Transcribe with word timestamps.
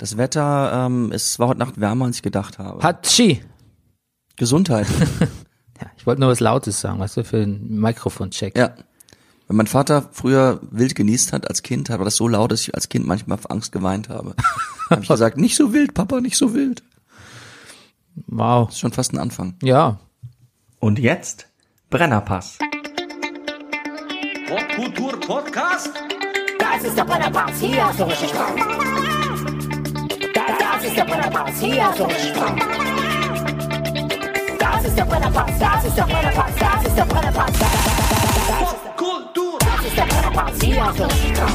Das 0.00 0.16
Wetter, 0.16 0.86
ähm, 0.86 1.12
es 1.12 1.38
war 1.38 1.48
heute 1.48 1.58
Nacht 1.58 1.78
wärmer, 1.78 2.06
als 2.06 2.16
ich 2.16 2.22
gedacht 2.22 2.58
habe. 2.58 2.82
Hatschi! 2.82 3.44
Gesundheit. 4.36 4.86
Ja, 5.82 5.86
ich 5.96 6.06
wollte 6.06 6.20
nur 6.20 6.28
was 6.28 6.40
Lautes 6.40 6.78
sagen, 6.78 6.98
weißt 7.00 7.16
du, 7.16 7.24
für 7.24 7.38
den 7.38 7.80
Mikrofoncheck. 7.80 8.54
ja. 8.54 8.74
Wenn 9.48 9.56
mein 9.56 9.66
Vater 9.66 10.10
früher 10.12 10.60
wild 10.70 10.94
genießt 10.94 11.32
hat 11.32 11.48
als 11.48 11.62
Kind, 11.62 11.88
war 11.88 12.04
das 12.04 12.16
so 12.16 12.28
laut, 12.28 12.52
dass 12.52 12.60
ich 12.60 12.74
als 12.74 12.90
Kind 12.90 13.06
manchmal 13.06 13.38
vor 13.38 13.50
Angst 13.50 13.72
geweint 13.72 14.10
habe. 14.10 14.34
habe 14.90 15.00
ich 15.00 15.08
gesagt, 15.08 15.38
nicht 15.38 15.56
so 15.56 15.72
wild, 15.72 15.94
Papa, 15.94 16.20
nicht 16.20 16.36
so 16.36 16.52
wild. 16.52 16.82
Wow. 18.26 18.66
Das 18.66 18.74
ist 18.74 18.80
schon 18.80 18.92
fast 18.92 19.14
ein 19.14 19.18
Anfang. 19.18 19.54
Ja. 19.62 19.98
Und 20.80 20.98
jetzt 20.98 21.48
Brennerpass. 21.88 22.58
Popkultur 24.48 25.18
Podcast? 25.18 25.92
Das 26.58 26.84
ist 26.84 26.98
der 26.98 27.04
Brennerpass, 27.04 27.58
hier 27.58 27.86
hast 27.86 27.98
du 27.98 28.04
richtig 28.04 28.28
Spaß. 28.28 29.09
Das, 30.80 30.88
ist 30.88 30.96
der 30.96 31.04
Brennerpass, 31.04 31.60
hier 31.60 31.86
richtig 31.90 32.28
Spaß. 32.30 32.52
Das 34.58 34.84
ist 34.86 34.96
der 34.96 35.04
Brennerpass, 35.04 35.50
das 35.58 35.84
ist 35.84 35.98
der 35.98 36.04
Brennerpass, 36.04 36.52
das 36.58 36.84
ist 36.86 36.96
der 36.96 37.04
Brennerpass. 37.04 37.52
Das, 37.58 37.68
das, 38.48 38.72
ist, 38.72 38.96
Kultur! 38.96 39.58
das 39.60 39.84
ist 39.86 39.96
der 39.98 40.04
Brennerpass, 40.04 40.52
hier 40.62 40.82
richtig 40.82 41.36
Spaß. 41.36 41.54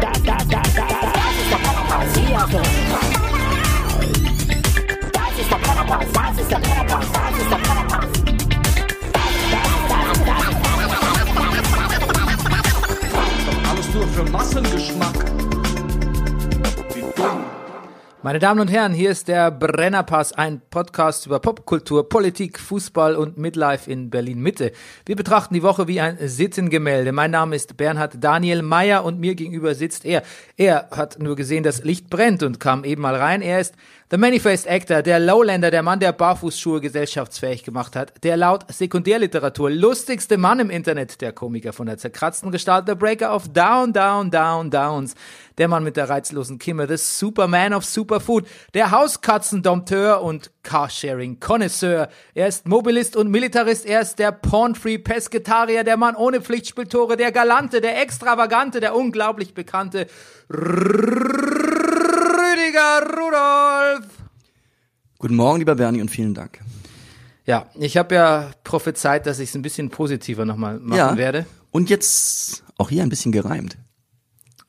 Das, 0.00 0.22
das, 0.24 0.48
das, 0.48 0.74
das, 0.74 0.74
das 0.74 1.34
ist 1.38 1.50
der 1.52 1.58
Brennerpass, 1.62 2.10
hier 2.16 2.42
richtig 2.42 2.74
Spaß. 2.88 3.06
Das 5.12 5.38
ist 5.38 5.50
der 5.52 5.58
Brennerpass, 5.58 6.06
das 6.12 6.38
ist 6.40 6.50
der 6.50 6.58
Brennerpass, 6.58 7.06
das 7.12 7.38
ist 7.38 7.50
der 7.52 7.58
Brennerpass. 7.58 8.08
Alles 13.70 13.88
nur 13.94 14.06
für 14.08 14.24
Massengeschmack. 14.24 15.43
Meine 18.24 18.38
Damen 18.38 18.60
und 18.60 18.68
Herren, 18.68 18.94
hier 18.94 19.10
ist 19.10 19.28
der 19.28 19.50
Brennerpass, 19.50 20.32
ein 20.32 20.62
Podcast 20.70 21.26
über 21.26 21.40
Popkultur, 21.40 22.08
Politik, 22.08 22.58
Fußball 22.58 23.16
und 23.16 23.36
Midlife 23.36 23.90
in 23.90 24.08
Berlin 24.08 24.40
Mitte. 24.40 24.72
Wir 25.04 25.14
betrachten 25.14 25.52
die 25.52 25.62
Woche 25.62 25.88
wie 25.88 26.00
ein 26.00 26.16
Sittengemälde. 26.18 27.12
Mein 27.12 27.32
Name 27.32 27.54
ist 27.54 27.76
Bernhard 27.76 28.24
Daniel 28.24 28.62
Meyer 28.62 29.04
und 29.04 29.20
mir 29.20 29.34
gegenüber 29.34 29.74
sitzt 29.74 30.06
er. 30.06 30.22
Er 30.56 30.88
hat 30.90 31.18
nur 31.18 31.36
gesehen, 31.36 31.64
das 31.64 31.84
Licht 31.84 32.08
brennt 32.08 32.42
und 32.42 32.60
kam 32.60 32.84
eben 32.84 33.02
mal 33.02 33.14
rein. 33.14 33.42
Er 33.42 33.60
ist 33.60 33.74
The 34.10 34.18
Many-Faced 34.18 34.68
Actor, 34.68 35.00
der 35.00 35.18
Lowlander, 35.18 35.70
der 35.70 35.82
Mann, 35.82 35.98
der 35.98 36.12
Barfußschuhe 36.12 36.82
gesellschaftsfähig 36.82 37.64
gemacht 37.64 37.96
hat, 37.96 38.22
der 38.22 38.36
laut 38.36 38.66
Sekundärliteratur 38.70 39.70
lustigste 39.70 40.36
Mann 40.36 40.60
im 40.60 40.68
Internet, 40.68 41.22
der 41.22 41.32
Komiker 41.32 41.72
von 41.72 41.86
der 41.86 41.96
zerkratzten 41.96 42.52
Gestalt, 42.52 42.86
der 42.86 42.96
Breaker 42.96 43.34
of 43.34 43.48
Down, 43.48 43.94
Down, 43.94 44.30
Down, 44.30 44.70
Downs, 44.70 45.14
der 45.56 45.68
Mann 45.68 45.84
mit 45.84 45.96
der 45.96 46.10
reizlosen 46.10 46.58
Kimme, 46.58 46.86
the 46.86 46.98
Superman 46.98 47.72
of 47.72 47.86
Superfood, 47.86 48.46
der 48.74 48.90
Hauskatzendompteur 48.90 50.20
und 50.20 50.50
Carsharing-Connoisseur. 50.64 52.08
Er 52.34 52.46
ist 52.46 52.68
Mobilist 52.68 53.16
und 53.16 53.30
Militarist, 53.30 53.86
er 53.86 54.02
ist 54.02 54.18
der 54.18 54.32
Porn-Free-Pesketarier, 54.32 55.82
der 55.82 55.96
Mann 55.96 56.14
ohne 56.14 56.42
Pflichtspieltore, 56.42 57.16
der 57.16 57.32
Galante, 57.32 57.80
der 57.80 58.02
Extravagante, 58.02 58.80
der 58.80 58.94
unglaublich 58.94 59.54
bekannte 59.54 60.08
Rüdiger 62.54 63.02
Rudolf. 63.16 64.06
Guten 65.18 65.34
Morgen, 65.34 65.58
lieber 65.58 65.74
Bernie, 65.74 66.00
und 66.00 66.08
vielen 66.08 66.34
Dank. 66.34 66.60
Ja, 67.46 67.66
ich 67.74 67.96
habe 67.96 68.14
ja 68.14 68.50
prophezeit, 68.62 69.26
dass 69.26 69.40
ich 69.40 69.48
es 69.48 69.54
ein 69.56 69.62
bisschen 69.62 69.90
positiver 69.90 70.44
nochmal 70.44 70.78
machen 70.78 70.96
ja. 70.96 71.16
werde. 71.16 71.46
Und 71.72 71.90
jetzt 71.90 72.62
auch 72.78 72.90
hier 72.90 73.02
ein 73.02 73.08
bisschen 73.08 73.32
gereimt. 73.32 73.76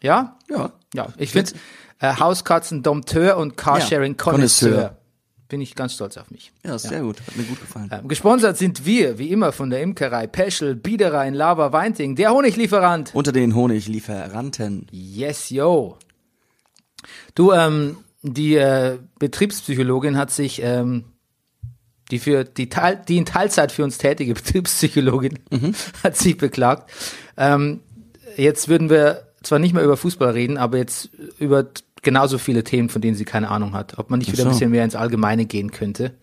Ja? 0.02 0.38
Ja. 0.50 0.72
Ja, 0.94 1.10
ich 1.18 1.32
finde 1.32 1.52
äh, 2.00 2.16
Hauskatzen 2.16 2.82
Dompteur 2.82 3.38
und 3.38 3.56
Carsharing 3.56 4.14
Ja, 4.14 4.18
Connoisseur. 4.18 4.98
Bin 5.48 5.62
ich 5.62 5.76
ganz 5.76 5.94
stolz 5.94 6.18
auf 6.18 6.32
mich. 6.32 6.52
Ja, 6.66 6.80
sehr 6.80 7.02
gut. 7.02 7.22
Hat 7.22 7.36
mir 7.38 7.44
gut 7.44 7.62
gefallen. 7.62 7.90
Ähm, 7.92 8.08
gesponsert 8.08 8.58
sind 8.58 8.88
wir, 8.88 9.20
wie 9.20 9.30
immer, 9.30 9.52
von 9.52 9.70
der 9.70 9.84
Imkerei 9.84 10.26
Peschel, 10.26 10.76
Biederer 10.76 11.24
in 11.28 11.36
Lava 11.36 11.72
Weinting, 11.72 12.16
der 12.16 12.32
Honiglieferant. 12.32 13.14
Unter 13.14 13.32
den 13.32 13.54
Honiglieferanten. 13.54 14.88
Yes, 14.92 15.52
yo. 15.52 16.00
Du, 17.34 17.52
ähm, 17.52 17.98
die 18.22 18.56
äh, 18.56 18.98
Betriebspsychologin 19.20 20.18
hat 20.18 20.32
sich, 20.32 20.62
ähm, 20.64 21.06
die 22.12 22.20
für 22.20 22.44
die, 22.44 22.70
Teil, 22.70 23.02
die 23.08 23.18
in 23.18 23.26
Teilzeit 23.26 23.72
für 23.72 23.84
uns 23.84 23.98
tätige 23.98 24.34
Betriebspsychologin 24.36 25.40
hat 26.04 26.18
sich 26.18 26.38
beklagt. 26.38 26.90
Ähm, 27.38 27.82
jetzt 28.36 28.68
würden 28.68 28.90
wir 28.90 29.28
zwar 29.44 29.60
nicht 29.60 29.74
mehr 29.74 29.84
über 29.84 29.98
Fußball 29.98 30.32
reden, 30.32 30.58
aber 30.58 30.78
jetzt 30.78 31.10
über 31.40 31.68
genauso 32.02 32.38
viele 32.38 32.64
Themen, 32.64 32.90
von 32.90 33.02
denen 33.02 33.16
sie 33.16 33.26
keine 33.26 33.50
Ahnung 33.50 33.74
hat. 33.74 33.98
Ob 33.98 34.10
man 34.10 34.20
nicht 34.20 34.32
wieder 34.32 34.44
ein 34.44 34.48
so. 34.48 34.52
bisschen 34.52 34.72
mehr 34.72 34.84
ins 34.84 34.96
Allgemeine 34.96 35.46
gehen 35.46 35.72
könnte. 35.72 36.14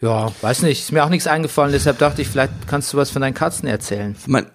Ja, 0.00 0.30
weiß 0.40 0.62
nicht. 0.62 0.82
Ist 0.82 0.92
mir 0.92 1.04
auch 1.04 1.08
nichts 1.08 1.26
eingefallen, 1.26 1.72
deshalb 1.72 1.98
dachte 1.98 2.22
ich, 2.22 2.28
vielleicht 2.28 2.52
kannst 2.66 2.92
du 2.92 2.96
was 2.96 3.10
von 3.10 3.22
deinen 3.22 3.34
Katzen 3.34 3.68
erzählen. 3.68 4.16
Mein, 4.26 4.46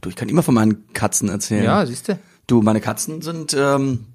du, 0.00 0.08
ich 0.08 0.16
kann 0.16 0.28
immer 0.28 0.42
von 0.42 0.54
meinen 0.54 0.92
Katzen 0.92 1.28
erzählen. 1.28 1.64
Ja, 1.64 1.86
siehst 1.86 2.08
du? 2.08 2.18
Du, 2.46 2.62
meine 2.62 2.80
Katzen 2.80 3.22
sind, 3.22 3.54
ähm, 3.58 4.06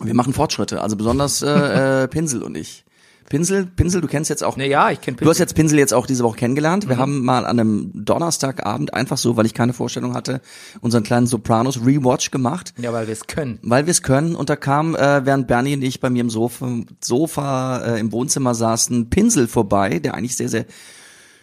wir 0.00 0.14
machen 0.14 0.32
Fortschritte, 0.32 0.80
also 0.80 0.96
besonders 0.96 1.42
äh, 1.42 2.02
äh, 2.04 2.08
Pinsel 2.08 2.42
und 2.42 2.56
ich. 2.56 2.84
Pinsel, 3.28 3.66
Pinsel, 3.66 4.00
du 4.00 4.08
kennst 4.08 4.30
jetzt 4.30 4.42
auch. 4.42 4.56
Na 4.56 4.64
ja, 4.64 4.90
ich 4.90 5.02
kenn 5.02 5.14
Du 5.16 5.28
hast 5.28 5.36
jetzt 5.36 5.54
Pinsel 5.54 5.78
jetzt 5.78 5.92
auch 5.92 6.06
diese 6.06 6.24
Woche 6.24 6.38
kennengelernt. 6.38 6.88
Wir 6.88 6.96
haben 6.96 7.22
mal 7.22 7.44
an 7.44 7.60
einem 7.60 7.90
Donnerstagabend 7.94 8.94
einfach 8.94 9.18
so, 9.18 9.36
weil 9.36 9.44
ich 9.44 9.52
keine 9.52 9.74
Vorstellung 9.74 10.14
hatte, 10.14 10.40
unseren 10.80 11.02
kleinen 11.02 11.26
Sopranos 11.26 11.84
Rewatch 11.84 12.30
gemacht, 12.30 12.72
Ja, 12.78 12.90
weil 12.94 13.06
wir 13.06 13.12
es 13.12 13.26
können. 13.26 13.58
weil 13.62 13.84
wir 13.84 13.90
es 13.90 14.02
können. 14.02 14.34
Und 14.34 14.48
da 14.48 14.56
kam, 14.56 14.94
äh, 14.96 15.26
während 15.26 15.46
Bernie 15.46 15.74
und 15.74 15.82
ich 15.82 16.00
bei 16.00 16.08
mir 16.08 16.22
im 16.22 16.30
Sofa, 16.30 16.70
Sofa 17.04 17.80
äh, 17.96 18.00
im 18.00 18.12
Wohnzimmer 18.12 18.54
saßen, 18.54 19.10
Pinsel 19.10 19.46
vorbei, 19.46 19.98
der 19.98 20.14
eigentlich 20.14 20.36
sehr, 20.36 20.48
sehr 20.48 20.64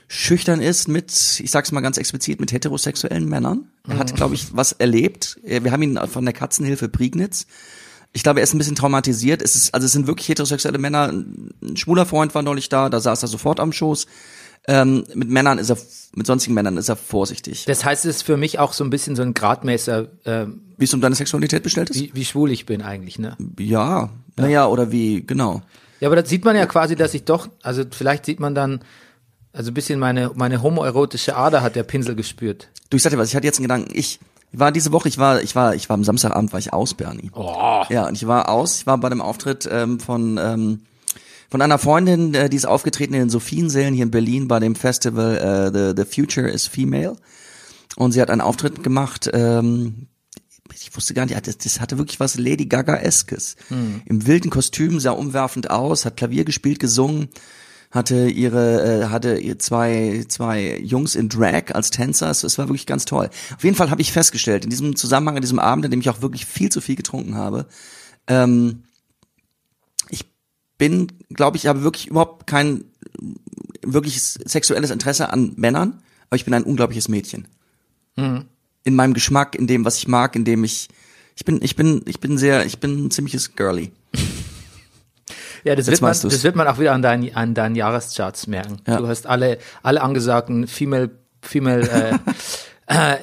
schüchtern 0.07 0.61
ist 0.61 0.87
mit, 0.87 1.39
ich 1.39 1.49
sag's 1.51 1.71
mal 1.71 1.81
ganz 1.81 1.97
explizit, 1.97 2.39
mit 2.39 2.51
heterosexuellen 2.51 3.27
Männern. 3.27 3.69
Er 3.87 3.97
hat, 3.97 4.15
glaube 4.15 4.35
ich, 4.35 4.55
was 4.55 4.71
erlebt. 4.73 5.39
Äh, 5.43 5.63
Wir 5.63 5.71
haben 5.71 5.81
ihn 5.81 5.99
von 6.07 6.25
der 6.25 6.33
Katzenhilfe 6.33 6.89
Prignitz. 6.89 7.47
Ich 8.13 8.23
glaube, 8.23 8.39
er 8.39 8.43
ist 8.43 8.53
ein 8.53 8.57
bisschen 8.59 8.75
traumatisiert. 8.75 9.41
Es 9.41 9.55
ist, 9.55 9.73
also 9.73 9.85
es 9.85 9.91
sind 9.91 10.07
wirklich 10.07 10.29
heterosexuelle 10.29 10.77
Männer. 10.77 11.09
Ein 11.11 11.75
schwuler 11.75 12.05
Freund 12.05 12.33
war 12.33 12.43
neulich 12.43 12.69
da, 12.69 12.89
da 12.89 12.99
saß 13.01 13.23
er 13.23 13.27
sofort 13.27 13.59
am 13.59 13.73
Schoß. 13.73 14.05
Ähm, 14.67 15.03
mit 15.13 15.29
Männern 15.29 15.57
ist 15.59 15.69
er, 15.69 15.77
mit 16.15 16.25
sonstigen 16.25 16.53
Männern 16.55 16.77
ist 16.77 16.89
er 16.89 16.95
vorsichtig. 16.95 17.65
Das 17.65 17.83
heißt, 17.85 18.05
es 18.05 18.17
ist 18.17 18.21
für 18.23 18.37
mich 18.37 18.57
auch 18.57 18.73
so 18.73 18.83
ein 18.83 18.89
bisschen 18.89 19.15
so 19.15 19.21
ein 19.21 19.33
Gradmesser, 19.33 20.07
äh, 20.23 20.45
Wie 20.77 20.85
es 20.85 20.93
um 20.93 21.01
deine 21.01 21.13
Sexualität 21.15 21.61
bestellt 21.61 21.89
ist? 21.91 21.99
wie, 21.99 22.11
wie 22.15 22.25
schwul 22.25 22.51
ich 22.51 22.65
bin 22.65 22.81
eigentlich, 22.81 23.19
ne? 23.19 23.37
Ja, 23.59 24.09
naja, 24.37 24.65
oder 24.67 24.91
wie, 24.91 25.21
genau. 25.25 25.61
Ja, 25.99 26.07
aber 26.07 26.15
da 26.15 26.25
sieht 26.25 26.45
man 26.45 26.55
ja 26.55 26.65
quasi, 26.65 26.95
dass 26.95 27.13
ich 27.13 27.25
doch, 27.25 27.47
also 27.61 27.83
vielleicht 27.91 28.25
sieht 28.25 28.39
man 28.39 28.55
dann, 28.55 28.79
also 29.55 29.71
ein 29.71 29.73
bisschen 29.73 29.99
meine, 29.99 30.31
meine 30.35 30.61
homoerotische 30.61 31.35
Ader 31.35 31.61
hat 31.61 31.75
der 31.75 31.83
Pinsel 31.83 32.15
gespürt. 32.15 32.67
Du, 32.89 32.97
ich 32.97 33.03
sag 33.03 33.11
dir 33.11 33.17
was, 33.17 33.29
ich 33.29 33.35
hatte 33.35 33.47
jetzt 33.47 33.57
einen 33.57 33.63
Gedanken. 33.63 33.91
Ich 33.93 34.19
war 34.51 34.71
diese 34.71 34.91
Woche, 34.91 35.07
ich 35.07 35.17
war, 35.17 35.41
ich 35.41 35.55
war, 35.55 35.75
ich 35.75 35.87
war 35.89 35.95
am 35.95 36.03
Samstagabend, 36.03 36.51
war 36.51 36.59
ich 36.59 36.73
aus, 36.73 36.93
Bernie. 36.93 37.31
Oh. 37.33 37.83
Ja, 37.89 38.07
und 38.07 38.15
ich 38.15 38.27
war 38.27 38.49
aus, 38.49 38.79
ich 38.79 38.87
war 38.87 38.97
bei 38.97 39.09
dem 39.09 39.21
Auftritt 39.21 39.67
ähm, 39.71 39.99
von, 39.99 40.37
ähm, 40.37 40.81
von 41.49 41.61
einer 41.61 41.77
Freundin, 41.77 42.33
äh, 42.33 42.49
die 42.49 42.57
ist 42.57 42.65
aufgetreten 42.65 43.13
in 43.13 43.21
den 43.21 43.29
Sophiensälen 43.29 43.93
hier 43.93 44.03
in 44.03 44.11
Berlin 44.11 44.47
bei 44.47 44.59
dem 44.59 44.75
Festival 44.75 45.37
äh, 45.37 45.93
The, 45.95 46.03
The 46.03 46.21
Future 46.21 46.49
is 46.49 46.67
Female. 46.67 47.15
Und 47.95 48.11
sie 48.11 48.21
hat 48.21 48.29
einen 48.29 48.41
Auftritt 48.41 48.83
gemacht, 48.83 49.29
ähm, 49.33 50.07
ich 50.73 50.93
wusste 50.95 51.13
gar 51.13 51.25
nicht, 51.25 51.47
das, 51.47 51.57
das 51.57 51.79
hatte 51.79 51.97
wirklich 51.97 52.19
was 52.19 52.37
Lady 52.37 52.65
Gaga-eskes. 52.65 53.55
Im 54.05 54.27
wilden 54.27 54.49
Kostüm, 54.49 54.99
sah 54.99 55.11
umwerfend 55.11 55.69
aus, 55.69 56.03
hat 56.03 56.17
Klavier 56.17 56.43
gespielt, 56.43 56.79
gesungen, 56.79 57.29
hatte 57.95 58.27
ihre, 58.27 59.03
äh, 59.03 59.05
hatte 59.05 59.37
ihr 59.37 59.57
zwei, 59.57 60.25
zwei 60.27 60.77
Jungs 60.79 61.15
in 61.15 61.29
Drag 61.29 61.73
als 61.73 61.91
Tänzer. 61.91 62.29
Es, 62.29 62.57
war 62.57 62.67
wirklich 62.67 62.85
ganz 62.85 63.05
toll. 63.05 63.29
Auf 63.55 63.63
jeden 63.63 63.77
Fall 63.77 63.89
habe 63.89 64.01
ich 64.01 64.11
festgestellt, 64.11 64.65
in 64.65 64.69
diesem 64.69 64.97
Zusammenhang, 64.97 65.37
in 65.37 65.41
diesem 65.41 65.59
Abend, 65.59 65.85
in 65.85 65.91
dem 65.91 66.01
ich 66.01 66.09
auch 66.09 66.21
wirklich 66.21 66.45
viel 66.45 66.69
zu 66.69 66.81
viel 66.81 66.97
getrunken 66.97 67.35
habe, 67.35 67.67
ähm, 68.27 68.83
ich 70.09 70.25
bin, 70.77 71.07
glaube 71.29 71.55
ich, 71.55 71.67
habe 71.67 71.83
wirklich 71.83 72.07
überhaupt 72.07 72.47
kein 72.47 72.83
wirkliches 73.81 74.33
sexuelles 74.33 74.91
Interesse 74.91 75.31
an 75.31 75.53
Männern, 75.55 76.01
aber 76.27 76.35
ich 76.35 76.43
bin 76.43 76.53
ein 76.53 76.63
unglaubliches 76.63 77.07
Mädchen. 77.07 77.47
In 78.83 78.95
meinem 78.95 79.13
Geschmack, 79.13 79.55
in 79.55 79.67
dem, 79.67 79.85
was 79.85 79.97
ich 79.97 80.09
mag, 80.09 80.35
in 80.35 80.43
dem 80.43 80.65
ich, 80.65 80.89
ich 81.37 81.45
bin, 81.45 81.61
ich 81.61 81.77
bin, 81.77 82.01
ich 82.07 82.19
bin 82.19 82.37
sehr, 82.37 82.65
ich 82.65 82.79
bin 82.79 83.05
ein 83.05 83.11
ziemliches 83.11 83.55
Girly. 83.55 83.93
Ja, 85.65 85.75
das 85.75 85.87
Jetzt 85.87 85.93
wird, 85.93 86.01
man, 86.03 86.11
du's. 86.13 86.21
das 86.33 86.43
wird 86.43 86.55
man 86.55 86.67
auch 86.67 86.77
wieder 86.79 86.93
an 86.93 87.01
deinen, 87.01 87.35
an 87.35 87.53
deinen 87.55 87.75
Jahrescharts 87.75 88.45
merken. 88.47 88.77
Ja. 88.87 88.97
Du 88.97 89.07
hast 89.07 89.25
alle, 89.27 89.57
alle 89.83 90.01
angesagten 90.01 90.67
Female, 90.67 91.09
Female, 91.41 92.19
äh, 92.87 92.87
äh, 93.13 93.17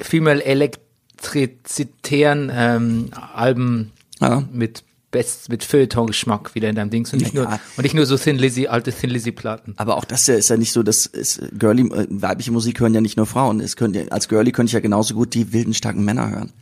Female 0.00 0.42
elektrizitären 0.44 2.50
ähm, 2.54 3.08
Alben 3.34 3.90
Ja. 4.20 4.44
mit 4.52 4.84
Best, 5.10 5.48
mit 5.48 5.64
Feuilleton-Geschmack 5.64 6.54
wieder 6.54 6.68
in 6.68 6.76
deinem 6.76 6.90
Dings 6.90 7.12
und 7.12 7.18
nicht 7.20 7.34
Ja. 7.34 7.42
nur, 7.42 7.58
und 7.76 7.82
nicht 7.82 7.94
nur 7.94 8.06
so 8.06 8.16
Thin 8.16 8.38
Lizzy, 8.38 8.68
alte 8.68 8.92
Thin 8.92 9.10
Lizzy 9.10 9.32
Platten. 9.32 9.74
Aber 9.76 9.96
auch 9.96 10.04
das 10.04 10.28
ist 10.28 10.48
ja 10.48 10.56
nicht 10.56 10.72
so, 10.72 10.84
das 10.84 11.06
ist 11.06 11.42
Girly, 11.58 11.82
äh, 11.92 12.06
weibliche 12.08 12.52
Musik 12.52 12.78
hören 12.78 12.94
ja 12.94 13.00
nicht 13.00 13.16
nur 13.16 13.26
Frauen. 13.26 13.58
Es 13.60 13.74
können 13.74 13.94
ja, 13.94 14.02
als 14.10 14.28
Girly 14.28 14.52
könnte 14.52 14.68
ich 14.68 14.74
ja 14.74 14.80
genauso 14.80 15.14
gut 15.14 15.34
die 15.34 15.52
wilden, 15.52 15.74
starken 15.74 16.04
Männer 16.04 16.30
hören. 16.30 16.52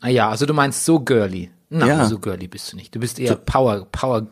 Ah 0.00 0.08
ja, 0.08 0.30
also 0.30 0.46
du 0.46 0.54
meinst 0.54 0.84
so 0.84 1.00
girly. 1.00 1.50
Na, 1.70 1.86
Ja. 1.86 2.04
so 2.06 2.18
girly 2.18 2.48
bist 2.48 2.72
du 2.72 2.76
nicht. 2.76 2.94
Du 2.94 3.00
bist 3.00 3.18
eher 3.18 3.36
Power, 3.36 3.86
Power, 3.92 4.26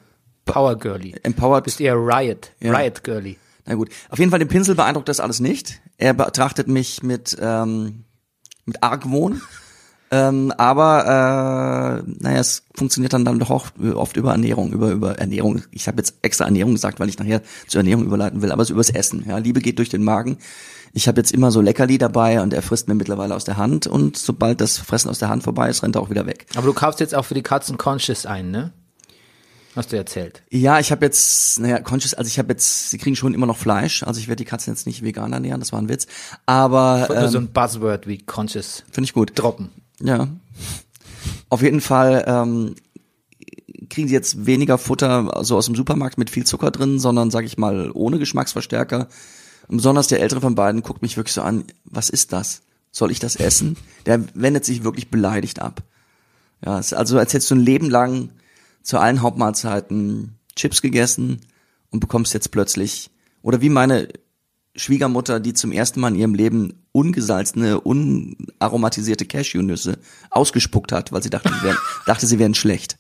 Power 0.44 0.76
girly. 0.76 1.14
Empowered. 1.22 1.60
Du 1.62 1.64
bist 1.64 1.80
eher 1.80 1.94
Riot, 1.96 2.50
Ja. 2.60 2.76
Riot 2.76 3.02
girly. 3.04 3.38
Na 3.64 3.74
gut. 3.74 3.90
Auf 4.10 4.18
jeden 4.18 4.30
Fall, 4.30 4.38
den 4.40 4.48
Pinsel 4.48 4.74
beeindruckt 4.74 5.08
das 5.08 5.20
alles 5.20 5.40
nicht. 5.40 5.80
Er 5.98 6.14
betrachtet 6.14 6.68
mich 6.68 7.02
mit, 7.02 7.36
ähm, 7.40 8.04
mit 8.66 8.82
Argwohn. 8.82 9.40
Ähm, 10.10 10.52
aber 10.56 12.02
äh, 12.06 12.10
naja, 12.22 12.40
es 12.40 12.62
funktioniert 12.74 13.12
dann, 13.12 13.26
dann 13.26 13.38
doch 13.38 13.50
auch 13.50 13.66
oft 13.94 14.16
über 14.16 14.30
Ernährung, 14.32 14.72
über 14.72 14.90
über 14.90 15.18
Ernährung. 15.18 15.60
Ich 15.70 15.86
habe 15.86 15.98
jetzt 15.98 16.14
extra 16.22 16.46
Ernährung 16.46 16.72
gesagt, 16.72 16.98
weil 16.98 17.10
ich 17.10 17.18
nachher 17.18 17.42
zur 17.66 17.80
Ernährung 17.80 18.06
überleiten 18.06 18.40
will, 18.40 18.50
aber 18.50 18.62
es 18.62 18.68
ist 18.70 18.72
übers 18.72 18.88
Essen. 18.88 19.26
Ja, 19.28 19.36
Liebe 19.36 19.60
geht 19.60 19.76
durch 19.76 19.90
den 19.90 20.02
Magen. 20.02 20.38
Ich 20.92 21.08
habe 21.08 21.20
jetzt 21.20 21.32
immer 21.32 21.50
so 21.50 21.60
Leckerli 21.60 21.98
dabei 21.98 22.40
und 22.40 22.52
er 22.52 22.62
frisst 22.62 22.88
mir 22.88 22.94
mittlerweile 22.94 23.34
aus 23.34 23.44
der 23.44 23.56
Hand 23.56 23.86
und 23.86 24.16
sobald 24.16 24.60
das 24.60 24.78
Fressen 24.78 25.10
aus 25.10 25.18
der 25.18 25.28
Hand 25.28 25.42
vorbei 25.42 25.68
ist, 25.68 25.82
rennt 25.82 25.96
er 25.96 26.02
auch 26.02 26.10
wieder 26.10 26.26
weg. 26.26 26.46
Aber 26.56 26.66
du 26.66 26.72
kaufst 26.72 27.00
jetzt 27.00 27.14
auch 27.14 27.24
für 27.24 27.34
die 27.34 27.42
Katzen 27.42 27.78
Conscious 27.78 28.26
ein, 28.26 28.50
ne? 28.50 28.72
Hast 29.76 29.92
du 29.92 29.96
erzählt. 29.96 30.42
Ja, 30.50 30.80
ich 30.80 30.90
habe 30.90 31.04
jetzt, 31.04 31.60
naja, 31.60 31.78
conscious, 31.78 32.14
also 32.14 32.26
ich 32.26 32.38
habe 32.38 32.48
jetzt, 32.50 32.90
sie 32.90 32.98
kriegen 32.98 33.14
schon 33.14 33.34
immer 33.34 33.46
noch 33.46 33.56
Fleisch, 33.56 34.02
also 34.02 34.18
ich 34.18 34.26
werde 34.26 34.42
die 34.42 34.48
Katzen 34.48 34.72
jetzt 34.72 34.86
nicht 34.86 35.04
vegan 35.04 35.32
ernähren, 35.32 35.60
das 35.60 35.72
war 35.72 35.80
ein 35.80 35.88
Witz, 35.88 36.06
aber 36.46 37.06
Nur 37.08 37.16
ähm, 37.16 37.28
so 37.28 37.38
ein 37.38 37.52
Buzzword 37.52 38.06
wie 38.08 38.18
Conscious 38.18 38.82
finde 38.90 39.06
ich 39.06 39.12
gut. 39.12 39.38
droppen. 39.38 39.70
Ja. 40.02 40.28
Auf 41.48 41.62
jeden 41.62 41.80
Fall 41.80 42.24
ähm, 42.26 42.74
kriegen 43.88 44.08
sie 44.08 44.14
jetzt 44.14 44.46
weniger 44.46 44.78
Futter 44.78 45.44
so 45.44 45.56
aus 45.56 45.66
dem 45.66 45.74
Supermarkt 45.74 46.18
mit 46.18 46.30
viel 46.30 46.44
Zucker 46.44 46.70
drin, 46.70 46.98
sondern 46.98 47.30
sage 47.30 47.46
ich 47.46 47.58
mal 47.58 47.90
ohne 47.92 48.18
Geschmacksverstärker. 48.18 49.08
Und 49.68 49.76
besonders 49.78 50.08
der 50.08 50.20
ältere 50.20 50.40
von 50.40 50.54
beiden 50.54 50.82
guckt 50.82 51.02
mich 51.02 51.16
wirklich 51.16 51.34
so 51.34 51.42
an, 51.42 51.64
was 51.84 52.08
ist 52.10 52.32
das? 52.32 52.62
Soll 52.90 53.10
ich 53.10 53.18
das 53.18 53.36
essen? 53.36 53.76
Der 54.06 54.24
wendet 54.34 54.64
sich 54.64 54.82
wirklich 54.82 55.10
beleidigt 55.10 55.60
ab. 55.60 55.82
Ja, 56.64 56.78
ist 56.78 56.94
also 56.94 57.18
als 57.18 57.32
hättest 57.34 57.50
du 57.50 57.54
ein 57.54 57.60
Leben 57.60 57.90
lang 57.90 58.30
zu 58.82 58.98
allen 58.98 59.20
Hauptmahlzeiten 59.22 60.36
Chips 60.56 60.82
gegessen 60.82 61.40
und 61.90 62.00
bekommst 62.00 62.34
jetzt 62.34 62.50
plötzlich 62.50 63.10
oder 63.42 63.60
wie 63.60 63.68
meine 63.68 64.08
Schwiegermutter, 64.74 65.38
die 65.40 65.54
zum 65.54 65.70
ersten 65.72 66.00
Mal 66.00 66.08
in 66.08 66.14
ihrem 66.16 66.34
Leben 66.34 66.82
ungesalzene, 66.92 67.80
unaromatisierte 67.80 69.26
Cashewnüsse 69.26 69.98
ausgespuckt 70.30 70.92
hat, 70.92 71.12
weil 71.12 71.22
sie 71.22 71.30
dachte, 71.30 71.50
sie 71.52 71.62
wären, 71.62 71.76
dachte, 72.06 72.26
sie 72.26 72.38
wären 72.38 72.54
schlecht. 72.54 72.96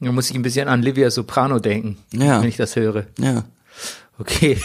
Da 0.00 0.12
muss 0.12 0.28
ich 0.30 0.36
ein 0.36 0.42
bisschen 0.42 0.68
an 0.68 0.82
Livia 0.82 1.10
Soprano 1.10 1.58
denken, 1.60 1.98
Ja. 2.12 2.40
wenn 2.42 2.48
ich 2.48 2.56
das 2.56 2.76
höre. 2.76 3.06
Ja. 3.18 3.44
Okay. 4.18 4.58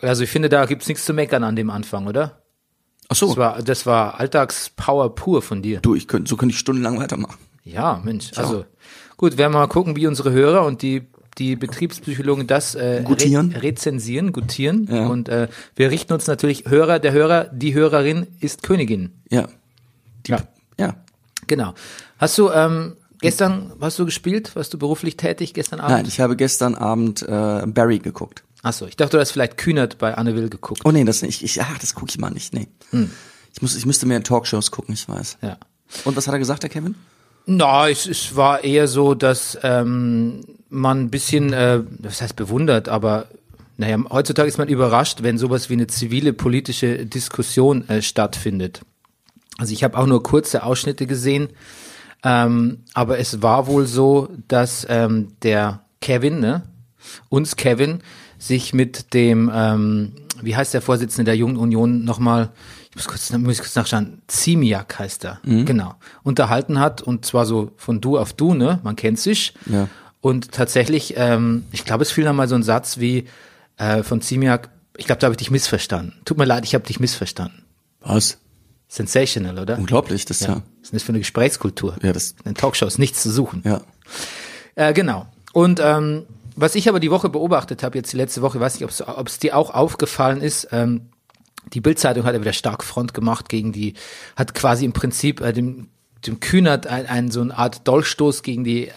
Also 0.00 0.24
ich 0.24 0.30
finde, 0.30 0.48
da 0.48 0.64
gibt's 0.66 0.88
nichts 0.88 1.04
zu 1.04 1.12
meckern 1.12 1.44
an 1.44 1.56
dem 1.56 1.70
Anfang, 1.70 2.06
oder? 2.06 2.42
Ach 3.08 3.16
so, 3.16 3.28
Das 3.28 3.36
war, 3.36 3.62
das 3.62 3.86
war 3.86 4.20
Alltagspower 4.20 5.14
pur 5.14 5.42
von 5.42 5.62
dir. 5.62 5.80
du, 5.80 5.94
ich 5.94 6.06
könnte, 6.08 6.28
so 6.28 6.36
könnte 6.36 6.52
ich 6.52 6.58
stundenlang 6.58 6.98
weitermachen. 6.98 7.38
Ja, 7.64 8.00
Mensch. 8.04 8.30
Also 8.36 8.64
gut, 9.16 9.36
werden 9.36 9.52
wir 9.52 9.58
mal 9.60 9.66
gucken, 9.66 9.96
wie 9.96 10.06
unsere 10.06 10.30
Hörer 10.30 10.64
und 10.64 10.82
die 10.82 11.06
die 11.38 11.56
Betriebspsychologen 11.56 12.46
das 12.46 12.74
äh, 12.74 13.02
Gutieren. 13.04 13.52
Re 13.52 13.62
rezensieren, 13.62 14.32
gutieren. 14.32 14.88
Ja. 14.90 15.06
Und 15.06 15.28
äh, 15.28 15.48
wir 15.76 15.90
richten 15.90 16.12
uns 16.12 16.26
natürlich 16.26 16.64
Hörer, 16.66 16.98
der 16.98 17.12
Hörer, 17.12 17.44
die 17.44 17.74
Hörerin 17.74 18.26
ist 18.40 18.62
Königin. 18.62 19.12
Ja. 19.30 19.48
Die, 20.26 20.32
Ja. 20.32 20.40
ja. 20.78 20.96
Genau. 21.46 21.74
Hast 22.18 22.36
du 22.38 22.50
ähm, 22.50 22.96
gestern 23.20 23.72
hast 23.80 23.98
du 23.98 24.04
gespielt? 24.04 24.54
Warst 24.56 24.74
du 24.74 24.78
beruflich 24.78 25.16
tätig 25.16 25.54
gestern 25.54 25.80
Abend? 25.80 25.96
Nein, 25.96 26.06
ich 26.06 26.20
habe 26.20 26.36
gestern 26.36 26.74
Abend 26.74 27.22
äh, 27.22 27.62
Barry 27.66 28.00
geguckt. 28.00 28.42
Achso, 28.62 28.86
ich 28.86 28.96
dachte, 28.96 29.16
du 29.16 29.20
hast 29.20 29.30
vielleicht 29.30 29.56
Kühnert 29.56 29.98
bei 29.98 30.14
Anne 30.14 30.34
Will 30.34 30.48
geguckt. 30.48 30.82
Oh 30.84 30.90
nee, 30.90 31.04
das 31.04 31.22
nicht. 31.22 31.42
Ich, 31.42 31.62
ach, 31.62 31.78
das 31.78 31.94
gucke 31.94 32.10
ich 32.10 32.18
mal 32.18 32.30
nicht. 32.30 32.52
Nee. 32.52 32.68
Ich 33.52 33.62
muss, 33.62 33.76
ich 33.76 33.86
müsste 33.86 34.06
mehr 34.06 34.22
Talkshows 34.22 34.70
gucken, 34.70 34.94
ich 34.94 35.08
weiß. 35.08 35.38
Ja. 35.42 35.58
Und 36.04 36.16
was 36.16 36.26
hat 36.26 36.34
er 36.34 36.38
gesagt, 36.38 36.62
der 36.64 36.70
Kevin? 36.70 36.94
Na, 37.46 37.88
es, 37.88 38.06
es 38.06 38.36
war 38.36 38.62
eher 38.64 38.88
so, 38.88 39.14
dass 39.14 39.58
ähm, 39.62 40.44
man 40.68 41.02
ein 41.02 41.10
bisschen, 41.10 41.52
äh, 41.52 41.82
das 41.98 42.20
heißt 42.20 42.36
bewundert, 42.36 42.88
aber 42.88 43.26
naja, 43.78 43.96
heutzutage 44.10 44.48
ist 44.48 44.58
man 44.58 44.68
überrascht, 44.68 45.22
wenn 45.22 45.38
sowas 45.38 45.70
wie 45.70 45.74
eine 45.74 45.86
zivile 45.86 46.32
politische 46.32 47.06
Diskussion 47.06 47.88
äh, 47.88 48.02
stattfindet. 48.02 48.82
Also 49.56 49.72
ich 49.72 49.84
habe 49.84 49.96
auch 49.96 50.06
nur 50.06 50.22
kurze 50.22 50.62
Ausschnitte 50.62 51.06
gesehen, 51.06 51.48
ähm, 52.24 52.84
aber 52.92 53.18
es 53.18 53.40
war 53.40 53.66
wohl 53.66 53.86
so, 53.86 54.28
dass 54.48 54.86
ähm, 54.90 55.28
der 55.42 55.84
Kevin, 56.00 56.40
ne, 56.40 56.64
uns 57.28 57.56
Kevin, 57.56 58.02
sich 58.38 58.72
mit 58.72 59.12
dem, 59.14 59.50
ähm, 59.52 60.12
wie 60.42 60.54
heißt 60.56 60.72
der 60.74 60.80
Vorsitzende 60.82 61.24
der 61.24 61.36
Jungen 61.36 61.56
Union 61.56 62.04
nochmal, 62.04 62.50
ich 62.90 62.96
muss 62.96 63.06
kurz, 63.06 63.30
muss 63.32 63.54
ich 63.54 63.58
kurz 63.60 63.74
nachschauen, 63.74 64.22
Ziemiak 64.28 64.98
heißt 64.98 65.24
er, 65.24 65.40
genau, 65.44 65.94
unterhalten 66.22 66.78
hat 66.80 67.02
und 67.02 67.24
zwar 67.26 67.44
so 67.46 67.72
von 67.76 68.00
du 68.00 68.18
auf 68.18 68.32
du, 68.32 68.54
ne, 68.54 68.78
man 68.82 68.96
kennt 68.96 69.18
sich. 69.18 69.54
Ja. 69.66 69.88
Und 70.20 70.52
tatsächlich, 70.52 71.14
ähm, 71.16 71.64
ich 71.72 71.84
glaube, 71.84 72.02
es 72.02 72.10
fiel 72.10 72.24
noch 72.24 72.32
mal 72.32 72.48
so 72.48 72.54
ein 72.54 72.62
Satz 72.62 72.98
wie 72.98 73.26
äh, 73.76 74.02
von 74.02 74.20
Ziemiak, 74.20 74.70
ich 74.96 75.06
glaube, 75.06 75.20
da 75.20 75.26
habe 75.26 75.34
ich 75.34 75.38
dich 75.38 75.50
missverstanden. 75.50 76.14
Tut 76.24 76.38
mir 76.38 76.44
leid, 76.44 76.64
ich 76.64 76.74
habe 76.74 76.84
dich 76.84 76.98
missverstanden. 76.98 77.64
Was? 78.00 78.38
Sensational, 78.88 79.58
oder? 79.58 79.78
Unglaublich, 79.78 80.24
das 80.24 80.40
ja. 80.40 80.48
Was 80.48 80.56
ist 80.82 80.92
denn 80.92 80.96
das 80.96 81.02
für 81.02 81.08
eine 81.10 81.18
Gesprächskultur? 81.18 81.96
Ja, 82.02 82.12
das- 82.12 82.34
In 82.44 82.54
Talkshows 82.54 82.98
nichts 82.98 83.22
zu 83.22 83.30
suchen. 83.30 83.62
Ja. 83.64 83.80
Äh, 84.74 84.92
genau. 84.92 85.26
Und 85.52 85.78
ähm, 85.82 86.24
was 86.60 86.74
ich 86.74 86.88
aber 86.88 87.00
die 87.00 87.10
Woche 87.10 87.28
beobachtet 87.28 87.82
habe, 87.82 87.98
jetzt 87.98 88.12
die 88.12 88.16
letzte 88.16 88.42
Woche, 88.42 88.60
weiß 88.60 88.80
nicht, 88.80 89.00
ob 89.06 89.26
es 89.26 89.38
dir 89.38 89.56
auch 89.56 89.72
aufgefallen 89.72 90.40
ist, 90.40 90.68
ähm, 90.72 91.10
die 91.72 91.80
Bildzeitung 91.80 92.24
hat 92.24 92.34
ja 92.34 92.40
wieder 92.40 92.52
stark 92.52 92.82
Front 92.82 93.14
gemacht 93.14 93.48
gegen 93.48 93.72
die, 93.72 93.94
hat 94.36 94.54
quasi 94.54 94.84
im 94.84 94.92
Prinzip 94.92 95.40
äh, 95.40 95.52
dem, 95.52 95.88
dem 96.26 96.40
Kühnert 96.40 96.86
ein, 96.86 97.06
ein, 97.06 97.30
so 97.30 97.40
eine 97.40 97.56
Art 97.56 97.86
Dolchstoß 97.86 98.42
gegen 98.42 98.64
die 98.64 98.90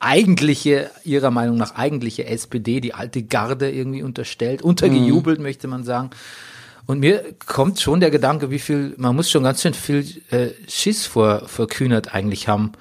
eigentliche, 0.00 0.90
ihrer 1.04 1.30
Meinung 1.30 1.56
nach 1.56 1.76
eigentliche 1.76 2.26
SPD, 2.26 2.80
die 2.80 2.94
alte 2.94 3.22
Garde 3.22 3.70
irgendwie 3.70 4.02
unterstellt, 4.02 4.62
untergejubelt, 4.62 5.40
möchte 5.40 5.68
man 5.68 5.84
sagen. 5.84 6.10
Und 6.86 7.00
mir 7.00 7.24
kommt 7.46 7.80
schon 7.80 8.00
der 8.00 8.10
Gedanke, 8.10 8.50
wie 8.50 8.58
viel, 8.58 8.94
man 8.98 9.16
muss 9.16 9.30
schon 9.30 9.42
ganz 9.42 9.62
schön 9.62 9.72
viel 9.72 10.04
äh, 10.30 10.48
Schiss 10.68 11.06
vor, 11.06 11.48
vor 11.48 11.66
Kühnert 11.68 12.14
eigentlich 12.14 12.48
haben, 12.48 12.72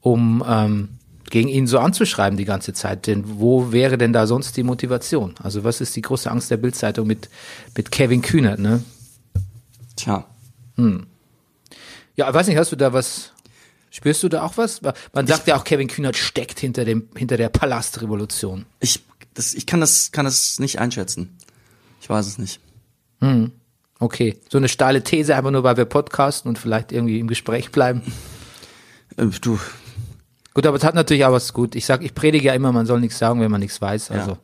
um 0.00 0.42
ähm, 0.48 0.88
gegen 1.32 1.48
ihn 1.48 1.66
so 1.66 1.78
anzuschreiben 1.78 2.36
die 2.36 2.44
ganze 2.44 2.74
Zeit. 2.74 3.06
Denn 3.06 3.24
wo 3.40 3.72
wäre 3.72 3.96
denn 3.96 4.12
da 4.12 4.26
sonst 4.26 4.54
die 4.58 4.62
Motivation? 4.62 5.34
Also 5.42 5.64
was 5.64 5.80
ist 5.80 5.96
die 5.96 6.02
große 6.02 6.30
Angst 6.30 6.50
der 6.50 6.58
Bildzeitung 6.58 7.06
mit, 7.06 7.30
mit 7.74 7.90
Kevin 7.90 8.20
Kühnert, 8.20 8.58
ne? 8.60 8.84
Tja. 9.96 10.26
Ja, 12.16 12.28
ich 12.28 12.34
weiß 12.34 12.48
nicht, 12.48 12.58
hast 12.58 12.70
du 12.70 12.76
da 12.76 12.92
was, 12.92 13.32
spürst 13.90 14.22
du 14.22 14.28
da 14.28 14.42
auch 14.42 14.58
was? 14.58 14.82
Man 15.14 15.26
sagt 15.26 15.46
ja 15.46 15.56
auch, 15.56 15.64
Kevin 15.64 15.88
Kühnert 15.88 16.18
steckt 16.18 16.60
hinter 16.60 16.84
dem, 16.84 17.08
hinter 17.16 17.38
der 17.38 17.48
Palastrevolution. 17.48 18.66
Ich, 18.80 19.02
das, 19.32 19.54
ich 19.54 19.66
kann 19.66 19.80
das, 19.80 20.12
kann 20.12 20.26
das 20.26 20.58
nicht 20.58 20.80
einschätzen. 20.80 21.38
Ich 22.02 22.10
weiß 22.10 22.26
es 22.26 22.36
nicht. 22.36 22.60
Okay, 23.98 24.38
so 24.50 24.58
eine 24.58 24.68
steile 24.68 25.02
These, 25.02 25.34
einfach 25.34 25.50
nur, 25.50 25.64
weil 25.64 25.78
wir 25.78 25.86
podcasten 25.86 26.50
und 26.50 26.58
vielleicht 26.58 26.92
irgendwie 26.92 27.20
im 27.20 27.26
Gespräch 27.26 27.72
bleiben. 27.72 28.02
Äh, 29.16 29.26
du, 29.40 29.58
Gut, 30.54 30.66
aber 30.66 30.76
es 30.76 30.84
hat 30.84 30.94
natürlich 30.94 31.24
auch 31.24 31.32
was 31.32 31.52
gut. 31.52 31.74
Ich 31.74 31.86
sag, 31.86 32.02
ich 32.02 32.14
predige 32.14 32.48
ja 32.48 32.54
immer, 32.54 32.72
man 32.72 32.86
soll 32.86 33.00
nichts 33.00 33.18
sagen, 33.18 33.40
wenn 33.40 33.50
man 33.50 33.60
nichts 33.60 33.80
weiß. 33.80 34.10
Also 34.10 34.38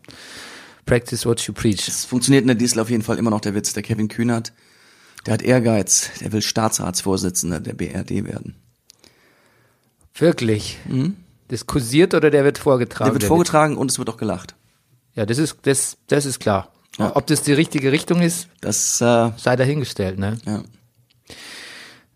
practice 0.87 1.27
what 1.27 1.41
you 1.43 1.53
preach. 1.53 1.87
es 1.87 2.07
funktioniert 2.07 2.43
in 2.43 2.49
der 2.49 2.57
Diesel 2.57 2.81
auf 2.81 2.89
jeden 2.89 3.03
Fall 3.03 3.19
immer 3.19 3.31
noch 3.31 3.41
der 3.43 3.55
Witz. 3.55 3.75
Der 3.75 3.83
Kevin 3.83 4.09
Kühnert, 4.09 4.53
der 5.27 5.35
hat 5.35 5.43
Ehrgeiz. 5.43 6.11
Der 6.21 6.33
will 6.33 6.41
Staatsratsvorsitzender 6.43 7.61
der 7.61 7.75
BRD 7.75 8.25
werden. 8.25 8.57
Wirklich. 10.15 10.79
Das 11.49 11.67
kursiert 11.67 12.15
oder 12.15 12.31
der 12.31 12.45
wird 12.45 12.59
vorgetragen? 12.59 13.11
Mhm. 13.11 13.15
Der 13.15 13.21
wird 13.23 13.29
vorgetragen 13.29 13.77
und 13.77 13.91
es 13.91 13.99
wird 13.99 14.09
auch 14.09 14.17
gelacht. 14.17 14.55
Ja, 15.15 15.27
das 15.27 15.39
ist, 15.39 15.59
das, 15.63 15.97
das 16.07 16.27
ist 16.27 16.39
klar. 16.41 16.73
Ob 16.99 17.27
das 17.27 17.43
die 17.43 17.53
richtige 17.53 17.93
Richtung 17.93 18.23
ist, 18.23 18.49
Das, 18.61 19.01
äh, 19.01 19.31
sei 19.37 19.57
dahingestellt, 19.57 20.19
ne? 20.19 20.39
ja. 20.45 20.63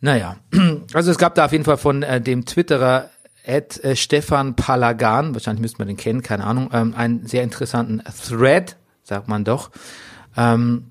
Naja, 0.00 0.36
also 0.94 1.12
es 1.12 1.18
gab 1.18 1.36
da 1.36 1.44
auf 1.44 1.52
jeden 1.52 1.62
Fall 1.64 1.76
von 1.76 2.02
äh, 2.02 2.20
dem 2.20 2.44
Twitterer 2.44 3.08
Ed 3.44 3.82
äh, 3.84 3.96
Stefan 3.96 4.54
Palagan, 4.54 5.34
wahrscheinlich 5.34 5.62
müsste 5.62 5.78
man 5.78 5.88
den 5.88 5.96
kennen, 5.96 6.22
keine 6.22 6.44
Ahnung, 6.44 6.70
ähm, 6.72 6.94
einen 6.96 7.26
sehr 7.26 7.42
interessanten 7.42 8.02
Thread, 8.28 8.76
sagt 9.02 9.28
man 9.28 9.44
doch, 9.44 9.70
ähm, 10.36 10.86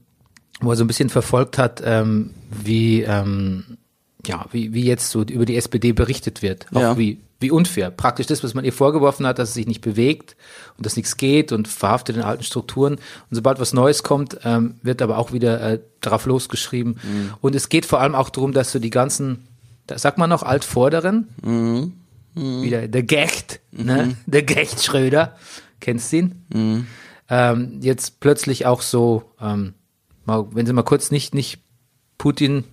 wo 0.60 0.72
er 0.72 0.76
so 0.76 0.84
ein 0.84 0.88
bisschen 0.88 1.10
verfolgt 1.10 1.58
hat, 1.58 1.82
ähm, 1.86 2.32
wie, 2.52 3.02
ähm, 3.04 3.78
ja, 4.26 4.46
wie, 4.52 4.74
wie 4.74 4.84
jetzt 4.84 5.10
so 5.10 5.24
über 5.24 5.46
die 5.46 5.56
SPD 5.56 5.94
berichtet 5.94 6.42
wird. 6.42 6.68
Auch 6.74 6.82
Ja. 6.82 6.98
wie, 6.98 7.20
wie 7.40 7.50
unfair. 7.50 7.90
Praktisch 7.90 8.28
das, 8.28 8.44
was 8.44 8.54
man 8.54 8.64
ihr 8.66 8.74
vorgeworfen 8.74 9.26
hat, 9.26 9.40
dass 9.40 9.50
es 9.50 9.56
sich 9.56 9.66
nicht 9.66 9.82
bewegt 9.82 10.36
und 10.78 10.86
dass 10.86 10.96
nichts 10.96 11.18
geht 11.18 11.52
und 11.52 11.68
verhaftet 11.68 12.18
in 12.18 12.22
alten 12.22 12.44
Strukturen. 12.44 12.96
Und 12.96 13.02
sobald 13.36 13.60
was 13.60 13.74
Neues 13.74 14.04
kommt, 14.04 14.38
ähm, 14.44 14.76
wird 14.84 15.02
aber 15.02 15.18
auch 15.18 15.32
wieder 15.34 15.60
äh, 15.62 15.80
drauf 16.02 16.28
losgeschrieben. 16.28 17.00
Und 17.42 17.56
es 17.56 17.70
geht 17.70 17.88
vor 17.88 18.00
allem 18.02 18.14
auch 18.14 18.30
darum, 18.30 18.52
dass 18.52 18.72
so 18.72 18.78
die 18.78 18.92
ganzen, 18.92 19.48
da 19.88 19.98
sagt 19.98 20.20
man 20.20 20.30
noch 20.30 20.44
Altvorderen, 20.44 21.96
wieder 22.36 22.88
der 22.88 23.04
Gecht, 23.04 23.60
ne? 23.72 24.16
der 24.26 24.44
Gecht 24.44 24.84
Schröder, 24.84 25.36
kennst 25.80 26.12
du 26.12 26.18
ihn? 26.18 26.88
Ähm, 27.30 27.80
jetzt 27.82 28.20
plötzlich 28.20 28.66
auch 28.66 28.82
so, 28.82 29.24
ähm, 29.40 29.74
mal, 30.26 30.48
wenn 30.52 30.66
sie 30.66 30.74
mal 30.74 30.84
kurz 30.84 31.12
nicht, 31.12 31.34
nicht 31.34 31.60
Putin 32.18 32.66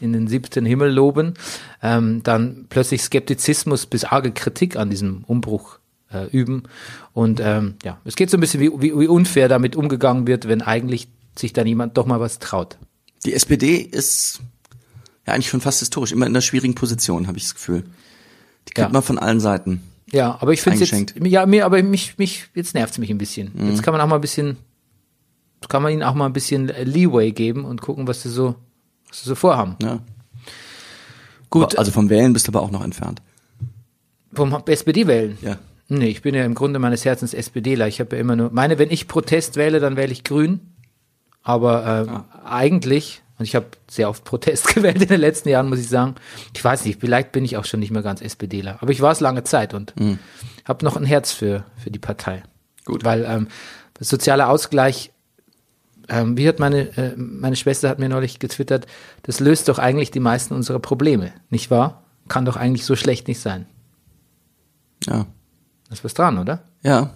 in 0.00 0.12
den 0.12 0.26
siebten 0.26 0.66
Himmel 0.66 0.92
loben, 0.92 1.34
ähm, 1.82 2.22
dann 2.24 2.66
plötzlich 2.68 3.02
Skeptizismus 3.02 3.86
bis 3.86 4.04
arge 4.04 4.32
Kritik 4.32 4.76
an 4.76 4.90
diesem 4.90 5.24
Umbruch 5.24 5.78
äh, 6.12 6.26
üben. 6.26 6.64
Und 7.12 7.40
ähm, 7.40 7.76
ja, 7.84 8.00
es 8.04 8.16
geht 8.16 8.30
so 8.30 8.36
ein 8.36 8.40
bisschen, 8.40 8.60
wie, 8.60 8.70
wie, 8.80 8.98
wie 8.98 9.08
unfair 9.08 9.48
damit 9.48 9.76
umgegangen 9.76 10.26
wird, 10.26 10.48
wenn 10.48 10.62
eigentlich 10.62 11.08
sich 11.38 11.52
dann 11.52 11.66
jemand 11.66 11.96
doch 11.96 12.06
mal 12.06 12.20
was 12.20 12.38
traut. 12.38 12.78
Die 13.24 13.32
SPD 13.32 13.76
ist 13.76 14.40
ja 15.26 15.34
eigentlich 15.34 15.48
schon 15.48 15.60
fast 15.60 15.80
historisch, 15.80 16.12
immer 16.12 16.26
in 16.26 16.32
einer 16.32 16.42
schwierigen 16.42 16.74
Position, 16.74 17.26
habe 17.26 17.38
ich 17.38 17.44
das 17.44 17.54
Gefühl. 17.54 17.84
Die 18.68 18.72
kriegt 18.74 18.88
Ja. 18.88 18.92
man 18.92 19.02
von 19.02 19.18
allen 19.18 19.40
Seiten. 19.40 19.82
Ja, 20.12 20.38
aber 20.40 20.52
ich 20.52 20.60
finde 20.62 20.78
jetzt, 20.78 20.92
Eingeschenkt. 20.92 21.26
ja, 21.26 21.44
mir, 21.46 21.64
aber 21.66 21.82
mich, 21.82 22.18
mich, 22.18 22.48
jetzt 22.54 22.74
nervt's 22.74 22.98
mich 22.98 23.10
ein 23.10 23.18
bisschen. 23.18 23.50
Mhm. 23.54 23.70
Jetzt 23.70 23.82
kann 23.82 23.92
man 23.92 24.00
auch 24.00 24.06
mal 24.06 24.14
ein 24.16 24.20
bisschen, 24.20 24.56
kann 25.68 25.82
man 25.82 25.92
ihnen 25.92 26.02
auch 26.02 26.14
mal 26.14 26.26
ein 26.26 26.32
bisschen 26.32 26.68
Leeway 26.68 27.32
geben 27.32 27.64
und 27.64 27.80
gucken, 27.80 28.06
was 28.06 28.22
sie 28.22 28.28
so, 28.30 28.54
was 29.08 29.22
sie 29.22 29.28
so 29.28 29.34
vorhaben. 29.34 29.76
Ja. 29.82 30.00
Gut, 31.50 31.78
Also 31.78 31.90
vom 31.92 32.10
Wählen 32.10 32.32
bist 32.32 32.46
du 32.48 32.52
aber 32.52 32.62
auch 32.62 32.70
noch 32.70 32.84
entfernt. 32.84 33.22
vom 34.32 34.52
SPD 34.66 35.06
wählen. 35.06 35.38
Ja. 35.42 35.58
Nee, 35.88 36.08
ich 36.08 36.22
bin 36.22 36.34
ja 36.34 36.44
im 36.44 36.54
Grunde 36.54 36.78
meines 36.78 37.04
Herzens 37.04 37.34
SPDler. 37.34 37.86
Ich 37.88 38.00
habe 38.00 38.16
ja 38.16 38.20
immer 38.20 38.34
nur, 38.36 38.50
meine, 38.50 38.78
wenn 38.78 38.90
ich 38.90 39.06
Protest 39.06 39.56
wähle, 39.56 39.80
dann 39.80 39.96
wähle 39.96 40.12
ich 40.12 40.24
Grün. 40.24 40.60
Aber 41.42 42.24
äh, 42.42 42.46
eigentlich, 42.48 43.22
und 43.38 43.44
ich 43.44 43.54
habe 43.56 43.66
sehr 43.90 44.08
oft 44.08 44.24
Protest 44.24 44.68
gewählt 44.74 45.02
in 45.02 45.08
den 45.08 45.20
letzten 45.20 45.48
Jahren, 45.48 45.68
muss 45.68 45.80
ich 45.80 45.88
sagen. 45.88 46.14
Ich 46.54 46.64
weiß 46.64 46.84
nicht, 46.84 47.00
vielleicht 47.00 47.32
bin 47.32 47.44
ich 47.44 47.56
auch 47.56 47.64
schon 47.64 47.80
nicht 47.80 47.90
mehr 47.90 48.02
ganz 48.02 48.20
SPDler. 48.20 48.78
Aber 48.80 48.92
ich 48.92 49.00
war 49.00 49.12
es 49.12 49.20
lange 49.20 49.44
Zeit 49.44 49.74
und 49.74 49.92
habe 50.64 50.84
noch 50.84 50.96
ein 50.96 51.04
Herz 51.04 51.32
für, 51.32 51.64
für 51.76 51.90
die 51.90 51.98
Partei. 51.98 52.42
Gut. 52.84 53.04
Weil 53.04 53.24
ähm, 53.24 53.48
das 53.94 54.08
soziale 54.08 54.48
Ausgleich, 54.48 55.10
ähm, 56.08 56.36
wie 56.36 56.48
hat 56.48 56.58
meine, 56.58 56.96
äh, 56.96 57.14
meine 57.16 57.56
Schwester 57.56 57.88
hat 57.88 57.98
mir 57.98 58.08
neulich 58.08 58.38
getwittert, 58.38 58.86
das 59.22 59.40
löst 59.40 59.68
doch 59.68 59.78
eigentlich 59.78 60.10
die 60.10 60.20
meisten 60.20 60.54
unserer 60.54 60.78
Probleme, 60.78 61.32
nicht 61.50 61.70
wahr? 61.70 62.04
Kann 62.28 62.44
doch 62.44 62.56
eigentlich 62.56 62.84
so 62.84 62.96
schlecht 62.96 63.28
nicht 63.28 63.40
sein. 63.40 63.66
Ja. 65.06 65.26
Da 65.88 65.92
ist 65.92 66.04
was 66.04 66.14
dran, 66.14 66.38
oder? 66.38 66.62
Ja. 66.82 67.10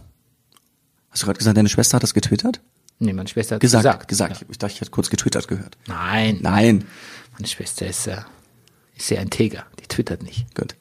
Hast 1.11 1.23
du 1.23 1.27
gerade 1.27 1.39
gesagt, 1.39 1.57
deine 1.57 1.69
Schwester 1.69 1.97
hat 1.97 2.03
das 2.03 2.15
getwittert? 2.15 2.61
Nee, 2.99 3.13
meine 3.13 3.29
Schwester 3.29 3.55
hat 3.57 3.61
Gesagt, 3.61 4.09
gesagt. 4.09 4.09
gesagt. 4.09 4.47
Ich 4.51 4.59
dachte, 4.59 4.73
ich 4.75 4.81
hätte 4.81 4.91
kurz 4.91 5.09
getwittert 5.11 5.47
gehört. 5.49 5.77
Nein, 5.87 6.39
Nein. 6.41 6.85
meine 7.33 7.47
Schwester 7.47 7.87
ist, 7.87 8.07
äh, 8.09 8.17
ist 8.97 9.07
sehr 9.09 9.21
integer. 9.21 9.65
Die 9.81 9.87
twittert 9.87 10.23
nicht. 10.23 10.53
Gut. 10.55 10.75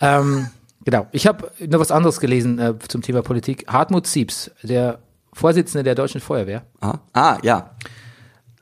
Ähm, 0.00 0.48
genau. 0.84 1.06
Ich 1.12 1.26
habe 1.26 1.50
noch 1.66 1.80
was 1.80 1.90
anderes 1.90 2.18
gelesen 2.20 2.58
äh, 2.58 2.74
zum 2.88 3.02
Thema 3.02 3.22
Politik. 3.22 3.66
Hartmut 3.68 4.06
Siebs, 4.06 4.50
der 4.62 5.00
Vorsitzende 5.32 5.82
der 5.84 5.94
Deutschen 5.94 6.20
Feuerwehr, 6.20 6.64
Ah, 6.80 6.98
ah 7.12 7.38
ja. 7.42 7.74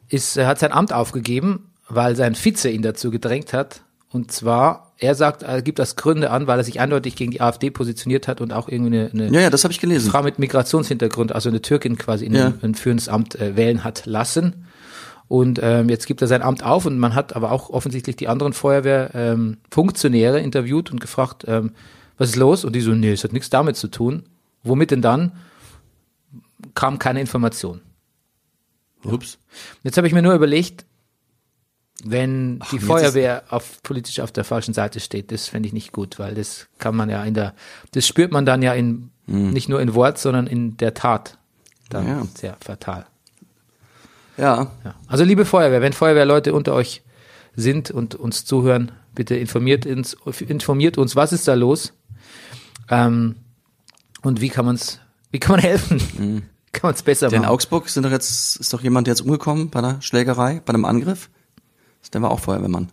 ist, 0.08 0.36
äh, 0.36 0.46
hat 0.46 0.58
sein 0.58 0.72
Amt 0.72 0.92
aufgegeben, 0.92 1.72
weil 1.88 2.16
sein 2.16 2.34
Vize 2.34 2.68
ihn 2.70 2.82
dazu 2.82 3.10
gedrängt 3.10 3.52
hat. 3.52 3.82
Und 4.10 4.32
zwar, 4.32 4.91
er 5.02 5.14
sagt, 5.14 5.42
er 5.42 5.62
gibt 5.62 5.78
das 5.78 5.96
Gründe 5.96 6.30
an, 6.30 6.46
weil 6.46 6.58
er 6.58 6.64
sich 6.64 6.80
eindeutig 6.80 7.16
gegen 7.16 7.30
die 7.32 7.40
AfD 7.40 7.70
positioniert 7.70 8.28
hat 8.28 8.40
und 8.40 8.52
auch 8.52 8.68
irgendwie 8.68 8.98
eine, 8.98 9.10
eine 9.12 9.34
Ja, 9.34 9.40
ja, 9.42 9.50
das 9.50 9.64
habe 9.64 9.72
ich 9.72 9.80
gelesen. 9.80 10.10
Frau 10.10 10.22
mit 10.22 10.38
Migrationshintergrund, 10.38 11.32
also 11.32 11.48
eine 11.48 11.60
Türkin 11.60 11.98
quasi 11.98 12.24
in 12.26 12.34
Ja. 12.34 12.52
ein, 12.62 12.74
führendes 12.74 13.08
Amt 13.08 13.34
äh, 13.36 13.56
wählen 13.56 13.84
hat 13.84 14.06
lassen. 14.06 14.66
Und 15.28 15.58
ähm, 15.62 15.88
jetzt 15.88 16.06
gibt 16.06 16.20
er 16.22 16.28
sein 16.28 16.42
Amt 16.42 16.62
auf 16.62 16.86
und 16.86 16.98
man 16.98 17.14
hat 17.14 17.34
aber 17.34 17.52
auch 17.52 17.70
offensichtlich 17.70 18.16
die 18.16 18.28
anderen 18.28 18.52
Feuerwehrfunktionäre 18.52 20.38
ähm, 20.38 20.44
interviewt 20.44 20.90
und 20.92 21.00
gefragt, 21.00 21.44
ähm, 21.48 21.72
was 22.18 22.30
ist 22.30 22.36
los? 22.36 22.64
Und 22.64 22.74
die 22.76 22.80
so, 22.82 22.92
nee, 22.92 23.12
es 23.12 23.24
hat 23.24 23.32
nichts 23.32 23.50
damit 23.50 23.76
zu 23.76 23.88
tun. 23.88 24.24
Womit 24.62 24.90
denn 24.90 25.02
dann? 25.02 25.32
Kam 26.74 26.98
keine 26.98 27.20
Information. 27.20 27.80
Ups. 29.04 29.38
Jetzt 29.82 29.96
habe 29.96 30.06
ich 30.06 30.12
mir 30.12 30.22
nur 30.22 30.34
überlegt, 30.34 30.84
wenn 32.04 32.60
die 32.72 32.78
Feuerwehr 32.78 33.44
auf, 33.50 33.82
politisch 33.82 34.20
auf 34.20 34.32
der 34.32 34.44
falschen 34.44 34.74
Seite 34.74 35.00
steht, 35.00 35.30
das 35.32 35.48
fände 35.48 35.66
ich 35.68 35.72
nicht 35.72 35.92
gut, 35.92 36.18
weil 36.18 36.34
das 36.34 36.66
kann 36.78 36.96
man 36.96 37.08
ja 37.10 37.22
in 37.24 37.34
der, 37.34 37.54
das 37.92 38.06
spürt 38.06 38.32
man 38.32 38.44
dann 38.46 38.62
ja 38.62 38.72
in, 38.74 39.10
nicht 39.26 39.68
nur 39.68 39.80
in 39.80 39.94
Wort, 39.94 40.18
sondern 40.18 40.46
in 40.46 40.76
der 40.76 40.94
Tat. 40.94 41.38
Dann 41.90 42.06
Ja. 42.08 42.26
sehr 42.34 42.56
fatal. 42.60 43.06
Ja. 44.36 44.70
Ja. 44.84 44.94
Also 45.06 45.24
liebe 45.24 45.44
Feuerwehr, 45.44 45.80
wenn 45.82 45.92
Feuerwehrleute 45.92 46.54
unter 46.54 46.74
euch 46.74 47.02
sind 47.54 47.90
und 47.90 48.14
uns 48.14 48.44
zuhören, 48.44 48.92
bitte 49.14 49.36
informiert 49.36 49.84
uns, 49.86 50.16
informiert 50.40 50.98
uns, 50.98 51.14
was 51.16 51.32
ist 51.32 51.46
da 51.46 51.54
los? 51.54 51.92
Ähm, 52.88 53.36
und 54.22 54.40
wie 54.40 54.48
kann 54.48 54.64
man's, 54.64 55.00
wie 55.30 55.38
kann 55.38 55.56
man 55.56 55.60
helfen? 55.60 56.48
Kann 56.72 56.88
man 56.88 56.94
es 56.94 57.02
besser 57.02 57.28
Der 57.28 57.36
in 57.36 57.42
machen? 57.42 57.52
Augsburg 57.52 57.90
sind 57.90 58.02
doch 58.04 58.10
jetzt, 58.10 58.56
ist 58.56 58.72
doch 58.72 58.80
jemand 58.80 59.06
jetzt 59.06 59.20
umgekommen 59.20 59.68
bei 59.68 59.80
einer 59.80 60.00
Schlägerei, 60.00 60.62
bei 60.64 60.72
einem 60.72 60.86
Angriff. 60.86 61.28
Der 62.12 62.22
war 62.22 62.30
auch 62.30 62.40
Feuerwehrmann. 62.40 62.90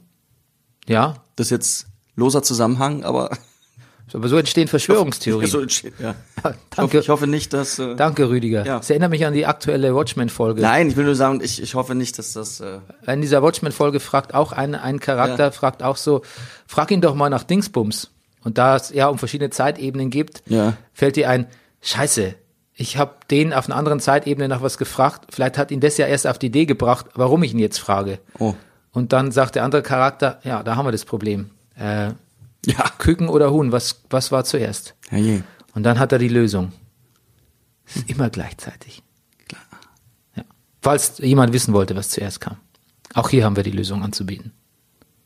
Ja, 0.87 1.15
Das 1.35 1.47
ist 1.47 1.51
jetzt 1.51 1.87
loser 2.15 2.41
Zusammenhang, 2.43 3.03
aber 3.03 3.29
aber 4.13 4.27
so 4.27 4.37
entstehen 4.37 4.67
Verschwörungstheorien. 4.67 5.49
So 5.49 5.59
entsteht, 5.61 5.93
ja. 5.99 6.15
Ich 6.37 6.43
hoffe, 6.43 6.55
Danke. 6.75 6.99
ich 6.99 7.09
hoffe 7.09 7.27
nicht, 7.27 7.53
dass. 7.53 7.77
Äh, 7.79 7.95
Danke, 7.95 8.29
Rüdiger. 8.29 8.65
Ja. 8.65 8.77
Das 8.77 8.89
erinnert 8.89 9.11
mich 9.11 9.25
an 9.25 9.33
die 9.33 9.45
aktuelle 9.45 9.93
Watchmen-Folge. 9.93 10.61
Nein, 10.61 10.89
ich 10.89 10.95
will 10.95 11.05
nur 11.05 11.15
sagen, 11.15 11.41
ich, 11.43 11.61
ich 11.61 11.75
hoffe 11.75 11.93
nicht, 11.95 12.17
dass 12.17 12.33
das. 12.33 12.59
Äh, 12.59 12.79
In 13.07 13.21
dieser 13.21 13.43
Watchmen-Folge 13.43 13.99
fragt 13.99 14.33
auch 14.33 14.51
ein, 14.51 14.73
ein 14.75 14.99
Charakter, 14.99 15.45
Ja. 15.45 15.51
fragt 15.51 15.83
auch 15.83 15.97
so, 15.97 16.21
frag 16.65 16.89
ihn 16.91 17.01
doch 17.01 17.13
mal 17.15 17.29
nach 17.29 17.43
Dingsbums. 17.43 18.11
Und 18.43 18.57
da 18.57 18.77
es 18.77 18.89
ja 18.89 19.09
um 19.09 19.17
verschiedene 19.19 19.49
Zeitebenen 19.51 20.09
gibt, 20.09 20.41
Ja. 20.47 20.77
fällt 20.93 21.15
dir 21.17 21.29
ein, 21.29 21.47
scheiße, 21.81 22.35
ich 22.73 22.97
habe 22.97 23.13
den 23.29 23.53
auf 23.53 23.65
einer 23.67 23.75
anderen 23.75 23.99
Zeitebene 23.99 24.47
nach 24.47 24.61
was 24.61 24.77
gefragt. 24.77 25.27
Vielleicht 25.33 25.57
hat 25.57 25.69
ihn 25.71 25.81
das 25.81 25.97
ja 25.97 26.07
erst 26.07 26.25
auf 26.25 26.39
die 26.39 26.45
Idee 26.47 26.65
gebracht, 26.65 27.07
warum 27.15 27.43
ich 27.43 27.51
ihn 27.53 27.59
jetzt 27.59 27.77
frage. 27.79 28.19
oh. 28.39 28.55
Und 28.91 29.13
dann 29.13 29.31
sagt 29.31 29.55
der 29.55 29.63
andere 29.63 29.83
Charakter, 29.83 30.39
ja, 30.43 30.63
da 30.63 30.75
haben 30.75 30.85
wir 30.85 30.91
das 30.91 31.05
Problem. 31.05 31.51
Äh, 31.75 32.11
Ja. 32.65 32.89
Küken 32.97 33.29
oder 33.29 33.51
Huhn, 33.51 33.71
was, 33.71 34.01
was 34.09 34.31
war 34.31 34.43
zuerst? 34.43 34.95
Herrje. 35.09 35.43
Und 35.75 35.83
dann 35.83 35.97
hat 35.99 36.11
er 36.11 36.19
die 36.19 36.27
Lösung. 36.27 36.73
Es 37.85 37.97
ist 37.97 38.09
immer 38.09 38.29
gleichzeitig. 38.29 39.01
Ja. 40.35 40.43
Falls 40.81 41.19
jemand 41.19 41.53
wissen 41.53 41.73
wollte, 41.73 41.95
was 41.95 42.09
zuerst 42.09 42.41
kam. 42.41 42.57
Auch 43.13 43.29
hier 43.29 43.45
haben 43.45 43.55
wir 43.55 43.63
die 43.63 43.71
Lösung 43.71 44.03
anzubieten. 44.03 44.51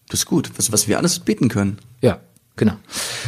Das 0.10 0.22
ist 0.22 0.26
gut, 0.28 0.52
was, 0.58 0.72
was 0.72 0.88
wir 0.88 0.98
alles 0.98 1.20
beten 1.20 1.50
können. 1.50 1.80
Ja, 2.02 2.20
genau. 2.56 2.74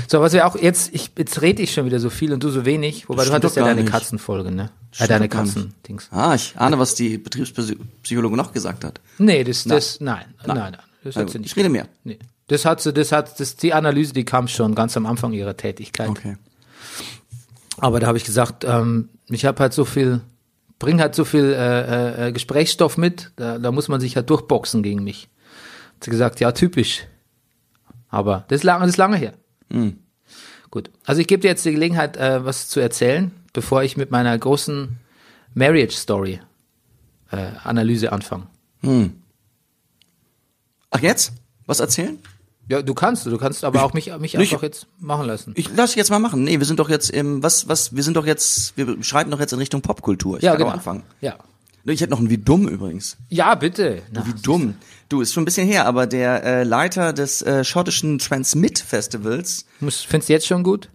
So, 0.08 0.22
was 0.22 0.34
wir 0.34 0.46
auch 0.46 0.55
jetzt, 0.55 0.94
ich, 0.94 1.12
jetzt 1.17 1.41
rede 1.41 1.62
ich 1.63 1.74
schon 1.74 1.86
wieder 1.86 2.00
so 2.00 2.10
viel 2.10 2.34
und 2.34 2.44
du 2.44 2.50
so 2.50 2.65
wenig, 2.65 3.10
wobei 3.10 3.24
Das 3.24 3.29
du 3.29 3.34
hattest 3.34 3.55
ja 3.55 3.63
deine 3.63 3.82
nicht. 3.82 3.91
Katzenfolge, 3.91 4.51
ne? 4.51 4.70
Äh, 5.00 5.08
deine. 5.08 5.27
Katzen-Dings. 5.29 6.10
Ah, 6.12 6.36
ich 6.36 6.53
ahne, 6.58 6.79
was 6.79 6.96
die 6.96 7.17
Betriebspsychologe 7.17 8.36
noch 8.38 8.53
gesagt 8.53 8.84
hat. 8.84 9.01
Nee, 9.17 9.44
das, 9.44 9.63
das, 9.63 10.00
nein, 10.00 10.25
nein, 10.46 10.58
nein. 10.58 10.77
Das 11.03 11.15
Na 11.15 11.22
hat 11.22 11.29
sie 11.29 11.39
nicht. 11.39 11.51
ich 11.51 11.55
rede 11.58 11.70
mehr. 11.70 11.88
Nee. 12.03 12.20
Das 12.48 12.65
hat 12.65 12.82
sie, 12.82 12.94
das 12.94 13.12
hat, 13.12 13.39
das, 13.39 13.55
die 13.55 13.74
Analyse, 13.74 14.13
die 14.13 14.25
kam 14.25 14.48
schon 14.48 14.75
ganz 14.75 14.96
am 14.98 15.05
Anfang 15.05 15.34
ihrer 15.34 15.58
Tätigkeit. 15.58 16.10
Okay. 16.10 16.38
Aber 17.77 18.00
da 18.00 18.08
habe 18.08 18.17
ich 18.17 18.24
gesagt, 18.24 18.63
ähm, 18.63 19.10
ich 19.27 19.46
habe 19.46 19.60
halt 19.60 19.74
so 19.74 19.84
viel, 19.86 20.22
bring 20.79 21.01
halt 21.01 21.15
so 21.15 21.25
viel 21.25 21.53
äh, 21.53 22.27
äh, 22.27 22.32
Gesprächsstoff 22.32 22.98
mit, 22.98 23.32
da, 23.36 23.58
da 23.58 23.72
muss 23.72 23.88
man 23.88 24.00
sich 24.00 24.15
halt 24.15 24.29
durchboxen 24.29 24.84
gegen 24.84 25.03
mich. 25.03 25.27
Hat 25.96 26.03
sie 26.05 26.12
gesagt, 26.12 26.39
ja, 26.39 26.51
typisch. 26.51 27.05
Aber 28.10 28.46
das 28.48 28.58
ist 28.58 28.64
lange, 28.64 28.82
das 28.82 28.90
ist 28.90 28.98
lange 28.98 29.18
her. 29.18 29.34
Gut. 30.72 30.92
Also 31.06 31.22
ich 31.22 31.28
gebe 31.28 31.42
dir 31.42 31.48
jetzt 31.48 31.66
die 31.66 31.72
Gelegenheit, 31.72 32.18
äh, 32.18 32.44
was 32.46 32.70
zu 32.70 32.80
erzählen, 32.80 33.32
bevor 33.54 33.84
ich 33.84 33.98
mit 33.98 34.12
meiner 34.12 34.38
großen 34.38 34.98
Marriage 35.54 35.96
Story 35.96 36.40
äh, 37.32 37.52
Analyse 37.64 38.12
anfange. 38.12 38.48
Ach, 40.92 41.00
jetzt? 41.00 41.34
Was 41.66 41.80
erzählen? 41.80 42.20
Ja, 42.68 42.82
du 42.82 42.94
kannst, 42.94 43.26
du 43.26 43.38
kannst 43.38 43.64
aber 43.64 43.84
auch 43.84 43.94
mich, 43.94 44.16
mich 44.18 44.38
einfach 44.38 44.64
jetzt 44.64 44.88
machen 45.00 45.28
lassen. 45.28 45.54
Ich 45.56 45.70
lass 45.76 45.92
dich 45.92 45.98
jetzt 45.98 46.10
mal 46.10 46.20
machen. 46.20 46.44
Nee, 46.44 46.60
wir 46.60 46.66
sind 46.66 46.80
doch 46.80 46.90
jetzt 46.90 47.12
im, 47.12 47.44
was, 47.44 47.68
was, 47.68 47.96
wir 47.96 48.02
sind 48.02 48.18
doch 48.18 48.26
jetzt, 48.26 48.76
wir 48.76 49.04
schreiten 49.04 49.30
doch 49.30 49.40
jetzt 49.40 49.54
in 49.54 49.60
Richtung 49.60 49.82
Popkultur. 49.82 50.38
Ich 50.38 50.44
ja, 50.44 50.52
kann 50.52 50.60
genau. 50.60 50.72
anfangen. 50.72 51.04
Ja. 51.22 51.38
Ich 51.88 52.01
hätte 52.01 52.12
noch 52.12 52.20
ein 52.20 52.30
Wie 52.30 52.38
dumm 52.39 52.68
übrigens. 52.68 53.18
Ja, 53.30 53.54
bitte. 53.56 54.01
Na, 54.12 54.25
Wie 54.25 54.34
dumm. 54.34 54.75
Du, 55.08 55.22
ist 55.22 55.34
schon 55.34 55.44
ein 55.44 55.46
bisschen 55.46 55.68
her, 55.68 55.86
aber 55.86 56.08
der 56.08 56.44
äh, 56.44 56.63
Leiter 56.63 57.13
des 57.13 57.42
äh, 57.44 57.63
schottischen 57.63 58.18
Transmit 58.18 58.80
Festivals, 58.80 59.65
muss, 59.80 60.01
findest 60.01 60.30
du 60.30 60.34
jetzt 60.34 60.48
schon 60.48 60.63
gut? 60.63 60.89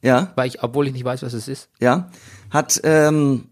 ja, 0.00 0.32
Weil 0.36 0.46
ich, 0.46 0.62
obwohl 0.62 0.86
ich 0.86 0.92
nicht 0.92 1.04
weiß, 1.04 1.22
was 1.22 1.32
es 1.32 1.48
ist. 1.48 1.68
ja, 1.80 2.10
hat 2.50 2.80
ähm, 2.84 3.48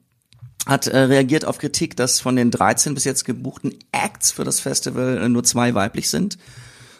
hat 0.64 0.86
äh, 0.86 0.98
reagiert 0.98 1.44
auf 1.44 1.58
Kritik, 1.58 1.96
dass 1.96 2.20
von 2.20 2.34
den 2.36 2.50
13 2.50 2.94
bis 2.94 3.04
jetzt 3.04 3.24
gebuchten 3.24 3.74
Acts 3.92 4.32
für 4.32 4.44
das 4.44 4.58
Festival 4.60 5.18
äh, 5.18 5.28
nur 5.28 5.44
zwei 5.44 5.74
weiblich 5.74 6.08
sind. 6.10 6.38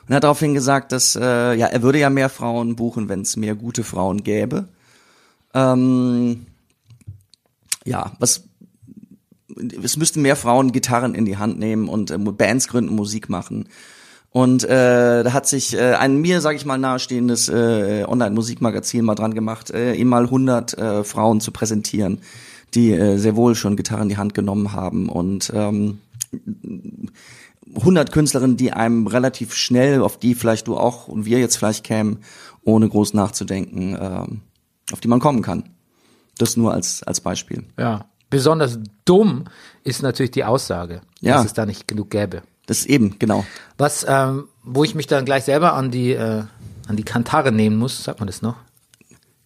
Und 0.09 0.14
hat 0.14 0.23
daraufhin 0.25 0.55
gesagt, 0.55 0.93
dass 0.93 1.16
äh, 1.16 1.55
ja 1.55 1.66
er 1.66 1.83
würde 1.83 1.99
ja 1.99 2.11
mehr 2.11 2.28
Frauen 2.28 2.76
buchen, 2.76 3.09
wenn 3.09 3.23
es 3.23 3.37
mehr 3.37 3.55
gute 3.57 3.83
Frauen 3.85 4.23
gäbe. 4.25 4.69
Ähm, 5.55 6.47
ja, 7.85 8.12
was 8.19 8.45
es 9.83 9.97
müssten 9.97 10.23
mehr 10.23 10.37
Frauen 10.37 10.73
Gitarren 10.73 11.15
in 11.15 11.25
die 11.25 11.37
Hand 11.37 11.59
nehmen 11.59 11.89
und 11.89 12.11
äh, 12.11 12.19
Bands 12.19 12.69
gründen, 12.69 12.95
Musik 12.95 13.29
machen. 13.29 13.69
Und 14.31 14.65
äh, 14.65 15.25
da 15.25 15.33
hat 15.33 15.47
sich 15.47 15.75
äh, 15.75 15.95
ein 15.95 16.19
mir, 16.19 16.41
sage 16.41 16.57
ich 16.57 16.67
mal, 16.67 16.77
nahestehendes 16.77 17.49
äh, 17.49 18.05
Online-Musikmagazin 18.07 19.05
mal 19.05 19.15
dran 19.15 19.33
gemacht, 19.33 19.71
äh, 19.71 19.95
ihm 19.95 20.09
mal 20.09 20.25
100 20.25 20.77
äh, 20.77 21.05
Frauen 21.05 21.41
zu 21.41 21.53
präsentieren, 21.53 22.21
die 22.75 22.93
äh, 22.93 23.17
sehr 23.17 23.37
wohl 23.37 23.55
schon 23.55 23.77
Gitarren 23.77 24.05
in 24.05 24.09
die 24.11 24.17
Hand 24.19 24.35
genommen 24.35 24.73
haben. 24.73 25.09
Und 25.09 25.51
ähm, 25.55 26.01
100 27.75 28.13
Künstlerinnen, 28.13 28.57
die 28.57 28.73
einem 28.73 29.07
relativ 29.07 29.55
schnell, 29.55 30.03
auf 30.03 30.19
die 30.19 30.35
vielleicht 30.35 30.67
du 30.67 30.77
auch 30.77 31.09
und 31.09 31.25
wir 31.25 31.39
jetzt 31.39 31.57
vielleicht 31.57 31.85
kämen, 31.85 32.19
ohne 32.63 32.89
groß 32.89 33.15
nachzudenken, 33.15 33.97
ähm, 33.99 34.41
auf 34.93 35.01
die 35.01 35.09
man 35.09 35.21
kommen 35.21 35.43
kann. 35.43 35.71
Das 36.39 36.57
nur 36.57 36.75
als, 36.75 37.03
als 37.03 37.21
Beispiel. 37.21 37.65
Ja. 37.79 38.07
Besonders 38.37 38.78
dumm 39.07 39.45
ist 39.83 40.02
natürlich 40.02 40.31
die 40.33 40.45
Aussage, 40.45 41.00
Ja. 41.21 41.37
dass 41.37 41.47
es 41.47 41.52
da 41.55 41.64
nicht 41.64 41.88
genug 41.88 42.11
gäbe. 42.11 42.43
Das 42.66 42.81
ist 42.81 42.87
eben, 42.87 43.19
genau. 43.19 43.47
Was, 43.78 44.05
ähm, 44.09 44.49
wo 44.62 44.85
ich 44.85 44.95
mich 44.95 45.07
dann 45.07 45.25
gleich 45.25 45.45
selber 45.45 45.73
an 45.75 45.90
die, 45.90 46.12
äh, 46.12 46.43
an 46.88 46.97
die 46.97 47.02
Kantare 47.05 47.50
nehmen 47.52 47.76
muss, 47.76 48.05
sagt 48.05 48.21
man 48.21 48.26
das 48.26 48.43
noch? 48.43 48.57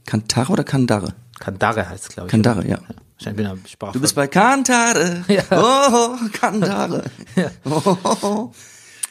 Kantare 0.07 0.53
oder 0.53 0.65
Kandare? 0.65 1.15
Kandare 1.39 1.89
heißt 1.89 2.09
es, 2.09 2.15
glaube 2.15 2.27
ich. 2.29 2.31
Kandare, 2.33 2.67
ja. 2.67 2.79
Wahrscheinlich 3.19 3.37
bin 3.37 3.47
ich 3.47 3.53
am 3.53 3.67
Sprach. 3.67 3.93
Du 3.93 4.01
bist 4.01 4.15
bei 4.15 4.27
Kantare. 4.27 5.25
Ja. 5.29 5.43
Oh, 5.53 6.17
Kandare. 6.33 7.05
Oh, 7.65 8.51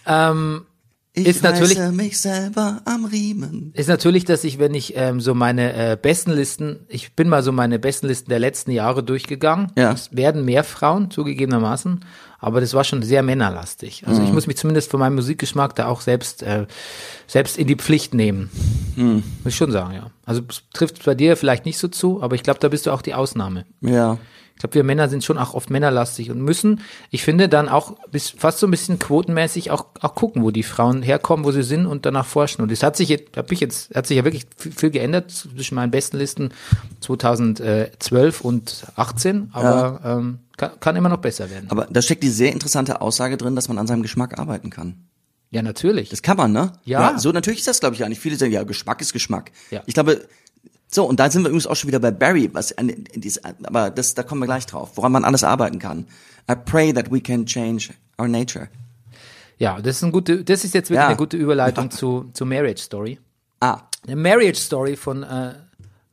ähm, 0.06 0.66
ich 1.22 1.28
Ist 1.28 1.44
natürlich- 1.44 1.78
mich 1.92 2.20
selber 2.20 2.82
am 2.86 3.06
Riemen. 3.06 3.72
ist 3.76 3.88
natürlich, 3.88 4.26
dass 4.26 4.44
ich, 4.44 4.60
wenn 4.60 4.74
ich 4.74 4.94
ähm, 4.96 5.20
so 5.22 5.34
meine 5.34 5.74
äh, 5.74 5.98
Bestenlisten, 6.02 6.80
ich 6.88 7.14
bin 7.16 7.30
mal 7.30 7.44
so 7.44 7.52
meine 7.52 7.80
Bestenlisten 7.80 8.30
der 8.30 8.40
letzten 8.40 8.72
Jahre 8.72 9.04
durchgegangen. 9.04 9.72
Ja. 9.78 9.92
Es 9.92 10.16
werden 10.16 10.46
mehr 10.46 10.64
Frauen, 10.64 11.12
zugegebenermaßen, 11.12 12.06
aber 12.40 12.62
das 12.62 12.74
war 12.74 12.84
schon 12.84 13.02
sehr 13.04 13.24
männerlastig. 13.24 14.04
Also 14.08 14.22
Mhm. 14.22 14.28
ich 14.28 14.34
muss 14.34 14.48
mich 14.48 14.58
zumindest 14.58 14.90
von 14.92 15.00
meinem 15.00 15.16
Musikgeschmack 15.16 15.76
da 15.76 15.88
auch 15.88 16.02
selbst, 16.02 16.42
äh, 16.44 16.66
selbst 17.28 17.58
in 17.58 17.68
die 17.68 17.76
Pflicht 17.76 18.14
nehmen. 18.14 18.50
Mhm. 18.96 19.24
Muss 19.44 19.54
ich 19.54 19.56
schon 19.56 19.72
sagen, 19.72 19.94
ja. 19.94 20.12
Also 20.26 20.42
es 20.50 20.62
trifft 20.74 21.04
bei 21.06 21.16
dir 21.16 21.36
vielleicht 21.38 21.66
nicht 21.66 21.78
so 21.78 21.88
zu, 21.88 22.22
aber 22.22 22.36
ich 22.36 22.44
glaube, 22.44 22.60
da 22.60 22.68
bist 22.70 22.86
du 22.86 22.92
auch 22.92 23.02
die 23.02 23.14
Ausnahme. 23.14 23.66
Ja. 23.82 24.18
Ich 24.60 24.62
glaube, 24.62 24.76
wir 24.76 24.84
Männer 24.84 25.08
sind 25.08 25.24
schon 25.24 25.38
auch 25.38 25.54
oft 25.54 25.70
männerlastig 25.70 26.32
und 26.32 26.42
müssen, 26.42 26.82
ich 27.12 27.24
finde, 27.24 27.48
dann 27.48 27.70
auch 27.70 27.96
bis, 28.12 28.30
fast 28.30 28.60
so 28.60 28.68
ein 28.68 28.72
bisschen 28.72 29.00
quotenmäßig 29.00 29.72
auch, 29.72 29.86
auch 30.02 30.16
gucken, 30.16 30.44
wo 30.44 30.52
die 30.52 30.64
Frauen 30.64 31.02
herkommen, 31.02 31.46
wo 31.46 31.54
sie 31.54 31.64
sind 31.64 31.86
und 31.86 32.06
danach 32.06 32.26
forschen. 32.26 32.62
Und 32.62 32.70
es 32.70 32.84
hat 32.84 32.98
sich 32.98 33.08
jetzt, 33.08 33.38
hab 33.38 33.50
ich 33.54 33.62
jetzt, 33.62 33.96
hat 33.96 34.06
sich 34.06 34.18
ja 34.18 34.26
wirklich 34.26 34.48
viel, 34.58 34.90
geändert 34.90 35.32
zwischen 35.32 35.76
meinen 35.76 35.92
besten 35.92 36.18
Listen 36.18 36.50
2012 37.00 38.42
und 38.42 38.84
18, 38.98 39.52
aber 39.54 40.02
ähm, 40.04 40.40
kann, 40.58 40.72
kann 40.82 40.96
immer 40.98 41.08
noch 41.08 41.20
besser 41.20 41.50
werden. 41.50 41.72
Aber 41.72 41.88
da 41.90 42.02
steckt 42.02 42.24
die 42.24 42.30
sehr 42.30 42.52
interessante 42.52 43.00
Aussage 43.00 43.38
drin, 43.38 43.56
dass 43.56 43.70
man 43.70 43.78
an 43.78 43.88
seinem 43.88 44.02
Geschmack 44.02 44.38
arbeiten 44.40 44.70
kann. 44.70 45.06
ja, 45.52 45.62
natürlich. 45.62 46.10
Das 46.10 46.22
kann 46.22 46.36
man, 46.36 46.52
ne? 46.52 46.74
Ja. 46.84 47.18
so 47.18 47.32
natürlich 47.32 47.60
ist 47.60 47.68
das, 47.70 47.80
glaube 47.80 47.96
ich, 47.96 48.04
eigentlich. 48.04 48.20
Viele 48.20 48.36
sagen, 48.36 48.52
ja, 48.52 48.64
Geschmack 48.64 49.00
ist 49.00 49.14
Geschmack. 49.14 49.52
Ja. 49.72 49.84
Ich 49.86 49.94
glaube, 49.94 50.28
so, 50.92 51.06
und 51.06 51.20
da 51.20 51.30
sind 51.30 51.44
wir 51.44 51.50
übrigens 51.50 51.68
auch 51.68 51.76
schon 51.76 51.88
wieder 51.88 52.00
bei 52.00 52.12
Barry, 52.12 52.50
was, 52.54 52.76
an- 52.78 52.90
in 52.90 53.22
dies- 53.22 53.40
aber 53.44 53.90
das, 53.92 54.16
da 54.16 54.24
kommen 54.24 54.42
wir 54.42 54.48
gleich 54.48 54.66
drauf, 54.66 54.92
woran 54.96 55.12
man 55.12 55.24
alles 55.24 55.44
arbeiten 55.44 55.78
kann. 55.80 56.06
I 56.50 56.56
pray 56.56 56.92
that 56.94 57.12
we 57.12 57.22
can 57.22 57.46
change 57.46 57.90
our 58.20 58.28
nature. 58.28 58.70
Ja, 59.60 59.80
das 59.82 59.98
ist 59.98 60.04
ein 60.04 60.12
gute, 60.12 60.44
das 60.44 60.64
ist 60.64 60.74
jetzt 60.74 60.90
wirklich 60.90 61.02
Ja. 61.02 61.08
eine 61.10 61.18
gute 61.18 61.38
Überleitung 61.38 61.92
zu, 61.92 62.30
zu 62.34 62.46
Marriage 62.46 62.82
Story. 62.82 63.20
Ah, 63.60 63.82
Eine 64.08 64.16
Marriage 64.16 64.60
Story 64.60 64.96
von 64.96 65.22
äh, 65.24 65.54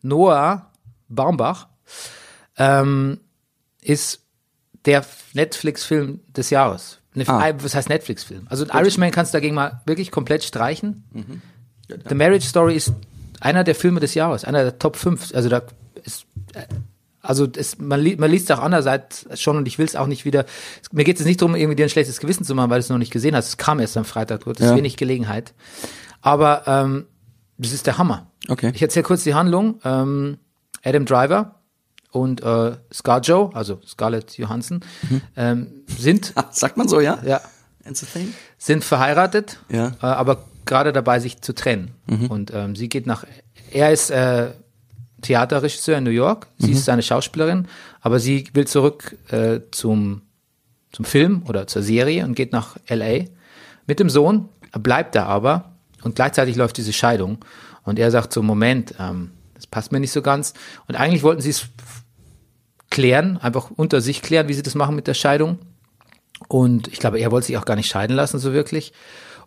Noah 0.03 0.71
Baumbach 1.09 1.69
ähm, 2.59 3.21
ist 3.81 4.21
der 4.85 5.05
Netflix-Film 5.35 6.21
des 6.29 6.51
Jahres. 6.51 6.99
Eine, 7.15 7.29
Ah. 7.29 7.53
Was 7.63 7.75
heißt 7.75 7.89
Netflix-Film? 7.89 8.47
Also 8.51 8.67
Irishman 8.67 9.11
kannst 9.11 9.33
du 9.33 9.37
dagegen 9.39 9.55
mal 9.55 9.81
wirklich 9.87 10.11
komplett 10.11 10.45
streichen. 10.45 11.05
The 12.09 12.15
Marriage 12.15 12.47
Story 12.47 12.75
ist 12.75 12.93
einer 13.41 13.65
der 13.65 13.75
Filme 13.75 14.01
des 14.01 14.15
Jahres, 14.15 14.45
einer 14.45 14.63
der 14.63 14.79
Top 14.79 14.97
5. 14.97 15.35
Also 15.35 15.49
da 15.49 15.63
ist 16.05 16.27
äh, 16.55 16.63
also 17.23 17.49
es, 17.57 17.79
man, 17.79 17.99
li 18.01 18.15
man 18.17 18.31
liest 18.31 18.53
auch 18.53 18.61
andererseits 18.61 19.27
schon 19.35 19.57
und 19.57 19.67
ich 19.67 19.79
will 19.79 19.87
es 19.87 19.97
auch 19.97 20.07
nicht 20.07 20.25
wieder. 20.25 20.45
Mir 20.93 21.03
geht 21.05 21.19
es 21.19 21.27
nicht 21.27 21.41
darum, 21.43 21.57
irgendwie 21.57 21.75
dir 21.75 21.85
ein 21.87 21.91
schlechtes 21.91 22.21
Gewissen 22.21 22.45
zu 22.45 22.55
machen, 22.55 22.71
weil 22.71 22.79
du 22.79 22.85
es 22.85 22.89
noch 22.89 22.99
nicht 22.99 23.13
gesehen 23.13 23.35
hast. 23.35 23.49
Es 23.49 23.57
kam 23.57 23.81
erst 23.81 23.97
am 23.97 24.05
Freitag, 24.05 24.45
das 24.45 24.61
ist 24.61 24.67
Ja. 24.71 24.77
wenig 24.77 24.97
Gelegenheit. 24.97 25.53
Aber 26.21 26.63
ähm, 26.67 27.07
das 27.59 27.73
ist 27.73 27.87
der 27.87 27.99
Hammer. 27.99 28.31
Okay. 28.49 28.71
Ich 28.75 28.83
erzähle 28.83 29.03
kurz 29.03 29.25
die 29.25 29.35
Handlung. 29.35 29.81
Ähm, 29.85 30.39
Adam 30.85 31.05
Driver 31.05 31.57
und 32.13 32.43
äh, 32.45 32.77
Scarjo, 32.93 33.51
also 33.55 33.81
Scarlett 33.85 34.39
Johansson, 34.39 34.81
ähm, 35.37 35.83
sind 35.99 36.33
sagt 36.53 36.77
man 36.77 36.87
so, 36.87 37.01
ja? 37.01 37.19
ja 37.27 37.41
It's 37.85 38.05
a 38.05 38.07
thing. 38.07 38.33
sind 38.57 38.85
verheiratet, 38.85 39.59
Ja. 39.69 39.89
äh, 40.01 40.07
aber 40.07 40.45
gerade 40.67 40.93
dabei, 40.93 41.21
sich 41.21 41.41
zu 41.41 41.55
trennen. 41.55 41.93
Und 42.29 42.53
ähm, 42.55 42.77
sie 42.77 42.89
geht 42.89 43.07
nach, 43.07 43.25
er 43.71 43.93
ist 43.93 44.11
äh, 44.11 44.51
Theaterregisseur 45.23 45.99
in 45.99 46.05
New 46.05 46.11
York, 46.11 46.49
sie 46.59 46.73
ist 46.73 46.85
seine 46.85 47.03
Schauspielerin, 47.03 47.69
aber 48.01 48.21
sie 48.21 48.49
will 48.53 48.67
zurück 48.67 49.17
äh, 49.29 49.61
zum, 49.71 50.23
zum 50.93 51.05
Film 51.05 51.43
oder 51.49 51.67
zur 51.67 51.83
Serie 51.83 52.25
und 52.25 52.35
geht 52.35 52.53
nach 52.53 52.77
LA 52.89 53.25
mit 53.87 53.99
dem 53.99 54.11
Sohn, 54.11 54.49
bleibt 54.73 55.15
da 55.15 55.25
aber 55.27 55.73
und 56.03 56.17
gleichzeitig 56.17 56.57
läuft 56.57 56.77
diese 56.77 56.93
Scheidung. 56.93 57.39
Und 57.83 57.99
er 57.99 58.11
sagt 58.11 58.33
so, 58.33 58.43
Moment, 58.43 58.95
ähm, 58.99 59.31
das 59.55 59.67
passt 59.67 59.93
mir 59.93 60.01
nicht 60.01 60.13
so 60.13 60.23
ganz. 60.23 60.55
Und 60.87 60.97
eigentlich 60.97 61.23
wollten 61.23 61.41
sie 61.41 61.51
es 61.51 61.67
klären, 62.91 63.39
einfach 63.39 63.71
unter 63.71 64.01
sich 64.01 64.23
klären, 64.23 64.49
wie 64.49 64.55
sie 64.55 64.63
das 64.63 64.75
machen 64.75 64.97
mit 64.97 65.07
der 65.07 65.15
Scheidung. 65.15 65.59
Und 66.49 66.89
ich 66.89 66.99
glaube, 66.99 67.19
er 67.19 67.31
wollte 67.31 67.47
sich 67.47 67.57
auch 67.57 67.65
gar 67.65 67.77
nicht 67.77 67.89
scheiden 67.89 68.15
lassen, 68.15 68.39
so 68.39 68.53
wirklich. 68.53 68.93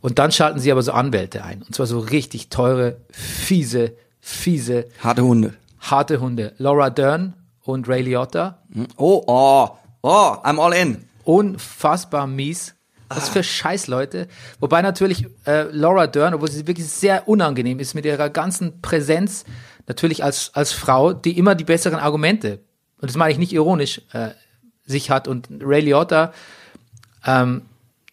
Und 0.01 0.19
dann 0.19 0.31
schalten 0.31 0.59
sie 0.59 0.71
aber 0.71 0.81
so 0.81 0.91
Anwälte 0.91 1.43
ein. 1.43 1.61
Und 1.61 1.75
zwar 1.75 1.85
so 1.85 1.99
richtig 1.99 2.49
teure, 2.49 2.97
fiese, 3.11 3.93
fiese, 4.21 4.85
Harte 5.03 5.23
Hunde. 5.23 5.53
harte 5.79 6.19
Hunde. 6.21 6.53
Laura 6.57 6.89
Dern 6.89 7.33
und 7.63 7.87
Ray 7.87 8.01
Liotta. 8.01 8.59
Oh, 8.95 9.23
oh, 9.27 9.69
oh, 10.01 10.35
I'm 10.43 10.59
all 10.59 10.73
in. 10.73 11.05
Unfassbar 11.23 12.27
mies. 12.27 12.75
Was 13.09 13.29
für 13.29 13.43
Scheißleute. 13.43 14.27
Wobei 14.59 14.83
natürlich 14.83 15.25
äh, 15.45 15.63
Laura 15.71 16.05
Dern, 16.05 16.35
obwohl 16.35 16.51
sie 16.51 16.67
wirklich 16.67 16.87
sehr 16.87 17.27
unangenehm 17.27 17.79
ist 17.79 17.95
mit 17.95 18.05
ihrer 18.05 18.29
ganzen 18.29 18.81
Präsenz, 18.81 19.45
natürlich 19.87 20.23
als, 20.23 20.51
als 20.53 20.73
Frau, 20.73 21.13
die 21.13 21.35
immer 21.37 21.55
die 21.55 21.63
besseren 21.63 21.99
Argumente, 21.99 22.59
und 23.01 23.09
das 23.09 23.17
meine 23.17 23.31
ich 23.31 23.39
nicht 23.39 23.51
ironisch, 23.51 24.01
äh, 24.13 24.29
sich 24.85 25.09
hat. 25.09 25.27
Und 25.27 25.47
Ray 25.61 25.81
Liotta 25.81 26.33
ähm, 27.25 27.63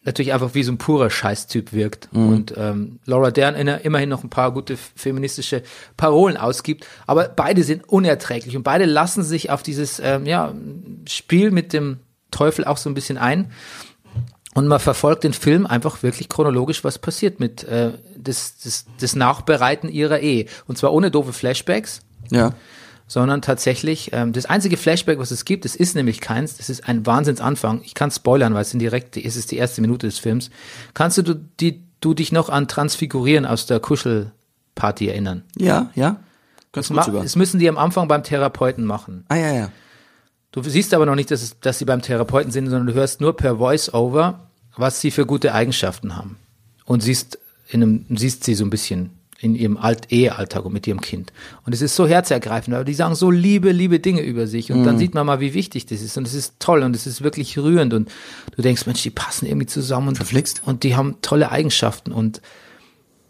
natürlich 0.07 0.33
einfach 0.33 0.55
wie 0.55 0.63
so 0.63 0.71
ein 0.71 0.77
purer 0.79 1.09
Scheißtyp 1.09 1.73
wirkt. 1.73 2.09
Und 2.29 2.53
ähm, 2.57 2.99
Laura 3.05 3.29
Dern 3.29 3.55
immerhin 3.55 4.09
noch 4.09 4.23
ein 4.23 4.29
paar 4.29 4.51
gute 4.51 4.77
feministische 4.77 5.61
Parolen 5.97 6.37
ausgibt. 6.37 6.87
Aber 7.05 7.27
beide 7.27 7.63
sind 7.63 7.87
unerträglich 7.87 8.55
und 8.57 8.63
beide 8.63 8.85
lassen 8.85 9.23
sich 9.23 9.51
auf 9.51 9.61
dieses 9.61 9.99
ähm, 9.99 10.25
ja, 10.25 10.55
Spiel 11.07 11.51
mit 11.51 11.73
dem 11.73 11.99
Teufel 12.31 12.65
auch 12.65 12.77
so 12.77 12.89
ein 12.89 12.93
bisschen 12.93 13.17
ein. 13.17 13.51
Und 14.55 14.67
man 14.67 14.79
verfolgt 14.79 15.23
den 15.23 15.33
Film 15.33 15.67
einfach 15.67 16.01
wirklich 16.01 16.29
chronologisch, 16.29 16.83
was 16.83 16.97
passiert 16.97 17.39
mit 17.39 17.63
äh, 17.65 17.91
das, 18.17 18.57
das, 18.63 18.85
das 18.99 19.15
Nachbereiten 19.15 19.89
ihrer 19.89 20.19
Ehe. 20.19 20.47
Und 20.65 20.77
zwar 20.79 20.93
ohne 20.93 21.11
doofe 21.11 21.33
Flashbacks, 21.33 22.01
Ja. 22.31 22.53
Sondern 23.07 23.41
tatsächlich 23.41 24.11
ähm, 24.11 24.33
das 24.33 24.45
einzige 24.45 24.77
Flashback, 24.77 25.17
was 25.17 25.31
es 25.31 25.45
gibt, 25.45 25.65
es 25.65 25.75
ist 25.75 25.95
nämlich 25.95 26.19
keins, 26.19 26.57
das 26.57 26.69
ist 26.69 26.87
ein 26.87 27.05
Wahnsinnsanfang. 27.05 27.81
Ich 27.83 27.93
kann 27.93 28.11
spoilern, 28.11 28.53
weil 28.53 28.61
es 28.61 28.71
sind 28.71 28.79
direkt, 28.79 29.15
es 29.15 29.37
ist 29.37 29.51
die 29.51 29.57
erste 29.57 29.81
Minute 29.81 30.07
des 30.07 30.19
Films. 30.19 30.49
Kannst 30.93 31.17
du, 31.17 31.33
die, 31.33 31.83
du 32.01 32.13
dich 32.13 32.31
noch 32.33 32.49
an 32.49 32.67
Transfigurieren 32.67 33.45
aus 33.45 33.65
der 33.65 33.79
Kuschelparty 33.79 35.07
erinnern? 35.07 35.43
Ja, 35.57 35.89
ja. 35.95 36.17
Ganz 36.73 36.89
sogar. 36.89 37.23
das 37.23 37.35
müssen 37.37 37.59
die 37.59 37.69
am 37.69 37.77
Anfang 37.77 38.07
beim 38.09 38.23
Therapeuten 38.23 38.85
machen. 38.85 39.23
Ah, 39.29 39.35
ja, 39.35 39.53
ja. 39.53 39.71
Du 40.51 40.61
siehst 40.61 40.93
aber 40.93 41.05
noch 41.05 41.15
nicht, 41.15 41.31
dass, 41.31 41.41
es, 41.41 41.59
dass 41.59 41.79
sie 41.79 41.85
beim 41.85 42.01
Therapeuten 42.01 42.51
sind, 42.51 42.65
sondern 42.65 42.87
du 42.87 42.93
hörst 42.93 43.21
nur 43.21 43.35
per 43.35 43.57
Voice-Over, 43.57 44.47
was 44.75 45.01
sie 45.01 45.11
für 45.11 45.25
gute 45.25 45.53
Eigenschaften 45.53 46.15
haben. 46.15 46.37
Und 46.85 47.01
siehst, 47.01 47.39
in 47.69 47.83
einem, 47.83 48.05
siehst 48.09 48.43
sie 48.43 48.53
so 48.53 48.65
ein 48.65 48.69
bisschen 48.69 49.16
in 49.39 49.55
ihrem 49.55 49.77
Alt 49.77 50.11
Ehealltag 50.11 50.65
und 50.65 50.73
mit 50.73 50.87
ihrem 50.87 51.01
Kind. 51.01 51.31
Und 51.65 51.73
es 51.73 51.81
ist 51.81 51.95
so 51.95 52.07
herzergreifend, 52.07 52.75
aber 52.75 52.85
die 52.85 52.93
sagen 52.93 53.15
so 53.15 53.29
liebe, 53.29 53.71
liebe 53.71 53.99
Dinge 53.99 54.21
über 54.21 54.47
sich. 54.47 54.71
Und 54.71 54.83
dann 54.83 54.97
sieht 54.97 55.13
man 55.13 55.25
mal, 55.25 55.39
wie 55.39 55.53
wichtig 55.53 55.85
das 55.85 56.01
ist. 56.01 56.17
Und 56.17 56.25
es 56.25 56.33
ist 56.33 56.55
toll 56.59 56.81
und 56.81 56.95
es 56.95 57.05
ist 57.05 57.21
wirklich 57.21 57.57
rührend. 57.57 57.93
Und 57.93 58.09
du 58.55 58.61
denkst, 58.61 58.87
Mensch, 58.87 59.03
die 59.03 59.11
passen 59.11 59.45
irgendwie 59.45 59.67
zusammen 59.67 60.09
und, 60.09 60.15
Verflixt. 60.15 60.61
und 60.65 60.83
die 60.83 60.95
haben 60.95 61.17
tolle 61.21 61.51
Eigenschaften. 61.51 62.11
Und 62.11 62.41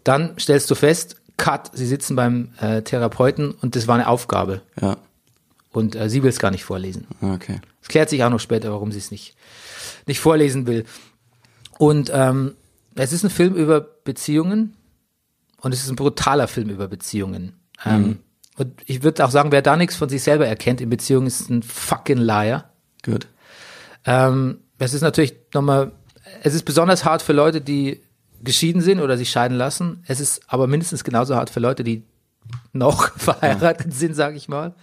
dann 0.04 0.34
stellst 0.38 0.70
du 0.70 0.74
fest, 0.74 1.16
Cut, 1.36 1.70
sie 1.72 1.86
sitzen 1.86 2.16
beim 2.16 2.52
äh, 2.60 2.82
Therapeuten 2.82 3.52
und 3.52 3.76
das 3.76 3.86
war 3.86 3.94
eine 3.94 4.08
Aufgabe. 4.08 4.62
Ja. 4.80 4.96
Und 5.70 5.94
äh, 5.94 6.08
sie 6.08 6.22
will 6.22 6.30
es 6.30 6.40
gar 6.40 6.50
nicht 6.50 6.64
vorlesen. 6.64 7.06
Okay. 7.20 7.60
Es 7.82 7.88
klärt 7.88 8.10
sich 8.10 8.24
auch 8.24 8.30
noch 8.30 8.40
später, 8.40 8.72
warum 8.72 8.90
sie 8.90 8.98
es 8.98 9.10
nicht, 9.10 9.36
nicht 10.06 10.18
vorlesen 10.18 10.66
will. 10.66 10.84
Und 11.78 12.10
ähm, 12.12 12.54
es 12.96 13.12
ist 13.12 13.22
ein 13.22 13.30
Film 13.30 13.54
über 13.54 13.80
Beziehungen 13.80 14.74
und 15.60 15.72
es 15.72 15.82
ist 15.82 15.90
ein 15.90 15.96
brutaler 15.96 16.48
Film 16.48 16.70
über 16.70 16.88
Beziehungen. 16.88 17.54
Ähm, 17.84 18.20
und 18.56 18.80
ich 18.86 19.02
würde 19.02 19.24
auch 19.24 19.30
sagen, 19.30 19.52
wer 19.52 19.62
da 19.62 19.76
nichts 19.76 19.96
von 19.96 20.08
sich 20.08 20.22
selber 20.22 20.46
erkennt 20.46 20.80
in 20.80 20.90
Beziehungen, 20.90 21.26
ist 21.26 21.48
ein 21.48 21.62
fucking 21.62 22.18
Liar. 22.18 22.70
Gut. 23.04 23.28
Ähm, 24.04 24.58
es 24.78 24.94
ist 24.94 25.02
natürlich 25.02 25.34
nochmal, 25.54 25.92
es 26.42 26.54
ist 26.54 26.64
besonders 26.64 27.04
hart 27.04 27.22
für 27.22 27.32
Leute, 27.32 27.60
die 27.60 28.02
geschieden 28.42 28.82
sind 28.82 29.00
oder 29.00 29.16
sich 29.16 29.30
scheiden 29.30 29.56
lassen. 29.56 30.02
Es 30.06 30.20
ist 30.20 30.42
aber 30.46 30.66
mindestens 30.66 31.04
genauso 31.04 31.36
hart 31.36 31.50
für 31.50 31.60
Leute, 31.60 31.84
die 31.84 32.04
noch 32.72 33.10
verheiratet 33.16 33.94
sind, 33.94 34.14
sage 34.14 34.36
ich 34.36 34.48
mal. 34.48 34.74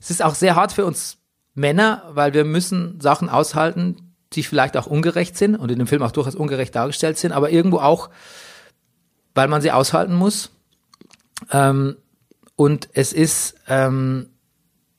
Es 0.00 0.10
ist 0.10 0.22
auch 0.22 0.34
sehr 0.34 0.56
hart 0.56 0.72
für 0.72 0.84
uns 0.84 1.18
Männer, 1.54 2.02
weil 2.10 2.32
wir 2.32 2.44
müssen 2.44 3.00
Sachen 3.00 3.28
aushalten, 3.28 4.14
die 4.32 4.42
vielleicht 4.42 4.76
auch 4.76 4.86
ungerecht 4.86 5.36
sind 5.36 5.56
und 5.56 5.70
in 5.70 5.78
dem 5.78 5.86
Film 5.86 6.02
auch 6.02 6.12
durchaus 6.12 6.34
ungerecht 6.34 6.74
dargestellt 6.74 7.18
sind, 7.18 7.32
aber 7.32 7.50
irgendwo 7.50 7.78
auch, 7.78 8.10
weil 9.40 9.48
man 9.48 9.62
sie 9.62 9.72
aushalten 9.72 10.14
muss. 10.14 10.50
Ähm, 11.50 11.96
und 12.56 12.90
es 12.92 13.14
ist, 13.14 13.54
ähm, 13.68 14.26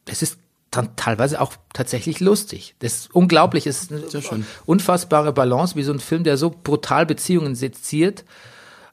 es 0.08 0.24
ist 0.24 0.40
dann 0.72 0.96
teilweise 0.96 1.40
auch 1.40 1.54
tatsächlich 1.74 2.20
lustig. 2.22 2.74
Das 2.80 2.94
ist 2.94 3.14
unglaublich. 3.14 3.68
Es 3.68 3.84
ist 3.84 4.32
eine 4.32 4.44
unfassbare 4.66 5.32
Balance, 5.32 5.76
wie 5.76 5.84
so 5.84 5.94
ein 5.94 6.00
Film, 6.00 6.24
der 6.24 6.38
so 6.38 6.50
brutal 6.50 7.06
Beziehungen 7.06 7.54
seziert. 7.54 8.26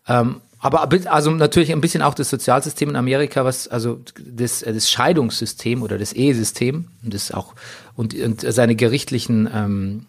Ähm, 0.06 0.42
aber 0.58 0.86
also 1.06 1.30
natürlich 1.30 1.72
ein 1.72 1.80
bisschen 1.80 2.02
auch 2.02 2.12
das 2.12 2.28
Sozialsystem 2.28 2.90
in 2.90 2.96
Amerika, 2.96 3.46
was 3.46 3.68
also 3.68 4.02
das, 4.22 4.60
äh, 4.60 4.74
das 4.74 4.90
Scheidungssystem 4.90 5.82
oder 5.82 5.96
das 5.96 6.12
Ehesystem 6.12 6.88
und 7.02 7.14
das 7.14 7.32
auch 7.32 7.54
und, 7.96 8.12
und 8.12 8.42
seine 8.42 8.76
gerichtlichen, 8.76 9.48
ähm, 9.50 10.06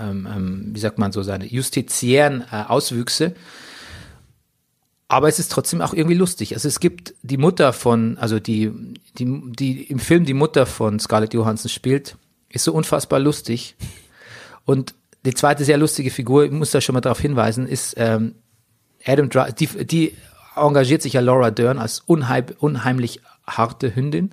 ähm, 0.00 0.26
ähm, 0.28 0.70
wie 0.72 0.80
sagt 0.80 0.98
man 0.98 1.12
so, 1.12 1.22
seine 1.22 1.46
justiziären 1.46 2.42
äh, 2.50 2.64
Auswüchse. 2.66 3.36
Aber 5.10 5.26
es 5.26 5.40
ist 5.40 5.50
trotzdem 5.50 5.82
auch 5.82 5.92
irgendwie 5.92 6.14
lustig. 6.14 6.54
Also 6.54 6.68
es 6.68 6.78
gibt 6.78 7.14
die 7.22 7.36
Mutter 7.36 7.72
von, 7.72 8.16
also 8.18 8.38
die, 8.38 8.70
die, 9.18 9.42
die 9.58 9.82
im 9.82 9.98
Film 9.98 10.24
die 10.24 10.34
Mutter 10.34 10.66
von 10.66 11.00
Scarlett 11.00 11.34
Johansson 11.34 11.68
spielt, 11.68 12.16
ist 12.48 12.62
so 12.62 12.72
unfassbar 12.72 13.18
lustig. 13.18 13.74
Und 14.64 14.94
die 15.24 15.34
zweite 15.34 15.64
sehr 15.64 15.78
lustige 15.78 16.12
Figur, 16.12 16.44
ich 16.44 16.52
muss 16.52 16.70
da 16.70 16.80
schon 16.80 16.92
mal 16.92 17.00
darauf 17.00 17.18
hinweisen, 17.18 17.66
ist 17.66 17.94
ähm, 17.96 18.36
Adam 19.04 19.28
Driver, 19.28 19.50
die, 19.50 19.66
die 19.84 20.16
engagiert 20.54 21.02
sich 21.02 21.14
ja 21.14 21.20
Laura 21.20 21.50
Dern 21.50 21.80
als 21.80 21.98
unheim, 21.98 22.44
unheimlich 22.60 23.20
harte 23.44 23.96
Hündin. 23.96 24.30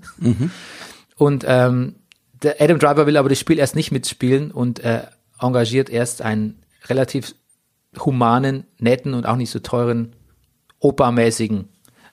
Und 1.16 1.44
ähm, 1.48 1.96
der 2.44 2.62
Adam 2.62 2.78
Driver 2.78 3.08
will 3.08 3.18
aber 3.18 3.30
das 3.30 3.40
Spiel 3.40 3.58
erst 3.58 3.76
nicht 3.76 3.92
mitspielen 3.92 4.52
und 4.52 4.82
äh, 4.82 5.02
engagiert 5.42 5.90
erst 5.90 6.22
einen 6.22 6.60
relativ 6.86 7.34
humanen, 7.98 8.66
netten 8.78 9.16
und 9.16 9.26
auch 9.26 9.38
nicht 9.38 9.50
so 9.50 9.58
teuren 9.58 10.14
Opermäßigen 10.80 11.68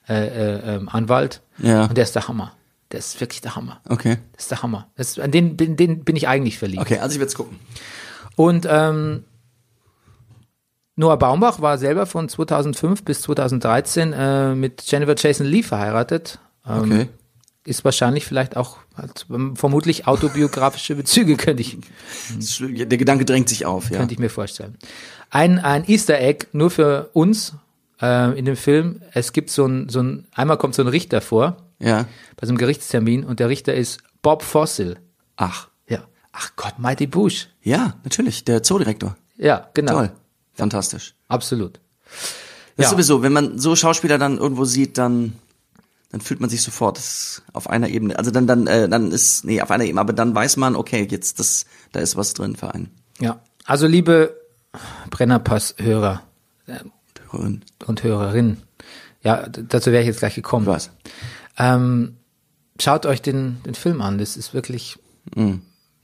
äh, 0.07 0.13
äh, 0.27 0.75
ähm, 0.75 0.89
Anwalt. 0.89 1.41
Ja. 1.57 1.85
Und 1.85 1.95
der 1.97 2.03
ist 2.03 2.15
der 2.15 2.27
Hammer. 2.27 2.53
Der 2.91 2.99
ist 2.99 3.19
wirklich 3.19 3.41
der 3.41 3.55
Hammer. 3.55 3.81
Okay. 3.89 4.17
Das 4.33 4.43
ist 4.43 4.51
der 4.51 4.61
Hammer. 4.61 4.87
Das, 4.95 5.17
an 5.19 5.31
den, 5.31 5.57
bin- 5.57 5.75
den 5.75 6.03
bin 6.03 6.15
ich 6.15 6.27
eigentlich 6.27 6.57
verliebt. 6.59 6.81
Okay, 6.81 6.99
also 6.99 7.13
ich 7.15 7.19
werde 7.19 7.33
gucken. 7.33 7.59
Und 8.35 8.67
ähm, 8.69 9.23
Noah 10.95 11.17
Baumbach 11.17 11.61
war 11.61 11.77
selber 11.77 12.05
von 12.05 12.29
2005 12.29 13.03
bis 13.03 13.21
2013 13.23 14.13
äh, 14.13 14.55
mit 14.55 14.81
Jennifer 14.89 15.15
Jason 15.17 15.45
Lee 15.45 15.63
verheiratet. 15.63 16.39
Ähm, 16.67 16.83
Okay. 16.83 17.09
Ist 17.67 17.83
wahrscheinlich 17.83 18.25
vielleicht 18.27 18.55
auch, 18.57 18.77
hat, 18.93 19.25
ähm, 19.31 19.55
vermutlich 19.55 20.05
autobiografische 20.05 20.93
Bezüge, 20.95 21.35
könnte 21.37 21.61
ich, 21.63 21.77
Der 22.39 22.97
Gedanke 22.99 23.25
drängt 23.25 23.49
sich 23.49 23.65
auf, 23.65 23.89
ja. 23.89 23.97
könnte 23.97 24.13
ich 24.13 24.19
mir 24.19 24.29
vorstellen. 24.29 24.77
Ein, 25.31 25.57
ein 25.57 25.83
Easter 25.89 26.19
Egg 26.21 26.45
nur 26.53 26.69
für 26.69 27.09
uns 27.13 27.53
äh, 28.01 28.37
in 28.37 28.45
dem 28.45 28.55
Film. 28.55 29.01
Es 29.13 29.33
gibt 29.33 29.49
so 29.49 29.65
ein, 29.65 29.89
so 29.89 30.01
ein, 30.01 30.27
einmal 30.33 30.57
kommt 30.57 30.75
so 30.75 30.81
ein 30.81 30.87
Richter 30.87 31.21
vor 31.21 31.57
Ja. 31.79 32.05
bei 32.37 32.45
so 32.47 32.51
einem 32.51 32.57
Gerichtstermin 32.57 33.23
und 33.23 33.39
der 33.39 33.49
Richter 33.49 33.73
ist 33.73 33.99
Bob 34.21 34.43
Fossil. 34.43 34.97
Ach. 35.37 35.67
Ja. 35.87 35.99
Ach 36.31 36.51
Gott, 36.55 36.79
Mighty 36.79 37.07
Bush. 37.07 37.47
Ja, 37.61 37.95
natürlich, 38.03 38.43
der 38.45 38.63
Zoodirektor. 38.63 39.15
Ja, 39.37 39.69
genau. 39.73 39.93
Toll. 39.93 40.11
Fantastisch. 40.53 41.13
Absolut. 41.27 41.79
Das 42.77 42.77
Ja. 42.77 42.83
ist 42.85 42.89
sowieso, 42.91 43.21
wenn 43.23 43.33
man 43.33 43.59
so 43.59 43.75
Schauspieler 43.75 44.17
dann 44.17 44.37
irgendwo 44.37 44.65
sieht, 44.65 44.97
dann 44.97 45.33
dann 46.11 46.21
fühlt 46.21 46.39
man 46.39 46.49
sich 46.49 46.61
sofort 46.61 47.01
auf 47.51 47.69
einer 47.69 47.89
Ebene. 47.89 48.17
Also 48.17 48.31
dann 48.31 48.47
dann 48.47 48.67
äh, 48.67 48.87
dann 48.87 49.11
ist 49.11 49.43
nee, 49.43 49.61
auf 49.61 49.69
einer 49.71 49.83
Ebene, 49.83 49.99
aber 49.99 50.13
dann 50.13 50.33
weiß 50.33 50.55
man, 50.55 50.75
okay, 50.77 51.05
jetzt 51.09 51.39
das 51.39 51.65
da 51.91 51.99
ist 51.99 52.15
was 52.15 52.33
drin 52.33 52.55
für 52.55 52.73
einen. 52.73 52.89
Ja, 53.19 53.41
also 53.65 53.85
liebe 53.87 54.33
Brennerpass-Hörer 55.09 56.21
Hören. 57.37 57.63
und 57.85 58.03
Hörerinnen, 58.03 58.61
ja, 59.23 59.47
dazu 59.47 59.91
wäre 59.91 60.01
ich 60.01 60.07
jetzt 60.07 60.19
gleich 60.19 60.35
gekommen. 60.35 60.65
Weiß. 60.65 60.91
Ähm, 61.57 62.17
schaut 62.79 63.05
euch 63.05 63.21
den, 63.21 63.57
den 63.65 63.75
Film 63.75 64.01
an, 64.01 64.17
das 64.17 64.37
ist 64.37 64.53
wirklich, 64.53 64.97
Mhm. 65.35 65.61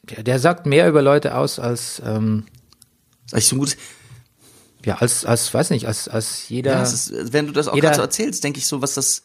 ja, 0.10 0.24
der 0.24 0.40
sagt 0.40 0.66
mehr 0.66 0.88
über 0.90 1.02
Leute 1.02 1.36
aus 1.36 1.60
als, 1.60 2.02
ähm, 2.06 2.46
eigentlich 3.32 3.48
so 3.48 3.56
ein 3.56 3.60
gutes. 3.60 3.78
ja, 4.86 4.96
als, 4.96 5.26
als, 5.26 5.54
weiß 5.54 5.70
nicht, 5.70 5.86
als, 5.88 6.08
als 6.08 6.50
jeder. 6.50 6.72
Ja, 6.72 6.82
ist, 6.82 7.14
wenn 7.34 7.46
du 7.48 7.54
das 7.54 7.68
auch 7.68 7.76
gerade 7.76 7.96
so 7.96 8.02
erzählst, 8.02 8.44
denke 8.44 8.58
ich 8.60 8.66
so, 8.68 8.82
was 8.82 8.96
das 8.96 9.24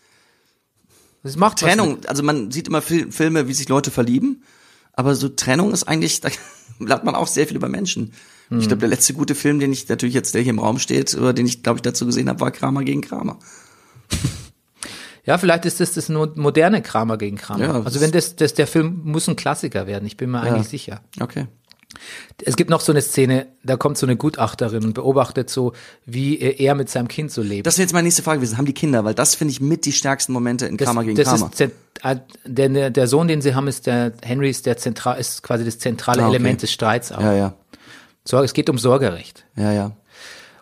das 1.22 1.36
macht 1.36 1.62
was 1.62 1.68
Trennung, 1.70 2.04
also 2.06 2.22
man 2.22 2.50
sieht 2.52 2.68
immer 2.68 2.82
Fil 2.82 3.10
Filme, 3.10 3.48
wie 3.48 3.54
sich 3.54 3.68
Leute 3.68 3.90
verlieben, 3.90 4.44
aber 4.92 5.14
so 5.16 5.28
Trennung 5.28 5.72
ist 5.72 5.84
eigentlich, 5.84 6.20
da 6.20 6.28
lernt 6.78 7.04
man 7.04 7.14
auch 7.14 7.26
sehr 7.26 7.46
viel 7.46 7.56
über 7.56 7.68
Menschen. 7.68 8.12
Hm. 8.48 8.60
Ich 8.60 8.68
glaube, 8.68 8.80
der 8.80 8.88
letzte 8.88 9.14
gute 9.14 9.34
Film, 9.34 9.58
den 9.58 9.72
ich 9.72 9.88
natürlich 9.88 10.14
jetzt, 10.14 10.34
der 10.34 10.42
hier 10.42 10.50
im 10.50 10.58
Raum 10.58 10.78
steht, 10.78 11.14
oder 11.14 11.32
den 11.32 11.46
ich, 11.46 11.62
glaube 11.62 11.78
ich, 11.78 11.82
dazu 11.82 12.06
gesehen 12.06 12.28
habe, 12.28 12.40
war 12.40 12.50
Kramer 12.50 12.84
gegen 12.84 13.00
Kramer. 13.00 13.38
Ja, 15.24 15.38
vielleicht 15.38 15.64
ist 15.64 15.80
das 15.80 15.92
das 15.94 16.08
nur 16.08 16.32
moderne 16.36 16.82
Kramer 16.82 17.18
gegen 17.18 17.36
Kramer. 17.36 17.64
Ja, 17.64 17.82
also 17.82 18.00
wenn 18.00 18.12
das, 18.12 18.36
das, 18.36 18.54
der 18.54 18.68
Film 18.68 19.00
muss 19.04 19.28
ein 19.28 19.34
Klassiker 19.34 19.86
werden, 19.88 20.06
ich 20.06 20.16
bin 20.16 20.30
mir 20.30 20.40
eigentlich 20.40 20.68
sicher. 20.68 21.00
Okay. 21.20 21.46
Es 22.44 22.56
gibt 22.56 22.68
noch 22.68 22.80
so 22.82 22.92
eine 22.92 23.00
Szene, 23.00 23.46
da 23.64 23.76
kommt 23.76 23.96
so 23.96 24.06
eine 24.06 24.16
Gutachterin 24.16 24.84
und 24.84 24.92
beobachtet 24.92 25.48
so, 25.48 25.72
wie 26.04 26.38
er 26.38 26.74
mit 26.74 26.90
seinem 26.90 27.08
Kind 27.08 27.32
so 27.32 27.40
lebt. 27.42 27.66
Das 27.66 27.78
wäre 27.78 27.84
jetzt 27.84 27.94
meine 27.94 28.04
nächste 28.04 28.22
Frage 28.22 28.38
gewesen. 28.40 28.58
Haben 28.58 28.66
die 28.66 28.74
Kinder, 28.74 29.04
weil 29.04 29.14
das 29.14 29.34
finde 29.34 29.52
ich 29.52 29.60
mit 29.62 29.86
die 29.86 29.92
stärksten 29.92 30.32
Momente 30.32 30.66
in 30.66 30.76
Das, 30.76 30.86
Kramer 30.86 31.04
gegen 31.04 31.16
das 31.16 31.28
Kramer. 31.28 31.50
ist 31.52 31.60
äh, 31.60 31.70
der, 32.44 32.68
der, 32.68 32.90
der 32.90 33.06
Sohn, 33.08 33.28
den 33.28 33.40
sie 33.40 33.54
haben, 33.54 33.66
ist 33.66 33.86
der 33.86 34.12
Henry 34.22 34.50
ist 34.50 34.66
der 34.66 34.76
zentral 34.76 35.18
ist 35.18 35.42
quasi 35.42 35.64
das 35.64 35.78
zentrale 35.78 36.22
Ah, 36.22 36.26
okay. 36.26 36.36
Element 36.36 36.62
des 36.62 36.70
Streits 36.70 37.12
auch. 37.12 37.20
Ja, 37.22 37.32
ja. 37.32 37.54
Sorge, 38.26 38.44
es 38.44 38.52
geht 38.52 38.68
um 38.68 38.78
Sorgerecht. 38.78 39.46
Ja, 39.56 39.72
ja. 39.72 39.92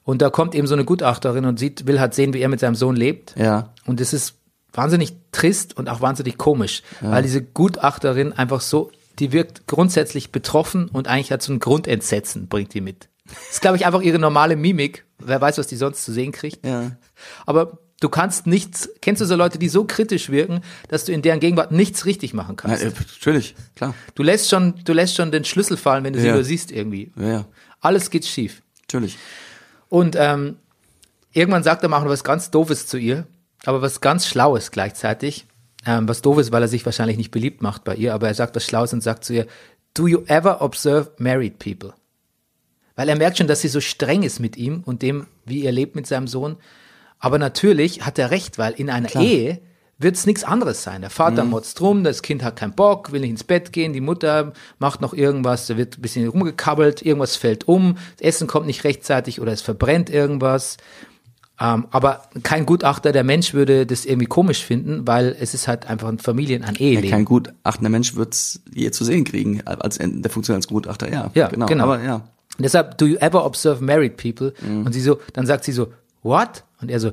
Und 0.04 0.20
da 0.20 0.30
kommt 0.30 0.54
eben 0.54 0.66
so 0.66 0.74
eine 0.74 0.84
Gutachterin 0.84 1.46
und 1.46 1.58
sieht, 1.58 1.86
will 1.86 1.98
halt 1.98 2.14
sehen, 2.14 2.34
wie 2.34 2.40
er 2.40 2.48
mit 2.48 2.60
seinem 2.60 2.74
Sohn 2.74 2.94
lebt. 2.94 3.34
Ja. 3.38 3.72
Und 3.86 4.00
es 4.00 4.12
ist 4.12 4.34
wahnsinnig 4.72 5.14
trist 5.32 5.76
und 5.76 5.88
auch 5.88 6.00
wahnsinnig 6.00 6.36
komisch, 6.36 6.82
weil 7.00 7.22
diese 7.22 7.42
Gutachterin 7.42 8.32
einfach 8.32 8.60
so, 8.60 8.90
die 9.18 9.32
wirkt 9.32 9.66
grundsätzlich 9.66 10.32
betroffen 10.32 10.88
und 10.88 11.08
eigentlich 11.08 11.30
hat 11.32 11.42
so 11.42 11.52
ein 11.52 11.60
Grundentsetzen, 11.60 12.48
bringt 12.48 12.74
die 12.74 12.80
mit. 12.80 13.08
Das 13.24 13.52
ist, 13.52 13.60
glaube 13.62 13.76
ich, 13.76 13.86
einfach 13.86 14.02
ihre 14.02 14.18
normale 14.18 14.56
Mimik. 14.56 15.06
Wer 15.18 15.40
weiß, 15.40 15.58
was 15.58 15.68
die 15.68 15.76
sonst 15.76 16.04
zu 16.04 16.12
sehen 16.12 16.32
kriegt. 16.32 16.66
Ja. 16.66 16.90
Aber 17.46 17.78
du 18.04 18.10
kannst 18.10 18.46
nichts, 18.46 18.90
kennst 19.00 19.22
du 19.22 19.24
so 19.24 19.34
Leute, 19.34 19.58
die 19.58 19.70
so 19.70 19.84
kritisch 19.84 20.28
wirken, 20.28 20.60
dass 20.88 21.06
du 21.06 21.12
in 21.12 21.22
deren 21.22 21.40
Gegenwart 21.40 21.72
nichts 21.72 22.04
richtig 22.04 22.34
machen 22.34 22.54
kannst? 22.56 22.82
äh, 22.82 22.90
natürlich, 22.90 23.54
klar. 23.74 23.94
Du 24.14 24.22
lässt 24.22 24.50
schon, 24.50 24.74
du 24.84 24.92
lässt 24.92 25.16
schon 25.16 25.32
den 25.32 25.46
Schlüssel 25.46 25.78
fallen, 25.78 26.04
wenn 26.04 26.12
du 26.12 26.20
sie 26.20 26.26
Ja. 26.26 26.34
nur 26.34 26.44
siehst 26.44 26.70
irgendwie. 26.70 27.10
Ja, 27.16 27.28
ja. 27.28 27.44
Alles 27.80 28.10
geht 28.10 28.26
schief. 28.26 28.60
Natürlich. 28.82 29.16
Und 29.88 30.16
ähm, 30.18 30.56
irgendwann 31.32 31.62
sagt 31.62 31.82
er 31.82 31.88
mal 31.88 31.96
auch 31.98 32.02
noch 32.04 32.10
was 32.10 32.24
ganz 32.24 32.50
Doofes 32.50 32.86
zu 32.86 32.98
ihr, 32.98 33.26
aber 33.64 33.80
was 33.80 34.02
ganz 34.02 34.26
Schlaues 34.26 34.70
gleichzeitig. 34.70 35.46
Ähm, 35.86 36.06
was 36.06 36.20
Doofes, 36.20 36.52
weil 36.52 36.60
er 36.62 36.68
sich 36.68 36.84
wahrscheinlich 36.84 37.16
nicht 37.16 37.30
beliebt 37.30 37.62
macht 37.62 37.84
bei 37.84 37.94
ihr, 37.94 38.12
aber 38.12 38.28
er 38.28 38.34
sagt 38.34 38.54
was 38.54 38.64
Schlaues 38.66 38.92
und 38.92 39.02
sagt 39.02 39.24
zu 39.24 39.32
ihr, 39.32 39.46
Do 39.94 40.06
you 40.06 40.24
ever 40.26 40.60
observe 40.60 41.12
married 41.18 41.58
people? 41.58 41.94
Weil 42.96 43.08
er 43.08 43.16
merkt 43.16 43.38
schon, 43.38 43.46
dass 43.46 43.62
sie 43.62 43.68
so 43.68 43.80
streng 43.80 44.22
ist 44.24 44.40
mit 44.40 44.56
ihm 44.58 44.82
und 44.84 45.00
dem, 45.00 45.26
wie 45.46 45.64
er 45.64 45.72
lebt 45.72 45.96
mit 45.96 46.06
seinem 46.06 46.26
Sohn. 46.28 46.56
Aber 47.24 47.38
natürlich 47.38 48.04
hat 48.04 48.18
er 48.18 48.30
recht, 48.30 48.58
weil 48.58 48.74
in 48.74 48.90
einer 48.90 49.14
Ehe 49.16 49.60
wird 49.98 50.14
es 50.14 50.26
nichts 50.26 50.44
anderes 50.44 50.82
sein. 50.82 51.00
Der 51.00 51.08
Vater 51.08 51.44
motzt 51.44 51.80
rum, 51.80 52.04
das 52.04 52.20
Kind 52.20 52.42
hat 52.44 52.56
keinen 52.56 52.74
Bock, 52.74 53.12
will 53.12 53.22
nicht 53.22 53.30
ins 53.30 53.44
Bett 53.44 53.72
gehen, 53.72 53.94
die 53.94 54.02
Mutter 54.02 54.52
macht 54.78 55.00
noch 55.00 55.14
irgendwas, 55.14 55.66
da 55.66 55.78
wird 55.78 55.96
ein 55.96 56.02
bisschen 56.02 56.28
rumgekabbelt, 56.28 57.00
irgendwas 57.00 57.36
fällt 57.36 57.66
um, 57.66 57.96
das 58.18 58.28
Essen 58.28 58.46
kommt 58.46 58.66
nicht 58.66 58.84
rechtzeitig 58.84 59.40
oder 59.40 59.52
es 59.52 59.62
verbrennt 59.62 60.10
irgendwas. 60.10 60.76
Ähm, 61.58 61.86
aber 61.92 62.24
kein 62.42 62.66
Gutachter, 62.66 63.10
der 63.10 63.24
Mensch 63.24 63.54
würde 63.54 63.86
das 63.86 64.04
irgendwie 64.04 64.26
komisch 64.26 64.62
finden, 64.62 65.06
weil 65.06 65.34
es 65.40 65.54
ist 65.54 65.66
halt 65.66 65.86
einfach 65.88 66.08
ein 66.08 66.18
Familien, 66.18 66.62
ein 66.62 66.74
Ja, 66.74 66.80
Eheleben. 66.80 67.10
kein 67.10 67.24
gutachtender 67.24 67.88
Mensch 67.88 68.16
wird's 68.16 68.60
je 68.74 68.90
zu 68.90 69.02
sehen 69.02 69.24
kriegen, 69.24 69.62
als 69.66 69.98
der 69.98 70.30
Funktion 70.30 70.56
als 70.56 70.68
Gutachter, 70.68 71.10
ja. 71.10 71.30
Ja, 71.32 71.48
genau. 71.48 71.64
genau. 71.64 71.84
Aber 71.84 72.02
ja. 72.02 72.16
Und 72.16 72.62
deshalb, 72.64 72.98
do 72.98 73.06
you 73.06 73.16
ever 73.16 73.46
observe 73.46 73.82
married 73.82 74.18
people? 74.18 74.52
Mhm. 74.60 74.84
Und 74.84 74.92
sie 74.92 75.00
so, 75.00 75.20
dann 75.32 75.46
sagt 75.46 75.64
sie 75.64 75.72
so, 75.72 75.90
what? 76.22 76.64
Und 76.84 76.90
er 76.90 77.00
so, 77.00 77.12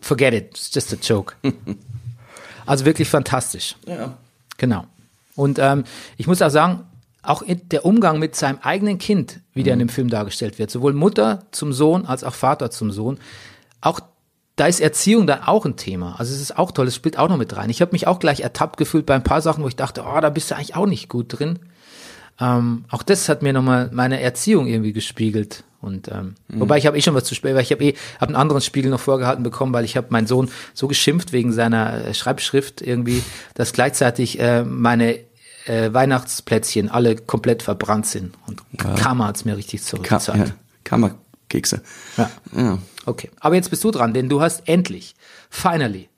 forget 0.00 0.34
it, 0.34 0.50
it's 0.50 0.70
just 0.74 0.92
a 0.92 0.96
joke. 0.96 1.34
also 2.66 2.84
wirklich 2.84 3.08
fantastisch. 3.08 3.76
Ja. 3.86 4.16
Genau. 4.58 4.84
Und 5.36 5.58
ähm, 5.58 5.84
ich 6.16 6.26
muss 6.26 6.42
auch 6.42 6.50
sagen, 6.50 6.84
auch 7.22 7.42
der 7.46 7.84
Umgang 7.84 8.18
mit 8.18 8.36
seinem 8.36 8.58
eigenen 8.62 8.98
Kind, 8.98 9.40
wie 9.54 9.62
der 9.62 9.72
in 9.72 9.78
dem 9.78 9.88
Film 9.88 10.10
dargestellt 10.10 10.58
wird, 10.58 10.70
sowohl 10.70 10.92
Mutter 10.92 11.44
zum 11.52 11.72
Sohn 11.72 12.04
als 12.04 12.22
auch 12.22 12.34
Vater 12.34 12.70
zum 12.70 12.90
Sohn, 12.92 13.18
auch 13.80 14.00
da 14.56 14.66
ist 14.66 14.80
Erziehung 14.80 15.26
dann 15.26 15.42
auch 15.42 15.64
ein 15.64 15.76
Thema. 15.76 16.16
Also 16.18 16.34
es 16.34 16.40
ist 16.40 16.58
auch 16.58 16.70
toll, 16.70 16.86
es 16.86 16.94
spielt 16.94 17.18
auch 17.18 17.28
noch 17.28 17.38
mit 17.38 17.56
rein. 17.56 17.70
Ich 17.70 17.80
habe 17.80 17.92
mich 17.92 18.06
auch 18.06 18.18
gleich 18.18 18.40
ertappt 18.40 18.76
gefühlt 18.76 19.06
bei 19.06 19.14
ein 19.14 19.24
paar 19.24 19.40
Sachen, 19.40 19.64
wo 19.64 19.68
ich 19.68 19.76
dachte, 19.76 20.04
oh, 20.06 20.20
da 20.20 20.30
bist 20.30 20.50
du 20.50 20.54
eigentlich 20.54 20.76
auch 20.76 20.86
nicht 20.86 21.08
gut 21.08 21.38
drin. 21.38 21.58
Ähm, 22.40 22.84
auch 22.90 23.02
das 23.02 23.28
hat 23.28 23.42
mir 23.42 23.52
nochmal 23.52 23.90
meine 23.92 24.20
Erziehung 24.20 24.66
irgendwie 24.66 24.92
gespiegelt. 24.92 25.64
Und 25.84 26.08
ähm, 26.08 26.34
wobei 26.48 26.78
ich 26.78 26.86
habe 26.86 26.96
eh 26.96 27.02
schon 27.02 27.14
was 27.14 27.24
zu 27.24 27.34
spät, 27.34 27.54
weil 27.54 27.62
ich 27.62 27.70
habe 27.70 27.84
eh 27.84 27.94
hab 28.18 28.28
einen 28.28 28.36
anderen 28.36 28.62
Spiegel 28.62 28.90
noch 28.90 29.00
vorgehalten 29.00 29.42
bekommen, 29.42 29.72
weil 29.74 29.84
ich 29.84 29.96
habe 29.96 30.06
meinen 30.10 30.26
Sohn 30.26 30.50
so 30.72 30.88
geschimpft 30.88 31.32
wegen 31.32 31.52
seiner 31.52 32.06
äh, 32.06 32.14
Schreibschrift 32.14 32.80
irgendwie, 32.80 33.22
dass 33.54 33.72
gleichzeitig 33.72 34.40
äh, 34.40 34.64
meine 34.64 35.18
äh, 35.66 35.92
Weihnachtsplätzchen 35.92 36.90
alle 36.90 37.16
komplett 37.16 37.62
verbrannt 37.62 38.06
sind. 38.06 38.34
Und 38.46 38.62
Karma 38.96 39.26
hat's 39.28 39.44
mir 39.44 39.56
richtig 39.56 39.80
Ka 39.82 39.86
zurückgezahlt. 39.86 40.48
ja, 40.48 40.54
Kammerkekse. 40.84 41.82
Ja. 42.16 42.30
Ja. 42.56 42.78
Okay, 43.06 43.30
aber 43.40 43.54
jetzt 43.54 43.68
bist 43.68 43.84
du 43.84 43.90
dran, 43.90 44.14
denn 44.14 44.30
du 44.30 44.40
hast 44.40 44.66
endlich, 44.66 45.14
finally, 45.50 46.08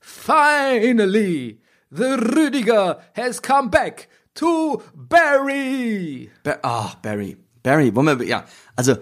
finally, 0.00 1.60
the 1.90 2.16
Rüdiger 2.16 2.98
has 3.14 3.40
come 3.40 3.70
back 3.70 4.08
to 4.34 4.82
Barry. 4.94 6.30
Ba 6.42 6.58
ah, 6.62 6.96
Barry. 7.00 7.36
Barry, 7.62 7.94
wollen 7.94 8.18
wir, 8.18 8.26
ja, 8.26 8.44
also, 8.76 8.96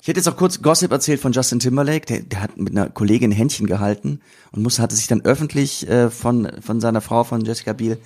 ich 0.00 0.08
hätte 0.08 0.20
jetzt 0.20 0.28
auch 0.28 0.36
kurz 0.36 0.62
Gossip 0.62 0.90
erzählt 0.92 1.20
von 1.20 1.32
Justin 1.32 1.58
Timberlake, 1.58 2.06
der, 2.06 2.22
der 2.22 2.40
hat 2.40 2.56
mit 2.56 2.72
einer 2.72 2.88
Kollegin 2.88 3.32
Händchen 3.32 3.66
gehalten 3.66 4.20
und 4.52 4.62
muss, 4.62 4.78
hatte 4.78 4.96
sich 4.96 5.06
dann 5.06 5.22
öffentlich 5.22 5.88
äh, 5.88 6.10
von, 6.10 6.50
von 6.60 6.80
seiner 6.80 7.00
Frau, 7.00 7.24
von 7.24 7.44
Jessica 7.44 7.72
Biel, 7.72 7.98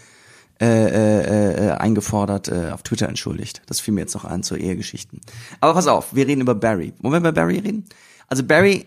äh, 0.61 0.67
äh, 0.67 1.67
äh, 1.67 1.71
eingefordert, 1.73 2.49
äh, 2.49 2.71
auf 2.73 2.83
Twitter 2.83 3.09
entschuldigt. 3.09 3.63
Das 3.67 3.81
fiel 3.81 3.95
mir 3.95 4.03
jetzt 4.03 4.15
noch 4.15 4.25
ein 4.25 4.43
zu 4.43 4.55
Ehegeschichten. 4.55 5.21
Aber 5.61 5.75
pass 5.75 5.87
auf, 5.87 6.15
wir 6.15 6.27
reden 6.27 6.41
über 6.41 6.55
Barry. 6.55 6.93
Wollen 7.01 7.15
wir 7.15 7.19
über 7.19 7.33
Barry 7.33 7.59
reden? 7.59 7.85
Also 8.29 8.45
Barry, 8.45 8.87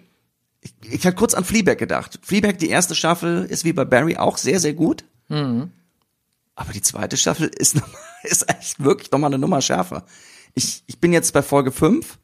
ich, 0.62 0.74
ich 0.90 1.06
habe 1.06 1.16
kurz 1.16 1.34
an 1.34 1.44
Fleabag 1.44 1.78
gedacht. 1.78 2.20
Fleabag, 2.22 2.60
die 2.60 2.70
erste 2.70 2.96
Staffel, 2.96 3.46
ist 3.46 3.66
wie 3.66 3.74
bei 3.74 3.84
Barry 3.84 4.16
auch 4.16 4.38
sehr, 4.38 4.60
sehr 4.60 4.74
gut. 4.74 5.04
Aber 6.56 6.72
die 6.72 6.82
zweite 6.82 7.18
Staffel 7.18 7.48
ist, 7.48 7.76
noch, 7.76 7.88
ist 8.24 8.50
echt 8.50 8.84
wirklich 8.84 9.12
nochmal 9.12 9.30
eine 9.30 9.40
Nummer 9.40 9.62
schärfer. 9.62 10.06
Ich, 10.54 10.84
ich 10.88 11.00
bin 11.00 11.12
jetzt 11.14 11.34
bei 11.34 11.42
Folge 11.42 11.72
5, 11.72 12.18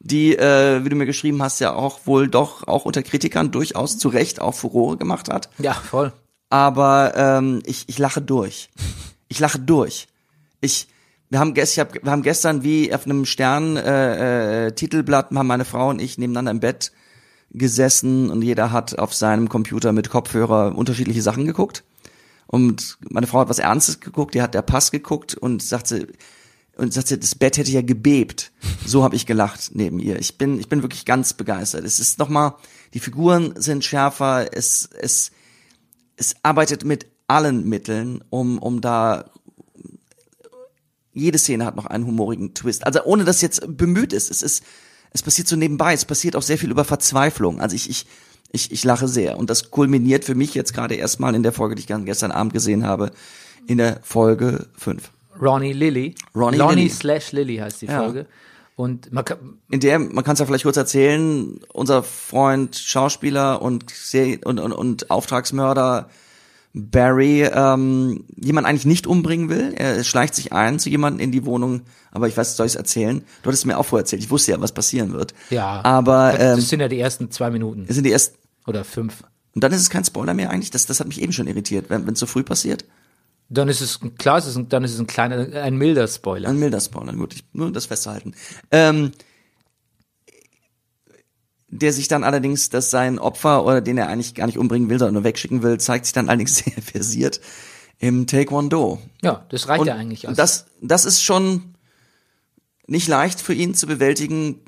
die, 0.00 0.36
äh, 0.36 0.84
wie 0.84 0.88
du 0.90 0.96
mir 0.96 1.06
geschrieben 1.06 1.42
hast, 1.42 1.60
ja 1.60 1.72
auch 1.72 2.00
wohl 2.06 2.28
doch 2.28 2.68
auch 2.68 2.84
unter 2.84 3.02
Kritikern 3.02 3.50
durchaus 3.50 3.96
zu 3.98 4.08
Recht 4.08 4.40
auch 4.40 4.54
Furore 4.54 4.98
gemacht 4.98 5.30
hat. 5.30 5.48
Ja, 5.58 5.72
voll. 5.72 6.12
Aber 6.50 7.14
ähm, 7.16 7.62
ich, 7.64 7.84
ich 7.88 7.98
lache 7.98 8.20
durch. 8.20 8.68
Ich 9.28 9.40
lache 9.40 9.58
durch. 9.58 10.08
Ich, 10.60 10.88
wir 11.30 11.38
haben, 11.38 11.54
gest, 11.54 11.72
ich 11.72 11.80
hab, 11.80 11.94
wir 11.94 12.12
haben 12.12 12.22
gestern 12.22 12.62
wie 12.62 12.94
auf 12.94 13.06
einem 13.06 13.24
Stern 13.24 13.76
äh, 13.76 14.66
äh, 14.66 14.72
Titelblatt 14.72 15.30
haben 15.34 15.46
meine 15.46 15.64
Frau 15.64 15.88
und 15.88 16.00
ich 16.00 16.18
nebeneinander 16.18 16.50
im 16.50 16.60
Bett 16.60 16.92
gesessen 17.50 18.30
und 18.30 18.42
jeder 18.42 18.72
hat 18.72 18.98
auf 18.98 19.14
seinem 19.14 19.48
Computer 19.48 19.92
mit 19.92 20.10
Kopfhörer 20.10 20.76
unterschiedliche 20.76 21.22
Sachen 21.22 21.46
geguckt. 21.46 21.82
Und 22.46 22.98
meine 23.08 23.26
Frau 23.26 23.40
hat 23.40 23.48
was 23.48 23.58
Ernstes 23.58 24.00
geguckt, 24.00 24.34
die 24.34 24.42
hat 24.42 24.54
der 24.54 24.62
Pass 24.62 24.90
geguckt 24.90 25.34
und 25.34 25.62
sagte, 25.62 26.08
und 26.76 26.92
sagte, 26.92 27.18
das 27.18 27.34
Bett 27.34 27.56
hätte 27.56 27.70
ja 27.70 27.82
gebebt. 27.82 28.52
So 28.84 29.04
habe 29.04 29.16
ich 29.16 29.26
gelacht 29.26 29.70
neben 29.74 29.98
ihr. 30.00 30.18
Ich 30.18 30.38
bin, 30.38 30.58
ich 30.58 30.68
bin 30.68 30.82
wirklich 30.82 31.04
ganz 31.04 31.32
begeistert. 31.34 31.84
Es 31.84 32.00
ist 32.00 32.18
nochmal, 32.18 32.54
die 32.94 33.00
Figuren 33.00 33.54
sind 33.56 33.84
schärfer, 33.84 34.48
es, 34.52 34.88
es, 35.00 35.30
es 36.16 36.34
arbeitet 36.42 36.84
mit 36.84 37.06
allen 37.28 37.68
Mitteln, 37.68 38.22
um, 38.30 38.58
um 38.58 38.80
da 38.80 39.30
jede 41.12 41.38
Szene 41.38 41.64
hat 41.64 41.76
noch 41.76 41.86
einen 41.86 42.06
humorigen 42.06 42.54
Twist. 42.54 42.84
Also 42.84 43.04
ohne 43.04 43.24
dass 43.24 43.40
jetzt 43.40 43.76
bemüht 43.76 44.12
ist. 44.12 44.30
Es 44.30 44.42
ist, 44.42 44.64
es 45.12 45.22
passiert 45.22 45.46
so 45.46 45.54
nebenbei. 45.54 45.94
Es 45.94 46.04
passiert 46.04 46.34
auch 46.34 46.42
sehr 46.42 46.58
viel 46.58 46.72
über 46.72 46.84
Verzweiflung. 46.84 47.60
Also 47.60 47.76
ich, 47.76 47.88
ich, 47.88 48.06
ich, 48.54 48.70
ich 48.72 48.84
lache 48.84 49.08
sehr. 49.08 49.36
Und 49.38 49.50
das 49.50 49.70
kulminiert 49.70 50.24
für 50.24 50.34
mich 50.34 50.54
jetzt 50.54 50.72
gerade 50.74 50.94
erstmal 50.94 51.34
in 51.34 51.42
der 51.42 51.52
Folge, 51.52 51.74
die 51.74 51.80
ich 51.80 52.04
gestern 52.06 52.30
Abend 52.30 52.52
gesehen 52.52 52.86
habe, 52.86 53.10
in 53.66 53.78
der 53.78 54.00
Folge 54.02 54.66
5. 54.76 55.10
Ronnie 55.40 55.72
Lilly. 55.72 56.14
Ronnie 56.34 56.56
Lonnie 56.58 56.74
Lilly. 56.82 56.90
slash 56.90 57.32
Lilly 57.32 57.56
heißt 57.56 57.82
die 57.82 57.86
Ja. 57.86 58.02
Folge. 58.02 58.26
Und 58.76 59.12
man 59.12 59.24
kann, 59.24 59.38
in 59.70 59.80
der, 59.80 59.98
man 60.00 60.24
kann 60.24 60.32
es 60.34 60.40
ja 60.40 60.46
vielleicht 60.46 60.64
kurz 60.64 60.76
erzählen, 60.76 61.60
unser 61.72 62.02
Freund, 62.02 62.74
Schauspieler 62.76 63.62
und, 63.62 63.84
und, 64.44 64.58
und, 64.60 64.72
und 64.72 65.10
Auftragsmörder 65.10 66.08
Barry 66.76 67.44
ähm, 67.44 68.24
jemand 68.36 68.66
eigentlich 68.66 68.84
nicht 68.84 69.06
umbringen 69.06 69.48
will. 69.48 69.74
Er 69.76 70.02
schleicht 70.02 70.34
sich 70.34 70.52
ein 70.52 70.80
zu 70.80 70.90
jemandem 70.90 71.20
in 71.20 71.30
die 71.30 71.46
Wohnung, 71.46 71.82
aber 72.10 72.26
ich 72.26 72.36
weiß, 72.36 72.56
soll 72.56 72.66
ich 72.66 72.72
es 72.72 72.76
erzählen? 72.76 73.20
Du 73.42 73.48
hattest 73.48 73.62
es 73.62 73.64
mir 73.64 73.78
auch 73.78 73.84
vorher 73.84 74.02
erzählt. 74.02 74.22
Ich 74.22 74.30
wusste 74.30 74.50
ja, 74.50 74.60
was 74.60 74.72
passieren 74.72 75.12
wird. 75.12 75.34
ja. 75.50 75.80
Aber 75.84 76.32
das 76.36 76.58
ähm, 76.58 76.60
sind 76.60 76.80
ja 76.80 76.88
die 76.88 76.98
ersten 76.98 77.30
zwei 77.30 77.50
Minuten 77.50 77.84
es 77.88 77.94
sind 77.94 78.04
die 78.04 78.10
ersten. 78.12 78.36
Oder 78.66 78.84
fünf. 78.84 79.24
Und 79.54 79.62
dann 79.62 79.72
ist 79.72 79.80
es 79.80 79.90
kein 79.90 80.04
Spoiler 80.04 80.34
mehr 80.34 80.50
eigentlich. 80.50 80.70
Das, 80.70 80.86
das 80.86 81.00
hat 81.00 81.06
mich 81.06 81.20
eben 81.20 81.32
schon 81.32 81.46
irritiert, 81.46 81.90
wenn 81.90 82.08
es 82.08 82.18
so 82.18 82.26
früh 82.26 82.42
passiert. 82.42 82.84
Dann 83.48 83.68
ist 83.68 83.80
es, 83.80 84.00
klar, 84.18 84.38
es 84.38 84.46
ist 84.46 84.56
ein, 84.56 84.68
dann 84.68 84.84
ist 84.84 84.94
es 84.94 84.98
ein 84.98 85.06
kleiner, 85.06 85.62
ein 85.62 85.76
milder 85.76 86.08
Spoiler. 86.08 86.48
Ein 86.48 86.58
milder 86.58 86.80
Spoiler, 86.80 87.12
gut, 87.12 87.34
ich, 87.34 87.44
nur 87.52 87.70
das 87.70 87.86
festzuhalten. 87.86 88.34
Ähm, 88.70 89.12
der 91.68 91.92
sich 91.92 92.08
dann 92.08 92.24
allerdings, 92.24 92.70
dass 92.70 92.90
sein 92.90 93.18
Opfer 93.18 93.64
oder 93.64 93.80
den 93.80 93.98
er 93.98 94.08
eigentlich 94.08 94.34
gar 94.34 94.46
nicht 94.46 94.58
umbringen 94.58 94.88
will, 94.88 94.98
sondern 94.98 95.14
nur 95.14 95.24
wegschicken 95.24 95.62
will, 95.62 95.78
zeigt 95.78 96.06
sich 96.06 96.14
dann 96.14 96.28
allerdings 96.28 96.56
sehr 96.64 96.80
versiert 96.82 97.40
im 97.98 98.26
Taekwondo. 98.26 99.00
Ja, 99.22 99.44
das 99.50 99.68
reicht 99.68 99.80
Und 99.80 99.86
ja 99.88 99.94
eigentlich. 99.94 100.28
Als, 100.28 100.36
das, 100.36 100.66
das 100.80 101.04
ist 101.04 101.22
schon 101.22 101.74
nicht 102.86 103.08
leicht 103.08 103.40
für 103.40 103.54
ihn 103.54 103.74
zu 103.74 103.86
bewältigen, 103.86 104.60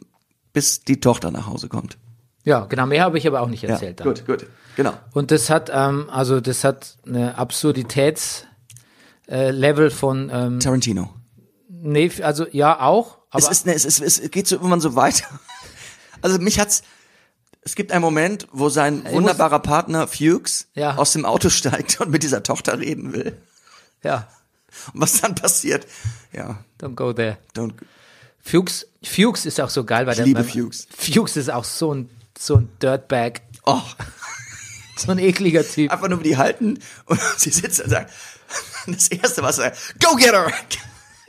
bis 0.53 0.81
die 0.81 1.01
Tochter 1.01 1.31
nach 1.31 1.47
Hause 1.47 1.69
kommt. 1.69 1.99
Ja, 2.47 2.65
genau, 2.65 2.87
mehr 2.87 3.03
habe 3.05 3.19
ich 3.19 3.27
aber 3.27 3.43
auch 3.43 3.49
nicht 3.49 3.63
Ja, 3.65 3.71
erzählt. 3.71 4.01
dann. 4.01 4.07
gut, 4.09 4.25
gut, 4.25 4.47
genau. 4.77 4.95
Und 5.13 5.31
das 5.31 5.51
hat, 5.51 5.71
ähm, 5.73 6.09
also 6.09 6.41
das 6.41 6.65
hat 6.65 6.97
eine 7.07 7.37
Absurditäts 7.37 8.47
äh, 9.27 9.91
von, 9.91 10.31
ähm, 10.33 10.61
Tarantino. 10.61 11.13
nee, 11.69 12.11
also 12.23 12.47
ja 12.53 12.81
auch, 12.81 13.19
aber 13.31 13.43
es 13.43 13.51
ist, 13.51 13.67
ne, 13.67 13.75
es 13.75 13.85
ist, 13.85 14.01
es 14.01 14.31
geht 14.31 14.47
so 14.47 14.57
irgendwann 14.57 14.81
so 14.81 14.95
weiter. 14.97 15.27
Also 16.23 16.39
mich 16.39 16.59
hat's, 16.59 16.83
es 17.61 17.75
gibt 17.75 17.93
einen 17.93 18.01
Moment, 18.01 18.49
wo 18.51 18.69
sein 18.71 19.05
wunderbarer 19.13 19.59
Partner 19.59 20.09
Fuchs 20.09 20.67
Ja. 20.75 20.97
aus 20.97 21.13
dem 21.13 21.27
Auto 21.27 21.51
steigt 21.51 22.01
und 22.01 22.11
mit 22.11 22.23
dieser 22.23 22.43
Tochter 22.43 22.79
reden 22.81 23.13
will. 23.13 23.37
ja, 24.03 24.27
Und 24.95 25.03
was 25.03 25.21
dann 25.21 25.35
passiert, 25.35 25.87
ja, 26.33 26.59
don't 26.81 26.95
go 26.95 27.13
there. 27.13 27.37
don't, 27.55 27.75
Fuchs, 28.43 28.87
Fuchs 29.05 29.45
ist 29.45 29.61
auch 29.61 29.69
so 29.71 29.85
geil, 29.85 30.07
weil 30.07 30.13
Ich 30.15 30.17
der 30.19 30.27
liebe 30.27 30.43
beim- 30.43 30.49
Fuchs. 30.49 30.89
Fuchs 30.97 31.37
ist 31.37 31.51
auch 31.51 31.65
so 31.65 31.93
ein 31.95 32.09
so 32.39 32.57
ein 32.57 32.69
Dirtbag, 32.83 33.43
oh, 33.65 33.81
so 34.97 35.13
ein 35.13 35.19
ekliger 35.19 35.67
Typ. 35.67 35.93
einfach 35.93 36.09
nur 36.09 36.21
wie 36.21 36.25
die 36.25 36.37
halten 36.37 36.79
und 37.07 37.21
sie 37.37 37.51
sitzt 37.51 37.81
und 37.81 37.91
sagt, 37.91 38.13
das 38.87 39.09
erste 39.09 39.43
was 39.43 39.59
er 39.59 39.75
sagt, 39.75 40.01
go 40.05 40.17
get 40.17 40.33
her! 40.33 40.51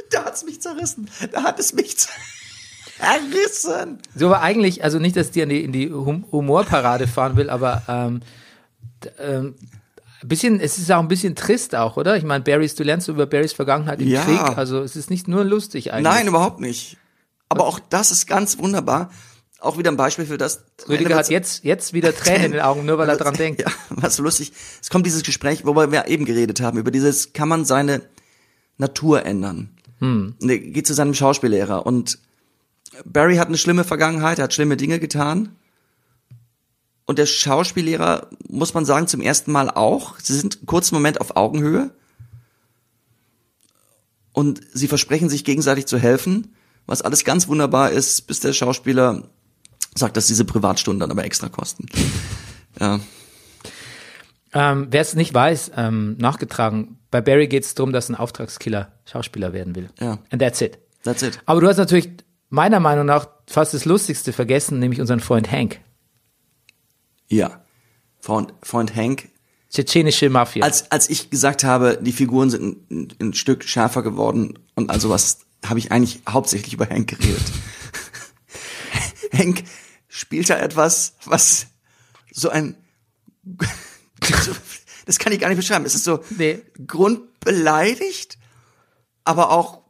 Da 0.09 0.25
hat's 0.25 0.45
mich 0.45 0.61
zerrissen, 0.61 1.09
da 1.31 1.43
hat 1.43 1.59
es 1.59 1.73
mich 1.73 1.97
zerrissen. 1.97 3.99
So 4.15 4.27
aber 4.27 4.41
eigentlich, 4.41 4.83
also 4.83 4.99
nicht, 4.99 5.17
dass 5.17 5.27
ich 5.27 5.33
dir 5.33 5.43
in 5.43 5.49
die, 5.49 5.63
in 5.63 5.71
die 5.73 5.91
hum 5.91 6.25
Humorparade 6.31 7.07
fahren 7.07 7.35
will, 7.35 7.49
aber 7.49 7.83
ähm, 7.89 8.21
ähm, 9.19 9.55
ein 10.21 10.27
bisschen, 10.27 10.59
es 10.59 10.77
ist 10.77 10.91
auch 10.91 10.99
ein 10.99 11.07
bisschen 11.07 11.35
trist 11.35 11.75
auch, 11.75 11.97
oder? 11.97 12.17
Ich 12.17 12.23
meine, 12.23 12.43
Barrys, 12.43 12.75
du 12.75 12.83
lernst 12.83 13.07
über 13.07 13.25
Barrys 13.25 13.53
Vergangenheit 13.53 14.01
im 14.01 14.07
Ja. 14.07 14.23
Krieg, 14.23 14.57
also 14.57 14.81
es 14.81 14.95
ist 14.95 15.09
nicht 15.09 15.27
nur 15.27 15.43
lustig 15.43 15.93
eigentlich. 15.93 16.11
Nein, 16.11 16.27
überhaupt 16.27 16.59
nicht. 16.59 16.97
Aber 17.49 17.67
auch 17.67 17.79
das 17.79 18.11
ist 18.11 18.27
ganz 18.27 18.57
wunderbar. 18.57 19.11
Auch 19.59 19.77
wieder 19.77 19.91
ein 19.91 19.97
Beispiel 19.97 20.25
für 20.25 20.37
das. 20.37 20.63
Rüdiger 20.87 21.15
hat 21.15 21.29
jetzt, 21.29 21.63
jetzt 21.63 21.93
wieder 21.93 22.15
Tränen 22.15 22.45
in 22.45 22.51
den 22.53 22.61
Augen, 22.61 22.85
nur 22.85 22.97
weil 22.97 23.09
er 23.09 23.17
dran 23.17 23.33
denkt. 23.33 23.61
Ja, 23.61 23.71
was 23.89 24.15
so 24.15 24.23
lustig. 24.23 24.51
Es 24.81 24.89
kommt 24.89 25.05
dieses 25.05 25.23
Gespräch, 25.23 25.65
worüber 25.65 25.91
wir 25.91 26.07
eben 26.07 26.25
geredet 26.25 26.61
haben, 26.61 26.77
über 26.77 26.91
dieses, 26.91 27.33
kann 27.33 27.49
man 27.49 27.65
seine 27.65 28.01
Natur 28.77 29.25
ändern? 29.25 29.69
Hm. 29.99 30.35
Und 30.39 30.49
er 30.49 30.59
geht 30.59 30.85
zu 30.85 30.93
seinem 30.93 31.15
Schauspiellehrer 31.15 31.85
und 31.85 32.19
Barry 33.05 33.37
hat 33.37 33.47
eine 33.47 33.57
schlimme 33.57 33.83
Vergangenheit, 33.83 34.39
er 34.39 34.45
hat 34.45 34.53
schlimme 34.53 34.77
Dinge 34.77 34.99
getan. 34.99 35.55
Und 37.05 37.19
der 37.19 37.25
Schauspiellehrer, 37.25 38.27
muss 38.49 38.73
man 38.73 38.85
sagen, 38.85 39.07
zum 39.07 39.21
ersten 39.21 39.51
Mal 39.51 39.69
auch. 39.69 40.19
Sie 40.19 40.33
sind 40.33 40.57
einen 40.57 40.65
kurzen 40.65 40.95
Moment 40.95 41.21
auf 41.21 41.37
Augenhöhe. 41.37 41.91
Und 44.33 44.61
sie 44.73 44.87
versprechen 44.87 45.29
sich 45.29 45.45
gegenseitig 45.45 45.85
zu 45.85 45.97
helfen, 45.97 46.53
was 46.85 47.01
alles 47.01 47.23
ganz 47.23 47.47
wunderbar 47.47 47.91
ist, 47.91 48.27
bis 48.27 48.39
der 48.39 48.53
Schauspieler 48.53 49.29
sagt, 49.95 50.17
dass 50.17 50.27
diese 50.27 50.45
Privatstunden 50.45 50.99
dann 50.99 51.11
aber 51.11 51.25
extra 51.25 51.49
kosten. 51.49 51.87
Ja. 52.79 52.99
Ähm, 54.53 54.87
Wer 54.91 55.01
es 55.01 55.15
nicht 55.15 55.33
weiß, 55.33 55.71
ähm, 55.75 56.15
nachgetragen, 56.19 56.99
bei 57.09 57.21
Barry 57.21 57.47
geht 57.47 57.63
es 57.63 57.73
darum, 57.73 57.91
dass 57.91 58.07
ein 58.07 58.13
Auftragskiller 58.13 58.91
Schauspieler 59.05 59.51
werden 59.51 59.75
will. 59.75 59.89
Ja. 59.99 60.19
And 60.29 60.39
that's 60.39 60.61
it. 60.61 60.77
That's 61.03 61.23
it. 61.23 61.39
Aber 61.47 61.59
du 61.59 61.67
hast 61.67 61.77
natürlich 61.77 62.11
meiner 62.49 62.79
Meinung 62.79 63.07
nach 63.07 63.29
fast 63.47 63.73
das 63.73 63.85
Lustigste 63.85 64.33
vergessen, 64.33 64.77
nämlich 64.79 65.01
unseren 65.01 65.19
Freund 65.19 65.51
Hank. 65.51 65.79
Ja. 67.27 67.63
Freund, 68.19 68.53
Freund 68.61 68.95
Hank. 68.95 69.29
Tschetschenische 69.69 70.29
Mafia. 70.29 70.63
Als, 70.63 70.91
als 70.91 71.09
ich 71.09 71.29
gesagt 71.29 71.63
habe, 71.63 71.99
die 72.01 72.13
Figuren 72.13 72.49
sind 72.49 72.91
ein, 72.91 73.07
ein 73.19 73.33
Stück 73.33 73.63
schärfer 73.63 74.01
geworden 74.01 74.59
und 74.75 74.89
also 74.89 75.09
was, 75.09 75.39
habe 75.65 75.79
ich 75.79 75.91
eigentlich 75.91 76.21
hauptsächlich 76.27 76.73
über 76.73 76.89
Hank 76.89 77.07
geredet. 77.09 77.43
Hank 79.37 79.63
spielt 80.07 80.49
da 80.49 80.57
etwas, 80.57 81.15
was 81.25 81.67
so 82.31 82.49
ein, 82.49 82.75
das 85.05 85.19
kann 85.19 85.33
ich 85.33 85.39
gar 85.39 85.49
nicht 85.49 85.57
beschreiben. 85.57 85.85
Es 85.85 85.95
ist 85.95 86.03
so 86.03 86.23
Nee. 86.37 86.61
grundbeleidigt, 86.85 88.37
aber 89.23 89.51
auch 89.51 89.81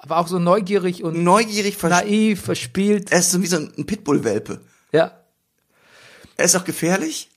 aber 0.00 0.18
auch 0.18 0.28
so 0.28 0.38
neugierig 0.38 1.02
und 1.02 1.24
neugierig 1.24 1.76
vers 1.76 1.90
naiv, 1.90 2.40
verspielt. 2.42 3.10
Er 3.10 3.18
ist 3.18 3.32
so 3.32 3.42
wie 3.42 3.48
so 3.48 3.56
ein 3.56 3.84
Pitbull-Welpe. 3.84 4.60
Ja. 4.92 5.24
Er 6.36 6.44
ist 6.44 6.54
auch 6.54 6.64
gefährlich. 6.64 7.28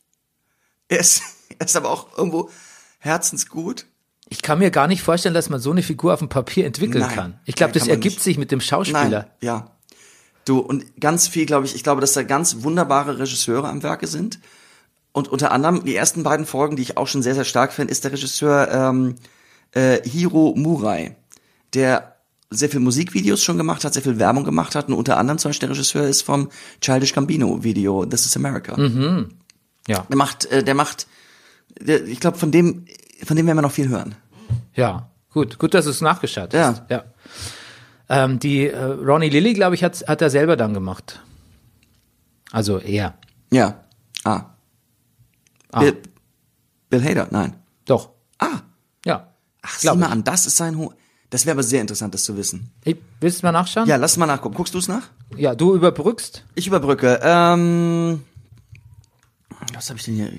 Er 0.88 1.00
ist, 1.00 1.24
er 1.60 1.66
ist 1.66 1.76
aber 1.76 1.90
auch 1.90 2.16
irgendwo 2.18 2.52
herzensgut. 3.00 3.88
Ich 4.30 4.44
kann 4.44 4.60
mir 4.60 4.70
gar 4.70 4.88
nicht 4.88 5.02
vorstellen, 5.02 5.34
dass 5.34 5.50
man 5.50 5.60
so 5.60 5.72
eine 5.72 5.82
Figur 5.82 6.14
auf 6.14 6.20
dem 6.20 6.30
Papier 6.30 6.66
entwickeln 6.68 7.02
Nein. 7.02 7.16
kann. 7.16 7.40
Ich 7.46 7.56
glaube, 7.56 7.74
das 7.74 7.84
kann 7.84 7.90
ergibt 7.90 8.16
nicht. 8.18 8.24
sich 8.24 8.38
mit 8.38 8.52
dem 8.52 8.62
Schauspieler. 8.62 9.10
Nein, 9.10 9.32
ja. 9.42 9.76
Du, 10.46 10.60
und 10.60 11.00
ganz 11.00 11.28
viel, 11.28 11.46
glaube 11.46 11.66
ich, 11.66 11.76
ich 11.76 11.84
glaube, 11.84 12.02
dass 12.02 12.14
da 12.14 12.24
ganz 12.24 12.64
wunderbare 12.64 13.20
Regisseure 13.20 13.70
am 13.70 13.84
Werke 13.84 14.08
sind. 14.08 14.40
Und 15.14 15.28
unter 15.28 15.52
anderem, 15.52 15.84
die 15.86 15.96
ersten 15.96 16.24
beiden 16.24 16.46
Folgen, 16.46 16.76
die 16.78 16.82
ich 16.84 16.98
auch 16.98 17.08
schon 17.08 17.22
sehr, 17.22 17.36
sehr 17.36 17.44
stark 17.46 17.74
finde, 17.74 17.92
ist 17.92 18.04
der 18.06 18.12
Regisseur 18.14 18.70
ähm, 18.72 19.16
äh, 19.74 20.02
Hiro 20.08 20.54
Murai, 20.56 21.16
der 21.74 22.16
sehr 22.50 22.70
viel 22.70 22.80
Musikvideos 22.80 23.44
schon 23.44 23.58
gemacht 23.58 23.84
hat, 23.86 23.94
sehr 23.94 24.04
viel 24.04 24.20
Werbung 24.20 24.44
gemacht 24.44 24.76
hat 24.76 24.88
und 24.90 24.94
unter 24.94 25.18
anderem 25.18 25.38
zum 25.38 25.50
Beispiel 25.50 25.68
der 25.70 25.76
Regisseur 25.78 26.08
ist 26.08 26.22
vom 26.22 26.50
Childish 26.82 27.14
Gambino 27.14 27.64
Video 27.64 28.06
This 28.06 28.26
is 28.26 28.36
America. 28.36 28.76
Ja, 29.88 30.06
Der 30.10 30.18
macht, 30.18 30.46
äh, 30.46 30.64
der 30.64 30.76
macht, 30.76 31.08
der, 31.80 32.06
ich 32.06 32.20
glaube, 32.20 32.38
von 32.38 32.52
dem, 32.52 32.86
von 33.24 33.36
dem 33.38 33.46
werden 33.48 33.58
wir 33.58 33.62
noch 33.62 33.72
viel 33.72 33.90
hören. 33.90 34.16
ja, 34.76 35.10
gut, 35.34 35.60
gut, 35.60 35.74
dass 35.74 35.86
du 35.86 35.92
es 35.92 36.02
nachgeschaut 36.02 36.54
Ja. 36.54 36.68
hast. 36.70 36.84
Ja. 36.90 37.04
Ähm, 38.14 38.40
die 38.40 38.68
äh, 38.68 38.78
Ronnie 38.78 39.30
Lilly, 39.30 39.54
glaube 39.54 39.74
ich, 39.76 39.86
hat, 39.86 40.04
hat 40.06 40.22
er 40.22 40.30
selber 40.30 40.58
dann 40.58 40.74
gemacht. 40.74 41.22
Also 42.52 42.78
er. 42.78 43.14
Ja. 43.54 43.86
Ah. 44.26 44.48
Ah. 45.72 45.80
Bill, 45.80 45.98
Bill 46.90 47.04
Hader, 47.06 47.30
nein. 47.32 47.56
Doch. 47.86 48.10
Ah. 48.38 48.60
Ja. 49.06 49.34
Ach, 49.62 49.80
sieh 49.80 49.96
mal 49.96 50.08
an, 50.08 50.26
das 50.26 50.46
ist 50.46 50.58
sein 50.58 50.78
Hu 50.78 50.92
Das 51.30 51.46
wäre 51.46 51.54
aber 51.54 51.64
sehr 51.64 51.80
interessant, 51.80 52.14
das 52.14 52.26
zu 52.26 52.36
wissen. 52.36 52.72
Ich, 52.84 52.98
willst 53.22 53.42
du 53.42 53.46
mal 53.46 53.54
nachschauen? 53.54 53.88
Ja, 53.88 53.96
lass 53.96 54.18
mal 54.18 54.26
nachgucken. 54.26 54.56
Guckst 54.56 54.74
du 54.74 54.80
es 54.80 54.90
nach? 54.90 55.10
Ja, 55.38 55.56
du 55.56 55.74
überbrückst. 55.74 56.44
Ich 56.56 56.68
überbrücke. 56.68 57.18
Ähm, 57.24 58.24
was 59.74 59.90
habe 59.90 60.00
ich 60.00 60.04
denn 60.04 60.16
hier? 60.16 60.34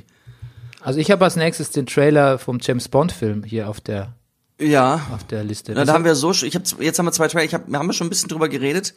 Also 0.83 0.99
ich 0.99 1.11
habe 1.11 1.25
als 1.25 1.37
nächstes 1.37 1.71
den 1.71 1.87
Trailer 1.87 2.39
vom 2.39 2.59
James 2.61 2.89
Bond 2.89 3.13
Film 3.13 3.45
hier 3.45 3.71
auf 3.71 3.81
der 3.81 4.15
Ja, 4.63 5.07
auf 5.13 5.25
der 5.25 5.45
Liste. 5.45 5.73
na, 5.73 5.85
da 5.85 5.93
haben 5.93 6.05
wir 6.05 6.15
so, 6.15 6.31
ich 6.33 6.55
hab, 6.55 6.63
jetzt 6.81 6.99
haben 6.99 7.07
wir 7.07 7.13
zwei 7.13 7.29
Trailer. 7.29 7.45
Ich 7.45 7.55
hab, 7.55 7.69
wir 7.69 7.79
haben 7.79 7.93
schon 7.93 8.07
ein 8.07 8.11
bisschen 8.11 8.29
drüber 8.29 8.49
geredet. 8.49 8.95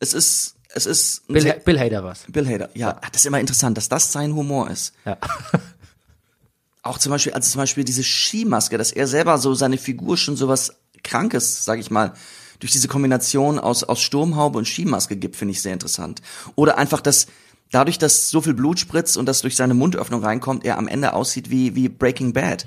Es 0.00 0.14
ist, 0.14 0.56
es 0.74 0.86
ist 0.86 1.26
Bill, 1.28 1.48
Ha- 1.48 1.56
Bill 1.64 1.78
Hader 1.78 2.02
was. 2.04 2.24
Bill 2.28 2.46
Hader. 2.48 2.70
Ja, 2.74 2.98
ach, 3.02 3.10
das 3.10 3.22
ist 3.22 3.26
immer 3.26 3.40
interessant, 3.40 3.76
dass 3.76 3.88
das 3.88 4.10
sein 4.12 4.34
Humor 4.34 4.70
ist. 4.70 4.94
Ja. 5.04 5.18
Auch 6.82 6.98
zum 6.98 7.10
Beispiel, 7.10 7.32
also 7.32 7.48
zum 7.50 7.60
Beispiel 7.60 7.84
diese 7.84 8.02
Skimaske, 8.02 8.76
dass 8.76 8.90
er 8.90 9.06
selber 9.06 9.38
so 9.38 9.54
seine 9.54 9.78
Figur 9.78 10.16
schon 10.16 10.36
sowas 10.36 10.72
Krankes, 11.04 11.64
sag 11.64 11.78
ich 11.78 11.90
mal, 11.90 12.12
durch 12.58 12.72
diese 12.72 12.88
Kombination 12.88 13.58
aus, 13.58 13.84
aus 13.84 14.00
Sturmhaube 14.00 14.58
und 14.58 14.66
Skimaske 14.66 15.16
gibt, 15.16 15.36
finde 15.36 15.52
ich 15.52 15.62
sehr 15.62 15.72
interessant. 15.72 16.22
Oder 16.56 16.78
einfach, 16.78 17.00
dass 17.00 17.26
dadurch, 17.70 17.98
dass 17.98 18.30
so 18.30 18.40
viel 18.40 18.54
Blut 18.54 18.80
spritzt 18.80 19.16
und 19.16 19.26
das 19.26 19.42
durch 19.42 19.56
seine 19.56 19.74
Mundöffnung 19.74 20.24
reinkommt, 20.24 20.64
er 20.64 20.76
am 20.78 20.88
Ende 20.88 21.12
aussieht 21.12 21.50
wie, 21.50 21.74
wie 21.76 21.88
Breaking 21.88 22.32
Bad. 22.32 22.66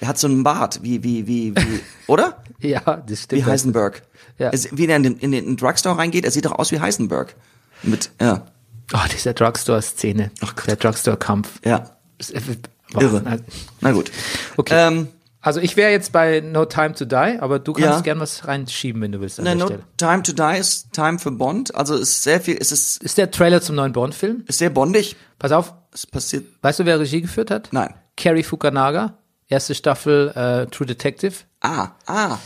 Er 0.00 0.08
hat 0.08 0.18
so 0.18 0.26
einen 0.26 0.42
Bart, 0.42 0.82
wie, 0.82 1.02
wie, 1.04 1.26
wie, 1.26 1.54
wie, 1.54 1.80
oder? 2.06 2.42
ja, 2.60 2.80
das 3.06 3.22
stimmt. 3.24 3.42
Wie 3.42 3.44
Heisenberg. 3.44 4.02
Ja. 4.38 4.50
Es, 4.50 4.68
wie 4.76 4.86
er 4.86 4.96
in 4.96 5.02
den, 5.02 5.16
in 5.18 5.32
den 5.32 5.56
Drugstore 5.56 5.98
reingeht, 5.98 6.24
er 6.24 6.30
sieht 6.30 6.46
doch 6.46 6.52
aus 6.58 6.72
wie 6.72 6.80
Heisenberg. 6.80 7.34
Mit, 7.82 8.10
ja, 8.20 8.46
Oh, 8.92 8.98
dieser 9.14 9.34
Drugstore-Szene. 9.34 10.32
Ach 10.40 10.56
Gott. 10.56 10.66
Der 10.66 10.74
Drugstore-Kampf. 10.76 11.60
ja, 11.64 11.90
boah, 12.92 13.02
irre. 13.02 13.40
Na 13.80 13.92
gut. 13.92 14.10
Okay. 14.56 14.74
Ähm, 14.76 15.08
Also 15.42 15.60
ich 15.60 15.76
wäre 15.76 15.90
jetzt 15.92 16.10
bei 16.12 16.40
No 16.40 16.64
Time 16.66 16.92
to 16.94 17.04
Die, 17.06 17.38
aber 17.40 17.58
du 17.60 17.72
kannst 17.72 17.88
Ja. 17.88 18.00
gern 18.00 18.20
was 18.20 18.46
reinschieben, 18.48 19.00
wenn 19.00 19.12
du 19.12 19.20
willst 19.20 19.38
an 19.38 19.44
Ne, 19.44 19.50
der 19.50 19.58
no 19.58 19.66
Stelle. 19.66 19.82
Time 19.96 20.22
to 20.22 20.32
Die 20.32 20.58
ist 20.58 20.92
Time 20.92 21.18
für 21.18 21.30
Bond. 21.30 21.74
Also 21.74 21.94
ist 21.96 22.22
sehr 22.24 22.40
viel, 22.40 22.56
es 22.60 22.72
ist, 22.72 23.02
Ist 23.02 23.16
der 23.16 23.30
Trailer 23.30 23.62
zum 23.62 23.76
neuen 23.76 23.92
Bond-Film? 23.92 24.42
ist 24.48 24.58
sehr 24.58 24.70
bondig. 24.70 25.16
Pass 25.38 25.52
auf, 25.52 25.72
Es 25.94 26.06
passiert. 26.06 26.44
weißt 26.62 26.80
du, 26.80 26.84
wer 26.84 26.98
Regie 27.00 27.22
geführt 27.22 27.50
hat? 27.50 27.68
Nein. 27.72 27.94
Carrie 28.16 28.42
Fukunaga, 28.42 29.14
erste 29.50 29.74
Staffel 29.74 30.28
äh, 30.34 30.66
True 30.70 30.86
Detective. 30.86 31.34
Ah, 31.60 31.88
ah, 32.06 32.38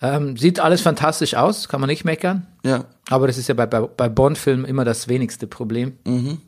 Ähm, 0.00 0.36
sieht 0.36 0.58
alles 0.60 0.80
fantastisch 0.80 1.34
aus, 1.34 1.68
kann 1.68 1.80
man 1.80 1.88
nicht 1.88 2.04
meckern. 2.04 2.46
ja. 2.64 2.84
Aber 3.10 3.26
das 3.26 3.36
ist 3.36 3.48
ja 3.48 3.54
bei, 3.54 3.66
bei, 3.66 3.80
bei 3.80 4.08
Bond-Filmen 4.08 4.64
immer 4.64 4.84
das 4.84 5.06
wenigste 5.08 5.46
Problem. 5.46 5.98
Mhm. 6.04 6.38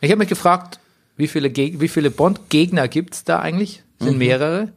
Ich 0.00 0.10
habe 0.10 0.18
mich 0.18 0.28
gefragt, 0.28 0.80
wie 1.16 1.28
viele, 1.28 1.50
Geg 1.50 1.80
wie 1.80 1.88
viele 1.88 2.10
Bond-Gegner 2.10 2.88
gibt's 2.88 3.24
da 3.24 3.40
eigentlich? 3.40 3.82
Mhm. 3.98 4.04
Sind 4.04 4.18
mehrere. 4.18 4.68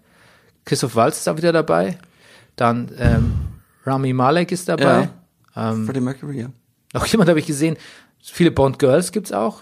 Christoph 0.66 0.96
Waltz 0.96 1.18
ist 1.20 1.28
da 1.28 1.38
wieder 1.38 1.54
dabei. 1.54 1.98
Dann 2.56 2.92
ähm, 2.98 3.34
Rami 3.86 4.14
Malek 4.14 4.52
ist 4.52 4.68
dabei. 4.68 5.10
Ähm, 5.56 5.86
Freddie 5.86 6.02
Mercury, 6.02 6.42
ja. 6.42 6.50
noch 6.94 7.06
jemand 7.06 7.30
habe 7.30 7.40
ich 7.40 7.46
gesehen. 7.46 7.78
Viele 8.22 8.52
Bond-Girls 8.52 9.12
gibt's 9.12 9.32
auch. 9.32 9.62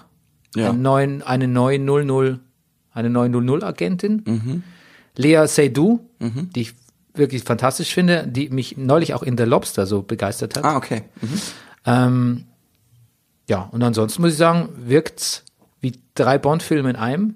Ja. 0.56 0.70
Einen 0.70 0.82
neuen, 0.82 1.22
eine 1.22 1.48
neue 1.48 1.80
00, 1.80 2.40
eine 2.94 3.10
neue 3.10 3.30
00-Agentin. 3.30 4.24
Mhm. 4.26 4.64
Lea 5.16 5.46
Seydoux, 5.48 6.00
die 6.20 6.62
ich 6.62 6.74
wirklich 7.14 7.44
fantastisch 7.44 7.94
finde, 7.94 8.26
die 8.28 8.50
mich 8.50 8.78
neulich 8.78 9.14
auch 9.14 9.24
in 9.24 9.38
The 9.38 9.44
Lobster 9.44 9.86
so 9.86 10.02
begeistert 10.02 10.56
hat. 10.56 10.64
Ah, 10.64 10.78
okay. 10.78 11.04
Mhm. 11.22 11.42
Ähm, 11.86 12.44
ja, 13.50 13.64
und 13.72 13.84
ansonsten 13.84 14.22
muss 14.22 14.32
ich 14.32 14.38
sagen, 14.38 14.70
wirkt's 14.78 15.44
wie 15.82 15.94
drei 16.16 16.38
Bond-Filme 16.38 16.90
in 16.92 16.96
einem. 16.96 17.36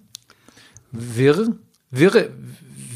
Wirr, 0.92 1.56
wirre, 1.92 2.30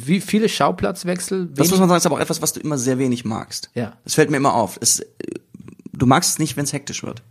wie 0.06 0.22
viele 0.22 0.48
Schauplatzwechsel. 0.48 1.48
Das 1.48 1.58
wenig- 1.58 1.72
muss 1.72 1.80
man 1.80 1.90
sagen, 1.90 1.98
ist 1.98 2.06
aber 2.06 2.16
auch 2.16 2.20
etwas, 2.22 2.42
was 2.42 2.54
du 2.54 2.62
immer 2.62 2.78
sehr 2.78 2.98
wenig 2.98 3.26
magst. 3.26 3.70
Ja. 3.76 3.98
Das 4.06 4.14
fällt 4.16 4.30
mir 4.30 4.38
immer 4.38 4.54
auf. 4.54 4.78
Es, 4.82 5.06
du 5.92 6.06
magst 6.06 6.30
es 6.32 6.40
nicht, 6.40 6.56
wenn 6.56 6.64
es 6.64 6.72
hektisch 6.72 7.04
wird. 7.04 7.22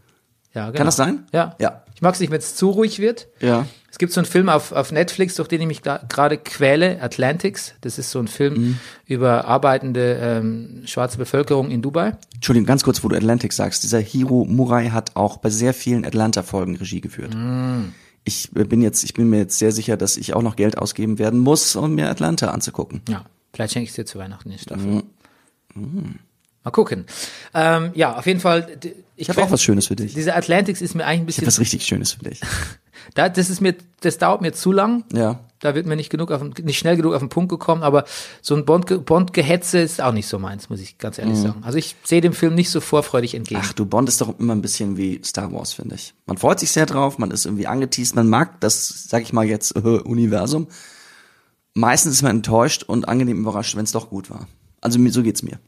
Ja, 0.58 0.66
genau. 0.66 0.76
Kann 0.76 0.86
das 0.86 0.96
sein? 0.96 1.24
Ja. 1.32 1.54
Ja. 1.60 1.82
Ich 1.94 2.02
mag 2.02 2.14
es 2.14 2.20
nicht, 2.20 2.30
wenn 2.30 2.38
es 2.38 2.54
zu 2.56 2.70
ruhig 2.70 2.98
wird. 2.98 3.28
Ja. 3.40 3.66
Es 3.90 3.98
gibt 3.98 4.12
so 4.12 4.20
einen 4.20 4.26
Film 4.26 4.48
auf, 4.48 4.72
auf 4.72 4.92
Netflix, 4.92 5.34
durch 5.36 5.48
den 5.48 5.60
ich 5.60 5.66
mich 5.66 5.82
gerade 5.82 6.36
quäle, 6.38 7.00
Atlantics. 7.00 7.74
Das 7.80 7.98
ist 7.98 8.10
so 8.10 8.18
ein 8.18 8.28
Film 8.28 8.54
Mhm. 8.54 8.78
über 9.06 9.46
arbeitende 9.46 10.18
ähm, 10.20 10.82
schwarze 10.84 11.16
Bevölkerung 11.18 11.70
in 11.70 11.80
Dubai. 11.82 12.16
Entschuldigung, 12.34 12.66
ganz 12.66 12.84
kurz, 12.84 13.02
wo 13.02 13.08
du 13.08 13.16
Atlantic 13.16 13.52
sagst. 13.52 13.82
Dieser 13.82 13.98
Hiro 14.00 14.44
Murai 14.44 14.90
hat 14.90 15.16
auch 15.16 15.38
bei 15.38 15.50
sehr 15.50 15.74
vielen 15.74 16.04
Atlanta-Folgen 16.04 16.76
Regie 16.76 17.00
geführt. 17.00 17.34
Mm. 17.34 17.92
Ich 18.24 18.50
bin 18.52 18.82
jetzt, 18.82 19.04
ich 19.04 19.14
bin 19.14 19.30
mir 19.30 19.38
jetzt 19.38 19.58
sehr 19.58 19.72
sicher, 19.72 19.96
dass 19.96 20.16
ich 20.16 20.34
auch 20.34 20.42
noch 20.42 20.56
Geld 20.56 20.76
ausgeben 20.76 21.18
werden 21.18 21.40
muss, 21.40 21.74
um 21.76 21.94
mir 21.94 22.10
Atlanta 22.10 22.50
anzugucken. 22.50 23.00
Ja, 23.08 23.24
vielleicht 23.54 23.72
schenke 23.72 23.84
ich 23.84 23.90
es 23.90 23.96
dir 23.96 24.04
zu 24.06 24.18
Weihnachten 24.18 24.50
die 24.50 24.58
Staffel. 24.58 25.02
Mal 25.74 26.70
gucken. 26.70 27.06
Ähm, 27.54 27.90
ja, 27.94 28.16
auf 28.18 28.26
jeden 28.26 28.40
Fall. 28.40 28.78
D- 29.18 29.22
Ich 29.22 29.28
habe 29.28 29.42
auch 29.42 29.50
was 29.50 29.62
Schönes 29.62 29.86
für 29.88 29.96
dich. 29.96 30.14
Dieser 30.14 30.36
Atlantics 30.36 30.80
ist 30.80 30.94
mir 30.94 31.04
eigentlich 31.04 31.20
ein 31.20 31.28
Ich 31.28 31.36
habe 31.36 31.46
bisschen. 31.46 31.46
was 31.46 31.60
richtig 31.60 31.84
Schönes 31.86 32.12
für 32.12 32.24
dich. 32.24 32.40
Da, 33.14 33.28
das 33.30 33.48
ist 33.48 33.60
mir, 33.62 33.74
das 34.00 34.18
dauert 34.18 34.42
mir 34.42 34.52
zu 34.52 34.70
lang. 34.70 35.04
Ja. 35.14 35.40
Da 35.60 35.74
wird 35.74 35.86
mir 35.86 35.96
nicht 35.96 36.10
genug 36.10 36.30
auf, 36.30 36.42
nicht 36.42 36.78
schnell 36.78 36.96
genug 36.96 37.14
auf 37.14 37.20
den 37.20 37.30
Punkt 37.30 37.48
gekommen, 37.48 37.82
aber 37.82 38.04
so 38.42 38.54
ein 38.54 38.66
Bond- 38.66 39.06
Bond-Gehetze 39.06 39.78
ist 39.78 40.00
auch 40.02 40.12
nicht 40.12 40.26
so 40.26 40.38
meins, 40.38 40.68
muss 40.68 40.80
ich 40.80 40.98
ganz 40.98 41.16
ehrlich 41.16 41.38
sagen. 41.38 41.62
Also 41.64 41.78
ich 41.78 41.96
sehe 42.04 42.20
dem 42.20 42.34
Film 42.34 42.54
nicht 42.54 42.68
so 42.70 42.80
vorfreudig 42.80 43.34
entgegen. 43.34 43.60
Mhm. 43.60 43.66
Ach 43.66 43.72
du, 43.72 43.86
Bond 43.86 44.08
ist 44.10 44.20
doch 44.20 44.38
immer 44.38 44.54
ein 44.54 44.60
bisschen 44.60 44.98
wie 44.98 45.20
Star 45.24 45.50
Wars, 45.52 45.72
finde 45.72 45.94
ich. 45.94 46.12
Man 46.26 46.36
freut 46.36 46.60
sich 46.60 46.70
sehr 46.70 46.84
drauf, 46.86 47.16
man 47.18 47.30
ist 47.30 47.46
irgendwie 47.46 47.66
angeteased, 47.66 48.14
man 48.14 48.28
mag 48.28 48.60
das, 48.60 49.06
sag 49.08 49.22
ich 49.22 49.32
mal 49.32 49.46
jetzt, 49.46 49.74
äh, 49.76 49.78
Universum. 50.04 50.66
Meistens 51.74 52.14
ist 52.14 52.22
man 52.22 52.36
enttäuscht 52.36 52.82
und 52.82 53.08
angenehm 53.08 53.38
überrascht, 53.38 53.74
wenn 53.76 53.84
es 53.84 53.92
doch 53.92 54.10
gut 54.10 54.28
war. 54.28 54.48
Also 54.80 54.98
so 55.10 55.22
geht's 55.22 55.42
mir. 55.42 55.58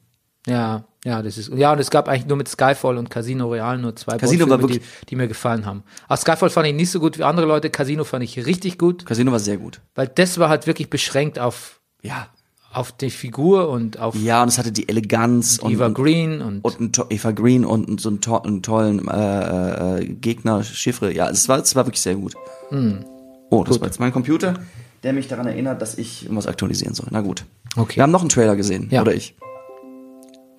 Ja, 0.47 0.85
ja, 1.05 1.23
das 1.23 1.39
ist, 1.39 1.51
ja, 1.55 1.73
und 1.73 1.79
es 1.79 1.91
gab 1.91 2.09
eigentlich 2.09 2.27
nur 2.27 2.37
mit 2.37 2.49
Skyfall 2.49 2.97
und 2.99 3.11
Casino 3.11 3.47
Royale 3.47 3.79
nur 3.79 3.95
zwei 3.97 4.17
Casino 4.19 4.49
war 4.49 4.59
Bond-Filme, 4.59 4.81
die, 4.81 4.91
wirklich- 4.91 5.07
die 5.09 5.17
mir 5.17 5.29
gefallen 5.29 5.67
haben. 5.67 5.83
Auch 6.09 6.17
Skyfall 6.17 6.51
fand 6.51 6.67
ich 6.67 6.75
nicht 6.75 6.91
so 6.91 7.01
gut 7.01 7.19
wie 7.19 7.25
andere 7.25 7.47
Leute, 7.47 7.71
Casino 7.71 8.05
fand 8.05 8.25
ich 8.25 8.45
richtig 8.47 8.79
gut, 8.79 9.05
Casino 9.07 9.33
war 9.33 9.39
sehr 9.39 9.57
gut. 9.59 9.81
weil 9.95 10.09
das 10.09 10.39
war 10.39 10.49
halt 10.49 10.67
wirklich 10.67 10.89
beschränkt 10.91 11.39
auf, 11.39 11.81
Ja. 12.03 12.29
auf 12.73 12.93
die 12.93 13.11
Figur 13.11 13.69
und 13.71 13.99
auf 13.99 14.15
Ja, 14.15 14.43
und 14.43 14.49
es 14.49 14.59
hatte 14.59 14.73
die 14.73 14.89
Eleganz 14.89 15.59
und, 15.59 15.73
Eva 15.73 15.87
und, 15.87 15.95
Green 15.95 16.41
und, 16.43 16.61
und 16.65 16.81
ein 16.81 16.93
Eva 17.11 17.31
Green 17.33 17.65
und 17.67 18.01
so 18.01 18.09
einen, 18.09 18.21
to 18.21 18.39
einen 18.39 18.63
tollen 18.63 19.07
äh, 19.09 20.01
äh, 20.01 20.05
Gegner, 20.07 20.63
Chiffre. 20.65 21.13
Ja, 21.13 21.29
es 21.29 21.49
war, 21.49 21.59
es 21.59 21.75
war 21.77 21.87
wirklich 21.87 22.01
sehr 22.03 22.15
gut. 22.15 22.35
Hm. 22.71 23.05
Oh, 23.51 23.65
das 23.65 23.81
war 23.81 23.87
jetzt 23.89 24.01
mein 24.01 24.13
Computer, 24.13 24.55
der 25.03 25.13
mich 25.13 25.29
daran 25.29 25.47
erinnert, 25.47 25.83
dass 25.83 25.97
ich 25.99 26.23
irgendwas 26.25 26.47
aktualisieren 26.47 26.95
soll. 26.95 27.09
Na 27.11 27.21
gut. 27.21 27.45
Okay. 27.77 27.97
Wir 27.97 28.03
haben 28.05 28.11
noch 28.13 28.21
einen 28.21 28.29
Trailer 28.31 28.55
gesehen, 28.57 28.89
Ja. 28.91 29.01
oder 29.03 29.15
ich. 29.15 29.35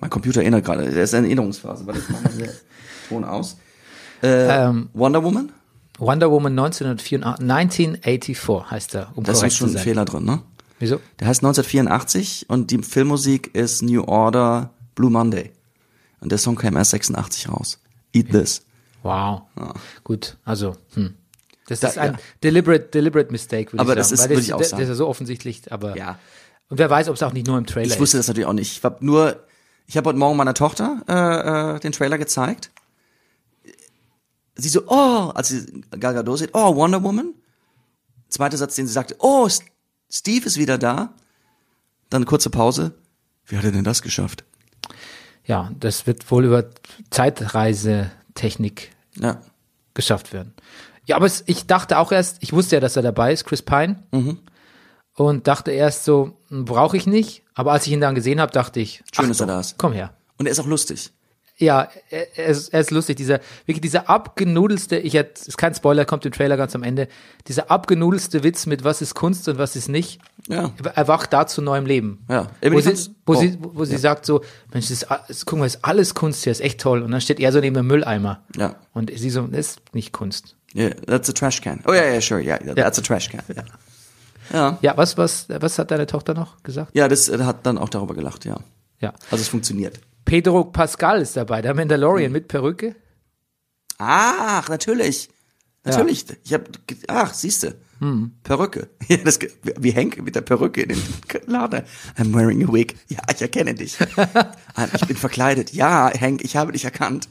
Mein 0.02 0.10
Computer 0.10 0.40
erinnert 0.42 0.64
gerade, 0.64 0.90
der 0.90 1.04
ist 1.04 1.14
in 1.14 1.24
Erinnerungsphase, 1.24 1.86
weil 1.86 1.94
mache 1.94 2.10
mal 2.24 2.32
hier 2.36 2.52
Ton 3.08 3.24
aus. 3.24 3.56
Äh, 4.22 4.64
Ähm, 4.66 4.90
Wonder 4.94 5.22
Woman? 5.24 5.52
Wonder 5.98 6.28
Woman 6.30 6.52
1984, 6.58 7.24
1984 7.40 8.70
heißt 8.70 8.94
er, 8.96 9.12
um 9.14 9.22
Da 9.24 9.32
ist 9.32 9.56
schon 9.56 9.70
ein. 9.70 9.78
Fehler 9.78 10.04
drin, 10.04 10.24
ne? 10.24 10.42
Wieso? 10.80 10.96
Der 11.20 11.28
heißt 11.28 11.42
1984 11.44 12.46
und 12.48 12.70
die 12.72 12.78
Filmmusik 12.82 13.54
ist 13.54 13.82
New 13.82 14.02
Order 14.04 14.70
Blue 14.96 15.10
Monday. 15.10 15.52
Und 16.20 16.32
der 16.32 16.38
Song 16.38 16.56
kam 16.56 16.76
erst 16.76 16.90
86 16.90 17.48
raus. 17.48 17.78
Eat 18.12 18.30
This. 18.30 18.62
Wow. 19.04 19.42
Gut, 20.04 20.36
also, 20.44 20.76
hm. 20.94 21.14
Das 21.68 21.78
Da- 21.80 21.88
ist 21.88 21.98
ein 21.98 22.12
ja. 22.14 22.18
deliberate, 22.42 22.86
deliberate 22.88 23.30
mistake, 23.30 23.72
würde 23.72 23.80
Aber 23.80 23.92
ich 23.92 23.98
das 23.98 24.08
sagen. 24.08 24.14
ist- 24.14 24.20
weil 24.22 24.28
würde 24.30 24.40
das, 24.40 24.46
ich 24.48 24.54
auch 24.54 24.58
das, 24.58 24.70
sagen. 24.70 24.80
das 24.80 24.88
ist 24.88 24.92
ja 24.94 24.96
so 24.96 25.08
offensichtlich, 25.08 25.70
aber. 25.72 25.96
Ja. 25.96 26.18
Und 26.68 26.78
wer 26.78 26.90
weiß, 26.90 27.08
ob 27.08 27.14
es 27.14 27.22
auch 27.22 27.32
nicht 27.32 27.46
nur 27.46 27.56
im 27.58 27.66
Trailer 27.66 27.86
Ich 27.94 28.00
wusste 28.00 28.16
ist. 28.18 28.22
das 28.24 28.28
natürlich 28.28 28.46
auch 28.48 28.52
nicht. 28.52 28.76
Ich 28.78 28.82
habe 28.84 29.04
nur, 29.04 29.36
ich 29.86 29.96
habe 29.96 30.08
heute 30.08 30.18
Morgen 30.18 30.36
meiner 30.36 30.54
Tochter 30.54 31.02
äh, 31.08 31.76
äh, 31.76 31.80
den 31.80 31.92
Trailer 31.92 32.18
gezeigt. 32.18 32.70
Sie 34.54 34.68
so, 34.68 34.82
oh, 34.86 35.30
als 35.34 35.48
sie 35.48 35.82
Gal 35.98 36.14
Gadot 36.14 36.38
sieht, 36.38 36.50
oh, 36.52 36.74
Wonder 36.76 37.02
Woman. 37.02 37.34
Zweiter 38.28 38.56
Satz, 38.56 38.74
den 38.76 38.86
sie 38.86 38.92
sagte, 38.92 39.16
oh, 39.18 39.48
Steve 40.10 40.46
ist 40.46 40.56
wieder 40.58 40.78
da. 40.78 41.12
dann 42.10 42.26
kurze 42.26 42.50
Pause. 42.50 42.94
Wie 43.46 43.56
hat 43.56 43.64
er 43.64 43.72
denn 43.72 43.84
das 43.84 44.02
geschafft? 44.02 44.44
Ja, 45.44 45.70
das 45.80 46.06
wird 46.06 46.30
wohl 46.30 46.44
über 46.44 46.66
Zeitreisetechnik 47.10 48.92
Ja. 49.16 49.40
geschafft 49.94 50.32
werden. 50.32 50.54
Ja, 51.06 51.16
aber 51.16 51.26
es, 51.26 51.42
ich 51.46 51.66
dachte 51.66 51.98
auch 51.98 52.12
erst, 52.12 52.38
ich 52.40 52.52
wusste 52.52 52.76
ja, 52.76 52.80
dass 52.80 52.96
er 52.96 53.02
dabei 53.02 53.32
ist, 53.32 53.44
Chris 53.44 53.62
Pine. 53.62 54.02
Mhm. 54.12 54.38
Und 55.14 55.46
dachte 55.46 55.70
erst 55.70 56.04
so, 56.04 56.32
brauche 56.50 56.96
ich 56.96 57.06
nicht. 57.06 57.42
Aber 57.54 57.72
als 57.72 57.86
ich 57.86 57.92
ihn 57.92 58.00
dann 58.00 58.14
gesehen 58.14 58.40
habe, 58.40 58.52
dachte 58.52 58.80
ich, 58.80 59.02
Schön, 59.14 59.28
dass 59.28 59.40
er 59.40 59.46
da 59.46 59.60
ist. 59.60 59.76
Komm 59.78 59.92
her. 59.92 60.14
Und 60.38 60.46
er 60.46 60.52
ist 60.52 60.60
auch 60.60 60.66
lustig. 60.66 61.10
Ja, 61.58 61.88
er, 62.10 62.38
er, 62.38 62.46
ist, 62.46 62.72
er 62.72 62.80
ist 62.80 62.90
lustig. 62.90 63.16
Dieser, 63.16 63.40
wirklich 63.66 63.82
dieser 63.82 64.08
abgenudelste, 64.08 64.98
ich 64.98 65.14
hätte, 65.14 65.46
ist 65.46 65.58
kein 65.58 65.74
Spoiler, 65.74 66.04
kommt 66.04 66.24
im 66.24 66.32
Trailer 66.32 66.56
ganz 66.56 66.74
am 66.74 66.82
Ende. 66.82 67.08
Dieser 67.46 67.70
abgenudelste 67.70 68.42
Witz 68.42 68.66
mit 68.66 68.84
was 68.84 69.02
ist 69.02 69.14
Kunst 69.14 69.46
und 69.48 69.58
was 69.58 69.76
ist 69.76 69.88
nicht, 69.88 70.18
Ja. 70.48 70.72
erwacht 70.94 71.32
da 71.32 71.46
zu 71.46 71.62
neuem 71.62 71.86
Leben. 71.86 72.24
Ja. 72.28 72.48
Wo, 72.62 72.80
sie, 72.80 73.14
wo, 73.26 73.34
oh. 73.34 73.34
sie, 73.36 73.58
wo 73.60 73.84
sie 73.84 73.98
sagt 73.98 74.26
so, 74.26 74.40
Mensch, 74.72 74.88
das 74.88 75.06
ist, 75.28 75.46
guck 75.46 75.58
mal, 75.58 75.66
ist 75.66 75.84
alles 75.84 76.14
Kunst 76.14 76.42
hier, 76.42 76.50
ist 76.50 76.62
echt 76.62 76.80
toll. 76.80 77.02
Und 77.02 77.12
dann 77.12 77.20
steht 77.20 77.38
er 77.38 77.52
so 77.52 77.60
neben 77.60 77.76
dem 77.76 77.86
Mülleimer. 77.86 78.42
Ja. 78.56 78.76
Und 78.92 79.12
sie 79.14 79.30
so, 79.30 79.42
das 79.46 79.58
ist 79.58 79.80
nicht 79.94 80.12
Kunst. 80.12 80.56
Yeah, 80.74 80.94
that's 81.06 81.28
a 81.28 81.32
trash 81.32 81.60
can. 81.60 81.80
Oh 81.86 81.92
ja, 81.92 82.04
ja, 82.06 82.20
sure, 82.20 82.40
yeah, 82.40 82.58
that's 82.74 82.98
a 82.98 83.02
trash 83.02 83.28
can. 83.28 83.42
Ja. 83.54 83.62
Ja, 84.52 84.78
Ja, 84.82 84.96
was, 84.96 85.16
was, 85.18 85.46
was 85.48 85.78
hat 85.78 85.90
deine 85.90 86.06
Tochter 86.06 86.34
noch 86.34 86.62
gesagt? 86.62 86.94
ja 86.94 87.08
das 87.08 87.28
äh, 87.28 87.38
hat 87.44 87.66
dann 87.66 87.78
auch 87.78 87.88
darüber 87.88 88.14
gelacht, 88.14 88.44
ja. 88.44 88.58
Ja. 89.00 89.12
Also 89.30 89.42
es 89.42 89.48
funktioniert. 89.48 90.00
Pedro 90.24 90.64
Pascal 90.64 91.20
ist 91.20 91.36
dabei, 91.36 91.60
der 91.62 91.74
Mandalorian 91.74 92.28
Mhm. 92.30 92.32
mit 92.32 92.48
Perücke. 92.48 92.94
Ach, 93.98 94.68
natürlich. 94.68 95.28
Natürlich. 95.84 96.24
Ich 96.44 96.54
hab, 96.54 96.86
ge- 96.86 96.96
ach, 97.08 97.34
siehste. 97.34 97.76
Perücke. 98.42 98.88
Ja, 99.08 99.16
das, 99.18 99.38
wie 99.78 99.90
Henk 99.92 100.20
mit 100.22 100.34
der 100.34 100.40
Perücke 100.40 100.82
in 100.82 100.88
den 100.88 101.02
Laden. 101.46 101.82
I'm 102.18 102.34
wearing 102.34 102.64
a 102.68 102.72
wig. 102.72 102.96
Ja, 103.08 103.18
ich 103.32 103.40
erkenne 103.42 103.74
dich. 103.74 103.96
Ah, 104.74 104.88
ich 104.94 105.06
bin 105.06 105.16
verkleidet. 105.16 105.72
Ja, 105.72 106.08
Henk, 106.12 106.42
ich 106.42 106.56
habe 106.56 106.72
dich 106.72 106.84
erkannt. 106.84 107.28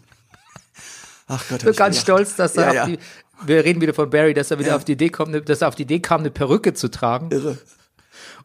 Ach 1.27 1.43
Gott. 1.49 1.59
hab 1.59 1.63
bin 1.63 1.71
ich 1.71 1.77
ganz 1.77 1.99
stolz, 1.99 2.35
dass 2.35 2.55
er 2.55 2.67
Ja, 2.67 2.73
ja. 2.73 2.85
die, 2.87 2.99
wir 3.45 3.63
reden 3.63 3.81
wieder 3.81 3.93
von 3.93 4.09
Barry, 4.09 4.33
dass 4.33 4.51
er 4.51 4.59
wieder 4.59 4.69
Ja. 4.69 4.75
auf 4.75 4.85
die 4.85 4.93
Idee 4.93 5.09
kommt, 5.09 5.47
dass 5.49 5.61
er 5.61 5.67
auf 5.67 5.75
die 5.75 5.83
Idee 5.83 5.99
kam, 5.99 6.21
eine 6.21 6.31
Perücke 6.31 6.73
zu 6.73 6.89
tragen. 6.89 7.31
Irre. 7.31 7.57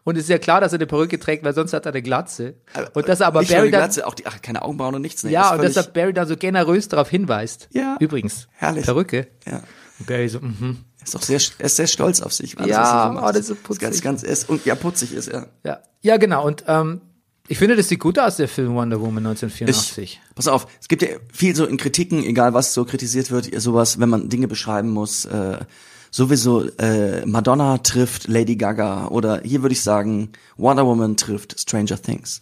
Und 0.03 0.15
es 0.15 0.23
ist 0.23 0.29
ja 0.29 0.37
klar, 0.37 0.61
dass 0.61 0.71
er 0.71 0.77
eine 0.77 0.87
Perücke 0.87 1.19
trägt, 1.19 1.43
weil 1.43 1.53
sonst 1.53 1.73
hat 1.73 1.85
er 1.85 1.91
eine 1.91 2.01
Glatze. 2.01 2.55
Und 2.93 3.09
dass 3.09 3.19
er 3.19 3.27
aber 3.27 3.41
Nicht 3.41 3.51
Barry 3.51 3.71
dann, 3.71 3.81
Glatze, 3.81 4.07
auch 4.07 4.13
die, 4.13 4.25
ach, 4.25 4.41
keine 4.41 4.61
Augenbrauen 4.61 4.95
und 4.95 5.01
nichts. 5.01 5.23
Nee, 5.23 5.31
ja, 5.31 5.53
und 5.53 5.61
dass 5.61 5.75
er 5.75 5.83
Barry 5.83 6.13
dann 6.13 6.27
so 6.27 6.37
generös 6.37 6.87
darauf 6.87 7.09
hinweist. 7.09 7.67
Ja. 7.73 7.97
Übrigens, 7.99 8.47
Herrlich. 8.53 8.85
Perücke. 8.85 9.27
Ja. 9.45 9.63
Und 9.99 10.07
Barry 10.07 10.29
so, 10.29 10.39
mhm. 10.39 10.77
Er 10.99 11.03
ist 11.07 11.15
auch 11.15 11.21
sehr, 11.21 11.39
er 11.59 11.65
ist 11.65 11.75
sehr 11.75 11.87
stolz 11.87 12.21
auf 12.21 12.33
sich. 12.33 12.57
alles, 12.57 12.69
Ja, 12.71 13.07
er 13.09 13.13
so 13.13 13.19
oh, 13.19 13.27
das 13.27 13.37
ist 13.37 13.47
so 13.47 13.55
putzig. 13.55 13.81
Ganz, 13.81 14.01
ganz, 14.01 14.23
ist, 14.23 14.49
und 14.49 14.65
ja, 14.65 14.75
putzig 14.75 15.13
ist 15.13 15.27
er. 15.27 15.47
Ja. 15.65 15.79
ja, 16.01 16.17
genau. 16.17 16.45
Und 16.45 16.63
ähm, 16.67 17.01
ich 17.47 17.57
finde, 17.57 17.75
das 17.75 17.87
sieht 17.89 17.99
gut 17.99 18.19
aus, 18.19 18.37
der 18.37 18.47
Film 18.47 18.73
Wonder 18.73 18.99
Woman 18.99 19.23
Ich, 19.23 19.43
1984. 19.43 20.21
pass 20.35 20.47
auf, 20.47 20.67
es 20.81 20.87
gibt 20.87 21.01
ja 21.01 21.09
viel 21.31 21.55
so 21.55 21.65
in 21.65 21.77
Kritiken, 21.77 22.23
egal 22.23 22.53
was 22.53 22.73
so 22.73 22.85
kritisiert 22.85 23.31
wird, 23.31 23.49
sowas, 23.61 23.99
wenn 23.99 24.09
man 24.09 24.29
Dinge 24.29 24.47
beschreiben 24.47 24.89
muss, 24.89 25.25
äh, 25.25 25.59
sowieso 26.11 26.67
äh, 26.77 27.25
Madonna 27.25 27.77
trifft 27.79 28.27
Lady 28.27 28.55
Gaga 28.55 29.07
oder 29.07 29.41
hier 29.43 29.61
würde 29.61 29.73
ich 29.73 29.81
sagen, 29.81 30.29
Wonder 30.57 30.85
Woman 30.85 31.17
trifft 31.17 31.59
Stranger 31.59 32.01
Things. 32.01 32.39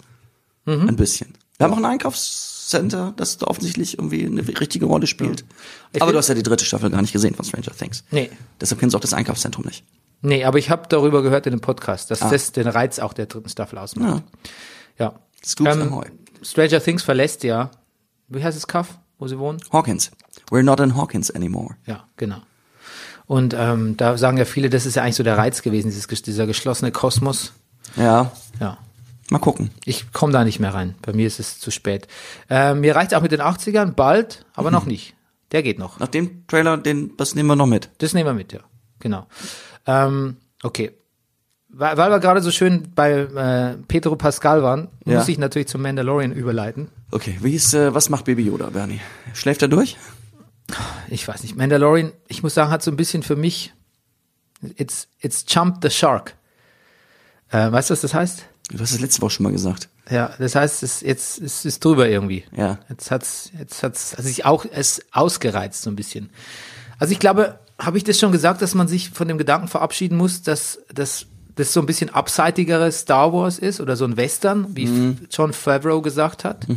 Mhm. 0.66 0.90
Ein 0.90 0.96
bisschen. 0.96 1.34
Wir 1.58 1.66
haben 1.66 1.74
auch 1.74 1.78
ein 1.78 1.86
Einkaufscenter, 1.86 3.14
das 3.16 3.38
da 3.38 3.48
offensichtlich 3.48 3.98
irgendwie 3.98 4.26
eine 4.26 4.46
richtige 4.60 4.86
Rolle 4.86 5.08
spielt. 5.08 5.46
Ich 5.94 6.02
Aber 6.02 6.12
du 6.12 6.18
hast 6.18 6.28
ja 6.28 6.36
die 6.36 6.44
dritte 6.44 6.66
Staffel 6.66 6.90
gar 6.90 7.02
nicht 7.02 7.14
gesehen 7.14 7.36
von 7.36 7.46
Stranger 7.46 7.76
Things. 7.78 8.04
Nee. 8.12 8.30
Deshalb 8.60 8.80
kennst 8.80 8.94
du 8.94 8.98
auch 8.98 9.02
das 9.02 9.14
Einkaufszentrum 9.14 9.66
nicht. 9.66 9.84
Nee, 10.22 10.44
aber 10.44 10.58
ich 10.58 10.70
habe 10.70 10.88
darüber 10.90 11.22
gehört 11.22 11.46
in 11.46 11.52
dem 11.52 11.62
Podcast, 11.62 12.10
dass 12.10 12.20
das 12.20 12.52
den 12.52 12.68
Reiz 12.68 13.00
auch 13.00 13.14
der 13.14 13.28
dritten 13.28 13.50
Staffel 13.50 13.78
ausmacht. 13.78 14.24
Ja. 14.24 14.52
Scoops 15.44 15.76
Ähm, 15.76 15.94
Ahoy. 15.94 16.06
Stranger 16.42 16.82
Things 16.82 17.04
verlässt 17.04 17.44
ja, 17.44 17.70
wie 18.28 18.44
heißt 18.44 18.58
es, 18.58 18.66
Kaff, 18.68 18.98
wo 19.20 19.28
sie 19.28 19.38
wohnen? 19.38 19.60
Hawkins. 19.72 20.12
We're 20.50 20.64
not 20.64 20.80
in 20.80 20.96
Hawkins 20.96 21.30
anymore. 21.32 21.76
Ja, 21.86 22.08
genau. 22.18 22.38
Und 23.28 23.54
ähm, 23.58 23.96
da 23.98 24.18
sagen 24.18 24.38
ja 24.38 24.46
viele, 24.46 24.70
das 24.70 24.86
ist 24.86 24.96
ja 24.96 25.04
eigentlich 25.04 25.16
so 25.16 25.24
der 25.24 25.38
Reiz 25.38 25.62
gewesen, 25.62 25.90
dieses, 25.90 26.08
dieser 26.22 26.46
geschlossene 26.48 26.92
Kosmos. 26.92 27.54
Ja, 27.96 28.32
Ja. 28.60 28.78
mal 29.30 29.40
gucken. 29.40 29.72
Ich 29.86 30.12
komme 30.14 30.34
da 30.34 30.44
nicht 30.44 30.60
mehr 30.60 30.74
rein. 30.74 30.96
Bei 31.02 31.14
mir 31.14 31.26
ist 31.28 31.40
es 31.40 31.60
zu 31.60 31.72
spät. 31.72 32.08
Ähm, 32.50 32.82
mir 32.82 32.96
reicht 32.96 33.14
auch 33.16 33.22
mit 33.22 33.32
den 33.32 33.42
80ern, 33.42 33.92
bald, 33.94 34.46
aber 34.54 34.70
noch 34.72 34.86
nicht. 34.86 35.16
Der 35.52 35.64
geht 35.64 35.80
noch. 35.80 36.00
Nach 36.00 36.08
dem 36.08 36.46
Trailer, 36.48 36.78
den, 36.78 37.16
das 37.18 37.36
nehmen 37.36 37.48
wir 37.50 37.56
noch 37.56 37.68
mit. 37.68 37.90
Das 38.00 38.14
nehmen 38.14 38.28
wir 38.28 38.34
mit, 38.34 38.52
ja. 38.54 38.62
Genau. 39.00 39.28
Ähm, 39.88 40.38
okay. 40.64 40.92
Weil, 41.78 41.98
weil 41.98 42.10
wir 42.10 42.20
gerade 42.20 42.42
so 42.42 42.52
schön 42.52 42.88
bei 42.96 43.12
äh, 43.12 43.76
Pedro 43.88 44.16
Pascal 44.16 44.64
waren, 44.64 44.88
Ja. 45.06 45.20
muss 45.20 45.28
ich 45.28 45.38
natürlich 45.38 45.68
zum 45.68 45.82
Mandalorian 45.82 46.32
überleiten. 46.32 46.88
Okay, 47.12 47.38
wie 47.42 47.54
ist, 47.54 47.74
äh, 47.74 47.94
was 47.94 48.10
macht 48.10 48.26
Baby 48.26 48.44
Yoda, 48.44 48.70
Bernie? 48.70 49.02
Schläft 49.34 49.62
er 49.62 49.68
durch? 49.68 49.98
Ich 51.10 51.28
weiß 51.28 51.44
nicht. 51.44 51.56
Mandalorian, 51.58 52.12
ich 52.28 52.44
muss 52.44 52.54
sagen, 52.54 52.72
hat 52.72 52.82
so 52.82 52.92
ein 52.92 52.96
bisschen 52.98 53.24
für 53.24 53.36
mich, 53.36 53.74
it's, 54.78 55.08
it's 55.20 55.46
jumped 55.48 55.84
the 55.84 55.90
shark. 55.90 56.36
Äh, 57.52 57.72
weißt 57.72 57.90
du, 57.90 57.92
was 57.94 58.02
das 58.02 58.14
heißt? 58.14 58.46
Du 58.72 58.80
hast 58.80 58.92
es 58.92 59.00
letzte 59.00 59.22
Woche 59.22 59.32
schon 59.32 59.44
mal 59.44 59.52
gesagt. 59.52 59.90
Ja, 60.10 60.32
das 60.40 60.56
heißt, 60.56 60.82
es 60.82 61.02
jetzt 61.02 61.40
es 61.40 61.66
ist 61.66 61.84
drüber 61.86 62.08
irgendwie. 62.08 62.46
Ja. 62.56 62.80
Jetzt 62.90 63.12
hat's 63.12 63.52
jetzt 63.60 63.84
hat's 63.84 64.16
also 64.16 64.28
sich 64.28 64.46
auch 64.46 64.66
es 64.72 65.02
ausgereizt 65.12 65.84
so 65.84 65.90
ein 65.92 65.96
bisschen. 65.96 66.30
Also 66.98 67.12
ich 67.12 67.20
glaube, 67.20 67.60
habe 67.78 67.98
ich 67.98 68.04
das 68.04 68.18
schon 68.20 68.32
gesagt, 68.32 68.62
dass 68.64 68.74
man 68.74 68.88
sich 68.88 69.10
von 69.12 69.28
dem 69.28 69.38
Gedanken 69.38 69.68
verabschieden 69.68 70.18
muss, 70.18 70.42
dass 70.42 70.80
dass 70.94 71.28
das 71.56 71.72
so 71.74 71.80
ein 71.80 71.86
bisschen 71.86 72.10
abseitigeres 72.10 73.00
Star 73.00 73.32
Wars 73.34 73.60
ist 73.60 73.80
oder 73.82 73.96
so 73.96 74.06
ein 74.06 74.18
Western, 74.18 74.68
wie 74.76 74.86
Mhm. 74.88 75.18
John 75.32 75.54
Favreau 75.54 76.02
gesagt 76.02 76.44
hat. 76.44 76.68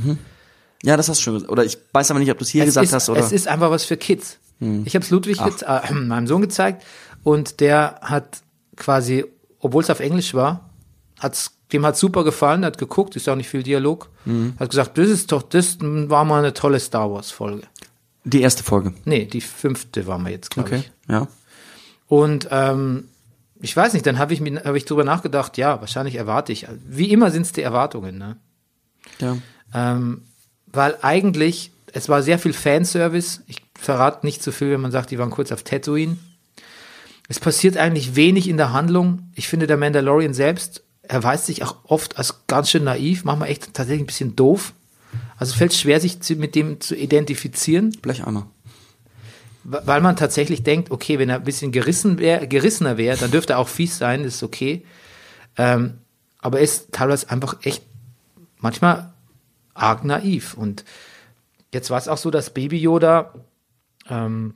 Ja, 0.83 0.97
das 0.97 1.09
hast 1.09 1.19
du 1.19 1.23
schon 1.25 1.35
gesagt. 1.35 1.51
Oder 1.51 1.65
ich 1.65 1.79
weiß 1.93 2.11
aber 2.11 2.21
nicht, 2.21 2.31
ob 2.31 2.39
du 2.39 2.45
es 2.45 2.51
hier 2.51 2.63
es 2.63 2.69
gesagt 2.69 2.87
ist, 2.87 2.93
hast 2.93 3.09
oder. 3.09 3.21
Es 3.21 3.33
ist 3.33 3.49
einfach 3.49 3.71
was 3.71 3.85
für 3.85 3.97
Kids. 3.97 4.39
Ich 4.85 4.95
habe 4.95 5.05
es 5.05 5.11
Ludwig, 5.11 5.41
gez- 5.41 5.63
äh, 5.65 5.93
meinem 5.95 6.27
Sohn 6.27 6.41
gezeigt 6.43 6.85
und 7.25 7.61
der 7.61 7.99
hat 8.03 8.41
quasi, 8.77 9.25
obwohl 9.61 9.83
es 9.83 9.91
auf 9.91 10.01
Englisch 10.01 10.35
war, 10.35 10.69
hat's, 11.21 11.53
dem 11.73 11.85
hat 11.85 11.97
super 11.97 12.25
gefallen, 12.25 12.65
hat 12.65 12.79
geguckt, 12.79 13.15
ist 13.17 13.29
auch 13.29 13.37
nicht 13.37 13.49
viel 13.49 13.63
Dialog, 13.63 14.09
Hm. 14.25 14.55
hat 14.59 14.71
gesagt, 14.71 14.99
das 14.99 15.09
ist 15.09 15.31
doch, 15.33 15.43
das 15.43 15.79
war 15.81 16.25
mal 16.25 16.39
eine 16.41 16.55
tolle 16.55 16.79
Star 16.81 17.11
Wars 17.13 17.31
Folge. 17.31 17.63
die 18.25 18.41
erste 18.43 18.63
Folge. 18.65 18.95
Nee, 19.05 19.25
die 19.27 19.41
fünfte 19.41 20.07
waren 20.07 20.23
wir 20.25 20.31
jetzt, 20.33 20.51
glaube 20.51 20.69
Okay. 20.71 20.79
ich. 20.81 20.93
Ja. 21.11 21.27
Und 22.09 22.49
ähm, 22.51 23.05
ich 23.61 23.77
weiß 23.77 23.93
nicht, 23.93 24.07
dann 24.07 24.19
habe 24.19 24.33
ich 24.33 24.41
mir, 24.41 24.63
habe 24.65 24.79
ich 24.79 24.85
drüber 24.85 25.05
nachgedacht, 25.05 25.57
ja, 25.59 25.81
wahrscheinlich 25.81 26.15
erwarte 26.17 26.53
ich. 26.53 26.67
Wie 26.87 27.11
immer 27.11 27.31
sind 27.31 27.43
es 27.43 27.53
die 27.53 27.63
Erwartungen, 27.63 28.19
ne? 28.19 28.37
Ja. 29.21 29.37
Ähm, 29.75 30.23
weil 30.67 30.97
eigentlich, 31.03 31.73
es 31.93 32.09
war 32.09 32.23
sehr 32.23 32.39
viel 32.39 32.53
Fanservice. 32.53 33.43
Ich 33.47 33.63
verrate 33.79 34.25
nicht 34.27 34.43
zu 34.43 34.53
viel, 34.53 34.71
wenn 34.73 34.81
man 34.81 34.93
sagt, 34.93 35.11
die 35.11 35.19
waren 35.19 35.31
kurz 35.31 35.51
auf 35.53 35.63
Tatooine. 35.63 36.19
Es 37.29 37.41
passiert 37.41 37.77
eigentlich 37.77 38.17
wenig 38.17 38.49
in 38.49 38.57
der 38.57 38.73
Handlung. 38.73 39.31
Ich 39.35 39.49
finde, 39.49 39.67
der 39.67 39.77
Mandalorian 39.77 40.35
selbst 40.35 40.83
erweist 41.03 41.47
sich 41.47 41.63
auch 41.63 41.77
oft 41.85 42.19
als 42.19 42.47
ganz 42.47 42.71
schön 42.71 42.85
naiv, 42.85 43.25
manchmal 43.25 43.49
echt 43.49 43.75
tatsächlich 43.75 44.03
ein 44.03 44.07
bisschen 44.07 44.37
doof. 44.37 44.73
Also 45.39 45.53
es 45.53 45.59
fällt 45.59 45.73
schwer, 45.73 46.01
sich 46.01 46.19
mit 46.37 46.55
dem 46.55 46.81
zu 46.81 46.95
identifizieren, 46.95 47.97
wa- 48.03 48.47
weil 49.65 50.01
man 50.01 50.17
tatsächlich 50.17 50.63
denkt, 50.63 50.91
okay, 50.91 51.19
wenn 51.19 51.29
er 51.29 51.37
ein 51.37 51.45
bisschen 51.45 51.73
gerissen 51.73 52.19
wär, 52.19 52.47
gerissener 52.47 52.97
wäre, 52.97 53.17
dann 53.17 53.31
dürfte 53.31 53.55
er 53.55 53.59
auch 53.59 53.69
fies 53.69 53.99
sein, 53.99 54.23
das 54.23 54.37
ist 54.37 54.43
okay. 54.43 54.85
Ähm, 55.57 55.99
aber 56.41 56.59
er 56.59 56.65
ist 56.65 56.93
teilweise 56.93 57.31
einfach 57.31 57.57
echt 57.63 57.83
manchmal 58.59 59.13
arg 59.75 60.05
naiv. 60.05 60.55
Und 60.55 60.85
jetzt 61.73 61.91
war 61.91 61.99
es 61.99 62.09
auch 62.09 62.19
so, 62.19 62.31
dass 62.31 62.55
Baby 62.55 62.79
Yoda, 62.79 63.35
ähm, 64.09 64.55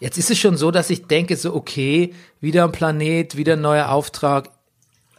jetzt 0.00 0.18
ist 0.18 0.30
es 0.30 0.38
schon 0.38 0.56
so, 0.56 0.70
dass 0.70 0.90
ich 0.90 1.06
denke, 1.06 1.36
so, 1.36 1.54
okay, 1.54 2.12
wieder 2.40 2.64
ein 2.64 2.72
Planet, 2.72 3.36
wieder 3.36 3.54
ein 3.54 3.60
neuer 3.60 3.90
Auftrag. 3.90 4.50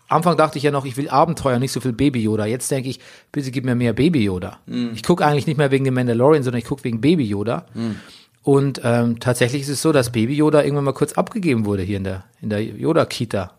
Anfang 0.09 0.37
dachte 0.37 0.57
ich 0.57 0.63
ja 0.63 0.71
noch, 0.71 0.85
ich 0.85 0.95
will 0.95 1.09
Abenteuer, 1.09 1.59
nicht 1.59 1.71
so 1.71 1.81
viel 1.81 1.93
Baby 1.93 2.21
Yoda. 2.21 2.45
Jetzt 2.45 2.71
denke 2.71 2.89
ich, 2.89 2.99
bitte 3.31 3.51
gib 3.51 3.65
mir 3.65 3.75
mehr 3.75 3.93
Baby 3.93 4.23
Yoda. 4.23 4.59
Ich 4.93 5.03
gucke 5.03 5.25
eigentlich 5.25 5.47
nicht 5.47 5.57
mehr 5.57 5.71
wegen 5.71 5.83
dem 5.83 5.95
Mandalorian, 5.95 6.43
sondern 6.43 6.59
ich 6.59 6.65
gucke 6.65 6.83
wegen 6.83 7.01
Baby 7.01 7.25
Yoda. 7.25 7.65
Und 8.47 8.79
ähm, 8.85 9.19
tatsächlich 9.19 9.63
ist 9.63 9.67
es 9.67 9.81
so, 9.81 9.91
dass 9.91 10.13
Baby 10.13 10.33
Yoda 10.33 10.63
irgendwann 10.63 10.85
mal 10.85 10.93
kurz 10.93 11.11
abgegeben 11.11 11.65
wurde 11.65 11.83
hier 11.83 11.97
in 11.97 12.05
der, 12.05 12.23
in 12.41 12.49
der 12.49 12.63
Yoda-Kita, 12.63 13.51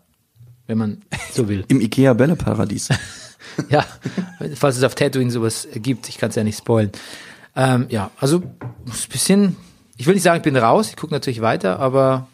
wenn 0.65 0.79
man 0.79 1.03
so 1.31 1.47
will. 1.47 1.63
Im 1.67 1.79
Ikea 1.79 2.13
Bälleparadies. 2.13 2.89
Ja, 3.69 3.85
falls 4.55 4.77
es 4.77 4.83
auf 4.83 4.95
Tatooine 4.95 5.31
sowas 5.31 5.67
gibt, 5.73 6.07
ich 6.07 6.17
kann 6.17 6.29
es 6.29 6.35
ja 6.35 6.43
nicht 6.43 6.57
spoilen. 6.57 6.91
Ähm, 7.55 7.87
ja, 7.89 8.09
also 8.19 8.37
ein 8.37 8.93
bisschen, 9.11 9.57
ich 9.97 10.07
will 10.07 10.13
nicht 10.13 10.23
sagen, 10.23 10.37
ich 10.37 10.43
bin 10.43 10.55
raus, 10.55 10.89
ich 10.89 10.95
gucke 10.95 11.13
natürlich 11.13 11.41
weiter, 11.41 11.79
aber 11.79 12.27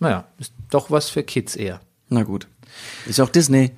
naja, 0.00 0.24
ist 0.38 0.52
doch 0.70 0.90
was 0.90 1.10
für 1.10 1.22
Kids 1.22 1.54
eher. 1.54 1.80
Na 2.08 2.22
gut. 2.24 2.48
Ist 3.06 3.20
auch 3.20 3.28
Disney. 3.28 3.70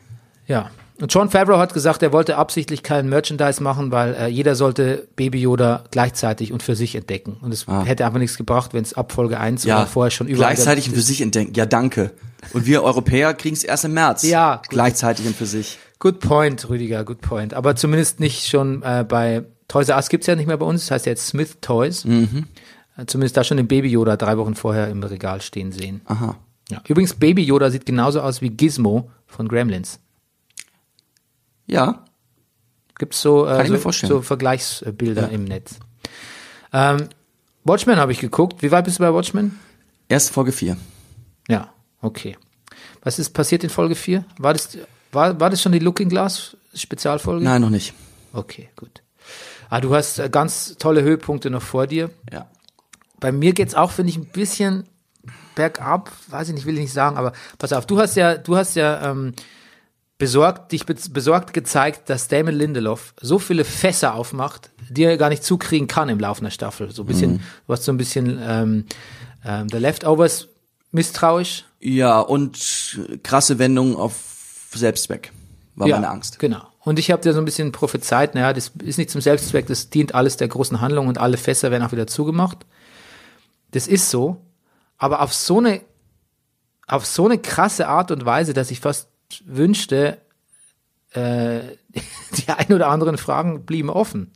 Ja. 0.47 0.71
Und 1.01 1.13
John 1.13 1.29
Favreau 1.29 1.59
hat 1.59 1.75
gesagt, 1.75 2.03
er 2.03 2.13
wollte 2.13 2.37
absichtlich 2.37 2.83
kein 2.83 3.09
Merchandise 3.09 3.63
machen, 3.63 3.93
weil 3.93 4.15
äh, 4.15 4.27
jeder 4.29 4.55
sollte 4.55 5.07
Baby 5.15 5.41
Yoda 5.43 5.85
gleichzeitig 5.91 6.53
und 6.53 6.63
für 6.63 6.75
sich 6.75 6.95
entdecken. 6.95 7.37
Und 7.43 7.53
es 7.53 7.67
hätte 7.67 8.07
einfach 8.07 8.19
nichts 8.19 8.39
gebracht, 8.39 8.73
wenn 8.73 8.83
es 8.83 8.95
ab 8.95 9.13
Folge 9.13 9.39
1 9.39 9.67
oder 9.67 9.87
vorher 9.87 10.11
schon 10.11 10.27
überall 10.27 10.55
Gleichzeitig 10.55 10.89
und 10.89 10.95
für 10.95 11.03
sich 11.03 11.21
entdecken. 11.21 11.53
Ja, 11.55 11.67
danke. 11.67 12.13
Und 12.53 12.65
wir 12.65 12.83
Europäer 12.83 13.35
kriegen 13.35 13.55
es 13.55 13.65
erst 13.65 13.85
im 13.85 13.93
März. 13.93 14.23
Ja, 14.23 14.57
gut. 14.57 14.71
Gleichzeitig 14.71 15.27
und 15.27 15.37
für 15.37 15.47
sich. 15.47 15.79
Good 15.99 16.21
point, 16.21 16.69
Rüdiger, 16.69 17.05
good 17.05 17.21
point. 17.21 17.53
Aber 17.53 17.77
zumindest 17.77 18.21
nicht 18.21 18.47
schon 18.47 18.83
äh, 18.83 19.05
bei 19.07 19.45
Toys 19.69 19.89
R 19.89 19.97
Us 19.97 20.09
gibt's 20.09 20.27
ja 20.27 20.37
nicht 20.37 20.47
mehr 20.47 20.57
bei 20.57 20.67
uns, 20.67 20.83
das 20.83 20.91
heißt 20.93 21.07
ja 21.07 21.13
jetzt 21.13 21.27
Smith 21.27 21.59
Toys. 21.61 22.05
Mhm. 22.05 22.47
Äh, 22.97 23.07
zumindest 23.07 23.37
da 23.37 23.45
schon 23.45 23.57
den 23.57 23.69
Baby 23.69 23.89
Yoda 23.89 24.17
drei 24.17 24.39
Wochen 24.39 24.55
vorher 24.55 24.89
im 24.89 25.03
Regal 25.03 25.41
stehen 25.43 25.73
sehen. 25.73 26.01
Aha. 26.07 26.37
Ja. 26.71 26.83
Übrigens, 26.89 27.15
Baby 27.15 27.45
Yoda 27.45 27.71
sieht 27.71 27.87
genauso 27.87 28.21
aus 28.21 28.41
wie 28.41 28.51
Gizmo 28.51 29.11
von 29.27 29.49
Gremlins. 29.49 30.01
Ja. 31.67 32.05
Gibt's 32.99 33.21
so, 33.21 33.45
Kann 33.45 33.61
äh, 33.61 33.65
ich 33.65 33.71
mir 33.71 33.79
so, 33.79 33.91
so 33.91 34.23
Vergleichsbilder 34.23 35.31
im 35.31 35.45
Netz. 35.45 35.79
Ähm, 36.73 37.09
Watchmen 37.65 37.97
habe 37.97 38.13
ich 38.13 38.21
geguckt. 38.21 38.63
Wie 38.63 38.71
weit 38.71 38.85
bist 38.85 38.99
du 38.99 39.03
bei 39.03 39.13
Watchmen? 39.13 39.59
Erst 40.09 40.31
Folge 40.31 40.53
4. 40.53 40.77
Ja, 41.49 41.73
okay. 42.01 42.37
Was 43.03 43.19
ist 43.19 43.31
passiert 43.31 43.65
in 43.65 43.71
Folge 43.71 43.95
4? 43.95 44.25
War 44.39 44.53
das, 44.53 44.79
war, 45.13 45.39
war 45.39 45.51
das 45.51 45.61
schon 45.63 45.73
die 45.73 45.79
Looking 45.79 46.09
Glass 46.09 46.57
Spezialfolge? 46.75 47.45
Nein, 47.45 47.61
noch 47.61 47.71
nicht. 47.71 47.93
Okay, 48.33 48.69
gut. 48.77 49.03
Ah, 49.69 49.81
du 49.81 49.95
hast 49.95 50.19
äh, 50.19 50.29
ganz 50.31 50.77
tolle 50.79 51.03
Höhepunkte 51.03 51.51
noch 51.51 51.63
vor 51.63 51.87
dir. 51.87 52.11
Ja. 52.33 52.47
Bei 53.19 53.33
mir 53.33 53.53
geht's 53.53 53.75
auch, 53.75 53.91
finde 53.91 54.11
ich, 54.11 54.17
ein 54.17 54.27
bisschen 54.27 54.85
bergab. 55.55 56.13
Weiß 56.29 56.49
ich 56.49 56.55
nicht, 56.55 56.67
will 56.67 56.75
ich 56.75 56.81
nicht 56.81 56.93
sagen, 56.93 57.17
aber 57.17 57.33
pass 57.59 57.73
auf, 57.73 57.87
du 57.87 57.99
hast 57.99 58.17
ja, 58.17 58.37
du 58.37 58.57
hast 58.57 58.77
ja 58.77 59.11
ähm, 59.11 59.35
besorgt, 60.19 60.73
dich 60.73 60.87
be- 60.87 60.97
besorgt 61.11 61.53
gezeigt, 61.53 62.09
dass 62.09 62.29
Damon 62.29 62.55
Lindelof 62.55 63.13
so 63.21 63.39
viele 63.39 63.65
Fässer 63.65 64.15
aufmacht, 64.15 64.71
die 64.89 65.05
er 65.05 65.17
gar 65.17 65.29
nicht 65.29 65.45
zukriegen 65.45 65.89
kann 65.89 66.09
im 66.09 66.19
Laufe 66.19 66.43
der 66.43 66.51
Staffel. 66.51 66.91
So 66.91 67.03
ein 67.03 67.07
bisschen, 67.07 67.39
du 67.39 67.43
warst 67.67 67.85
so 67.85 67.93
ein 67.93 67.99
bisschen 67.99 68.39
ähm, 68.43 68.87
ähm, 69.45 69.69
The 69.71 69.79
Leftovers 69.79 70.49
misstrauisch. 70.91 71.65
Ja, 71.81 72.21
und 72.21 72.99
krasse 73.23 73.59
Wendung 73.59 73.97
auf 73.97 74.15
Selbstzweck. 74.75 75.33
War 75.75 75.89
meine 75.89 76.09
Angst. 76.09 76.39
Genau. 76.39 76.63
Und 76.81 76.99
ich 76.99 77.11
habe 77.11 77.21
dir 77.21 77.33
so 77.33 77.41
ein 77.41 77.45
bisschen 77.45 77.73
prophezeit, 77.73 78.35
naja, 78.35 78.53
das 78.53 78.73
ist 78.83 78.97
nicht 78.97 79.11
zum 79.11 79.21
Selbstzweck, 79.21 79.67
das 79.67 79.91
dient 79.91 80.15
alles 80.15 80.37
der 80.37 80.49
großen 80.49 80.81
Handlung 80.81 81.09
und 81.09 81.19
alle 81.19 81.37
Fässer 81.37 81.71
werden 81.71 81.83
auch 81.83 81.93
wieder 81.93 82.07
zugemacht. 82.07 82.65
Das 83.73 83.87
ist 83.89 84.09
so, 84.09 84.41
aber 84.97 85.21
auf 85.21 85.35
so 85.35 85.59
eine, 85.59 85.83
auf 86.87 87.05
so 87.05 87.27
eine 87.27 87.39
krasse 87.39 87.89
Art 87.89 88.11
und 88.11 88.25
Weise, 88.25 88.55
dass 88.55 88.71
ich 88.71 88.81
fast 88.81 89.09
wünschte, 89.45 90.19
äh, 91.13 91.61
die 92.37 92.49
ein 92.49 92.73
oder 92.73 92.89
anderen 92.89 93.19
Fragen 93.19 93.65
blieben 93.65 93.91
offen. 93.91 94.33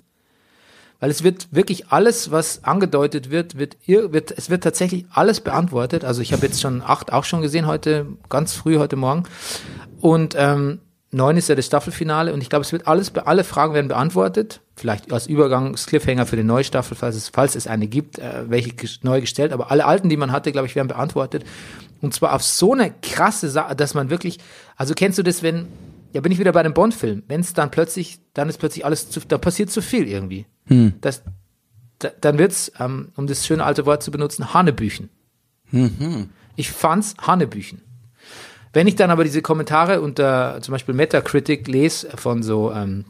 Weil 1.02 1.10
es 1.10 1.22
wird 1.22 1.48
wirklich 1.50 1.88
alles, 1.88 2.30
was 2.30 2.62
angedeutet 2.64 3.30
wird, 3.30 3.56
wird, 3.56 3.76
ir- 3.86 4.12
wird 4.12 4.32
es 4.36 4.50
wird 4.50 4.62
tatsächlich 4.62 5.06
alles 5.10 5.40
beantwortet. 5.40 6.04
Also 6.04 6.20
ich 6.20 6.34
habe 6.34 6.44
jetzt 6.46 6.60
schon 6.60 6.82
acht 6.82 7.10
auch 7.12 7.24
schon 7.24 7.40
gesehen 7.40 7.66
heute, 7.66 8.06
ganz 8.28 8.52
früh 8.52 8.76
heute 8.76 8.96
Morgen. 8.96 9.22
Und 10.02 10.34
ähm, 10.38 10.80
neun 11.10 11.38
ist 11.38 11.48
ja 11.48 11.54
das 11.54 11.64
Staffelfinale 11.64 12.34
und 12.34 12.42
ich 12.42 12.50
glaube, 12.50 12.64
es 12.66 12.72
wird 12.72 12.86
alles, 12.86 13.14
alle 13.16 13.44
Fragen 13.44 13.72
werden 13.72 13.88
beantwortet. 13.88 14.60
Vielleicht 14.76 15.10
als 15.10 15.26
Übergangscliffhanger 15.26 16.26
für 16.26 16.36
die 16.36 16.44
neue 16.44 16.64
Staffel, 16.64 16.94
falls 16.96 17.16
es, 17.16 17.30
falls 17.30 17.54
es 17.54 17.66
eine 17.66 17.86
gibt, 17.86 18.18
äh, 18.18 18.44
welche 18.50 18.74
neu 19.02 19.22
gestellt. 19.22 19.52
Aber 19.52 19.70
alle 19.70 19.86
alten, 19.86 20.10
die 20.10 20.18
man 20.18 20.32
hatte, 20.32 20.52
glaube 20.52 20.66
ich, 20.68 20.74
werden 20.76 20.88
beantwortet. 20.88 21.44
Und 22.00 22.14
zwar 22.14 22.34
auf 22.34 22.42
so 22.42 22.72
eine 22.72 22.92
krasse 23.02 23.50
Sache, 23.50 23.76
dass 23.76 23.94
man 23.94 24.10
wirklich, 24.10 24.38
also 24.76 24.94
kennst 24.94 25.18
du 25.18 25.22
das, 25.22 25.42
wenn, 25.42 25.66
ja, 26.12 26.20
bin 26.20 26.32
ich 26.32 26.38
wieder 26.38 26.52
bei 26.52 26.62
dem 26.62 26.74
Bond-Film, 26.74 27.22
wenn 27.28 27.40
es 27.40 27.52
dann 27.52 27.70
plötzlich, 27.70 28.20
dann 28.34 28.48
ist 28.48 28.58
plötzlich 28.58 28.84
alles 28.84 29.10
zu, 29.10 29.20
da 29.20 29.38
passiert 29.38 29.70
zu 29.70 29.82
viel 29.82 30.08
irgendwie. 30.08 30.46
Das, 31.00 31.22
da, 31.98 32.10
dann 32.20 32.38
wird's, 32.38 32.72
ähm, 32.78 33.12
um 33.16 33.26
das 33.26 33.46
schöne 33.46 33.64
alte 33.64 33.86
Wort 33.86 34.02
zu 34.02 34.10
benutzen, 34.10 34.54
Hanebüchen. 34.54 35.10
Ich 36.56 36.70
fand's 36.70 37.14
Hanebüchen. 37.20 37.82
Wenn 38.72 38.86
ich 38.86 38.96
dann 38.96 39.10
aber 39.10 39.24
diese 39.24 39.42
Kommentare 39.42 40.00
unter 40.00 40.58
zum 40.62 40.72
Beispiel 40.72 40.94
Metacritic 40.94 41.66
lese 41.66 42.08
von 42.16 42.42
so 42.42 42.72
ähm, 42.72 43.04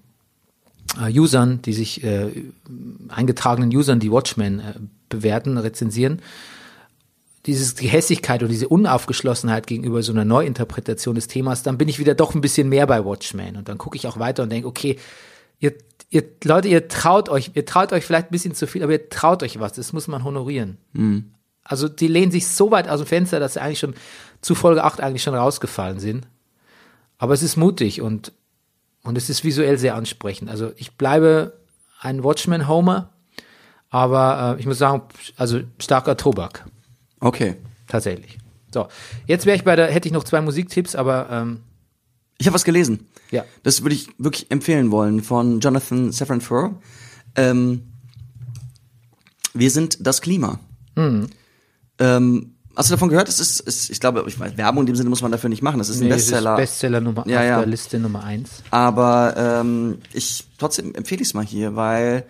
äh, 1.01 1.19
Usern, 1.19 1.61
die 1.63 1.73
sich 1.75 2.03
äh, 2.03 2.31
eingetragenen 3.09 3.75
Usern, 3.75 4.01
die 4.01 4.11
Watchmen 4.11 4.61
äh, 4.61 4.75
bewerten, 5.09 5.59
rezensieren, 5.59 6.23
dieses 7.47 7.75
die 7.75 7.89
Hässigkeit 7.89 8.43
und 8.43 8.51
diese 8.51 8.69
Unaufgeschlossenheit 8.69 9.67
gegenüber 9.67 10.03
so 10.03 10.13
einer 10.13 10.25
Neuinterpretation 10.25 11.15
des 11.15 11.27
Themas, 11.27 11.63
dann 11.63 11.79
bin 11.79 11.89
ich 11.89 11.99
wieder 11.99 12.15
doch 12.15 12.35
ein 12.35 12.41
bisschen 12.41 12.69
mehr 12.69 12.87
bei 12.87 13.05
Watchmen 13.05 13.57
und 13.57 13.69
dann 13.69 13.79
gucke 13.79 13.97
ich 13.97 14.07
auch 14.07 14.19
weiter 14.19 14.43
und 14.43 14.51
denke, 14.51 14.69
okay, 14.69 14.99
ihr, 15.59 15.75
ihr 16.11 16.25
Leute, 16.45 16.69
ihr 16.69 16.89
traut 16.89 17.29
euch, 17.29 17.53
ihr 17.55 17.65
traut 17.65 17.93
euch 17.93 18.05
vielleicht 18.05 18.29
ein 18.29 18.33
bisschen 18.33 18.55
zu 18.55 18.67
viel, 18.67 18.83
aber 18.83 18.93
ihr 18.93 19.09
traut 19.09 19.43
euch 19.43 19.59
was, 19.59 19.73
das 19.73 19.93
muss 19.93 20.09
man 20.09 20.25
honorieren. 20.25 20.77
Also 21.65 21.89
die 21.89 22.09
lehnen 22.09 22.33
sich 22.33 22.49
so 22.49 22.71
weit 22.71 22.89
aus 22.89 23.01
dem 23.01 23.07
Fenster, 23.07 23.41
dass 23.41 23.55
sie 23.55 23.63
eigentlich 23.63 23.79
schon 23.79 23.95
zu 24.41 24.55
Folge 24.55 24.85
8 24.85 25.01
eigentlich 25.01 25.23
schon 25.23 25.35
rausgefallen 25.35 26.01
sind. 26.01 26.27
Aber 27.19 27.35
es 27.35 27.43
ist 27.43 27.57
mutig 27.57 28.01
und, 28.01 28.33
und 29.03 29.17
es 29.17 29.31
ist 29.31 29.45
visuell 29.45 29.79
sehr 29.79 29.95
ansprechend. 29.95 30.51
Also 30.51 30.73
ich 30.77 30.97
bleibe 30.97 31.61
ein 32.01 32.25
Watchmen-Homer, 32.25 33.11
aber 33.91 34.57
äh, 34.57 34.61
ich 34.61 34.67
muss 34.67 34.79
sagen, 34.79 35.03
also 35.37 35.61
starker 35.79 36.17
Tobak, 36.17 36.65
Okay. 37.21 37.57
tatsächlich. 37.87 38.39
So, 38.73 38.87
jetzt 39.27 39.47
wäre 39.47 39.57
ich 39.57 39.65
bei 39.65 39.77
der, 39.77 39.91
hätte 39.91 40.09
ich 40.09 40.13
noch 40.15 40.25
zwei 40.25 40.41
Musiktipps, 40.41 40.95
aber 40.95 41.29
ähm, 41.31 41.61
Ich 42.39 42.47
habe 42.47 42.55
was 42.55 42.65
gelesen. 42.65 43.07
ja. 43.31 43.45
Das 43.63 43.83
würde 43.83 43.95
ich 43.95 44.09
wirklich 44.19 44.51
empfehlen 44.51 44.91
wollen 44.91 45.23
von 45.23 45.61
Jonathan 45.61 46.13
Safran 46.13 46.41
Foer. 46.41 46.81
Ähm, 47.37 47.83
wir 49.55 49.71
sind 49.71 49.99
das 50.07 50.21
Klima. 50.21 50.61
Ähm, 51.99 52.55
hast 52.77 52.89
du 52.91 52.95
davon 52.95 53.09
gehört? 53.09 53.29
Es 53.29 53.41
ist, 53.41 53.61
ist, 53.61 53.91
ich 53.91 53.99
glaube, 54.01 54.25
ich 54.27 54.39
weiß, 54.39 54.57
Werbung 54.57 54.83
in 54.83 54.87
dem 54.87 54.97
Sinne 54.97 55.11
muss 55.11 55.23
man 55.23 55.33
dafür 55.33 55.51
nicht 55.51 55.63
machen. 55.63 55.79
Das 55.79 55.89
ist 55.89 56.01
ein 56.01 56.09
Nee, 56.09 56.15
es 56.15 56.23
ist 56.23 56.27
Bestseller. 56.31 56.57
Bestseller 56.57 57.01
Nummer 57.01 57.27
Ja, 57.27 57.43
ja. 57.43 57.59
der 57.59 57.67
Liste 57.67 57.99
Nummer 57.99 58.23
eins. 58.25 58.63
Aber 58.71 59.35
ähm, 59.37 59.99
ich 60.13 60.45
trotzdem 60.59 60.95
empfehle 60.95 61.23
ich 61.23 61.29
es 61.29 61.35
mal 61.35 61.45
hier, 61.45 61.75
weil 61.77 62.25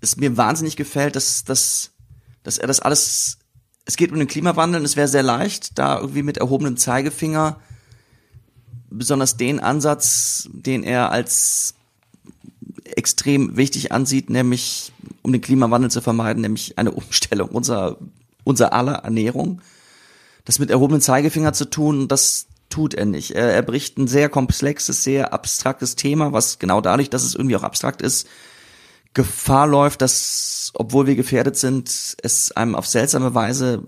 es 0.00 0.16
mir 0.16 0.36
wahnsinnig 0.36 0.76
gefällt, 0.76 1.16
dass, 1.16 1.42
dass, 1.44 1.90
dass 2.42 2.58
er 2.58 2.68
das 2.68 2.80
alles. 2.80 3.38
Es 3.86 3.96
geht 3.96 4.12
um 4.12 4.18
den 4.18 4.28
Klimawandel 4.28 4.80
und 4.80 4.84
es 4.84 4.96
wäre 4.96 5.08
sehr 5.08 5.22
leicht, 5.22 5.78
da 5.78 5.98
irgendwie 5.98 6.24
mit 6.24 6.36
erhobenem 6.36 6.76
Zeigefinger 6.76 7.60
besonders 8.90 9.36
den 9.36 9.60
Ansatz, 9.60 10.48
den 10.52 10.82
er 10.82 11.10
als 11.12 11.74
extrem 12.84 13.56
wichtig 13.56 13.92
ansieht, 13.92 14.28
nämlich 14.28 14.92
um 15.22 15.32
den 15.32 15.40
Klimawandel 15.40 15.90
zu 15.90 16.00
vermeiden, 16.00 16.42
nämlich 16.42 16.78
eine 16.78 16.90
Umstellung 16.92 17.48
unserer, 17.48 17.96
unserer 18.44 18.72
aller 18.72 18.94
Ernährung. 18.96 19.60
Das 20.44 20.58
mit 20.58 20.70
erhobenem 20.70 21.00
Zeigefinger 21.00 21.52
zu 21.52 21.64
tun, 21.64 22.08
das 22.08 22.46
tut 22.68 22.94
er 22.94 23.04
nicht. 23.04 23.32
Er, 23.32 23.52
er 23.52 23.62
bricht 23.62 23.98
ein 23.98 24.08
sehr 24.08 24.28
komplexes, 24.28 25.04
sehr 25.04 25.32
abstraktes 25.32 25.96
Thema, 25.96 26.32
was 26.32 26.58
genau 26.58 26.80
dadurch, 26.80 27.10
dass 27.10 27.24
es 27.24 27.34
irgendwie 27.34 27.56
auch 27.56 27.62
abstrakt 27.62 28.02
ist, 28.02 28.28
Gefahr 29.16 29.66
läuft, 29.66 30.02
dass, 30.02 30.72
obwohl 30.74 31.06
wir 31.06 31.16
gefährdet 31.16 31.56
sind, 31.56 32.16
es 32.22 32.52
einem 32.52 32.74
auf 32.74 32.86
seltsame 32.86 33.34
Weise 33.34 33.82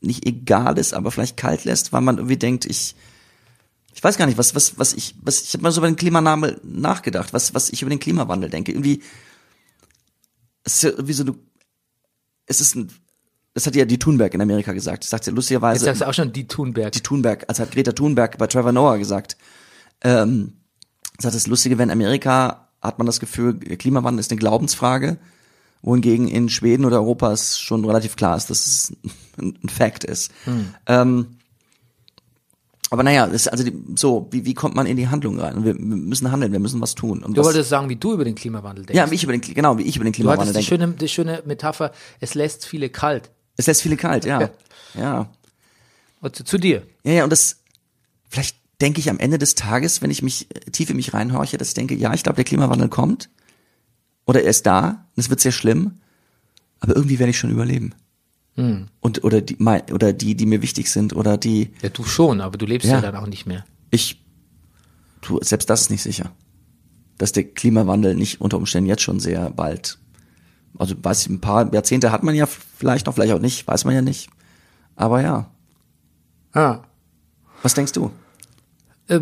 nicht 0.00 0.24
egal 0.24 0.78
ist, 0.78 0.94
aber 0.94 1.10
vielleicht 1.10 1.36
kalt 1.36 1.64
lässt, 1.64 1.92
weil 1.92 2.02
man 2.02 2.18
irgendwie 2.18 2.36
denkt, 2.36 2.66
ich, 2.66 2.94
ich 3.92 4.04
weiß 4.04 4.16
gar 4.16 4.26
nicht, 4.26 4.38
was, 4.38 4.54
was, 4.54 4.78
was 4.78 4.92
ich, 4.92 5.16
was, 5.22 5.42
ich 5.42 5.54
habe 5.54 5.64
mal 5.64 5.72
so 5.72 5.80
über 5.80 5.88
den 5.88 5.96
Klimaname 5.96 6.60
nachgedacht, 6.62 7.32
was, 7.32 7.52
was 7.52 7.68
ich 7.70 7.82
über 7.82 7.90
den 7.90 7.98
Klimawandel 7.98 8.48
denke. 8.48 8.70
Irgendwie, 8.70 9.02
es 10.62 10.74
ist 10.74 10.82
ja 10.84 10.90
irgendwie 10.90 11.12
so, 11.12 11.24
du, 11.24 11.34
es 12.46 12.60
ist 12.60 12.76
ein, 12.76 12.92
das 13.54 13.66
hat 13.66 13.74
ja 13.74 13.86
die 13.86 13.98
Thunberg 13.98 14.34
in 14.34 14.40
Amerika 14.40 14.72
gesagt. 14.72 15.02
Das 15.02 15.10
sagt 15.10 15.24
sie 15.24 15.30
Jetzt 15.30 15.36
lustigerweise 15.36 15.84
sagst 15.84 16.00
du 16.00 16.06
auch 16.06 16.14
schon 16.14 16.32
die 16.32 16.46
Thunberg. 16.46 16.92
die 16.92 17.00
Thunberg, 17.00 17.44
also 17.48 17.64
hat 17.64 17.72
Greta 17.72 17.90
Thunberg 17.90 18.38
bei 18.38 18.46
Trevor 18.46 18.70
Noah 18.70 18.98
gesagt. 18.98 19.36
Ähm, 20.02 20.52
sagt 21.18 21.34
das 21.34 21.48
Lustige, 21.48 21.76
wenn 21.76 21.90
Amerika 21.90 22.65
hat 22.86 22.98
man 22.98 23.06
das 23.06 23.20
Gefühl, 23.20 23.58
Klimawandel 23.58 24.20
ist 24.20 24.30
eine 24.30 24.38
Glaubensfrage, 24.38 25.18
wohingegen 25.82 26.28
in 26.28 26.48
Schweden 26.48 26.84
oder 26.84 26.96
Europa 26.96 27.32
es 27.32 27.58
schon 27.58 27.84
relativ 27.84 28.16
klar 28.16 28.36
ist, 28.36 28.50
dass 28.50 28.66
es 28.66 28.92
ein, 29.38 29.68
Fact 29.68 30.04
ist. 30.04 30.30
Ähm, 30.86 31.26
aber 32.90 33.02
naja, 33.02 33.26
das 33.26 33.48
also 33.48 33.64
die, 33.64 33.74
so, 33.96 34.28
wie, 34.30 34.44
wie 34.44 34.54
kommt 34.54 34.74
man 34.76 34.86
in 34.86 34.96
die 34.96 35.08
Handlung 35.08 35.40
rein? 35.40 35.64
Wir, 35.64 35.74
wir 35.74 35.80
müssen 35.80 36.30
handeln, 36.30 36.52
wir 36.52 36.60
müssen 36.60 36.80
was 36.80 36.94
tun. 36.94 37.22
Und 37.22 37.36
Du 37.36 37.40
was, 37.40 37.48
wolltest 37.48 37.68
sagen, 37.68 37.88
wie 37.88 37.96
du 37.96 38.12
über 38.12 38.24
den 38.24 38.36
Klimawandel 38.36 38.86
denkst. 38.86 38.96
ja, 38.96 39.10
wie 39.10 39.16
ich 39.16 39.24
über 39.24 39.32
den, 39.32 39.40
genau, 39.40 39.76
wie 39.78 39.82
ich 39.82 39.96
über 39.96 40.04
den 40.04 40.12
Klimawandel 40.12 40.48
hattest 40.48 40.66
die 40.66 40.70
denke. 40.70 40.84
schöne, 40.84 40.96
die 40.98 41.08
schöne 41.08 41.42
Metapher, 41.46 41.92
es 42.20 42.34
lässt 42.34 42.64
viele 42.64 42.88
kalt. 42.88 43.30
Es 43.56 43.66
lässt 43.66 43.82
viele 43.82 43.96
kalt, 43.96 44.24
ja. 44.24 44.50
Ja. 44.94 45.28
Und 46.20 46.36
zu, 46.36 46.44
zu 46.44 46.56
dir. 46.58 46.82
Ja, 47.04 47.12
ja, 47.12 47.24
und 47.24 47.30
das, 47.30 47.58
vielleicht 48.30 48.56
denke 48.80 49.00
ich 49.00 49.08
am 49.10 49.18
Ende 49.18 49.38
des 49.38 49.54
Tages, 49.54 50.02
wenn 50.02 50.10
ich 50.10 50.22
mich 50.22 50.48
äh, 50.54 50.70
tief 50.70 50.90
in 50.90 50.96
mich 50.96 51.14
reinhorche, 51.14 51.56
dass 51.58 51.68
ich 51.68 51.74
denke, 51.74 51.94
ja, 51.94 52.12
ich 52.14 52.22
glaube, 52.22 52.36
der 52.36 52.44
Klimawandel 52.44 52.88
kommt. 52.88 53.30
Oder 54.26 54.42
er 54.42 54.50
ist 54.50 54.66
da, 54.66 54.88
und 55.14 55.20
es 55.20 55.30
wird 55.30 55.40
sehr 55.40 55.52
schlimm, 55.52 55.98
aber 56.80 56.96
irgendwie 56.96 57.18
werde 57.18 57.30
ich 57.30 57.38
schon 57.38 57.50
überleben. 57.50 57.94
Und, 59.00 59.22
oder 59.22 59.42
die, 59.42 59.56
mein, 59.58 59.82
oder 59.92 60.14
die, 60.14 60.34
die 60.34 60.46
mir 60.46 60.62
wichtig 60.62 60.90
sind, 60.90 61.14
oder 61.14 61.36
die, 61.36 61.74
Ja, 61.82 61.90
du 61.90 62.04
schon, 62.04 62.40
aber 62.40 62.56
du 62.56 62.64
lebst 62.64 62.88
ja, 62.88 62.94
Ja. 62.94 63.00
dann 63.02 63.14
auch 63.16 63.26
nicht 63.26 63.44
mehr. 63.46 63.66
ich, 63.90 64.24
du, 65.20 65.38
selbst 65.42 65.68
das 65.68 65.82
ist 65.82 65.90
nicht 65.90 66.02
sicher. 66.02 66.32
Dass 67.18 67.32
der 67.32 67.44
Klimawandel 67.44 68.14
nicht 68.14 68.40
unter 68.40 68.56
Umständen 68.56 68.88
jetzt 68.88 69.02
schon 69.02 69.20
sehr 69.20 69.50
bald, 69.50 69.98
also 70.78 70.94
weiß 70.98 71.20
ich, 71.22 71.28
ein 71.28 71.40
paar 71.42 71.70
Jahrzehnte 71.74 72.10
hat 72.12 72.22
man 72.22 72.34
ja 72.34 72.46
vielleicht 72.46 73.04
noch, 73.06 73.14
vielleicht 73.14 73.34
auch 73.34 73.40
nicht, 73.40 73.66
weiß 73.68 73.84
man 73.84 73.94
ja 73.94 74.00
nicht. 74.02 74.30
Aber 74.96 75.20
ja, 75.20 75.50
Ah. 76.54 76.80
was 77.62 77.74
denkst 77.74 77.92
du? 77.92 78.10
Äh, 79.08 79.20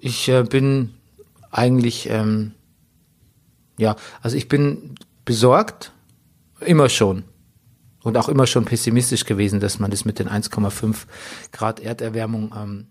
Ich 0.00 0.28
äh, 0.28 0.42
bin 0.42 0.94
eigentlich, 1.50 2.08
ähm, 2.08 2.52
ja, 3.78 3.96
also 4.20 4.36
ich 4.36 4.48
bin 4.48 4.96
besorgt, 5.24 5.92
immer 6.60 6.88
schon. 6.88 7.24
Und 8.02 8.16
auch 8.16 8.28
immer 8.28 8.48
schon 8.48 8.64
pessimistisch 8.64 9.24
gewesen, 9.24 9.60
dass 9.60 9.78
man 9.78 9.92
das 9.92 10.04
mit 10.04 10.18
den 10.18 10.28
1,5 10.28 10.96
Grad 11.52 11.78
Erderwärmung 11.78 12.52
ähm, 12.56 12.86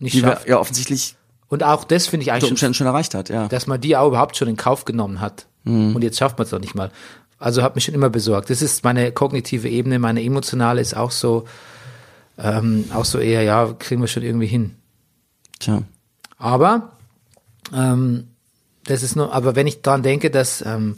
nicht 0.00 0.14
Die 0.16 0.20
schafft. 0.20 0.48
ja 0.48 0.58
offensichtlich 0.58 1.14
Und 1.48 1.62
auch 1.62 1.84
das 1.84 2.08
finde 2.08 2.24
ich 2.24 2.32
eigentlich 2.32 2.58
schon 2.58 2.74
schon 2.74 2.86
erreicht 2.88 3.14
hat, 3.14 3.28
ja. 3.28 3.46
dass 3.46 3.68
man 3.68 3.80
die 3.80 3.96
auch 3.96 4.08
überhaupt 4.08 4.36
schon 4.36 4.48
in 4.48 4.56
Kauf 4.56 4.84
genommen 4.84 5.20
hat. 5.20 5.46
Und 5.94 6.02
jetzt 6.02 6.18
schafft 6.18 6.38
man 6.38 6.44
es 6.44 6.50
doch 6.50 6.58
nicht 6.58 6.74
mal. 6.74 6.90
Also 7.38 7.62
hat 7.62 7.74
mich 7.76 7.84
schon 7.84 7.94
immer 7.94 8.10
besorgt. 8.10 8.50
Das 8.50 8.62
ist 8.62 8.82
meine 8.82 9.12
kognitive 9.12 9.68
Ebene, 9.68 9.98
meine 9.98 10.22
emotionale 10.22 10.80
ist 10.80 10.96
auch 10.96 11.10
so, 11.12 11.44
ähm, 12.36 12.86
auch 12.92 13.04
so 13.04 13.18
eher, 13.18 13.42
ja, 13.42 13.72
kriegen 13.78 14.00
wir 14.00 14.08
schon 14.08 14.22
irgendwie 14.22 14.46
hin. 14.46 14.74
Tja. 15.60 15.82
Aber 16.38 16.90
ähm, 17.72 18.26
das 18.84 19.02
ist 19.04 19.14
nur, 19.14 19.32
aber 19.32 19.54
wenn 19.54 19.66
ich 19.66 19.82
daran 19.82 20.02
denke, 20.02 20.30
dass 20.30 20.62
ähm, 20.66 20.96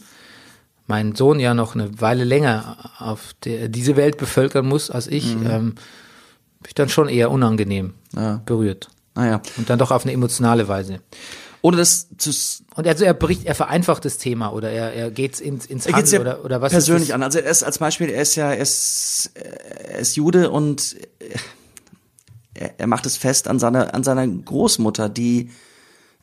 mein 0.87 1.15
Sohn 1.15 1.39
ja 1.41 1.53
noch 1.53 1.75
eine 1.75 2.01
Weile 2.01 2.25
länger 2.25 2.77
auf 2.99 3.35
der, 3.45 3.69
diese 3.69 3.97
Welt 3.97 4.17
bevölkern 4.17 4.67
muss 4.67 4.91
als 4.91 5.07
ich, 5.09 5.33
ähm, 5.33 5.75
bin 5.75 6.69
ich 6.69 6.75
dann 6.75 6.89
schon 6.89 7.09
eher 7.09 7.31
unangenehm 7.31 7.95
Ja. 8.15 8.41
berührt. 8.47 8.89
Naja. 9.15 9.43
Und 9.57 9.69
dann 9.69 9.79
doch 9.79 9.91
auf 9.91 10.05
eine 10.05 10.13
emotionale 10.13 10.69
Weise. 10.69 11.01
Ohne 11.61 11.77
das 11.77 12.09
zu 12.19 12.31
Und 12.75 12.89
also 12.89 13.05
er 13.05 13.15
bericht, 13.15 13.45
er 13.45 13.55
vereinfacht 13.55 14.05
das 14.05 14.19
Thema 14.19 14.53
oder 14.53 14.71
er, 14.71 14.93
er 14.95 15.11
geht 15.11 15.39
ins, 15.41 15.67
ins 15.67 15.87
Er 15.87 15.93
ja 15.93 15.97
Handel 15.99 16.21
oder, 16.21 16.45
oder 16.45 16.61
was 16.61 16.73
persönlich 16.73 17.15
an. 17.15 17.23
Also 17.23 17.39
er 17.39 17.51
ist 17.51 17.63
als 17.63 17.79
Beispiel, 17.79 18.09
er 18.11 18.23
ist 18.23 18.35
ja, 18.35 18.51
er 18.53 18.63
ist, 18.63 19.31
er 19.35 19.99
ist 19.99 20.17
Jude 20.17 20.51
und 20.51 20.97
er, 22.55 22.79
er 22.79 22.87
macht 22.87 23.07
es 23.07 23.17
fest 23.17 23.49
an 23.49 23.59
seiner, 23.59 23.95
an 23.95 24.05
seiner 24.05 24.27
Großmutter, 24.27 25.09
die 25.09 25.51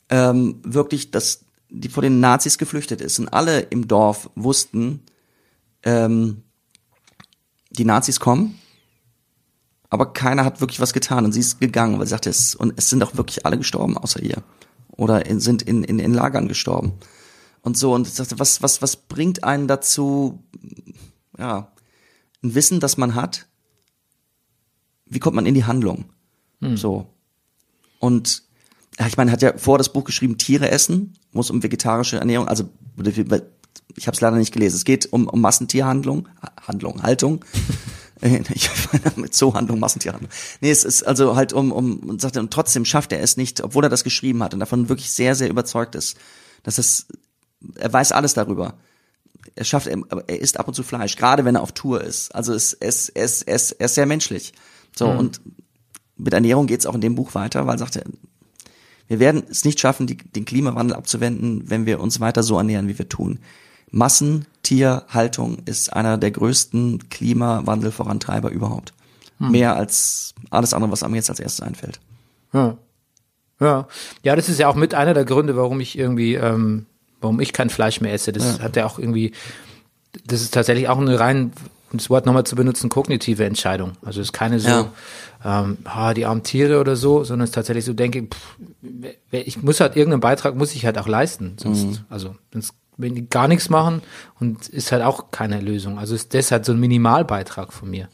ähm, 0.10 0.60
wirklich 0.64 1.12
das, 1.12 1.46
die 1.70 1.90
vor 1.90 2.04
den 2.04 2.20
Nazis 2.20 2.58
geflüchtet 2.58 3.02
ist. 3.02 3.20
Und 3.20 3.30
alle 3.30 3.62
im 3.62 3.88
Dorf 3.88 4.30
wussten, 4.36 5.02
ähm, 5.84 6.44
die 7.72 7.86
Nazis 7.86 8.20
kommen, 8.20 8.60
aber 9.90 10.14
keiner 10.14 10.46
hat 10.46 10.62
wirklich 10.62 10.80
was 10.80 10.94
getan 10.94 11.26
und 11.26 11.32
sie 11.32 11.40
ist 11.40 11.60
gegangen, 11.60 11.98
weil 11.98 12.06
sie 12.06 12.12
sagte, 12.12 12.30
es, 12.30 12.56
und 12.56 12.74
es 12.78 12.90
sind 12.90 13.04
auch 13.04 13.16
wirklich 13.16 13.46
alle 13.46 13.58
gestorben, 13.58 13.98
außer 13.98 14.22
ihr. 14.22 14.44
Oder 14.90 15.26
in, 15.26 15.40
sind 15.40 15.62
in, 15.62 15.84
in, 15.84 16.00
in 16.00 16.14
Lagern 16.14 16.48
gestorben. 16.48 16.94
Und 17.62 17.78
so, 17.78 17.94
und 17.94 18.08
ich 18.08 18.16
dachte, 18.16 18.40
was, 18.40 18.62
was, 18.62 18.82
was 18.82 18.96
bringt 18.96 19.44
einen 19.44 19.68
dazu, 19.68 20.44
ja, 21.38 21.72
ein 22.44 22.56
Wissen, 22.56 22.80
das 22.80 22.98
man 22.98 23.16
hat, 23.16 23.48
wie 25.06 25.20
kommt 25.20 25.36
man 25.36 25.46
in 25.46 25.56
die 25.56 25.66
Handlung? 25.66 26.06
So. 26.62 27.08
Und 28.00 28.44
ich 29.08 29.18
meine, 29.18 29.32
er 29.32 29.34
hat 29.34 29.42
ja 29.42 29.58
vor 29.58 29.78
das 29.78 29.94
Buch 29.94 30.04
geschrieben, 30.04 30.38
Tiere 30.38 30.70
essen, 30.72 31.18
es 31.34 31.50
um 31.50 31.64
vegetarische 31.64 32.18
Ernährung, 32.18 32.48
also 32.48 32.70
ich 33.96 34.08
habe 34.08 34.16
es 34.16 34.22
leider 34.22 34.36
nicht 34.36 34.54
gelesen. 34.54 34.76
Es 34.76 34.86
geht 34.86 35.12
um, 35.12 35.28
um 35.28 35.42
Massentierhandlung, 35.42 36.28
Handlung, 36.62 37.04
Haltung. 37.04 37.44
Äh, 38.22 38.42
ich 38.54 38.70
meine, 38.92 39.14
mit 39.16 39.34
Zoohandlung, 39.34 39.80
Massentierhandlung. 39.80 40.30
Nee, 40.60 40.72
es 40.72 40.84
ist 40.84 41.04
also 41.04 41.38
halt 41.38 41.54
um, 41.54 41.72
um, 41.72 42.00
und 42.00 42.20
sagte, 42.20 42.42
und 42.42 42.52
trotzdem 42.52 42.84
schafft 42.84 43.14
er 43.14 43.22
es 43.22 43.38
nicht, 43.38 43.62
obwohl 43.62 43.86
er 43.86 43.90
das 43.90 44.04
geschrieben 44.04 44.44
hat 44.44 44.54
und 44.54 44.60
davon 44.60 44.90
wirklich 44.90 45.10
sehr, 45.10 45.36
sehr 45.36 45.50
überzeugt 45.50 45.96
ist, 45.96 46.18
dass 46.64 46.80
es, 46.80 47.08
er 47.76 47.94
weiß 47.94 48.12
alles 48.12 48.34
darüber. 48.34 48.74
Er 49.56 49.64
schafft, 49.64 49.88
er, 49.88 50.02
er 50.28 50.38
isst 50.38 50.60
ab 50.60 50.68
und 50.68 50.74
zu 50.74 50.84
Fleisch, 50.84 51.16
gerade 51.16 51.46
wenn 51.46 51.56
er 51.56 51.62
auf 51.62 51.72
Tour 51.72 52.04
ist. 52.04 52.36
Also 52.36 52.54
es, 52.54 52.74
es, 52.74 53.08
es, 53.08 53.42
es, 53.42 53.72
er 53.72 53.86
ist 53.86 53.96
sehr 53.96 54.06
menschlich. 54.06 54.52
So, 54.94 55.08
und 55.08 55.40
mit 56.20 56.34
Ernährung 56.34 56.68
geht 56.68 56.82
es 56.82 56.86
auch 56.86 56.96
in 56.96 57.02
dem 57.02 57.16
Buch 57.16 57.34
weiter, 57.34 57.66
weil 57.66 57.76
er 57.76 57.80
sagte, 57.80 58.04
wir 59.08 59.20
werden 59.20 59.44
es 59.50 59.66
nicht 59.66 59.80
schaffen, 59.80 60.06
die, 60.06 60.18
den 60.18 60.46
Klimawandel 60.46 60.96
abzuwenden, 60.96 61.64
wenn 61.66 61.86
wir 61.86 62.00
uns 62.00 62.20
weiter 62.20 62.44
so 62.44 62.58
ernähren, 62.58 62.88
wie 62.88 63.00
wir 63.00 63.10
tun. 63.10 63.40
Massentierhaltung 63.90 65.60
ist 65.66 65.92
einer 65.92 66.18
der 66.18 66.30
größten 66.30 67.10
Klimawandelvorantreiber 67.10 68.52
überhaupt. 68.52 68.94
Mehr 69.40 69.78
als 69.78 70.36
alles 70.50 70.74
andere, 70.74 70.92
was 70.92 71.02
einem 71.02 71.16
jetzt 71.16 71.30
als 71.30 71.40
erstes 71.40 71.66
einfällt. 71.66 72.02
Ja. 72.52 72.78
ja. 73.62 73.88
Ja, 74.22 74.36
das 74.36 74.50
ist 74.50 74.60
ja 74.60 74.68
auch 74.68 74.76
mit 74.76 74.94
einer 74.94 75.14
der 75.14 75.24
Gründe, 75.24 75.56
warum 75.56 75.80
ich 75.80 75.98
irgendwie, 75.98 76.36
ähm, 76.36 76.86
warum 77.22 77.40
ich 77.40 77.54
kein 77.54 77.70
Fleisch 77.70 78.02
mehr 78.02 78.14
esse. 78.14 78.34
Das 78.34 78.60
hat 78.60 78.76
ja 78.76 78.86
auch 78.86 79.00
irgendwie, 79.00 79.32
das 80.26 80.42
ist 80.42 80.54
tatsächlich 80.54 80.90
auch 80.90 81.00
eine 81.00 81.20
rein, 81.20 81.54
um 81.92 81.98
das 81.98 82.10
Wort 82.10 82.26
nochmal 82.26 82.44
zu 82.46 82.56
benutzen, 82.56 82.90
kognitive 82.90 83.44
Entscheidung. 83.46 83.94
Also 84.04 84.22
es 84.22 84.28
ist 84.28 84.34
keine 84.34 84.60
so, 84.60 84.68
Ja. 84.70 84.92
ähm, 85.44 85.78
ah, 85.86 86.14
die 86.14 86.26
armen 86.26 86.44
Tiere 86.44 86.80
oder 86.80 86.96
so, 86.96 87.24
sondern 87.24 87.44
es 87.46 87.50
ist 87.52 87.56
tatsächlich 87.56 87.86
so 87.86 87.94
denke, 87.94 88.24
pff, 88.24 88.58
wer- 89.32 89.48
ich 89.48 89.62
muss 89.62 89.80
halt 89.80 89.96
irgendeinen 89.96 90.22
Beitrag 90.22 90.56
muss 90.56 90.74
ich 90.76 90.86
halt 90.86 90.98
auch 90.98 91.08
leisten. 91.08 91.56
Sonst, 91.60 92.04
also, 92.10 92.36
sonst, 92.54 92.74
wenn 92.98 93.16
die 93.16 93.30
gar 93.30 93.48
nichts 93.48 93.70
machen 93.70 94.02
und 94.40 94.68
ist 94.68 94.92
halt 94.92 95.04
auch 95.04 95.32
keine 95.32 95.62
Lösung. 95.62 95.98
Also 95.98 96.16
ist 96.16 96.34
das 96.34 96.52
halt 96.52 96.66
so 96.66 96.74
ein 96.74 96.80
Minimalbeitrag 96.80 97.72
von 97.74 97.90
mir. 97.90 98.10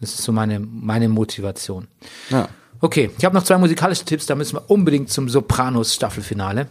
Das 0.00 0.10
ist 0.14 0.22
so 0.22 0.32
meine, 0.32 0.58
meine 0.58 1.08
Motivation. 1.08 1.86
Ja. 2.30 2.48
Okay, 2.80 3.10
ich 3.16 3.24
habe 3.24 3.36
noch 3.36 3.44
zwei 3.44 3.58
musikalische 3.58 4.04
Tipps, 4.04 4.26
da 4.26 4.34
müssen 4.34 4.56
wir 4.56 4.68
unbedingt 4.68 5.08
zum 5.08 5.28
Sopranos 5.28 5.94
Staffelfinale. 5.94 6.66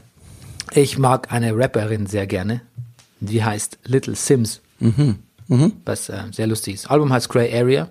Ich 0.74 0.97
mag 0.97 1.32
eine 1.32 1.55
Rapperin 1.57 2.05
sehr 2.05 2.28
gerne, 2.28 2.59
die 3.22 3.43
heißt 3.45 3.80
Little 3.86 4.15
Sims, 4.15 4.59
was 5.48 6.10
äh, 6.10 6.24
sehr 6.32 6.48
lustig 6.48 6.76
ist. 6.76 6.89
Album 6.89 7.12
heißt 7.12 7.30
Grey 7.30 7.54
Area. 7.58 7.89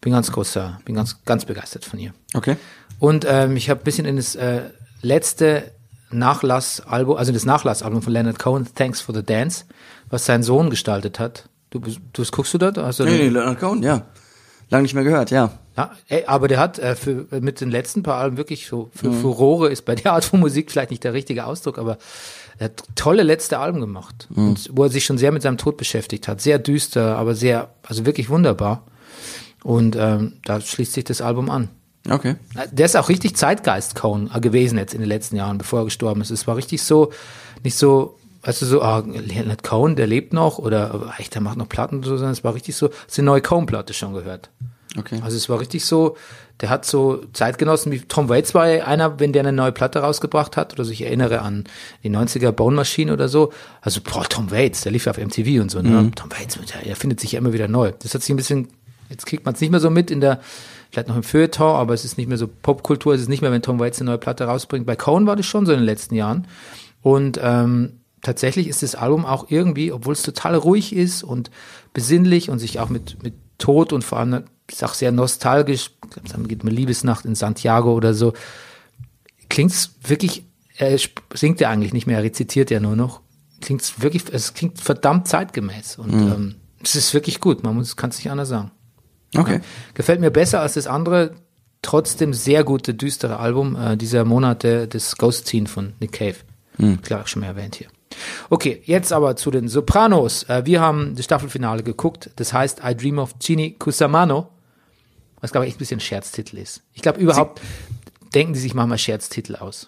Bin 0.00 0.12
ganz 0.12 0.32
großer, 0.32 0.80
bin 0.84 0.94
ganz 0.94 1.22
ganz 1.24 1.44
begeistert 1.44 1.84
von 1.84 1.98
ihr. 1.98 2.12
Okay. 2.34 2.56
Und 2.98 3.26
ähm, 3.28 3.56
ich 3.56 3.68
habe 3.70 3.80
ein 3.80 3.84
bisschen 3.84 4.06
in 4.06 4.16
das 4.16 4.34
äh, 4.34 4.62
letzte 5.02 5.70
Nachlassalbum, 6.10 7.16
also 7.16 7.32
das 7.32 7.44
Nachlassalbum 7.44 8.02
von 8.02 8.12
Leonard 8.12 8.38
Cohen, 8.38 8.66
Thanks 8.74 9.00
for 9.00 9.14
the 9.14 9.22
Dance, 9.22 9.64
was 10.08 10.26
sein 10.26 10.42
Sohn 10.42 10.70
gestaltet 10.70 11.18
hat. 11.18 11.48
Du, 11.70 11.78
du 11.80 12.24
guckst 12.30 12.52
du 12.54 12.58
das? 12.58 12.76
Also, 12.78 13.04
Nee, 13.04 13.16
nee, 13.16 13.28
Leonard 13.28 13.60
Cohen, 13.60 13.82
ja. 13.82 14.06
Lang 14.70 14.82
nicht 14.82 14.94
mehr 14.94 15.04
gehört, 15.04 15.30
ja. 15.30 15.50
Ja, 15.76 15.92
ey, 16.08 16.24
aber 16.26 16.48
der 16.48 16.58
hat 16.58 16.78
äh, 16.78 16.94
für, 16.94 17.26
mit 17.40 17.60
den 17.60 17.70
letzten 17.70 18.02
paar 18.02 18.16
Alben 18.16 18.36
wirklich 18.36 18.66
so, 18.66 18.90
für 18.94 19.12
Furore 19.12 19.70
ist 19.70 19.84
bei 19.84 19.94
der 19.94 20.12
Art 20.12 20.24
von 20.24 20.40
Musik 20.40 20.70
vielleicht 20.70 20.90
nicht 20.90 21.04
der 21.04 21.12
richtige 21.12 21.46
Ausdruck, 21.46 21.78
aber 21.78 21.98
er 22.60 22.66
hat 22.66 22.84
tolle 22.94 23.22
letzte 23.22 23.58
Alben 23.58 23.80
gemacht, 23.80 24.28
und, 24.34 24.68
wo 24.74 24.84
er 24.84 24.90
sich 24.90 25.06
schon 25.06 25.16
sehr 25.16 25.32
mit 25.32 25.40
seinem 25.40 25.56
Tod 25.56 25.78
beschäftigt 25.78 26.28
hat. 26.28 26.42
Sehr 26.42 26.58
düster, 26.58 27.16
aber 27.16 27.34
sehr, 27.34 27.70
also 27.82 28.04
wirklich 28.04 28.28
wunderbar. 28.28 28.84
Und 29.64 29.96
ähm, 29.98 30.34
da 30.44 30.60
schließt 30.60 30.92
sich 30.92 31.04
das 31.04 31.22
Album 31.22 31.48
an. 31.48 31.70
Okay. 32.06 32.36
Der 32.70 32.84
ist 32.84 32.98
auch 32.98 33.08
richtig 33.08 33.34
Zeitgeist 33.34 33.94
Cohen 33.94 34.30
gewesen 34.42 34.76
jetzt 34.76 34.92
in 34.92 35.00
den 35.00 35.08
letzten 35.08 35.36
Jahren, 35.36 35.56
bevor 35.56 35.80
er 35.80 35.84
gestorben 35.86 36.20
ist. 36.20 36.28
Es 36.28 36.46
war 36.46 36.56
richtig 36.56 36.82
so, 36.82 37.12
nicht 37.64 37.78
so, 37.78 38.18
weißt 38.42 38.60
du, 38.60 38.66
so, 38.66 38.82
ah, 38.82 39.02
Leonard 39.06 39.62
Cohen, 39.62 39.96
der 39.96 40.06
lebt 40.06 40.34
noch 40.34 40.58
oder 40.58 40.92
aber 40.92 41.14
echt, 41.16 41.34
der 41.34 41.40
macht 41.40 41.56
noch 41.56 41.68
Platten 41.68 42.00
oder 42.00 42.08
so, 42.08 42.16
sondern 42.18 42.32
es 42.32 42.44
war 42.44 42.54
richtig 42.54 42.76
so, 42.76 42.90
hast 42.90 43.16
du 43.16 43.22
die 43.22 43.26
neue 43.26 43.40
Cohen-Platte 43.40 43.94
schon 43.94 44.12
gehört? 44.12 44.50
Okay. 44.98 45.20
Also 45.22 45.38
es 45.38 45.48
war 45.48 45.60
richtig 45.60 45.86
so, 45.86 46.18
der 46.60 46.68
hat 46.68 46.84
so 46.84 47.22
Zeitgenossen 47.32 47.90
wie 47.90 48.00
Tom 48.00 48.28
Waits 48.28 48.54
war 48.54 48.64
einer, 48.64 49.18
wenn 49.18 49.32
der 49.32 49.40
eine 49.40 49.52
neue 49.52 49.72
Platte 49.72 50.00
rausgebracht 50.00 50.56
hat, 50.56 50.74
oder 50.74 50.84
so, 50.84 50.90
ich 50.90 51.02
erinnere 51.02 51.40
an 51.40 51.64
die 52.02 52.10
90er 52.10 52.52
Bone 52.52 52.76
Machine 52.76 53.12
oder 53.12 53.28
so. 53.28 53.52
Also, 53.80 54.00
boah, 54.02 54.24
Tom 54.28 54.50
Waits, 54.50 54.82
der 54.82 54.92
lief 54.92 55.06
ja 55.06 55.12
auf 55.12 55.18
MTV 55.18 55.62
und 55.62 55.70
so, 55.70 55.80
ne? 55.80 56.10
Tom 56.14 56.30
Waits, 56.32 56.58
der, 56.72 56.82
der 56.82 56.96
findet 56.96 57.20
sich 57.20 57.32
ja 57.32 57.38
immer 57.38 57.52
wieder 57.52 57.68
neu. 57.68 57.92
Das 58.00 58.14
hat 58.14 58.22
sich 58.22 58.30
ein 58.30 58.36
bisschen, 58.36 58.68
jetzt 59.08 59.26
kriegt 59.26 59.44
man 59.46 59.54
es 59.54 59.60
nicht 59.60 59.70
mehr 59.70 59.80
so 59.80 59.88
mit 59.88 60.10
in 60.10 60.20
der, 60.20 60.40
vielleicht 60.90 61.08
noch 61.08 61.16
im 61.16 61.22
Feuilleton, 61.22 61.76
aber 61.76 61.94
es 61.94 62.04
ist 62.04 62.18
nicht 62.18 62.28
mehr 62.28 62.38
so 62.38 62.46
Popkultur, 62.46 63.14
es 63.14 63.22
ist 63.22 63.28
nicht 63.28 63.40
mehr, 63.42 63.52
wenn 63.52 63.62
Tom 63.62 63.78
Waits 63.78 64.00
eine 64.00 64.10
neue 64.10 64.18
Platte 64.18 64.44
rausbringt. 64.44 64.86
Bei 64.86 64.96
Cohen 64.96 65.26
war 65.26 65.36
das 65.36 65.46
schon 65.46 65.64
so 65.64 65.72
in 65.72 65.78
den 65.78 65.86
letzten 65.86 66.14
Jahren. 66.14 66.46
Und 67.00 67.40
ähm, 67.42 68.00
tatsächlich 68.20 68.68
ist 68.68 68.82
das 68.82 68.94
Album 68.94 69.24
auch 69.24 69.46
irgendwie, 69.48 69.92
obwohl 69.92 70.12
es 70.12 70.22
total 70.22 70.54
ruhig 70.54 70.94
ist 70.94 71.22
und 71.22 71.50
besinnlich 71.94 72.50
und 72.50 72.58
sich 72.58 72.78
auch 72.80 72.90
mit, 72.90 73.22
mit 73.22 73.34
Tod 73.56 73.92
und 73.92 74.04
vor 74.04 74.18
allem 74.18 74.44
ist 74.72 74.84
auch 74.84 74.94
sehr 74.94 75.12
nostalgisch, 75.12 75.90
dann 76.32 76.48
geht 76.48 76.64
mir 76.64 76.70
Liebesnacht 76.70 77.24
in 77.24 77.34
Santiago 77.34 77.94
oder 77.94 78.14
so, 78.14 78.32
klingt's 79.48 79.94
wirklich, 80.02 80.44
er 80.76 80.98
singt 81.34 81.60
ja 81.60 81.70
eigentlich 81.70 81.92
nicht 81.92 82.06
mehr, 82.06 82.18
er 82.18 82.24
rezitiert 82.24 82.70
ja 82.70 82.80
nur 82.80 82.96
noch, 82.96 83.20
klingt's 83.60 84.00
wirklich, 84.00 84.24
es 84.32 84.54
klingt 84.54 84.80
verdammt 84.80 85.28
zeitgemäß 85.28 85.98
und 85.98 86.12
ähm, 86.12 86.54
es 86.82 86.94
ist 86.94 87.14
wirklich 87.14 87.40
gut, 87.40 87.62
man 87.62 87.74
muss, 87.74 87.96
kann 87.96 88.10
es 88.10 88.18
nicht 88.18 88.30
anders 88.30 88.48
sagen. 88.48 88.70
Okay. 89.36 89.60
Gefällt 89.94 90.20
mir 90.20 90.30
besser 90.30 90.60
als 90.60 90.74
das 90.74 90.86
andere, 90.86 91.34
trotzdem 91.82 92.34
sehr 92.34 92.64
gute, 92.64 92.94
düstere 92.94 93.38
Album 93.38 93.76
äh, 93.76 93.96
dieser 93.96 94.24
Monate, 94.24 94.88
das 94.88 95.16
Ghost 95.16 95.46
Scene 95.46 95.68
von 95.68 95.92
Nick 96.00 96.12
Cave. 96.12 96.36
Klar, 97.02 97.26
schon 97.26 97.40
mal 97.40 97.48
erwähnt 97.48 97.76
hier. 97.76 97.88
Okay, 98.48 98.82
jetzt 98.84 99.12
aber 99.12 99.36
zu 99.36 99.50
den 99.50 99.68
Sopranos. 99.68 100.44
Äh, 100.44 100.66
wir 100.66 100.80
haben 100.80 101.14
das 101.14 101.24
Staffelfinale 101.24 101.82
geguckt. 101.82 102.30
Das 102.36 102.52
heißt 102.52 102.80
I 102.84 102.96
Dream 102.96 103.18
of 103.18 103.38
Ginny 103.38 103.76
Cusamano. 103.78 104.48
Was, 105.40 105.52
glaube 105.52 105.66
ich, 105.66 105.70
echt 105.70 105.76
ein 105.76 105.80
bisschen 105.80 106.00
Scherztitel 106.00 106.58
ist. 106.58 106.82
Ich 106.92 107.02
glaube, 107.02 107.18
überhaupt 107.20 107.60
denken 108.34 108.52
die 108.52 108.58
sich 108.60 108.74
manchmal 108.74 108.98
Scherztitel 108.98 109.56
aus. 109.56 109.86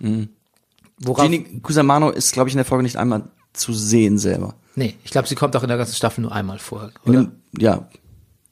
Worauf, 0.99 1.25
Genie 1.25 1.61
Cusamano 1.63 2.11
ist, 2.11 2.33
glaube 2.33 2.49
ich, 2.49 2.55
in 2.55 2.59
der 2.59 2.65
Folge 2.65 2.83
nicht 2.85 2.97
einmal 2.97 3.29
zu 3.53 3.73
sehen 3.73 4.19
selber. 4.19 4.55
nee, 4.77 4.95
ich 5.05 5.11
glaube, 5.11 5.29
sie 5.29 5.35
kommt 5.35 5.55
auch 5.57 5.63
in 5.63 5.69
der 5.69 5.77
ganzen 5.79 5.95
Staffel 5.95 6.23
nur 6.23 6.33
einmal 6.33 6.59
vor. 6.59 6.91
Oder? 7.05 7.25
dem- 7.25 7.33
Ja. 7.59 7.89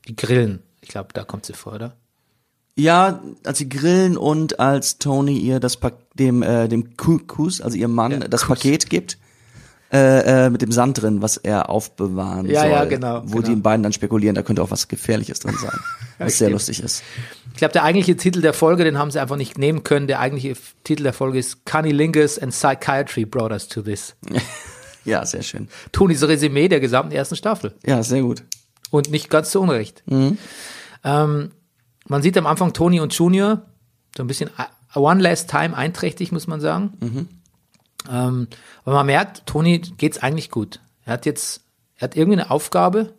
Die 0.09 0.17
Grillen. 0.17 0.63
Ich 0.83 0.89
glaube, 0.91 1.09
da 1.15 1.25
kommt 1.25 1.47
sie 1.47 1.53
vor, 1.55 1.75
oder? 1.75 1.97
Ja, 2.77 3.23
als 3.45 3.59
sie 3.59 3.69
grillen 3.69 4.17
und 4.17 4.59
als 4.61 4.99
Tony 4.99 5.39
ihr 5.39 5.61
das 5.61 5.77
pa 5.77 5.93
dem 6.15 6.43
äh, 6.43 6.67
dem 6.69 6.97
Ku- 6.97 7.19
Kus, 7.27 7.61
also 7.61 7.77
ihrem 7.77 7.93
Mann, 7.95 8.13
Ja, 8.13 8.19
das 8.29 8.43
Kus. 8.43 8.57
Paket 8.59 8.89
gibt 8.89 9.19
äh, 9.93 10.47
äh, 10.47 10.51
mit 10.51 10.63
dem 10.63 10.71
Sand 10.73 11.03
drin, 11.03 11.21
was 11.23 11.37
er 11.37 11.69
aufbewahren 11.69 12.47
Ja, 12.49 12.61
soll. 12.63 12.71
ja, 12.71 12.85
genau, 12.85 13.23
Wo 13.25 13.37
genau. 13.39 13.49
die 13.49 13.57
beiden 13.57 13.83
dann 13.83 13.93
spekulieren, 13.93 14.35
da 14.37 14.43
könnte 14.43 14.63
auch 14.63 14.71
was 14.71 14.87
Gefährliches 14.89 15.41
drin 15.41 15.57
sein, 15.61 15.79
was 16.19 16.39
sehr 16.39 16.51
lustig 16.51 16.81
ist. 16.83 17.03
Ich 17.53 17.59
glaube, 17.59 17.73
der 17.73 17.83
eigentliche 17.83 18.17
Titel 18.17 18.41
der 18.41 18.53
Folge, 18.53 18.85
den 18.85 18.99
haben 18.99 19.11
sie 19.11 19.19
einfach 19.21 19.37
nicht 19.37 19.59
nehmen 19.59 19.83
können. 19.83 20.07
Der 20.07 20.21
eigentliche 20.21 20.55
Titel 20.85 21.03
der 21.03 21.13
Folge 21.13 21.39
ist 21.39 21.67
Cunnilingus 21.67 22.39
and 22.39 22.53
Psychiatry 22.53 23.25
brought 23.25 23.51
us 23.53 23.67
to 23.69 23.83
this. 23.83 24.15
Ja, 25.07 25.25
sehr 25.25 25.43
schön. 25.43 25.69
Tonys 25.93 26.23
Resümee 26.29 26.69
der 26.69 26.79
gesamten 26.79 27.13
ersten 27.13 27.35
Staffel. 27.35 27.75
Ja, 27.87 28.03
sehr 28.03 28.21
gut. 28.21 28.43
Und 28.91 29.11
nicht 29.11 29.31
ganz 29.31 29.51
zu 29.51 29.59
Unrecht. 29.63 30.03
Mhm. 30.05 30.37
Ähm, 31.03 31.53
man 32.07 32.21
sieht 32.21 32.37
am 32.37 32.47
Anfang 32.47 32.75
Tony 32.75 33.01
und 33.01 33.15
Junior 33.15 33.63
so 34.15 34.23
ein 34.23 34.27
bisschen 34.27 34.51
a- 34.59 34.69
one 35.01 35.23
last 35.23 35.49
time 35.49 35.75
einträchtig, 35.75 36.33
muss 36.33 36.47
man 36.47 36.61
sagen. 36.61 36.93
Mhm. 37.01 37.29
Ähm, 38.09 38.49
aber 38.85 38.97
man 38.97 39.07
merkt, 39.07 39.47
Tony 39.47 39.79
geht's 39.79 40.19
eigentlich 40.19 40.51
gut. 40.51 40.81
Er 41.05 41.15
hat 41.15 41.27
jetzt, 41.27 41.63
er 41.97 42.05
hat 42.05 42.17
irgendwie 42.17 42.41
eine 42.41 42.51
Aufgabe. 42.51 43.15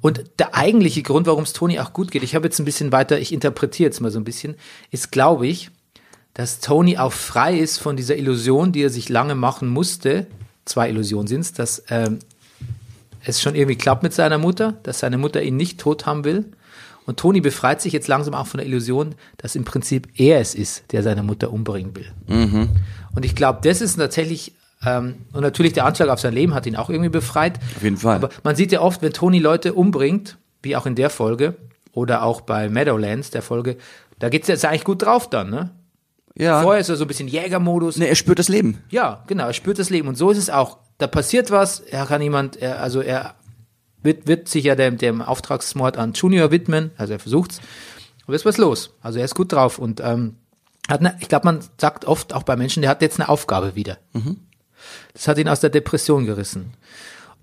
Und 0.00 0.24
der 0.38 0.54
eigentliche 0.54 1.02
Grund, 1.02 1.26
warum 1.26 1.44
es 1.44 1.52
Tony 1.52 1.80
auch 1.80 1.92
gut 1.92 2.10
geht, 2.10 2.22
ich 2.22 2.34
habe 2.34 2.46
jetzt 2.46 2.58
ein 2.58 2.64
bisschen 2.64 2.92
weiter, 2.92 3.18
ich 3.18 3.32
interpretiere 3.32 3.88
jetzt 3.88 4.00
mal 4.00 4.10
so 4.10 4.20
ein 4.20 4.24
bisschen, 4.24 4.56
ist, 4.90 5.10
glaube 5.10 5.46
ich, 5.46 5.70
dass 6.34 6.60
Tony 6.60 6.98
auch 6.98 7.12
frei 7.12 7.58
ist 7.58 7.78
von 7.78 7.96
dieser 7.96 8.16
Illusion, 8.16 8.70
die 8.70 8.82
er 8.82 8.90
sich 8.90 9.08
lange 9.08 9.34
machen 9.34 9.68
musste. 9.68 10.26
Zwei 10.66 10.90
Illusionen 10.90 11.26
sind's, 11.26 11.54
dass 11.54 11.82
ähm, 11.88 12.18
es 13.24 13.40
schon 13.40 13.54
irgendwie 13.54 13.76
klappt 13.76 14.02
mit 14.02 14.12
seiner 14.12 14.38
Mutter, 14.38 14.74
dass 14.82 14.98
seine 15.00 15.16
Mutter 15.16 15.42
ihn 15.42 15.56
nicht 15.56 15.80
tot 15.80 16.04
haben 16.04 16.24
will. 16.24 16.44
Und 17.06 17.18
Tony 17.18 17.40
befreit 17.40 17.80
sich 17.80 17.92
jetzt 17.92 18.08
langsam 18.08 18.34
auch 18.34 18.46
von 18.48 18.58
der 18.58 18.66
Illusion, 18.66 19.14
dass 19.38 19.54
im 19.54 19.64
Prinzip 19.64 20.08
er 20.16 20.40
es 20.40 20.54
ist, 20.54 20.92
der 20.92 21.02
seine 21.02 21.22
Mutter 21.22 21.52
umbringen 21.52 21.96
will. 21.96 22.12
Und 23.16 23.24
ich 23.24 23.34
glaube, 23.34 23.58
das 23.62 23.80
ist 23.80 23.96
tatsächlich, 23.96 24.52
ähm, 24.84 25.16
und 25.32 25.40
natürlich 25.40 25.72
der 25.72 25.86
Anschlag 25.86 26.10
auf 26.10 26.20
sein 26.20 26.34
Leben 26.34 26.54
hat 26.54 26.66
ihn 26.66 26.76
auch 26.76 26.90
irgendwie 26.90 27.08
befreit. 27.08 27.58
Auf 27.76 27.82
jeden 27.82 27.96
Fall. 27.96 28.16
Aber 28.16 28.28
man 28.44 28.54
sieht 28.54 28.70
ja 28.70 28.80
oft, 28.82 29.02
wenn 29.02 29.12
Tony 29.12 29.40
Leute 29.40 29.72
umbringt, 29.74 30.36
wie 30.62 30.76
auch 30.76 30.86
in 30.86 30.94
der 30.94 31.10
Folge, 31.10 31.56
oder 31.92 32.22
auch 32.22 32.42
bei 32.42 32.68
Meadowlands, 32.68 33.30
der 33.30 33.42
Folge, 33.42 33.78
da 34.18 34.28
geht's 34.28 34.48
jetzt 34.48 34.64
eigentlich 34.64 34.84
gut 34.84 35.02
drauf 35.02 35.28
dann, 35.30 35.50
ne? 35.50 35.70
Ja. 36.38 36.60
Vorher 36.60 36.82
ist 36.82 36.90
er 36.90 36.96
so 36.96 37.04
ein 37.04 37.08
bisschen 37.08 37.28
Jägermodus. 37.28 37.96
Ne, 37.96 38.08
er 38.08 38.14
spürt 38.14 38.38
das 38.38 38.50
Leben. 38.50 38.84
Ja, 38.90 39.24
genau, 39.26 39.46
er 39.46 39.54
spürt 39.54 39.78
das 39.78 39.88
Leben. 39.88 40.06
Und 40.06 40.16
so 40.16 40.30
ist 40.30 40.36
es 40.36 40.50
auch. 40.50 40.76
Da 40.98 41.06
passiert 41.06 41.50
was, 41.50 41.80
er 41.80 42.04
kann 42.04 42.20
jemand, 42.20 42.56
er, 42.56 42.82
also 42.82 43.00
er 43.00 43.34
wird, 44.02 44.26
wird 44.26 44.48
sich 44.48 44.64
ja 44.64 44.74
dem, 44.74 44.98
dem 44.98 45.22
Auftragsmord 45.22 45.96
an 45.96 46.12
Junior 46.12 46.50
widmen, 46.50 46.90
also 46.98 47.14
er 47.14 47.18
versucht's. 47.18 47.62
Aber 48.26 48.34
ist 48.34 48.44
was 48.44 48.58
los. 48.58 48.90
Also 49.00 49.18
er 49.18 49.24
ist 49.24 49.34
gut 49.34 49.52
drauf. 49.52 49.78
Und 49.78 50.00
ähm, 50.04 50.36
hat 50.88 51.00
eine, 51.00 51.16
ich 51.20 51.28
glaube, 51.28 51.46
man 51.46 51.60
sagt 51.80 52.04
oft 52.04 52.32
auch 52.32 52.42
bei 52.44 52.56
Menschen, 52.56 52.80
der 52.80 52.90
hat 52.90 53.02
jetzt 53.02 53.18
eine 53.18 53.28
Aufgabe 53.28 53.74
wieder. 53.74 53.98
Das 55.12 55.26
hat 55.28 55.38
ihn 55.38 55.48
aus 55.48 55.60
der 55.60 55.70
Depression 55.70 56.26
gerissen. 56.26 56.74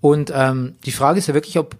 Und 0.00 0.32
ähm, 0.34 0.76
die 0.84 0.92
Frage 0.92 1.18
ist 1.18 1.26
ja 1.28 1.34
wirklich, 1.34 1.58
ob 1.58 1.76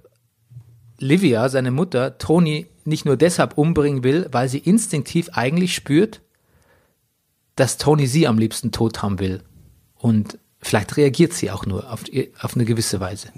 Livia, 0.98 1.48
seine 1.48 1.70
Mutter, 1.70 2.18
Tony 2.18 2.66
nicht 2.84 3.04
nur 3.04 3.16
deshalb 3.16 3.56
umbringen 3.58 4.04
will, 4.04 4.28
weil 4.30 4.48
sie 4.48 4.58
instinktiv 4.58 5.30
eigentlich 5.32 5.74
spürt, 5.74 6.20
dass 7.56 7.78
Tony 7.78 8.06
sie 8.06 8.26
am 8.26 8.38
liebsten 8.38 8.72
tot 8.72 9.02
haben 9.02 9.18
will. 9.18 9.42
Und 9.96 10.38
vielleicht 10.60 10.96
reagiert 10.96 11.32
sie 11.32 11.50
auch 11.50 11.66
nur 11.66 11.90
auf, 11.92 12.04
auf 12.40 12.54
eine 12.54 12.64
gewisse 12.64 13.00
Weise. 13.00 13.28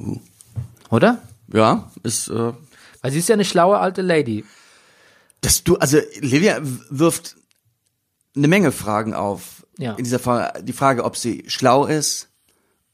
Oder? 0.90 1.22
Ja, 1.52 1.90
ist 2.02 2.28
äh, 2.28 2.52
Weil 3.02 3.10
sie 3.12 3.18
ist 3.18 3.28
ja 3.28 3.34
eine 3.34 3.44
schlaue 3.44 3.78
alte 3.78 4.02
Lady. 4.02 4.44
dass 5.42 5.62
du, 5.64 5.76
also 5.76 5.98
Livia 6.20 6.58
wirft 6.90 7.36
eine 8.36 8.48
Menge 8.48 8.72
Fragen 8.72 9.14
auf. 9.14 9.66
Ja. 9.78 9.94
In 9.94 10.04
dieser 10.04 10.18
Frage, 10.18 10.62
die 10.62 10.72
Frage, 10.72 11.04
ob 11.04 11.16
sie 11.16 11.44
schlau 11.48 11.86
ist, 11.86 12.28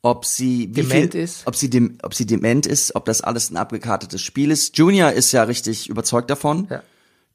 ob 0.03 0.25
sie 0.25 0.67
Dement 0.67 1.13
viel, 1.13 1.23
ist. 1.23 1.47
ob 1.47 1.55
sie 1.55 1.71
dem, 1.71 1.99
ob 2.03 2.15
sie 2.15 2.27
dement 2.27 2.67
ist, 2.67 2.97
ob 2.97 3.05
das 3.05 3.21
alles 3.21 3.51
ein 3.51 3.57
abgekartetes 3.57 4.21
Spiel 4.21 4.51
ist. 4.51 4.77
Junior 4.77 5.13
ist 5.13 5.31
ja 5.31 5.45
richtig 5.45 5.89
überzeugt 5.89 6.29
davon. 6.29 6.67
Ja. 6.69 6.83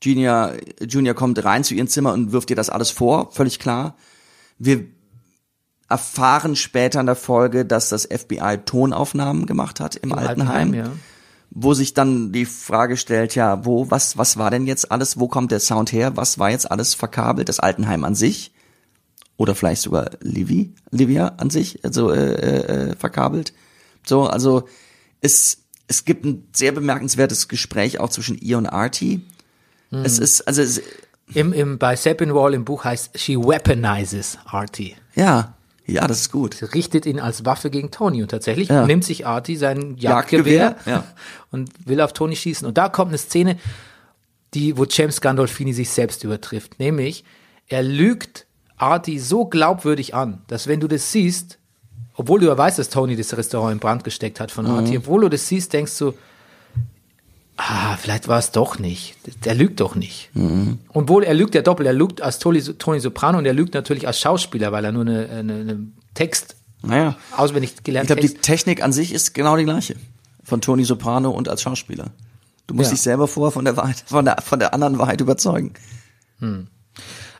Junior, 0.02 0.54
Junior 0.82 1.16
kommt 1.16 1.44
rein 1.44 1.64
zu 1.64 1.74
ihrem 1.74 1.88
Zimmer 1.88 2.14
und 2.14 2.32
wirft 2.32 2.50
ihr 2.50 2.56
das 2.56 2.70
alles 2.70 2.92
vor, 2.92 3.32
völlig 3.32 3.60
klar. 3.60 3.96
Wir 4.60 4.86
erfahren 5.90 6.56
später 6.56 7.00
in 7.00 7.06
der 7.06 7.16
Folge, 7.16 7.66
dass 7.66 7.90
das 7.90 8.06
FBI 8.06 8.60
Tonaufnahmen 8.66 9.46
gemacht 9.46 9.80
hat 9.80 9.96
im, 9.96 10.12
Altenheim 10.12 10.74
ja. 10.74 10.92
Wo 11.50 11.74
sich 11.74 11.94
dann 11.94 12.32
die 12.32 12.46
Frage 12.46 12.98
stellt, 12.98 13.36
ja, 13.36 13.66
wo, 13.66 13.90
was, 13.90 14.18
was 14.18 14.38
war 14.38 14.52
denn 14.52 14.68
jetzt 14.68 14.92
alles, 14.92 15.20
wo 15.20 15.28
kommt 15.28 15.52
der 15.52 15.60
Sound 15.60 15.92
her, 15.92 16.16
was 16.16 16.40
war 16.40 16.50
jetzt 16.50 16.70
alles 16.70 16.94
verkabelt, 16.94 17.50
das 17.50 17.60
Altenheim 17.60 18.04
an 18.04 18.16
sich 18.16 18.52
oder 19.38 19.56
vielleicht 19.56 19.82
sogar 19.82 20.12
Livy, 20.20 20.74
Livia 20.92 21.28
an 21.38 21.50
sich, 21.50 21.84
also 21.84 22.12
äh, 22.12 22.34
äh, 22.34 22.90
äh, 22.90 22.96
verkabelt. 22.96 23.54
So, 24.06 24.28
also 24.28 24.68
es, 25.22 25.64
es 25.88 26.06
gibt 26.06 26.26
ein 26.26 26.48
sehr 26.54 26.72
bemerkenswertes 26.72 27.48
Gespräch 27.48 28.00
auch 28.00 28.10
zwischen 28.10 28.38
ihr 28.38 28.58
und 28.58 28.68
Artie. 28.68 29.22
Hm. 29.90 30.04
Es 30.04 30.20
ist, 30.20 30.48
also 30.48 30.62
es, 30.62 30.82
Im, 31.34 31.54
im, 31.54 31.78
bei 31.78 31.96
Sepinwall 31.96 32.54
im 32.54 32.66
Buch 32.66 32.84
heißt 32.84 33.18
She 33.18 33.38
weaponizes 33.38 34.38
Artie. 34.46 34.96
ja, 35.16 35.57
ja, 35.88 36.06
das 36.08 36.22
ist 36.22 36.32
gut. 36.32 36.54
Sie 36.56 36.66
richtet 36.66 37.06
ihn 37.06 37.20
als 37.20 37.46
Waffe 37.46 37.70
gegen 37.70 37.92
Tony 37.92 38.22
und 38.22 38.30
tatsächlich 38.30 38.70
Ja. 38.70 38.86
nimmt 38.86 39.04
sich 39.06 39.26
Artie 39.26 39.56
sein 39.56 39.96
Jagdgewehr, 39.98 40.56
Jagdgewehr 40.56 40.94
ja. 40.94 41.04
und 41.52 41.70
will 41.88 42.02
auf 42.02 42.14
Tony 42.14 42.36
schießen. 42.36 42.68
Und 42.68 42.78
da 42.78 42.90
kommt 42.90 43.10
eine 43.10 43.18
Szene, 43.18 43.58
die, 44.54 44.78
wo 44.78 44.86
James 44.86 45.22
Gandolfini 45.22 45.74
sich 45.74 45.90
selbst 45.90 46.24
übertrifft. 46.24 46.80
Nämlich, 46.80 47.24
er 47.68 47.84
lügt 47.84 48.46
Artie 48.78 49.20
so 49.20 49.46
glaubwürdig 49.46 50.14
an, 50.14 50.42
dass 50.48 50.68
wenn 50.68 50.80
du 50.80 50.88
das 50.88 51.12
siehst, 51.12 51.58
obwohl 52.16 52.40
du 52.40 52.48
ja 52.48 52.58
weißt, 52.58 52.80
dass 52.80 52.90
Tony 52.90 53.16
das 53.16 53.36
Restaurant 53.38 53.74
in 53.74 53.80
Brand 53.80 54.04
gesteckt 54.04 54.40
hat 54.40 54.52
von 54.52 54.66
Mhm. 54.66 54.72
Artie, 54.72 54.98
obwohl 54.98 55.22
du 55.22 55.30
das 55.30 55.48
siehst, 55.48 55.74
denkst 55.74 55.98
du, 55.98 56.14
ah, 57.58 57.98
vielleicht 57.98 58.28
war 58.28 58.40
es 58.40 58.52
doch 58.52 58.80
nicht. 58.80 59.16
Der 59.46 59.56
lügt 59.56 59.80
doch 59.80 59.96
nicht. 59.96 60.30
Mhm. 60.34 60.80
Und 60.90 61.10
wohl, 61.10 61.24
er 61.24 61.34
lügt 61.34 61.56
ja 61.56 61.62
doppelt. 61.62 61.88
Er 61.88 61.94
lügt 61.94 62.22
als 62.22 62.40
Tony, 62.40 62.62
Tony 62.62 63.00
Soprano 63.00 63.38
und 63.40 63.46
er 63.46 63.54
lügt 63.54 63.74
natürlich 63.74 64.08
als 64.08 64.20
Schauspieler, 64.20 64.72
weil 64.72 64.86
er 64.86 64.92
nur 64.92 65.02
eine, 65.02 65.30
eine, 65.30 65.54
eine 65.54 65.80
Text 66.14 66.56
Naja, 66.84 67.16
auswendig 67.36 67.74
ich 67.78 67.84
gelernt 67.84 68.08
glaube, 68.08 68.22
die. 68.22 68.34
Technik 68.34 68.84
an 68.84 68.94
sich 68.94 69.12
ist 69.14 69.34
genau 69.34 69.58
die 69.58 69.64
gleiche. 69.66 69.96
Von 70.44 70.62
Tony 70.62 70.84
Soprano 70.86 71.32
und 71.32 71.50
als 71.50 71.62
Schauspieler. 71.62 72.12
Du 72.68 72.74
musst 72.74 72.90
Ja. 72.90 72.96
dich 72.96 73.02
selber 73.02 73.28
vorher 73.28 73.52
von 73.52 73.66
der 73.66 73.76
Wahrheit, 73.78 74.04
von 74.06 74.24
der, 74.26 74.38
von 74.42 74.60
der 74.60 74.74
anderen 74.74 74.98
Wahrheit 75.00 75.20
überzeugen. 75.22 75.74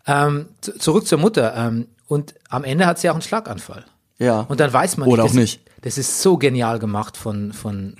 Ähm, 0.06 0.46
zu- 0.62 0.78
zurück 0.78 1.08
zur 1.08 1.20
Mutter. 1.20 1.54
Ähm, 1.56 1.88
und 2.08 2.36
am 2.50 2.64
Ende 2.64 2.86
hat 2.86 3.00
sie 3.00 3.10
auch 3.10 3.14
einen 3.16 3.22
Schlaganfall. 3.22 3.86
Ja. 4.20 4.42
Und 4.42 4.60
dann 4.60 4.72
weiß 4.72 4.98
man 4.98 5.08
Oder 5.10 5.24
das 5.24 5.32
auch 5.32 5.36
nicht. 5.36 5.62
Das 5.82 5.98
ist 5.98 6.22
so 6.22 6.38
genial 6.38 6.80
gemacht 6.80 7.18
von, 7.18 7.54
von, 7.54 7.96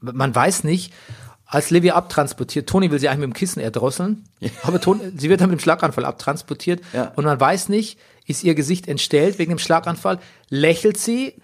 man 0.00 0.34
weiß 0.34 0.64
nicht, 0.64 0.92
als 1.46 1.70
Livia 1.70 1.94
abtransportiert, 1.94 2.68
Toni 2.68 2.90
will 2.90 2.98
sie 2.98 3.08
eigentlich 3.08 3.20
mit 3.26 3.30
dem 3.30 3.38
Kissen 3.38 3.60
erdrosseln, 3.60 4.24
aber 4.62 4.80
Toni, 4.80 5.00
sie 5.16 5.30
wird 5.30 5.40
dann 5.40 5.48
mit 5.50 5.58
dem 5.58 5.62
Schlaganfall 5.62 6.04
abtransportiert 6.04 6.82
Ja. 6.92 7.12
und 7.16 7.24
man 7.24 7.40
weiß 7.40 7.70
nicht, 7.70 7.98
ist 8.26 8.44
ihr 8.44 8.54
Gesicht 8.54 8.86
entstellt 8.86 9.38
wegen 9.38 9.50
dem 9.52 9.58
Schlaganfall, 9.58 10.18
lächelt 10.50 10.98
sie, 10.98 11.34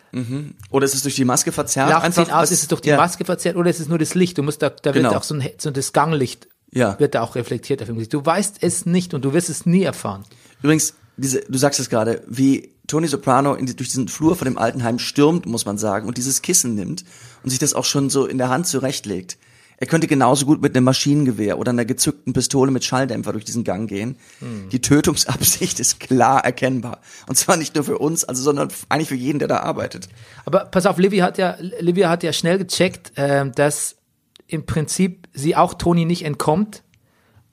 Oder 0.70 0.84
ist 0.84 0.94
es 0.94 1.02
durch 1.02 1.14
die 1.16 1.24
Maske 1.24 1.52
verzerrt? 1.52 1.88
lacht 1.88 2.12
sie 2.12 2.20
ihn 2.20 2.30
aus, 2.30 2.42
was- 2.42 2.50
ist 2.50 2.62
es 2.62 2.68
durch 2.68 2.82
die 2.82 2.90
ja. 2.90 2.96
Maske 2.98 3.24
verzerrt 3.24 3.56
oder 3.56 3.70
ist 3.70 3.80
es 3.80 3.88
nur 3.88 3.98
das 3.98 4.14
Licht? 4.14 4.36
Du 4.36 4.42
musst 4.42 4.60
da, 4.60 4.68
da 4.68 4.92
Genau. 4.92 5.08
wird 5.10 5.16
auch 5.18 5.24
so, 5.24 5.34
ein, 5.34 5.48
so 5.56 5.70
das 5.70 5.94
Ganglicht 5.94 6.48
Ja. 6.70 6.98
wird 7.00 7.14
da 7.14 7.22
auch 7.22 7.34
reflektiert 7.36 7.80
auf 7.80 7.86
dem 7.86 7.94
Gesicht. 7.96 8.12
Du 8.12 8.24
weißt 8.24 8.58
es 8.60 8.84
nicht 8.84 9.14
und 9.14 9.24
du 9.24 9.32
wirst 9.32 9.48
es 9.48 9.64
nie 9.64 9.82
erfahren. 9.84 10.24
Übrigens, 10.62 10.92
diese, 11.16 11.40
du 11.48 11.56
sagst 11.56 11.80
es 11.80 11.88
gerade, 11.88 12.22
wie 12.26 12.72
Tony 12.86 13.06
Soprano 13.06 13.54
in 13.54 13.64
durch 13.64 13.88
diesen 13.88 14.08
Flur 14.08 14.36
von 14.36 14.44
dem 14.44 14.58
Altenheim 14.58 14.98
stürmt, 14.98 15.46
muss 15.46 15.64
man 15.64 15.78
sagen, 15.78 16.06
und 16.06 16.18
dieses 16.18 16.42
Kissen 16.42 16.74
nimmt 16.74 17.04
und 17.44 17.50
sich 17.50 17.60
das 17.60 17.74
auch 17.74 17.84
schon 17.84 18.10
so 18.10 18.26
in 18.26 18.38
der 18.38 18.48
Hand 18.48 18.66
zurechtlegt. 18.66 19.38
Er 19.76 19.86
könnte 19.86 20.06
genauso 20.06 20.46
gut 20.46 20.62
mit 20.62 20.74
einem 20.74 20.84
Maschinengewehr 20.84 21.58
oder 21.58 21.70
einer 21.70 21.84
gezückten 21.84 22.32
Pistole 22.32 22.70
mit 22.70 22.84
Schalldämpfer 22.84 23.32
durch 23.32 23.44
diesen 23.44 23.64
Gang 23.64 23.88
gehen. 23.88 24.16
Die 24.70 24.80
Tötungsabsicht 24.80 25.80
ist 25.80 26.00
klar 26.00 26.44
erkennbar. 26.44 27.00
Und 27.26 27.36
zwar 27.36 27.56
nicht 27.56 27.74
nur 27.74 27.84
für 27.84 27.98
uns, 27.98 28.24
also, 28.24 28.42
sondern 28.42 28.68
eigentlich 28.88 29.08
für 29.08 29.16
jeden, 29.16 29.40
der 29.40 29.48
da 29.48 29.58
arbeitet. 29.58 30.08
Aber 30.44 30.64
pass 30.66 30.86
auf, 30.86 30.98
Livia 30.98 31.24
hat 31.24 31.38
ja, 31.38 31.56
Livia 31.80 32.08
hat 32.08 32.22
ja 32.22 32.32
schnell 32.32 32.58
gecheckt, 32.58 33.12
ähm, 33.16 33.52
dass 33.52 33.96
im 34.46 34.64
Prinzip 34.64 35.28
sie 35.32 35.56
auch 35.56 35.74
Toni 35.74 36.04
nicht 36.04 36.24
entkommt 36.24 36.82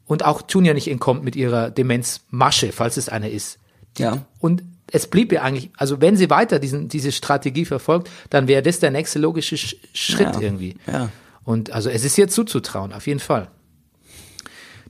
und 0.05 0.23
auch 0.23 0.43
Junior 0.47 0.75
nicht 0.75 0.89
entkommt 0.89 1.23
mit 1.23 1.35
ihrer 1.35 1.71
Demenzmasche, 1.71 2.71
falls 2.71 2.97
es 2.97 3.09
eine 3.09 3.29
ist. 3.29 3.59
Ja. 3.97 4.25
Und 4.39 4.63
es 4.91 5.07
blieb 5.07 5.31
ihr 5.31 5.41
eigentlich, 5.43 5.69
also 5.77 6.01
wenn 6.01 6.15
sie 6.17 6.29
weiter 6.29 6.59
diesen, 6.59 6.87
diese 6.89 7.11
Strategie 7.11 7.65
verfolgt, 7.65 8.09
dann 8.29 8.47
wäre 8.47 8.61
das 8.61 8.79
der 8.79 8.91
nächste 8.91 9.19
logische 9.19 9.57
Sch 9.57 9.75
Schritt 9.93 10.35
Ja. 10.35 10.41
irgendwie. 10.41 10.75
Ja. 10.85 11.09
Und 11.43 11.71
also 11.71 11.89
es 11.89 12.03
ist 12.03 12.17
ihr 12.17 12.27
zuzutrauen, 12.27 12.93
auf 12.93 13.07
jeden 13.07 13.19
Fall. 13.19 13.49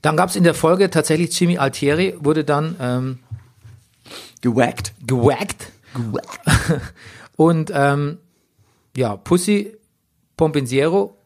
Dann 0.02 0.18
gab 0.18 0.30
es 0.30 0.36
in 0.36 0.44
der 0.44 0.56
Folge 0.56 0.90
tatsächlich 0.90 1.40
Jimmy 1.40 1.58
Altieri, 1.60 2.16
wurde 2.20 2.44
dann 2.44 2.76
ähm, 2.80 3.20
Gewackt. 4.42 4.94
gewackt. 5.06 5.68
Und 7.36 7.72
ähm, 7.74 8.18
ja, 8.98 9.16
Pussy 9.16 9.78
Pompensiero, 10.38 11.18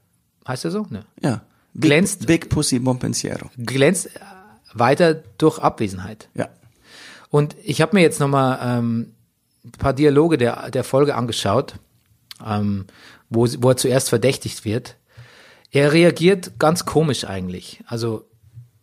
heißt 0.48 0.66
er 0.66 0.72
so? 0.72 0.86
Ne. 0.90 1.06
Ja. 1.22 1.42
Big, 1.74 1.92
Glänzt- 1.92 2.26
Big 2.28 2.50
Pussy 2.50 2.80
Mompensiero. 2.80 3.50
Glänzt 3.58 4.10
weiter 4.74 5.14
durch 5.38 5.60
Abwesenheit. 5.60 6.28
Ja. 6.34 6.50
Und 7.30 7.56
ich 7.64 7.82
habe 7.82 7.96
mir 7.96 8.02
jetzt 8.02 8.20
nochmal 8.20 8.60
ähm, 8.62 9.14
ein 9.64 9.72
paar 9.72 9.94
Dialoge 9.94 10.38
der, 10.38 10.70
der 10.72 10.84
Folge 10.84 11.16
angeschaut, 11.16 11.76
ähm, 12.46 12.86
wo, 13.30 13.48
wo 13.60 13.70
er 13.70 13.78
zuerst 13.78 14.10
verdächtigt 14.10 14.66
wird. 14.66 14.96
Er 15.72 15.92
reagiert 15.92 16.60
ganz 16.60 16.86
komisch 16.86 17.26
eigentlich. 17.26 17.84
Also 17.88 18.26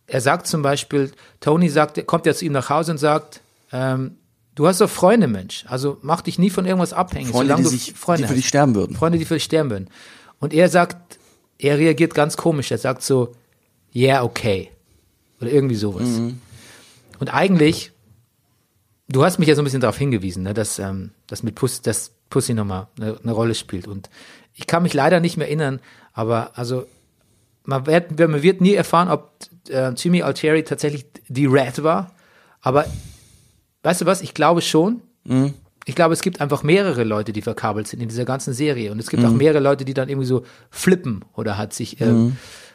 er 0.05 0.21
sagt 0.21 0.47
zum 0.47 0.61
Beispiel, 0.61 1.11
Tony 1.39 1.69
sagt, 1.69 2.05
kommt 2.05 2.25
ja 2.25 2.33
zu 2.33 2.45
ihm 2.45 2.51
nach 2.51 2.69
Hause 2.69 2.91
und 2.91 2.97
sagt, 2.97 3.41
ähm, 3.71 4.17
du 4.55 4.67
hast 4.67 4.81
doch 4.81 4.89
Freunde, 4.89 5.27
Mensch. 5.27 5.65
Also 5.67 5.97
mach 6.01 6.21
dich 6.21 6.37
nie 6.37 6.49
von 6.49 6.65
irgendwas 6.65 6.93
abhängig. 6.93 7.29
Freunde, 7.29 7.53
solange 7.53 7.63
die 7.63 7.63
du 7.63 7.69
sich, 7.69 7.93
Freunde 7.93 8.23
die 8.23 8.27
für 8.27 8.35
dich 8.35 8.47
sterben 8.47 8.75
würden. 8.75 8.95
Freunde, 8.95 9.17
die 9.17 9.25
für 9.25 9.35
dich 9.35 9.43
sterben 9.43 9.69
würden. 9.69 9.89
Und 10.39 10.53
er 10.53 10.69
sagt, 10.69 11.17
er 11.57 11.77
reagiert 11.77 12.13
ganz 12.13 12.37
komisch. 12.37 12.69
Er 12.71 12.77
sagt 12.77 13.01
so, 13.01 13.33
yeah, 13.95 14.23
okay. 14.23 14.69
Oder 15.41 15.51
irgendwie 15.51 15.75
sowas. 15.75 16.07
Und 17.19 17.33
eigentlich, 17.33 17.92
du 19.07 19.23
hast 19.23 19.39
mich 19.39 19.47
ja 19.47 19.55
so 19.55 19.61
ein 19.61 19.65
bisschen 19.65 19.81
darauf 19.81 19.97
hingewiesen, 19.97 20.43
ne, 20.43 20.53
dass, 20.53 20.79
ähm, 20.79 21.11
dass 21.27 21.43
mit 21.43 21.55
Pussy, 21.55 21.81
dass 21.83 22.11
Pussy 22.29 22.53
nochmal 22.53 22.87
eine, 22.97 23.19
eine 23.21 23.31
Rolle 23.31 23.55
spielt. 23.55 23.87
Und 23.87 24.09
ich 24.53 24.67
kann 24.67 24.83
mich 24.83 24.93
leider 24.93 25.19
nicht 25.19 25.37
mehr 25.37 25.47
erinnern, 25.47 25.79
aber 26.13 26.57
also 26.57 26.85
man 27.65 27.85
wird, 27.85 28.17
man 28.19 28.43
wird 28.43 28.61
nie 28.61 28.73
erfahren, 28.73 29.09
ob 29.09 29.31
äh, 29.69 29.89
Jimmy 29.91 30.21
Altieri 30.21 30.63
tatsächlich 30.63 31.05
die 31.27 31.45
Rat 31.45 31.83
war. 31.83 32.11
Aber 32.61 32.85
weißt 33.83 34.01
du 34.01 34.05
was? 34.05 34.21
Ich 34.21 34.33
glaube 34.33 34.61
schon. 34.61 35.01
Ich 35.85 35.95
glaube, 35.95 36.13
es 36.13 36.21
gibt 36.21 36.39
einfach 36.39 36.63
mehrere 36.63 37.03
Leute, 37.03 37.33
die 37.33 37.41
verkabelt 37.41 37.87
sind 37.87 38.01
in 38.01 38.09
dieser 38.09 38.25
ganzen 38.25 38.53
Serie. 38.53 38.91
Und 38.91 38.99
es 38.99 39.09
gibt 39.09 39.23
auch 39.23 39.31
mehrere 39.31 39.59
Leute, 39.59 39.83
die 39.85 39.93
dann 39.93 40.07
irgendwie 40.07 40.27
so 40.27 40.45
flippen 40.69 41.25
oder 41.33 41.57
hat 41.57 41.73
sich 41.73 41.99
äh, 41.99 42.05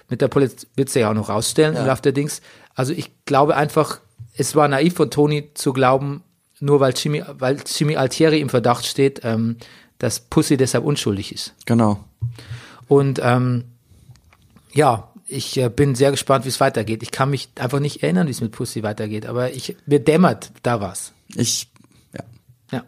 mit 0.09 0.21
der 0.21 0.29
Polizei, 0.29 0.67
wird 0.77 0.95
ja 0.95 1.11
auch 1.11 1.15
noch 1.15 1.29
rausstellen 1.29 1.77
im 1.77 1.87
Laufe 1.87 2.03
der 2.03 2.13
Dings. 2.13 2.41
Also 2.75 2.93
ich 2.93 3.11
glaube 3.25 3.57
einfach, 3.57 4.01
es 4.39 4.55
war 4.55 4.69
naiv 4.69 4.95
von 4.95 5.11
Tony 5.11 5.51
zu 5.55 5.73
glauben, 5.73 6.23
nur 6.61 6.81
weil 6.81 6.95
Jimmy, 6.97 7.23
weil 7.27 7.59
Jimmy 7.67 7.97
Altieri 7.97 8.41
im 8.41 8.49
Verdacht 8.49 8.87
steht, 8.87 9.21
ähm, 9.25 9.57
dass 9.99 10.21
Pussy 10.21 10.57
deshalb 10.57 10.85
unschuldig 10.85 11.35
ist. 11.35 11.55
Genau. 11.67 12.05
Und 12.87 13.21
ähm, 13.23 13.65
ja, 14.73 15.13
ich 15.27 15.59
äh, 15.59 15.69
bin 15.69 15.95
sehr 15.95 16.13
gespannt, 16.13 16.45
wie 16.45 16.51
es 16.51 16.61
weitergeht. 16.61 17.03
Ich 17.03 17.11
kann 17.11 17.31
mich 17.31 17.49
einfach 17.57 17.81
nicht 17.81 18.03
erinnern, 18.03 18.29
wie 18.29 18.31
es 18.31 18.41
mit 18.41 18.53
Pussy 18.53 18.83
weitergeht, 18.83 19.27
aber 19.27 19.53
ich, 19.53 19.77
mir 19.87 19.99
dämmert 19.99 20.53
da 20.63 20.81
was. 20.81 21.13
Ich, 21.35 21.69
ja. 22.15 22.25
Ja. 22.73 22.85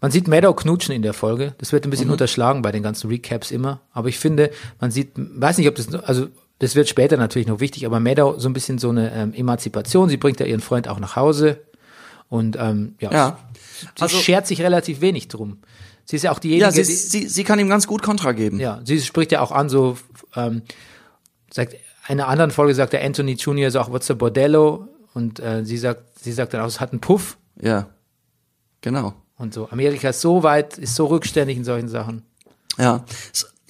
Man 0.00 0.10
sieht 0.10 0.26
Meadow 0.26 0.54
knutschen 0.54 0.94
in 0.94 1.02
der 1.02 1.14
Folge. 1.14 1.54
Das 1.58 1.72
wird 1.72 1.86
ein 1.86 1.90
bisschen 1.90 2.10
unterschlagen 2.10 2.62
bei 2.62 2.72
den 2.72 2.82
ganzen 2.82 3.08
Recaps 3.08 3.52
immer. 3.52 3.80
Aber 3.92 4.08
ich 4.08 4.18
finde, 4.18 4.50
man 4.80 4.90
sieht, 4.90 5.12
weiß 5.14 5.58
nicht, 5.58 5.68
ob 5.68 5.76
das, 5.76 5.94
also 5.94 6.28
das 6.62 6.76
wird 6.76 6.88
später 6.88 7.16
natürlich 7.16 7.48
noch 7.48 7.58
wichtig, 7.58 7.84
aber 7.86 7.98
Meadow 7.98 8.38
so 8.38 8.48
ein 8.48 8.52
bisschen 8.52 8.78
so 8.78 8.90
eine 8.90 9.12
ähm, 9.12 9.34
Emanzipation. 9.34 10.08
Sie 10.08 10.16
bringt 10.16 10.38
ja 10.38 10.46
ihren 10.46 10.60
Freund 10.60 10.86
auch 10.86 11.00
nach 11.00 11.16
Hause. 11.16 11.60
Und 12.28 12.56
ähm, 12.56 12.94
ja, 13.00 13.10
Ja. 13.12 13.38
sie 13.96 14.02
Also- 14.02 14.16
schert 14.18 14.46
sich 14.46 14.60
relativ 14.62 15.00
wenig 15.00 15.26
drum. 15.26 15.58
Sie 16.04 16.14
ist 16.16 16.22
ja 16.22 16.30
auch 16.32 16.38
diejenige, 16.38 16.64
Ja, 16.64 16.70
sie, 16.70 16.82
die, 16.84 16.92
sie, 16.92 17.28
sie 17.28 17.42
kann 17.44 17.58
ihm 17.58 17.68
ganz 17.68 17.86
gut 17.88 18.00
Kontra 18.02 18.30
geben. 18.32 18.60
ja, 18.60 18.80
sie 18.84 19.00
spricht 19.00 19.32
ja 19.32 19.40
auch 19.40 19.50
an, 19.50 19.68
so, 19.68 19.98
ähm, 20.36 20.62
sagt, 21.52 21.74
in 21.74 21.80
einer 22.20 22.28
anderen 22.28 22.50
Folge 22.52 22.74
sagt 22.74 22.92
der 22.92 23.04
Anthony 23.04 23.32
Jr. 23.32 23.70
so, 23.72 23.80
auch, 23.80 23.90
what's 23.90 24.10
a 24.10 24.14
Bordello? 24.14 24.88
Und 25.14 25.40
äh, 25.40 25.64
sie 25.64 25.78
sagt, 25.78 26.02
sie 26.22 26.32
sagt 26.32 26.54
dann 26.54 26.60
auch, 26.60 26.66
es 26.66 26.78
hat 26.80 26.92
einen 26.92 27.00
Puff 27.00 27.38
Ja. 27.60 27.88
Genau. 28.82 29.14
und 29.36 29.52
so. 29.52 29.68
Amerika 29.70 30.08
ist 30.10 30.20
so 30.20 30.42
weit, 30.44 30.78
ist 30.78 30.94
so 30.94 31.06
rückständig 31.06 31.56
in 31.56 31.64
solchen 31.64 31.88
Sachen. 31.88 32.22
Ja. 32.78 33.04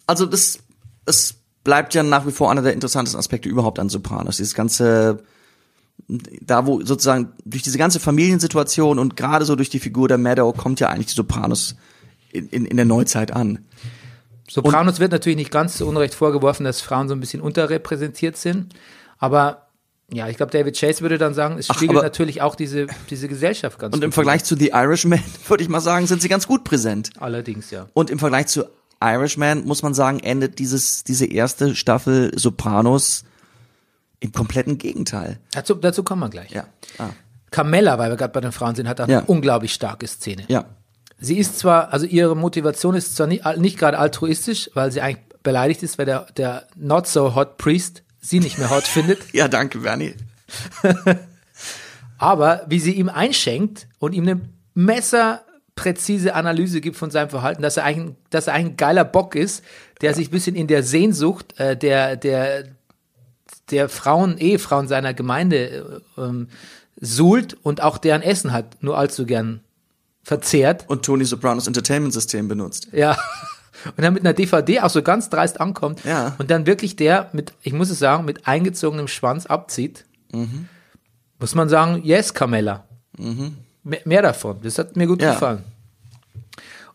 Also 0.06 0.26
das, 0.26 0.58
es 1.06 1.34
bleibt 1.64 1.94
ja 1.94 2.02
nach 2.02 2.26
wie 2.26 2.32
vor 2.32 2.50
einer 2.50 2.62
der 2.62 2.72
interessantesten 2.72 3.18
Aspekte 3.18 3.48
überhaupt 3.48 3.78
an 3.78 3.88
Sopranos. 3.88 4.38
Dieses 4.38 4.54
ganze, 4.54 5.22
da 6.08 6.66
wo 6.66 6.84
sozusagen 6.84 7.32
durch 7.44 7.62
diese 7.62 7.78
ganze 7.78 8.00
Familiensituation 8.00 8.98
und 8.98 9.16
gerade 9.16 9.44
so 9.44 9.56
durch 9.56 9.70
die 9.70 9.78
Figur 9.80 10.08
der 10.08 10.18
Meadow 10.18 10.52
kommt 10.52 10.80
ja 10.80 10.88
eigentlich 10.88 11.06
die 11.06 11.14
Sopranos 11.14 11.76
in, 12.32 12.48
in, 12.48 12.66
in 12.66 12.76
der 12.76 12.86
Neuzeit 12.86 13.32
an. 13.32 13.60
Sopranos 14.48 15.00
wird 15.00 15.12
natürlich 15.12 15.36
nicht 15.36 15.50
ganz 15.50 15.76
zu 15.76 15.86
Unrecht 15.86 16.14
vorgeworfen, 16.14 16.64
dass 16.64 16.80
Frauen 16.80 17.08
so 17.08 17.14
ein 17.14 17.20
bisschen 17.20 17.40
unterrepräsentiert 17.40 18.36
sind. 18.36 18.74
Aber 19.18 19.68
ja, 20.12 20.28
ich 20.28 20.36
glaube, 20.36 20.52
David 20.52 20.78
Chase 20.78 21.00
würde 21.00 21.16
dann 21.16 21.32
sagen, 21.32 21.56
es 21.58 21.70
Ach, 21.70 21.74
spiegelt 21.76 21.98
aber- 21.98 22.06
natürlich 22.06 22.42
auch 22.42 22.54
diese, 22.54 22.86
diese 23.08 23.28
Gesellschaft 23.28 23.78
ganz 23.78 23.94
Und 23.94 24.02
im 24.04 24.10
gut 24.10 24.14
Vergleich 24.14 24.44
zu 24.44 24.56
The 24.56 24.70
Irishman, 24.74 25.22
würde 25.48 25.62
ich 25.62 25.70
mal 25.70 25.80
sagen, 25.80 26.06
sind 26.06 26.20
sie 26.20 26.28
ganz 26.28 26.46
gut 26.46 26.64
präsent. 26.64 27.10
Allerdings, 27.18 27.70
ja. 27.70 27.86
Und 27.94 28.10
im 28.10 28.18
Vergleich 28.18 28.48
zu 28.48 28.66
Irishman 29.02 29.64
muss 29.64 29.82
man 29.82 29.94
sagen, 29.94 30.20
endet 30.20 30.58
dieses, 30.58 31.04
diese 31.04 31.26
erste 31.26 31.74
Staffel 31.74 32.32
Sopranos 32.38 33.24
im 34.20 34.32
kompletten 34.32 34.78
Gegenteil. 34.78 35.38
Dazu, 35.52 35.74
dazu 35.74 36.02
kommen 36.04 36.20
wir 36.20 36.28
gleich. 36.30 36.50
Ja. 36.52 36.66
Ah. 36.98 37.10
Carmella, 37.50 37.98
weil 37.98 38.10
wir 38.10 38.16
gerade 38.16 38.32
bei 38.32 38.40
den 38.40 38.52
Frauen 38.52 38.74
sind, 38.74 38.88
hat 38.88 39.00
auch 39.00 39.08
Ja. 39.08 39.18
eine 39.18 39.26
unglaublich 39.26 39.74
starke 39.74 40.06
Szene. 40.06 40.44
Ja. 40.48 40.64
Sie 41.18 41.38
ist 41.38 41.58
zwar, 41.58 41.92
also 41.92 42.06
ihre 42.06 42.36
Motivation 42.36 42.94
ist 42.94 43.16
zwar 43.16 43.26
nicht, 43.26 43.44
nicht 43.58 43.78
gerade 43.78 43.98
altruistisch, 43.98 44.70
weil 44.74 44.90
sie 44.92 45.00
eigentlich 45.00 45.24
beleidigt 45.42 45.82
ist, 45.82 45.98
weil 45.98 46.06
der, 46.06 46.26
der 46.36 46.66
not 46.76 47.06
so 47.06 47.34
hot 47.34 47.58
Priest 47.58 48.02
sie 48.20 48.40
nicht 48.40 48.58
mehr 48.58 48.70
hot 48.70 48.82
findet. 48.86 49.18
Ja, 49.32 49.48
danke, 49.48 49.78
Bernie. 49.80 50.14
Aber 52.18 52.62
wie 52.68 52.78
sie 52.78 52.92
ihm 52.92 53.08
einschenkt 53.08 53.88
und 53.98 54.12
ihm 54.12 54.28
eine 54.28 54.40
messerpräzise 55.76 56.34
Analyse 56.34 56.80
gibt 56.80 56.96
von 56.96 57.10
seinem 57.10 57.30
Verhalten, 57.30 57.62
dass 57.62 57.76
er 57.76 57.84
eigentlich, 57.84 58.10
ein- 58.10 58.16
dass 58.30 58.46
er 58.46 58.54
ein 58.54 58.76
geiler 58.76 59.04
Bock 59.04 59.34
ist, 59.34 59.62
der 60.00 60.14
sich 60.14 60.28
ein 60.28 60.30
bisschen 60.30 60.56
in 60.56 60.66
der 60.66 60.82
Sehnsucht 60.82 61.58
äh, 61.58 61.76
der, 61.76 62.16
der, 62.16 62.64
der 63.70 63.88
Frauen, 63.88 64.38
Ehefrauen 64.38 64.88
seiner 64.88 65.14
Gemeinde 65.14 66.02
äh, 66.16 66.20
ähm, 66.20 66.48
suhlt 67.00 67.54
und 67.62 67.82
auch 67.82 67.98
deren 67.98 68.22
Essen 68.22 68.52
hat 68.52 68.82
nur 68.82 68.98
allzu 68.98 69.24
gern 69.26 69.60
verzehrt. 70.22 70.84
Und 70.88 71.04
Tony 71.04 71.24
Sopranos 71.24 71.66
Entertainment 71.66 72.12
System 72.12 72.48
benutzt. 72.48 72.88
Ja. 72.92 73.16
Und 73.96 74.04
dann 74.04 74.14
mit 74.14 74.22
einer 74.24 74.32
DVD 74.34 74.80
auch 74.80 74.90
so 74.90 75.02
ganz 75.02 75.28
dreist 75.28 75.60
ankommt 75.60 76.04
Ja. 76.04 76.36
und 76.38 76.52
dann 76.52 76.66
wirklich 76.66 76.94
der 76.94 77.30
mit, 77.32 77.52
ich 77.62 77.72
muss 77.72 77.90
es 77.90 77.98
sagen, 77.98 78.24
mit 78.24 78.46
eingezogenem 78.46 79.08
Schwanz 79.08 79.46
abzieht, 79.46 80.04
muss 81.40 81.54
man 81.56 81.68
sagen, 81.68 82.00
yes, 82.04 82.32
Carmella. 82.32 82.84
Mehr, 83.18 83.50
mehr 83.84 84.22
davon. 84.22 84.58
Das 84.62 84.78
hat 84.78 84.96
mir 84.96 85.06
gut 85.06 85.22
Ja. 85.22 85.32
gefallen. 85.34 85.64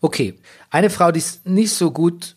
Okay. 0.00 0.34
Eine 0.70 0.90
Frau, 0.90 1.10
die 1.12 1.18
es 1.20 1.40
nicht 1.44 1.72
so 1.72 1.90
gut, 1.90 2.36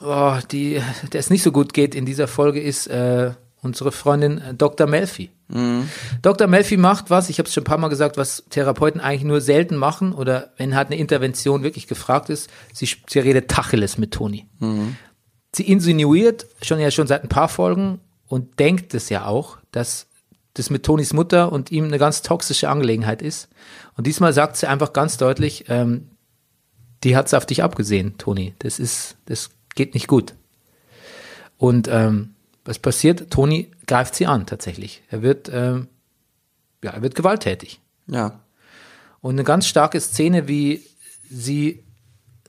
oh, 0.00 0.38
die, 0.50 0.80
der 1.12 1.20
es 1.20 1.30
nicht 1.30 1.42
so 1.42 1.52
gut 1.52 1.72
geht 1.74 1.94
in 1.94 2.06
dieser 2.06 2.28
Folge, 2.28 2.60
ist 2.60 2.86
äh, 2.86 3.32
unsere 3.62 3.92
Freundin 3.92 4.38
äh, 4.38 4.54
Dr. 4.54 4.86
Melfi. 4.86 5.30
Dr. 6.20 6.46
Melfi 6.46 6.76
macht 6.76 7.08
was, 7.08 7.30
ich 7.30 7.38
habe 7.38 7.48
es 7.48 7.54
schon 7.54 7.62
ein 7.62 7.64
paar 7.64 7.78
Mal 7.78 7.88
gesagt, 7.88 8.18
was 8.18 8.44
Therapeuten 8.50 9.00
eigentlich 9.00 9.24
nur 9.24 9.40
selten 9.40 9.76
machen 9.76 10.12
oder 10.12 10.52
wenn 10.58 10.76
halt 10.76 10.88
eine 10.88 10.98
Intervention 10.98 11.62
wirklich 11.62 11.86
gefragt 11.86 12.28
ist, 12.28 12.50
sie, 12.74 12.86
sie 13.06 13.18
redet 13.18 13.48
Tacheles 13.50 13.96
mit 13.96 14.12
Toni. 14.12 14.46
Sie 15.56 15.62
insinuiert 15.62 16.44
schon 16.60 16.78
ja 16.80 16.90
schon 16.90 17.06
seit 17.06 17.22
ein 17.22 17.30
paar 17.30 17.48
Folgen 17.48 17.98
und 18.26 18.58
denkt 18.58 18.92
es 18.92 19.08
ja 19.08 19.24
auch, 19.24 19.56
dass 19.72 20.06
das 20.58 20.70
mit 20.70 20.84
Tonis 20.84 21.12
Mutter 21.12 21.52
und 21.52 21.70
ihm 21.70 21.84
eine 21.84 21.98
ganz 21.98 22.22
toxische 22.22 22.68
Angelegenheit 22.68 23.22
ist. 23.22 23.48
Und 23.96 24.06
diesmal 24.06 24.32
sagt 24.32 24.56
sie 24.56 24.68
einfach 24.68 24.92
ganz 24.92 25.16
deutlich, 25.16 25.66
ähm, 25.68 26.08
die 27.04 27.16
hat's 27.16 27.34
auf 27.34 27.46
dich 27.46 27.62
abgesehen, 27.62 28.18
Toni. 28.18 28.54
Das 28.58 28.78
ist, 28.78 29.16
das 29.26 29.50
geht 29.74 29.94
nicht 29.94 30.08
gut. 30.08 30.34
Und 31.56 31.88
ähm, 31.88 32.34
was 32.64 32.78
passiert? 32.78 33.30
Toni 33.30 33.70
greift 33.86 34.14
sie 34.14 34.26
an 34.26 34.46
tatsächlich. 34.46 35.02
Er 35.10 35.22
wird, 35.22 35.50
ähm, 35.52 35.88
ja, 36.82 36.90
er 36.90 37.02
wird 37.02 37.14
gewalttätig. 37.14 37.80
Ja. 38.06 38.40
Und 39.20 39.34
eine 39.34 39.44
ganz 39.44 39.66
starke 39.66 40.00
Szene, 40.00 40.48
wie 40.48 40.82
sie 41.30 41.84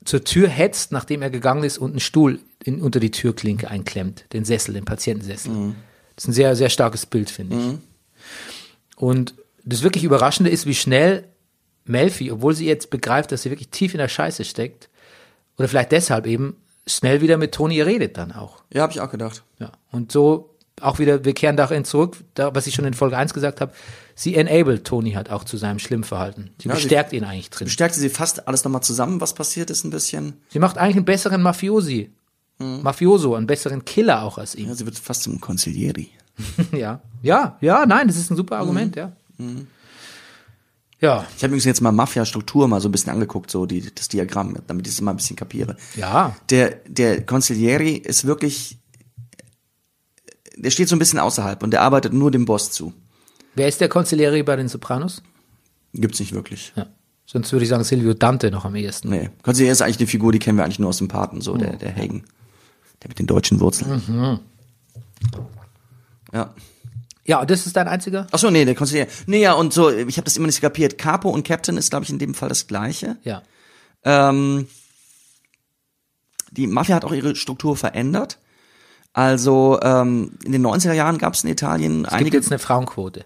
zur 0.04 0.24
Tür 0.24 0.48
hetzt, 0.48 0.92
nachdem 0.92 1.22
er 1.22 1.30
gegangen 1.30 1.64
ist 1.64 1.78
und 1.78 1.90
einen 1.90 2.00
Stuhl 2.00 2.40
in, 2.64 2.80
unter 2.80 3.00
die 3.00 3.10
Türklinke 3.10 3.70
einklemmt, 3.70 4.24
den 4.32 4.44
Sessel, 4.44 4.74
den 4.74 4.84
Patientensessel. 4.84 5.52
Das 6.16 6.24
ist 6.24 6.28
ein 6.28 6.32
sehr, 6.32 6.56
sehr 6.56 6.70
starkes 6.70 7.06
Bild, 7.06 7.30
finde 7.30 7.56
ich. 7.56 7.62
Und 8.96 9.34
das 9.64 9.82
wirklich 9.82 10.04
Überraschende 10.04 10.50
ist, 10.50 10.66
wie 10.66 10.74
schnell 10.74 11.24
Melfi, 11.84 12.30
obwohl 12.30 12.54
sie 12.54 12.66
jetzt 12.66 12.90
begreift, 12.90 13.32
dass 13.32 13.42
sie 13.42 13.50
wirklich 13.50 13.70
tief 13.70 13.94
in 13.94 13.98
der 13.98 14.08
Scheiße 14.08 14.44
steckt, 14.44 14.88
oder 15.58 15.68
vielleicht 15.68 15.92
deshalb 15.92 16.26
eben, 16.26 16.56
schnell 16.86 17.20
wieder 17.20 17.36
mit 17.36 17.52
Toni 17.52 17.80
redet 17.82 18.16
dann 18.16 18.32
auch. 18.32 18.62
Ja, 18.72 18.82
habe 18.82 18.92
ich 18.92 19.00
auch 19.00 19.10
gedacht. 19.10 19.42
Ja. 19.58 19.72
Und 19.90 20.10
so 20.12 20.54
auch 20.80 20.98
wieder, 20.98 21.26
wir 21.26 21.34
kehren 21.34 21.58
darin 21.58 21.84
zurück, 21.84 22.16
da, 22.34 22.54
was 22.54 22.66
ich 22.66 22.74
schon 22.74 22.86
in 22.86 22.94
Folge 22.94 23.16
1 23.18 23.34
gesagt 23.34 23.60
habe, 23.60 23.72
sie 24.14 24.34
enabled 24.34 24.86
Toni 24.86 25.12
halt 25.12 25.30
auch 25.30 25.44
zu 25.44 25.58
seinem 25.58 25.78
schlimmen 25.78 26.04
Verhalten. 26.04 26.50
Sie 26.60 26.68
Ja, 26.68 26.74
sie- 26.74 26.82
bestärkt 26.82 27.12
ihn 27.12 27.24
eigentlich 27.24 27.50
drin. 27.50 27.66
Bestärkte 27.66 28.00
sie 28.00 28.08
fast 28.08 28.48
alles 28.48 28.64
nochmal 28.64 28.82
zusammen, 28.82 29.20
was 29.20 29.34
passiert 29.34 29.68
ist, 29.68 29.84
ein 29.84 29.90
bisschen. 29.90 30.40
Sie 30.48 30.58
macht 30.58 30.78
eigentlich 30.78 30.96
einen 30.96 31.04
besseren 31.04 31.42
Mafiosi. 31.42 32.10
Mafioso, 32.58 33.34
einen 33.34 33.46
besseren 33.46 33.84
Killer 33.84 34.22
auch 34.22 34.36
als 34.38 34.54
Ja, 34.54 34.60
ihn. 34.60 34.74
sie 34.74 34.84
wird 34.86 34.98
fast 34.98 35.22
zum 35.22 35.40
Consiglieri. 35.40 36.10
Ja. 36.72 37.00
Ja, 37.22 37.58
ja, 37.60 37.84
nein, 37.84 38.08
das 38.08 38.16
ist 38.16 38.30
ein 38.30 38.36
super 38.36 38.58
Argument, 38.58 38.96
ja. 38.96 39.12
Ja, 41.00 41.26
Ich 41.36 41.42
habe 41.42 41.48
übrigens 41.48 41.64
jetzt 41.64 41.80
mal 41.80 41.92
Mafia-Struktur 41.92 42.66
mal 42.68 42.80
so 42.80 42.88
ein 42.88 42.92
bisschen 42.92 43.12
angeguckt, 43.12 43.50
so 43.50 43.66
die, 43.66 43.92
das 43.94 44.08
Diagramm, 44.08 44.56
damit 44.66 44.86
ich 44.86 44.92
es 44.94 45.00
mal 45.00 45.10
ein 45.12 45.16
bisschen 45.16 45.36
kapiere. 45.36 45.76
ja. 45.96 46.34
Der, 46.50 46.76
der 46.86 47.24
Consiglieri 47.26 47.92
ist 47.96 48.26
wirklich 48.26 48.78
der 50.62 50.70
steht 50.70 50.88
so 50.88 50.96
ein 50.96 50.98
bisschen 50.98 51.18
außerhalb 51.18 51.62
und 51.62 51.70
der 51.70 51.82
arbeitet 51.82 52.12
nur 52.12 52.30
dem 52.30 52.44
Boss 52.44 52.70
zu. 52.70 52.92
Wer 53.54 53.68
ist 53.68 53.80
der 53.80 53.88
Consigliere 53.88 54.42
bei 54.44 54.56
den 54.56 54.68
Sopranos? 54.68 55.22
Gibt's 55.94 56.20
nicht 56.20 56.32
wirklich. 56.32 56.72
Ja. 56.76 56.86
Sonst 57.26 57.52
würde 57.52 57.62
ich 57.64 57.68
sagen 57.68 57.84
Silvio 57.84 58.12
Dante 58.14 58.50
noch 58.50 58.64
am 58.64 58.74
ehesten. 58.76 59.08
Nee. 59.08 59.30
Consigliere 59.42 59.72
ist 59.72 59.82
eigentlich 59.82 59.98
eine 59.98 60.06
Figur, 60.06 60.32
die 60.32 60.38
kennen 60.38 60.58
wir 60.58 60.64
eigentlich 60.64 60.78
nur 60.78 60.90
aus 60.90 60.98
dem 60.98 61.08
Paten, 61.08 61.40
so, 61.40 61.56
der, 61.56 61.76
der 61.76 61.94
Hagen. 61.94 62.24
Der 63.02 63.08
mit 63.08 63.18
den 63.18 63.26
deutschen 63.26 63.60
Wurzeln. 63.60 64.40
Ja. 66.32 66.54
Ja, 67.24 67.44
das 67.44 67.66
ist 67.66 67.76
dein 67.76 67.86
einziger? 67.86 68.26
Ach 68.32 68.38
so, 68.38 68.50
nee, 68.50 68.64
der 68.64 68.74
Consigliere. 68.74 69.08
Nee, 69.26 69.42
ja, 69.42 69.52
und 69.52 69.72
so, 69.72 69.90
ich 69.90 70.16
habe 70.16 70.24
das 70.24 70.36
immer 70.36 70.46
nicht 70.46 70.60
kapiert. 70.60 70.98
Capo 70.98 71.28
und 71.30 71.46
Captain 71.46 71.76
ist, 71.76 71.90
glaube 71.90 72.04
ich, 72.04 72.10
in 72.10 72.18
dem 72.18 72.34
Fall 72.34 72.48
das 72.48 72.66
Gleiche. 72.66 73.18
Ja. 73.22 73.42
Ähm, 74.04 74.66
die 76.50 76.66
Mafia 76.66 76.96
hat 76.96 77.04
auch 77.04 77.12
ihre 77.12 77.36
Struktur 77.36 77.76
verändert. 77.76 78.38
Also 79.12 79.78
ähm, 79.82 80.32
in 80.44 80.52
den 80.52 80.66
90er 80.66 80.92
Jahren 80.92 81.18
gab 81.18 81.34
es 81.34 81.44
in 81.44 81.50
Italien 81.50 82.04
Es 82.04 82.10
gibt 82.10 82.12
einige. 82.20 82.36
jetzt 82.38 82.50
eine 82.50 82.58
Frauenquote. 82.58 83.24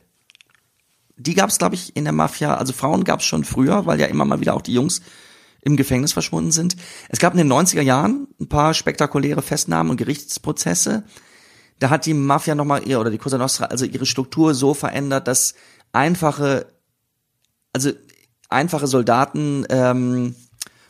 die 1.17 1.35
gab 1.35 1.49
es, 1.51 1.59
glaube 1.59 1.75
ich, 1.77 1.95
in 1.97 2.05
der 2.05 2.13
Mafia. 2.13 2.57
Also 2.57 2.73
Frauen 2.73 3.05
gab 3.05 3.21
es 3.21 3.27
schon 3.27 3.45
früher, 3.45 3.87
weil 3.87 4.01
ja 4.01 4.07
immer 4.07 4.25
mal 4.25 4.41
wieder 4.41 4.55
auch 4.55 4.63
die 4.63 4.75
Jungs 4.75 5.01
im 5.63 5.77
Gefängnis 5.77 6.13
verschwunden 6.13 6.53
sind. 6.53 6.77
Es 7.09 7.19
gab 7.21 7.33
in 7.33 7.39
den 7.39 7.51
90er 7.53 7.81
Jahren 7.81 8.27
ein 8.41 8.49
paar 8.49 8.75
spektakuläre 8.75 9.41
Festnahmen 9.41 9.91
und 9.91 9.97
Gerichtsprozesse. 9.97 11.05
Da 11.79 11.91
hat 11.91 12.07
die 12.07 12.15
Mafia 12.15 12.55
nochmal 12.55 12.87
ihr 12.87 13.01
oder 13.01 13.11
die 13.11 13.19
Cosa 13.19 13.39
Nostra 13.39 13.67
also 13.67 13.85
ihre 13.85 14.07
Struktur 14.07 14.55
so 14.55 14.75
verändert, 14.75 15.29
dass 15.29 15.55
einfache, 15.93 16.67
also 17.73 17.91
einfache 18.49 18.87
Soldaten 18.87 19.67
ähm, 19.69 20.35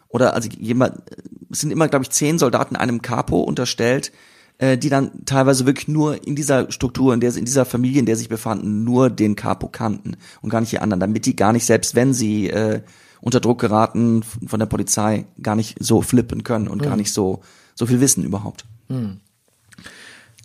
oder 0.09 0.35
also 0.35 0.49
jemand, 0.49 1.03
es 1.51 1.61
sind 1.61 1.71
immer, 1.71 1.89
glaube 1.89 2.05
ich, 2.05 2.11
zehn 2.11 2.39
Soldaten 2.39 2.77
einem 2.77 3.03
Capo 3.03 3.41
unterstellt, 3.41 4.13
äh, 4.59 4.79
die 4.79 4.89
dann 4.89 5.25
teilweise 5.25 5.67
wirklich 5.67 5.89
nur 5.89 6.27
in 6.27 6.37
dieser 6.37 6.71
Struktur, 6.71 7.13
in 7.15 7.21
der 7.21 7.35
in 7.35 7.45
dieser 7.45 7.65
Familie, 7.65 8.01
in 8.01 8.07
der 8.07 8.17
sie 8.17 8.21
sich 8.21 8.29
befanden, 8.29 8.85
nur 8.85 9.11
den 9.11 9.35
Capo 9.35 9.69
kannten 9.69 10.17
und 10.43 10.51
gar 10.51 10.61
nicht 10.61 10.73
die 10.73 10.79
anderen, 10.79 11.01
damit 11.01 11.27
die 11.27 11.35
gar 11.35 11.53
nicht, 11.53 11.65
selbst 11.65 11.95
wenn 11.95 12.15
sie 12.15 12.51
äh, 12.51 12.83
unter 13.21 13.41
Druck 13.41 13.61
geraten 13.61 14.23
von 14.23 14.61
der 14.61 14.67
Polizei, 14.67 15.27
gar 15.43 15.57
nicht 15.57 15.77
so 15.81 16.03
flippen 16.03 16.45
können 16.45 16.69
und 16.69 16.83
gar 16.83 16.97
nicht 16.97 17.13
so 17.13 17.41
so 17.75 17.87
viel 17.87 18.01
wissen 18.01 18.25
überhaupt. 18.25 18.65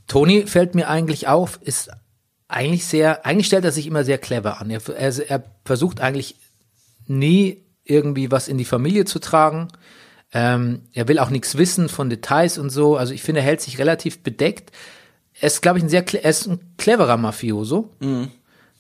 Toni 0.10 0.46
fällt 0.48 0.76
mir 0.76 0.90
eigentlich 0.90 1.30
auf, 1.30 1.60
ist 1.62 1.90
eigentlich 2.50 2.86
sehr, 2.86 3.26
eigentlich 3.26 3.48
stellt 3.48 3.64
er 3.64 3.72
sich 3.72 3.88
immer 3.88 4.04
sehr 4.04 4.18
clever 4.18 4.60
an. 4.60 4.70
Er, 4.70 4.82
er, 4.90 5.30
er 5.30 5.44
versucht 5.64 6.02
eigentlich 6.02 6.36
nie 7.08 7.64
irgendwie 7.86 8.32
was 8.32 8.48
in 8.48 8.58
die 8.58 8.66
Familie 8.66 9.06
zu 9.06 9.20
tragen. 9.20 9.70
Ähm, 10.34 10.82
er 10.94 11.08
will 11.08 11.20
auch 11.20 11.30
nichts 11.30 11.58
wissen 11.58 11.90
von 11.90 12.10
Details 12.10 12.58
und 12.58 12.72
so. 12.72 12.98
Also 12.98 13.14
ich 13.14 13.22
finde, 13.22 13.42
er 13.42 13.46
hält 13.46 13.62
sich 13.62 13.80
relativ 13.80 14.22
bedeckt. 14.22 14.72
Er 15.40 15.48
ist, 15.48 15.62
glaube 15.62 15.78
ich, 15.78 15.84
ein 15.84 15.90
sehr, 15.90 16.04
er 16.14 16.30
ist 16.30 16.48
ein 16.48 16.60
cleverer 16.78 17.18
Mafioso. 17.18 17.92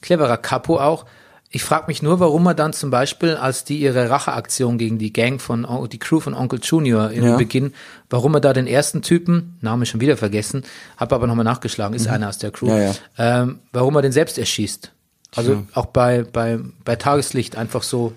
Cleverer 0.02 0.38
Capo 0.38 0.80
auch. 0.80 1.06
Ich 1.52 1.64
frage 1.64 1.86
mich 1.88 2.04
nur, 2.04 2.20
warum 2.20 2.45
er 2.45 2.54
dann 2.54 2.74
zum 2.74 2.91
Beispiel, 2.91 3.36
als 3.36 3.64
die 3.64 3.80
ihre 3.80 4.10
Racheaktion 4.12 4.78
gegen 4.78 5.00
die 5.00 5.12
Gang 5.12 5.41
von, 5.41 5.66
On- 5.66 5.89
die 5.89 5.97
Crew 5.97 6.20
von 6.20 6.36
Onkel 6.36 6.60
Junior 6.62 7.10
im 7.10 7.24
Ja. 7.24 7.38
Beginn, 7.38 7.74
warum 8.10 8.36
er 8.36 8.39
da 8.39 8.54
den 8.54 8.68
ersten 8.68 9.02
Typen, 9.02 9.58
Name 9.62 9.88
schon 9.88 10.00
wieder 10.00 10.16
vergessen, 10.16 10.64
habe 10.97 11.16
aber 11.16 11.26
nochmal 11.26 11.45
nachgeschlagen, 11.45 11.95
ist 11.95 12.08
einer 12.08 12.30
aus 12.30 12.38
der 12.38 12.52
Crew, 12.52 12.68
Mhm. 12.68 12.72
Ja, 12.72 12.80
ja. 12.80 12.93
Ähm, 13.41 13.60
warum 13.74 13.95
er 13.95 14.04
den 14.04 14.12
selbst 14.12 14.38
erschießt. 14.38 14.91
Also 15.36 15.64
auch 15.74 15.88
bei, 15.88 16.22
bei, 16.24 16.60
bei 16.86 16.95
Tageslicht 16.95 17.56
einfach 17.56 17.82
so 17.84 18.14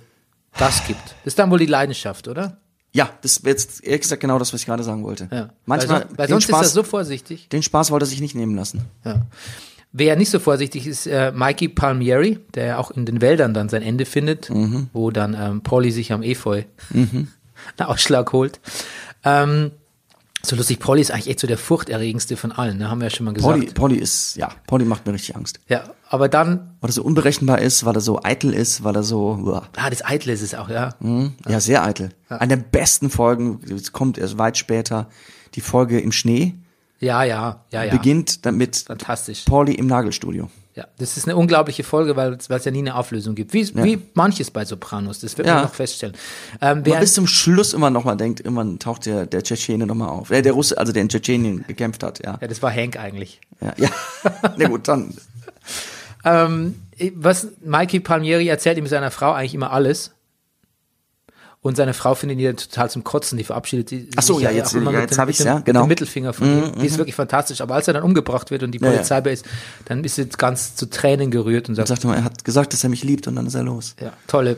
das 0.59 0.87
gibt. 0.87 1.01
Das 1.03 1.33
ist 1.33 1.39
dann 1.39 1.51
wohl 1.51 1.59
die 1.59 1.66
Leidenschaft, 1.66 2.28
oder? 2.28 2.59
Ja, 2.95 3.09
das 3.22 3.43
wäre 3.45 3.53
jetzt 3.57 3.83
ehrlich 3.83 4.03
gesagt 4.03 4.20
genau 4.20 4.39
das, 4.39 4.53
was 4.53 4.61
ich 4.61 4.66
gerade 4.66 4.83
sagen 4.83 5.03
wollte. 5.05 5.28
Ja. 5.33 5.49
Manchmal 5.64 6.01
weil, 6.03 6.09
son- 6.09 6.18
weil 6.18 6.28
sonst 6.28 6.45
Spaß, 6.45 6.66
ist 6.66 6.72
er 6.72 6.74
so 6.74 6.83
vorsichtig. 6.83 7.49
den 7.49 7.62
Spaß 7.62 7.91
wollte 7.91 8.05
er 8.05 8.09
sich 8.09 8.20
nicht 8.20 8.35
nehmen 8.35 8.55
lassen. 8.55 8.83
Ja. 9.07 9.22
Wer 9.93 10.16
nicht 10.16 10.30
so 10.30 10.38
vorsichtig 10.38 10.86
ist, 10.86 11.07
äh, 11.07 11.32
Mikey 11.34 11.68
Palmieri, 11.68 12.38
der 12.55 12.64
ja 12.66 12.78
auch 12.78 12.90
in 12.93 13.05
den 13.05 13.20
Wäldern 13.20 13.53
dann 13.53 13.68
sein 13.68 13.82
Ende 13.82 14.07
findet, 14.07 14.49
Mhm. 14.51 14.88
wo 14.93 15.11
dann 15.11 15.34
ähm, 15.38 15.61
Polly 15.62 15.90
sich 15.90 16.12
am 16.12 16.22
Efeu 16.22 16.62
einen 16.95 17.28
Ausschlag 17.78 18.32
holt. 18.32 18.61
Ähm, 19.24 19.70
so 20.45 20.57
lustig, 20.57 20.80
Polly 20.80 21.01
ist 21.03 21.12
eigentlich 21.12 21.28
echt 21.28 21.38
so 21.40 21.47
der 21.47 21.57
furchterregendste 21.59 22.36
von 22.36 22.51
allen, 22.51 22.78
ne? 22.78 22.90
haben 22.90 23.01
wir 23.01 23.07
ja 23.07 23.14
schon 23.14 23.26
mal 23.26 23.32
gesagt. 23.34 23.55
Polly, 23.55 23.66
Polly 23.72 23.97
ist, 23.97 24.34
ja, 24.36 24.49
Polly 24.66 24.84
macht 24.84 25.07
mir 25.07 25.12
richtig 25.12 25.36
Angst. 25.36 25.61
Ja, 25.68 25.84
aber 26.09 26.28
dann, 26.28 26.74
Weil 26.80 26.90
er 26.90 26.93
so 26.95 27.05
unberechenbar 27.05 27.61
ist, 27.61 27.84
weil 27.84 27.95
er 27.95 28.01
so 28.01 28.20
eitel 28.24 28.53
ist, 28.53 28.82
weil 28.82 28.97
er 28.97 29.05
so, 29.05 29.38
uah. 29.40 29.68
ah, 29.76 29.88
das 29.90 30.05
Eitle 30.05 30.32
ist 30.32 30.43
es 30.43 30.55
auch, 30.57 30.68
ja. 30.68 30.95
ja, 31.49 31.61
sehr 31.61 31.84
eitel. 31.84 32.09
Eine 32.28 32.57
der 32.57 32.64
besten 32.64 33.09
Folgen, 33.09 33.61
es 33.72 33.93
kommt 33.93 34.18
erst 34.18 34.36
weit 34.36 34.59
später, 34.59 35.09
die 35.55 35.61
Folge 35.61 36.01
im 36.01 36.11
Schnee, 36.11 36.55
Ja, 37.03 37.24
ja, 37.24 37.64
ja, 37.72 37.82
ja. 37.82 37.90
beginnt 37.90 38.46
damit 38.46 38.84
Fantastisch. 38.86 39.42
Polly 39.44 39.74
im 39.74 39.88
Nagelstudio. 39.88 40.48
Ja, 40.74 40.86
das 40.98 41.16
ist 41.16 41.26
eine 41.28 41.36
unglaubliche 41.36 41.82
Folge, 41.82 42.16
weil 42.16 42.34
es 42.34 42.64
ja 42.64 42.70
nie 42.70 42.78
eine 42.78 42.94
Auflösung 42.94 43.34
gibt. 43.34 43.53
Wie, 43.53 43.74
wie 43.74 43.98
manches 44.14 44.50
bei 44.50 44.64
Sopranos, 44.64 45.20
das 45.20 45.36
wird 45.36 45.48
Ja. 45.48 45.55
man 45.57 45.64
noch 45.64 45.74
feststellen. 45.74 46.14
Ähm, 46.62 46.82
Man 46.86 47.00
bis 47.00 47.12
zum 47.12 47.26
Schluss 47.26 47.74
immer 47.74 47.90
noch 47.90 48.05
mal 48.05 48.14
denkt, 48.14 48.40
irgendwann 48.40 48.78
taucht 48.78 49.05
der, 49.07 49.26
der 49.26 49.42
Tschetschene 49.42 49.84
noch 49.84 49.96
mal 49.96 50.09
auf. 50.09 50.30
Äh, 50.30 50.40
der 50.42 50.53
Russe, 50.53 50.78
also 50.78 50.92
der 50.92 51.03
in 51.03 51.09
Tschetschenien 51.09 51.64
gekämpft 51.66 52.03
hat, 52.05 52.24
ja. 52.24 52.38
ja, 52.40 52.46
das 52.46 52.62
war 52.62 52.72
Hank 52.72 52.96
eigentlich. 52.96 53.40
Ja, 53.61 53.74
ja. 53.76 53.88
Na 54.57 54.68
gut, 54.68 54.86
dann. 54.88 55.12
Ähm, 56.24 56.76
was 57.16 57.48
Mikey 57.64 58.00
Palmieri 58.00 58.46
erzählt 58.48 58.78
ihm 58.78 58.86
seiner 58.86 59.11
Frau 59.11 59.32
eigentlich 59.32 59.55
immer 59.55 59.72
alles. 59.72 60.12
Und 61.65 61.77
seine 61.77 61.95
Frau 61.95 62.17
findet 62.17 62.41
ihn 62.41 62.57
total 62.57 62.91
zum 62.91 63.05
Kotzen, 63.05 63.39
die 63.39 63.45
verabschiedet 63.45 63.89
sie. 63.89 64.09
Ach 64.17 64.23
so, 64.23 64.35
sich 64.35 64.43
ja, 64.43 64.51
jetzt- 64.51 64.73
ja, 64.75 64.81
mit 64.81 64.93
jetzt 64.95 65.13
dem- 65.13 65.19
hab 65.19 65.27
mit 65.29 65.35
ich's, 65.37 65.45
dem- 65.45 65.47
ja, 65.47 65.59
genau. 65.61 65.87
Mittelfinger 65.87 66.33
von 66.33 66.49
ihm. 66.49 66.73
Die 66.81 66.87
ist 66.87 66.99
wirklich 66.99 67.15
fantastisch. 67.15 67.61
Aber 67.61 67.77
als 67.77 67.87
er 67.87 67.95
dann 67.95 68.03
umgebracht 68.03 68.51
wird 68.51 68.65
und 68.65 68.73
die 68.73 68.81
Ja, 68.81 68.87
ja. 68.89 68.93
Polizei 68.95 69.21
bei 69.21 69.31
ist, 69.33 69.45
dann 69.85 70.03
ist 70.03 70.17
sie 70.17 70.27
ganz 70.27 70.75
zu 70.75 70.87
Tränen 70.91 71.31
gerührt 71.31 71.69
und 71.69 71.77
sagt, 71.77 71.87
Sagt 71.87 72.05
mal, 72.05 72.17
er 72.17 72.25
hat 72.25 72.45
gesagt, 72.45 72.73
dass 72.73 72.83
er 72.83 72.91
mich 72.91 73.05
liebt 73.05 73.29
und 73.29 73.37
dann 73.37 73.47
ist 73.47 73.55
er 73.55 73.63
los. 73.63 73.95
ja, 74.01 74.13
tolle, 74.27 74.57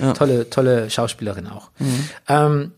Ja. 0.00 0.14
tolle, 0.14 0.48
tolle 0.48 0.88
Schauspielerin 0.88 1.46
auch. 1.46 1.70
Ähm, 2.26 2.72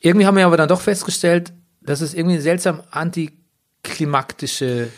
irgendwie 0.00 0.26
haben 0.26 0.36
wir 0.36 0.44
aber 0.46 0.56
dann 0.56 0.68
doch 0.68 0.80
festgestellt, 0.80 1.52
dass 1.80 2.00
es 2.00 2.14
irgendwie 2.14 2.34
eine 2.34 2.42
seltsam 2.42 2.82
antiklimaktische 2.90 4.88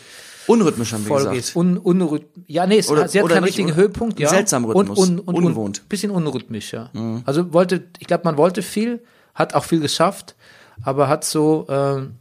Unrhythmisch 0.47 0.93
haben 0.93 1.03
wir 1.05 1.09
Folge 1.09 1.35
gesagt. 1.35 1.55
Un, 1.55 1.77
unrhyth 1.77 2.25
ja, 2.47 2.67
nee, 2.67 2.77
es, 2.77 2.89
Oder- 2.89 3.07
sie 3.07 3.19
hat 3.19 3.27
keinen 3.29 3.43
richtigen 3.43 3.69
un- 3.69 3.75
Höhepunkt, 3.75 4.19
ja. 4.19 4.29
seltsamen 4.29 4.69
Rhythmus. 4.69 4.97
Und, 4.99 5.19
und, 5.19 5.27
und, 5.27 5.35
Ungewohnt. 5.35 5.79
Und, 5.79 5.89
bisschen 5.89 6.11
unrhythmisch, 6.11 6.73
ja. 6.73 6.89
Also 7.25 7.53
wollte, 7.53 7.83
ich 7.99 8.07
glaube, 8.07 8.23
man 8.25 8.37
wollte 8.37 8.61
viel, 8.61 9.01
hat 9.33 9.53
auch 9.55 9.63
viel 9.65 9.79
geschafft, 9.79 10.35
aber 10.83 11.07
hat 11.07 11.25
so, 11.25 11.65
ähm, 11.69 12.11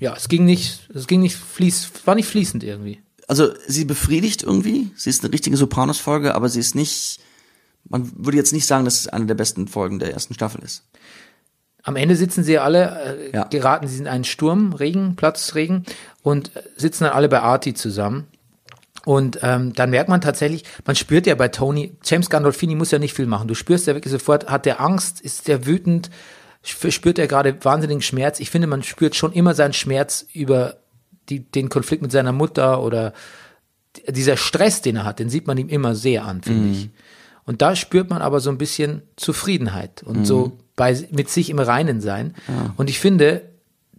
ja, 0.00 0.14
es 0.16 0.28
ging 0.28 0.44
nicht, 0.44 0.88
es 0.92 1.06
ging 1.06 1.20
nicht 1.20 1.36
fließ, 1.36 1.90
war 2.04 2.14
nicht 2.14 2.26
fließend 2.26 2.64
irgendwie. 2.64 3.00
Also 3.28 3.50
sie 3.68 3.84
befriedigt 3.84 4.42
irgendwie. 4.42 4.90
Sie 4.96 5.08
ist 5.10 5.22
eine 5.24 5.32
richtige 5.32 5.56
Sopranos-Folge, 5.56 6.34
aber 6.34 6.48
sie 6.48 6.60
ist 6.60 6.74
nicht. 6.74 7.20
Man 7.88 8.10
würde 8.16 8.36
jetzt 8.36 8.52
nicht 8.52 8.66
sagen, 8.66 8.84
dass 8.84 9.00
es 9.00 9.08
eine 9.08 9.26
der 9.26 9.34
besten 9.34 9.68
Folgen 9.68 9.98
der 9.98 10.12
ersten 10.12 10.34
Staffel 10.34 10.62
ist. 10.62 10.84
Am 11.84 11.96
Ende 11.96 12.14
sitzen 12.16 12.44
sie 12.44 12.58
alle, 12.58 13.28
äh, 13.32 13.36
Ja. 13.36 13.44
geraten 13.44 13.86
sie 13.88 13.98
in 13.98 14.06
einen 14.06 14.24
Sturm, 14.24 14.72
Regen, 14.72 15.16
Platzregen 15.16 15.84
und 16.22 16.54
äh, 16.56 16.62
sitzen 16.76 17.04
dann 17.04 17.12
alle 17.12 17.28
bei 17.28 17.40
Artie 17.40 17.74
zusammen. 17.74 18.26
Und 19.04 19.40
ähm, 19.42 19.72
dann 19.72 19.90
merkt 19.90 20.08
man 20.08 20.20
tatsächlich, 20.20 20.64
man 20.86 20.94
spürt 20.94 21.26
ja 21.26 21.34
bei 21.34 21.48
Tony, 21.48 21.96
James 22.04 22.30
Gandolfini 22.30 22.76
muss 22.76 22.92
ja 22.92 23.00
nicht 23.00 23.14
viel 23.14 23.26
machen. 23.26 23.48
Du 23.48 23.54
spürst 23.54 23.88
ja 23.88 23.94
wirklich 23.94 24.12
sofort, 24.12 24.48
hat 24.48 24.64
der 24.64 24.80
Angst, 24.80 25.20
ist 25.20 25.48
der 25.48 25.66
wütend, 25.66 26.08
sp- 26.62 26.92
spürt 26.92 27.18
er 27.18 27.26
gerade 27.26 27.56
wahnsinnigen 27.64 28.02
Schmerz. 28.02 28.38
Ich 28.38 28.50
finde, 28.50 28.68
man 28.68 28.84
spürt 28.84 29.16
schon 29.16 29.32
immer 29.32 29.54
seinen 29.54 29.72
Schmerz 29.72 30.24
über 30.32 30.76
die, 31.28 31.40
den 31.40 31.68
Konflikt 31.68 32.02
mit 32.02 32.12
seiner 32.12 32.30
Mutter 32.30 32.80
oder 32.80 33.12
dieser 34.08 34.36
Stress, 34.36 34.82
den 34.82 34.96
er 34.96 35.04
hat, 35.04 35.18
den 35.18 35.28
sieht 35.30 35.48
man 35.48 35.58
ihm 35.58 35.68
immer 35.68 35.96
sehr 35.96 36.24
an, 36.24 36.42
finde 36.42 36.68
ich. 36.70 36.90
Und 37.44 37.60
da 37.60 37.74
spürt 37.74 38.08
man 38.08 38.22
aber 38.22 38.38
so 38.38 38.50
ein 38.50 38.58
bisschen 38.58 39.02
Zufriedenheit 39.16 40.04
und 40.04 40.24
so 40.26 40.58
bei, 40.82 41.08
mit 41.12 41.30
sich 41.30 41.48
im 41.48 41.60
Reinen 41.60 42.00
sein. 42.00 42.34
Und 42.76 42.90
ich 42.90 42.98
finde, 42.98 43.42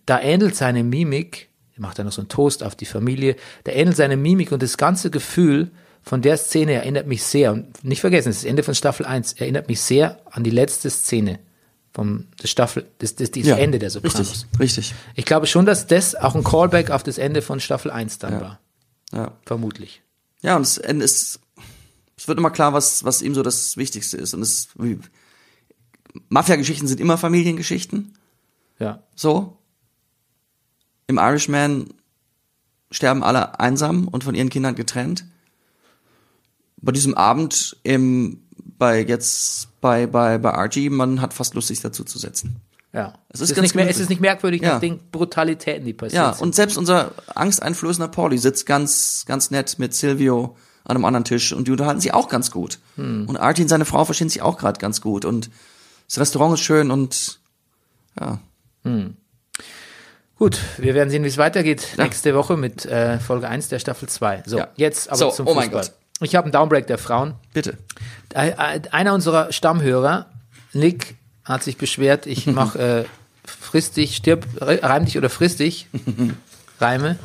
da 0.06 0.20
ähnelt 0.20 0.54
seine 0.58 0.84
Mimik, 0.84 1.48
er 1.78 1.82
macht 1.82 1.98
dann 1.98 2.06
noch 2.06 2.12
so 2.12 2.20
einen 2.20 2.28
Toast 2.28 2.62
auf 2.62 2.76
die 2.76 2.86
Familie, 2.86 3.38
da 3.64 3.72
ähnelt 3.72 3.96
seine 3.96 4.18
Mimik 4.18 4.52
und 4.52 4.62
das 4.62 4.76
ganze 4.76 5.10
Gefühl 5.10 5.72
von 6.02 6.22
der 6.22 6.36
Szene 6.36 6.74
erinnert 6.74 7.08
mich 7.08 7.24
sehr, 7.24 7.54
und 7.54 7.86
nicht 7.86 8.02
vergessen, 8.02 8.28
das 8.28 8.36
ist 8.36 8.44
das 8.44 8.50
Ende 8.50 8.64
von 8.64 8.76
Staffel 8.76 9.06
1, 9.06 9.32
erinnert 9.34 9.70
mich 9.70 9.80
sehr 9.80 10.20
an 10.30 10.44
die 10.44 10.50
letzte 10.50 10.90
Szene 10.90 11.40
vom 11.94 12.26
des 12.42 12.50
Staffel, 12.50 12.86
das, 12.98 13.16
das, 13.16 13.32
das 13.32 13.48
Ende 13.48 13.80
der 13.80 13.90
Sopranos. 13.90 14.46
Richtig, 14.60 14.60
richtig. 14.60 14.94
Ich 15.16 15.24
glaube 15.24 15.48
schon, 15.48 15.66
dass 15.66 15.88
das 15.88 16.16
auch 16.16 16.36
ein 16.36 16.44
Callback 16.44 16.92
auf 16.92 17.04
das 17.04 17.18
Ende 17.18 17.42
von 17.42 17.62
Staffel 17.62 17.92
1 17.92 18.18
dann 18.18 18.42
war. 18.42 18.60
Ja. 19.14 19.32
Vermutlich. 19.46 20.02
Ja, 20.42 20.58
und 20.58 20.64
es 20.64 20.78
ist. 20.78 21.40
Es 22.18 22.28
wird 22.28 22.38
immer 22.38 22.52
klar, 22.52 22.74
was, 22.74 23.06
was 23.06 23.22
ihm 23.22 23.34
so 23.34 23.42
das 23.42 23.78
Wichtigste 23.78 24.18
ist. 24.18 24.34
Und 24.34 24.42
es. 24.42 24.68
Mafia-Geschichten 26.30 26.88
sind 26.88 27.00
immer 27.00 27.18
Familiengeschichten. 27.18 28.14
Ja. 28.80 29.04
So. 29.16 29.58
Im 31.08 31.18
Irishman 31.18 31.88
sterben 32.92 33.24
alle 33.24 33.60
einsam 33.60 34.08
und 34.08 34.24
von 34.24 34.36
ihren 34.36 34.50
Kindern 34.50 34.76
getrennt. 34.76 35.26
Bei 36.78 36.92
diesem 36.92 37.16
Abend 37.16 37.78
im, 37.84 38.42
bei 38.78 39.04
jetzt, 39.04 39.70
bei, 39.82 40.06
bei, 40.06 40.38
bei 40.38 40.50
RG, 40.50 40.90
man 40.90 41.22
hat 41.22 41.34
fast 41.34 41.54
Lust, 41.56 41.70
sich 41.70 41.82
dazu 41.82 42.04
zu 42.04 42.20
setzen. 42.20 42.58
Ja. 42.94 43.14
Es 43.30 43.40
Es 43.40 43.42
ist 43.42 43.50
ist, 43.52 43.56
ganz 43.56 43.64
nicht 43.64 43.76
mehr, 43.76 43.90
es 43.90 44.00
ist 44.00 44.10
nicht 44.10 44.22
merkwürdig 44.22 44.62
Ja. 44.62 44.74
nach 44.74 44.80
den 44.80 45.00
Brutalitäten, 45.12 45.86
die 45.86 45.94
passiert 45.94 46.22
Ja, 46.22 46.34
sind. 46.34 46.44
und 46.44 46.56
selbst 46.56 46.78
unser 46.78 47.12
angsteinflößender 47.34 48.08
Pauli 48.10 48.38
sitzt 48.38 48.66
ganz, 48.66 49.24
ganz 49.26 49.50
nett 49.50 49.80
mit 49.80 49.94
Silvio 49.96 50.56
an 50.84 50.96
einem 50.98 51.06
anderen 51.06 51.24
Tisch 51.24 51.54
und 51.54 51.68
die 51.68 51.72
unterhalten 51.72 52.02
sich 52.02 52.14
auch 52.14 52.28
ganz 52.30 52.52
gut. 52.52 52.80
Hm. 52.98 53.28
Und 53.28 53.38
Artin, 53.38 53.68
seine 53.68 53.86
Frau, 53.86 54.06
verstehen 54.06 54.30
sich 54.30 54.42
auch 54.42 54.58
gerade 54.58 54.80
ganz 54.80 55.02
gut 55.02 55.26
und 55.26 55.50
das 56.08 56.20
Restaurant 56.20 56.54
ist 56.56 56.62
schön 56.62 56.92
und 56.92 57.40
ja. 58.20 58.40
Gut, 60.38 60.60
wir 60.78 60.94
werden 60.94 61.10
sehen, 61.10 61.24
wie 61.24 61.28
es 61.28 61.38
weitergeht 61.38 61.90
nächste 61.98 62.36
Woche 62.36 62.58
mit 62.58 62.86
äh, 62.86 63.20
Folge 63.20 63.48
1 63.48 63.70
der 63.70 63.80
Staffel 63.80 64.10
2. 64.10 64.44
So, 64.46 64.58
Ja. 64.58 64.68
jetzt 64.76 65.08
aber 65.10 65.18
So, 65.18 65.32
zum 65.32 65.48
oh 65.48 65.54
Fußball. 65.54 65.66
mein 65.66 65.72
Gott. 65.72 65.92
Ich 66.22 66.36
habe 66.36 66.46
einen 66.46 66.52
Downbreak 66.52 66.88
der 66.88 66.98
Frauen. 66.98 67.36
Bitte. 67.54 67.78
Äh, 68.34 68.50
äh, 68.50 68.82
Einer 68.92 69.14
unserer 69.14 69.52
Stammhörer, 69.54 70.28
Nick, 70.74 71.16
hat 71.44 71.64
sich 71.64 71.78
beschwert, 71.78 72.26
ich 72.26 72.46
mache 72.48 72.80
äh, 72.80 73.06
frisst 73.46 73.96
dich, 73.98 74.16
stirb, 74.18 74.46
re- 74.62 74.80
reim 74.84 75.06
dich 75.06 75.18
oder 75.18 75.30
frisst 75.30 75.60
dich. 75.60 75.88
Reime. 76.80 77.18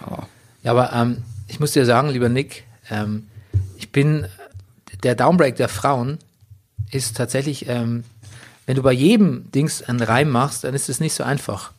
Ja. 0.00 0.26
Ja, 0.62 0.70
aber 0.70 0.92
ähm, 0.94 1.22
ich 1.46 1.60
muss 1.60 1.72
dir 1.72 1.84
sagen, 1.84 2.08
lieber 2.08 2.28
Nick, 2.30 2.64
ähm, 2.90 3.28
ich 3.76 3.92
bin, 3.92 4.26
der 5.02 5.14
Downbreak 5.14 5.56
der 5.56 5.68
Frauen 5.68 6.18
ist 6.90 7.16
tatsächlich, 7.16 7.68
ähm, 7.68 8.02
wenn 8.66 8.76
du 8.76 8.82
bei 8.82 8.92
jedem 8.92 9.50
Dings 9.52 9.82
einen 9.82 10.00
Reim 10.00 10.30
machst, 10.30 10.64
dann 10.64 10.74
ist 10.74 10.88
es 10.88 11.00
nicht 11.00 11.14
so 11.14 11.24
einfach, 11.24 11.72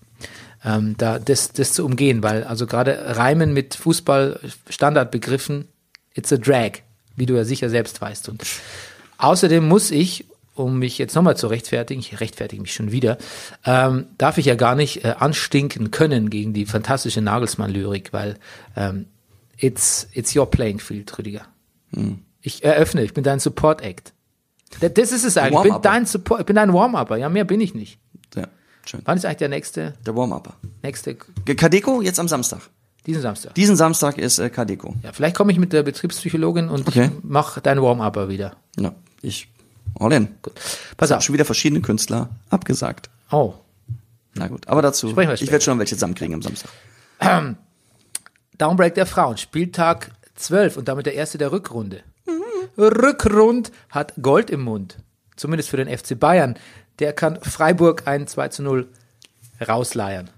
ähm, 0.64 0.96
da 0.98 1.20
das, 1.20 1.52
das 1.52 1.74
zu 1.74 1.86
umgehen, 1.86 2.24
weil 2.24 2.44
also 2.44 2.68
gerade 2.68 3.18
Reimen 3.18 3.54
mit 3.54 3.76
Fußball-Standardbegriffen, 3.76 5.68
it's 6.14 6.32
a 6.34 6.38
drag, 6.38 6.80
wie 7.16 7.26
du 7.26 7.36
ja 7.36 7.44
sicher 7.44 7.70
selbst 7.70 8.02
weißt. 8.02 8.30
Und 8.30 8.44
außerdem 9.18 9.68
muss 9.68 9.92
ich, 9.92 10.26
um 10.54 10.80
mich 10.80 10.98
jetzt 10.98 11.16
nochmal 11.16 11.38
zu 11.38 11.48
rechtfertigen, 11.48 12.00
ich 12.00 12.20
rechtfertige 12.20 12.62
mich 12.62 12.74
schon 12.74 12.92
wieder, 12.92 13.18
ähm, 13.66 14.08
darf 14.18 14.38
ich 14.38 14.46
ja 14.46 14.56
gar 14.56 14.76
nicht 14.76 15.04
äh, 15.04 15.16
anstinken 15.20 15.92
können 15.92 16.30
gegen 16.30 16.54
die 16.54 16.66
fantastische 16.66 17.22
Nagelsmann-Lyrik, 17.22 18.14
weil 18.14 18.38
ähm, 18.76 19.08
it's, 19.58 20.08
it's 20.14 20.36
your 20.36 20.50
playing 20.50 20.80
field, 20.80 21.18
Rüdiger. 21.18 21.46
Ich 22.42 22.64
eröffne, 22.64 23.04
ich 23.04 23.14
bin 23.14 23.24
dein 23.24 23.40
Support-Act. 23.40 24.15
Das 24.82 25.12
ist 25.12 25.24
es 25.24 25.38
eigentlich. 25.38 25.66
Ich 25.66 25.72
bin 25.74 25.82
dein 25.82 26.06
Support, 26.06 26.42
ich 26.42 26.46
bin 26.46 26.56
dein 26.56 26.74
Warm-Upper. 26.74 27.18
Ja, 27.18 27.30
mehr 27.30 27.46
bin 27.46 27.62
ich 27.62 27.74
nicht. 27.74 28.00
Ja, 28.36 28.48
schön. 28.86 29.02
Wann 29.06 29.18
ist 29.18 29.26
eigentlich 29.26 29.38
der 29.38 29.50
nächste, 29.50 29.94
Der 30.06 30.16
Warm-Upper. 30.16 30.54
nächste, 30.84 31.16
Kadeko 31.16 32.02
jetzt 32.02 32.20
am 32.20 32.28
Samstag. 32.28 32.62
diesen 33.06 33.22
Samstag? 33.22 33.54
Diesen 33.56 33.76
Samstag 33.76 34.18
ist 34.18 34.40
äh, 34.40 34.50
Kadeko. 34.50 34.96
Ja, 35.04 35.12
vielleicht 35.14 35.36
komme 35.36 35.52
ich 35.52 35.60
mit 35.60 35.72
der 35.74 35.84
Betriebspsychologin 35.84 36.70
und 36.70 36.88
Okay. 36.88 37.06
ich 37.06 37.12
mach 37.24 37.60
deinen 37.60 37.82
Warm-Upper 37.82 38.30
wieder. 38.30 38.56
Ja, 38.78 38.94
ich 39.22 39.48
all 40.00 40.12
in. 40.12 40.28
Gut. 40.42 40.54
Pass 40.98 41.12
auf. 41.12 41.22
Schon 41.22 41.34
wieder 41.34 41.46
verschiedene 41.46 41.82
Künstler 41.82 42.30
abgesagt. 42.50 43.10
Oh. 43.32 43.54
Na 44.34 44.48
gut, 44.50 44.68
aber 44.68 44.82
dazu. 44.82 45.08
Ich 45.10 45.16
werde 45.16 45.62
schon 45.62 45.80
welche 45.80 45.96
zusammenkriegen 45.96 46.36
am 46.36 46.42
Samstag. 46.42 46.70
Downbreak 48.58 48.96
der 48.96 49.06
Frauen, 49.06 49.38
Spieltag 49.38 50.12
12 50.36 50.78
und 50.78 50.88
damit 50.88 51.06
der 51.06 51.14
erste 51.14 51.38
der 51.38 51.52
Rückrunde. 51.52 52.02
Rückrund 52.78 53.72
hat 53.90 54.14
Gold 54.22 54.50
im 54.50 54.62
Mund. 54.62 54.98
Zumindest 55.36 55.70
für 55.70 55.78
den 55.78 55.96
FC 55.96 56.20
Bayern. 56.20 56.56
Der 57.00 57.14
kann 57.14 57.40
Freiburg 57.42 58.08
ein 58.08 58.28
2 58.28 58.48
zu 58.50 58.64
0 58.64 58.88
rausleiern. 59.68 60.30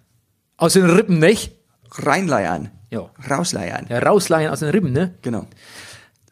Aus 0.57 0.73
den 0.73 0.89
Rippen, 0.89 1.19
nicht? 1.19 1.55
Reinleiern. 1.91 2.71
Ja. 2.89 3.09
Rausleiern. 3.29 3.85
Ja, 3.89 3.99
rausleiern 3.99 4.51
aus 4.51 4.59
den 4.59 4.69
Rippen, 4.69 4.91
ne? 4.91 5.13
Genau. 5.21 5.45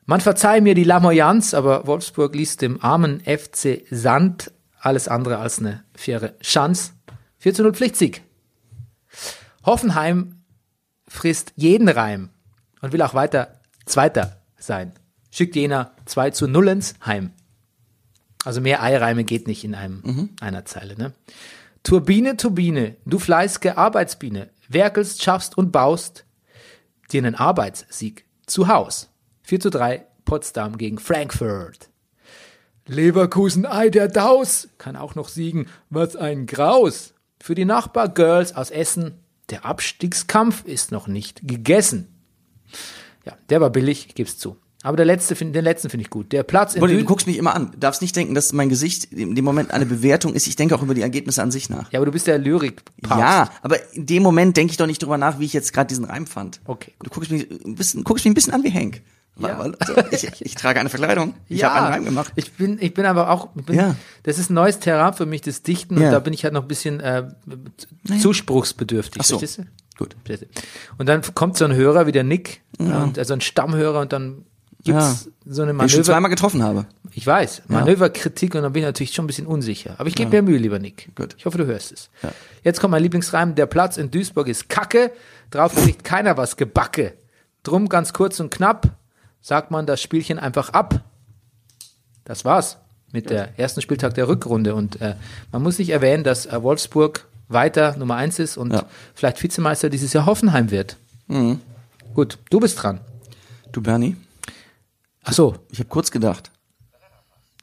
Man 0.06 0.22
verzeihe 0.22 0.62
mir 0.62 0.76
die 0.76 0.84
Lamoyanz, 0.84 1.54
aber 1.54 1.88
Wolfsburg 1.88 2.36
ließ 2.36 2.58
dem 2.58 2.84
armen 2.84 3.22
FC 3.22 3.84
Sand 3.90 4.52
alles 4.80 5.08
andere 5.08 5.40
als 5.40 5.60
eine 5.60 5.84
faire 5.96 6.38
Chance. 6.40 6.92
4 7.40 7.54
zu 7.56 7.64
0 7.64 7.74
Pflichtsieg. 7.74 8.22
Hoffenheim 9.66 10.44
frisst 11.08 11.54
jeden 11.56 11.90
Reim 11.90 12.30
und 12.82 12.94
will 12.94 13.02
auch 13.02 13.14
weiter 13.14 13.60
Zweiter 13.86 14.42
sein. 14.58 14.94
Schickt 15.36 15.58
jener 15.58 15.92
2 16.06 16.30
zu 16.30 16.48
0 16.48 16.70
ins 16.70 16.94
Heim. 17.06 17.34
Also 18.46 18.62
mehr 18.62 18.82
Eireime 18.82 19.26
geht 19.26 19.48
nicht 19.48 19.66
in 19.66 19.76
einem, 19.76 20.30
einer 20.40 20.64
Zeile. 20.64 20.98
Ne? 20.98 21.12
Turbine, 21.84 22.38
Turbine, 22.38 22.96
du 23.06 23.20
fleißige 23.20 23.74
Arbeitsbiene, 23.76 24.50
werkelst, 24.70 25.22
schaffst 25.22 25.58
und 25.58 25.74
baust 25.74 26.24
dir 27.12 27.22
einen 27.22 27.36
Arbeitssieg 27.36 28.24
zu 28.46 28.70
Haus. 28.70 29.10
4 29.42 29.60
zu 29.60 29.70
3 29.72 30.06
Potsdam 30.24 30.78
gegen 30.78 31.00
Frankfurt. 31.00 31.90
Leverkusen, 32.88 33.66
ei 33.66 33.90
der 33.90 34.08
Daus, 34.08 34.70
kann 34.78 34.96
auch 34.96 35.16
noch 35.16 35.28
siegen. 35.28 35.68
Was 35.90 36.16
ein 36.16 36.46
Graus. 36.46 37.14
Für 37.42 37.56
die 37.56 37.66
Nachbar-Girls 37.66 38.56
aus 38.56 38.72
Essen, 38.72 39.20
der 39.50 39.66
Abstiegskampf 39.66 40.64
ist 40.64 40.94
noch 40.94 41.08
nicht 41.08 41.46
gegessen. 41.46 42.08
Ja, 43.26 43.38
der 43.50 43.60
war 43.60 43.70
billig, 43.70 44.06
ich 44.08 44.16
geb's 44.16 44.38
zu. 44.38 44.56
Aber 44.86 44.98
der 44.98 45.06
letzte, 45.08 45.34
den 45.34 45.64
letzten 45.64 45.90
finde 45.90 46.04
ich 46.04 46.12
gut. 46.12 46.32
Der 46.32 46.44
Platz 46.44 46.76
in 46.76 46.82
Wolli, 46.82 46.96
du 46.98 47.04
guckst 47.06 47.26
mich 47.26 47.38
immer 47.38 47.56
an. 47.56 47.72
Du 47.72 47.78
darfst 47.80 48.04
nicht 48.04 48.16
denken, 48.16 48.36
dass 48.36 48.54
mein 48.54 48.70
Gesicht 48.70 49.06
in 49.12 49.34
dem 49.34 49.44
Moment 49.44 49.72
eine 49.72 49.88
Bewertung 49.88 50.36
ist. 50.36 50.46
Ich 50.46 50.56
denke 50.56 50.76
auch 50.76 50.84
über 50.84 50.94
die 50.94 51.02
Ergebnisse 51.02 51.42
an 51.42 51.50
sich 51.50 51.70
nach. 51.72 51.92
Ja, 51.92 51.98
aber 52.00 52.06
du 52.06 52.12
bist 52.12 52.28
der 52.28 52.38
lyrik 52.38 52.84
Ja, 53.10 53.50
aber 53.64 53.78
in 53.94 54.06
dem 54.06 54.22
Moment 54.22 54.56
denke 54.58 54.70
ich 54.72 54.78
doch 54.78 54.86
nicht 54.86 55.02
drüber 55.02 55.18
nach, 55.18 55.40
wie 55.40 55.46
ich 55.46 55.54
jetzt 55.54 55.74
gerade 55.74 55.88
diesen 55.88 56.06
Reim 56.06 56.28
fand. 56.28 56.62
Okay, 56.66 56.94
Du 57.04 57.10
guckst 57.10 57.32
mich 57.32 57.50
ein 57.66 57.74
bisschen, 57.76 58.04
guckst 58.04 58.26
mich 58.26 58.32
ein 58.32 58.36
bisschen 58.36 58.54
an 58.54 58.64
wie 58.64 58.72
Hank. 58.72 59.02
Ja. 59.40 59.58
Weil- 59.60 59.76
Ich, 60.12 60.30
ich 60.42 60.56
trage 60.56 60.80
eine 60.80 60.90
Verkleidung. 60.90 61.34
Ich 61.50 61.64
habe 61.64 61.76
einen 61.76 61.88
Reim 61.94 62.06
gemacht. 62.06 62.32
Ich 62.36 62.54
bin, 62.54 62.78
ich 62.80 62.94
bin 62.94 63.06
aber 63.06 63.32
auch, 63.32 63.50
ich 63.56 63.66
bin, 63.66 63.76
Ja. 63.76 63.96
das 64.24 64.38
ist 64.38 64.50
ein 64.50 64.54
neues 64.54 64.80
Terrain 64.80 65.14
für 65.14 65.26
mich, 65.26 65.42
das 65.42 65.62
Dichten, 65.64 65.98
Ja. 66.00 66.06
und 66.06 66.12
da 66.14 66.20
bin 66.20 66.32
ich 66.32 66.44
halt 66.44 66.54
noch 66.54 66.62
ein 66.62 66.68
bisschen 66.68 67.00
äh, 67.00 67.24
zuspruchsbedürftig. 68.22 69.20
Ach 69.22 69.26
so. 69.26 69.40
verstehst 69.40 69.58
du? 69.60 69.66
Gut. 69.98 70.16
Und 70.98 71.08
dann 71.10 71.22
kommt 71.36 71.58
so 71.58 71.66
ein 71.66 71.74
Hörer 71.74 72.06
wie 72.06 72.12
der 72.12 72.24
Nick, 72.24 72.62
und, 72.78 73.18
also 73.18 73.34
ein 73.34 73.42
Stammhörer, 73.42 74.02
und 74.02 74.12
dann 74.14 74.46
gibt's 74.86 75.30
so 75.46 75.62
eine 75.62 75.74
Den 75.74 75.82
ich 75.86 75.92
schon 75.92 76.00
Manöver. 76.00 76.04
zweimal 76.04 76.30
getroffen 76.32 76.64
habe. 76.64 76.86
Ich 77.12 77.28
weiß, 77.28 77.64
Manöverkritik, 77.68 78.56
und 78.56 78.62
dann 78.64 78.72
bin 78.74 78.82
ich 78.84 78.86
natürlich 78.88 79.14
schon 79.14 79.26
ein 79.26 79.28
bisschen 79.28 79.46
unsicher. 79.48 79.96
Aber 79.98 80.08
ich 80.08 80.16
gebe 80.16 80.32
mir 80.32 80.42
Mühe, 80.42 80.58
lieber 80.58 80.80
Nick. 80.80 81.10
Gut. 81.16 81.36
Ich 81.38 81.46
hoffe, 81.46 81.58
du 81.58 81.66
hörst 81.66 81.92
es. 81.92 82.10
Jetzt 82.64 82.80
kommt 82.80 82.92
mein 82.92 83.04
Lieblingsreim. 83.04 83.56
Der 83.56 83.66
Platz 83.66 83.98
in 83.98 84.10
Duisburg 84.12 84.48
ist 84.48 84.70
Kacke, 84.70 85.12
drauf 85.52 85.76
kriegt 85.76 86.04
keiner 86.04 86.38
was 86.38 86.56
gebacke. 86.58 87.14
Drum 87.64 87.90
ganz 87.90 88.14
kurz 88.14 88.40
und 88.40 88.50
knapp 88.52 88.88
sagt 89.42 89.72
man 89.72 89.86
das 89.86 90.02
Spielchen 90.02 90.40
einfach 90.40 90.70
ab. 90.70 91.02
Das 92.24 92.46
war's 92.46 92.78
mit 93.12 93.30
der 93.30 93.58
ersten 93.60 93.82
Spieltag 93.82 94.14
der 94.16 94.28
Rückrunde. 94.28 94.76
Und 94.76 95.00
äh, 95.02 95.16
man 95.52 95.62
muss 95.64 95.78
nicht 95.80 95.90
erwähnen, 95.90 96.24
dass 96.24 96.46
äh, 96.48 96.62
Wolfsburg 96.64 97.28
weiter 97.48 97.96
Nummer 97.98 98.16
eins 98.16 98.40
ist 98.40 98.58
und 98.58 98.74
Ja. 98.74 98.84
vielleicht 99.14 99.42
Vizemeister 99.42 99.90
dieses 99.90 100.12
Jahr 100.14 100.26
Hoffenheim 100.26 100.72
wird. 100.72 100.98
Gut, 102.14 102.40
du 102.50 102.60
bist 102.60 102.82
dran. 102.82 103.00
Du, 103.72 103.82
Bernie, 103.82 104.16
Ach 105.26 105.34
so, 105.34 105.56
ich 105.72 105.80
habe 105.80 105.90
kurz 105.90 106.12
gedacht. 106.12 106.52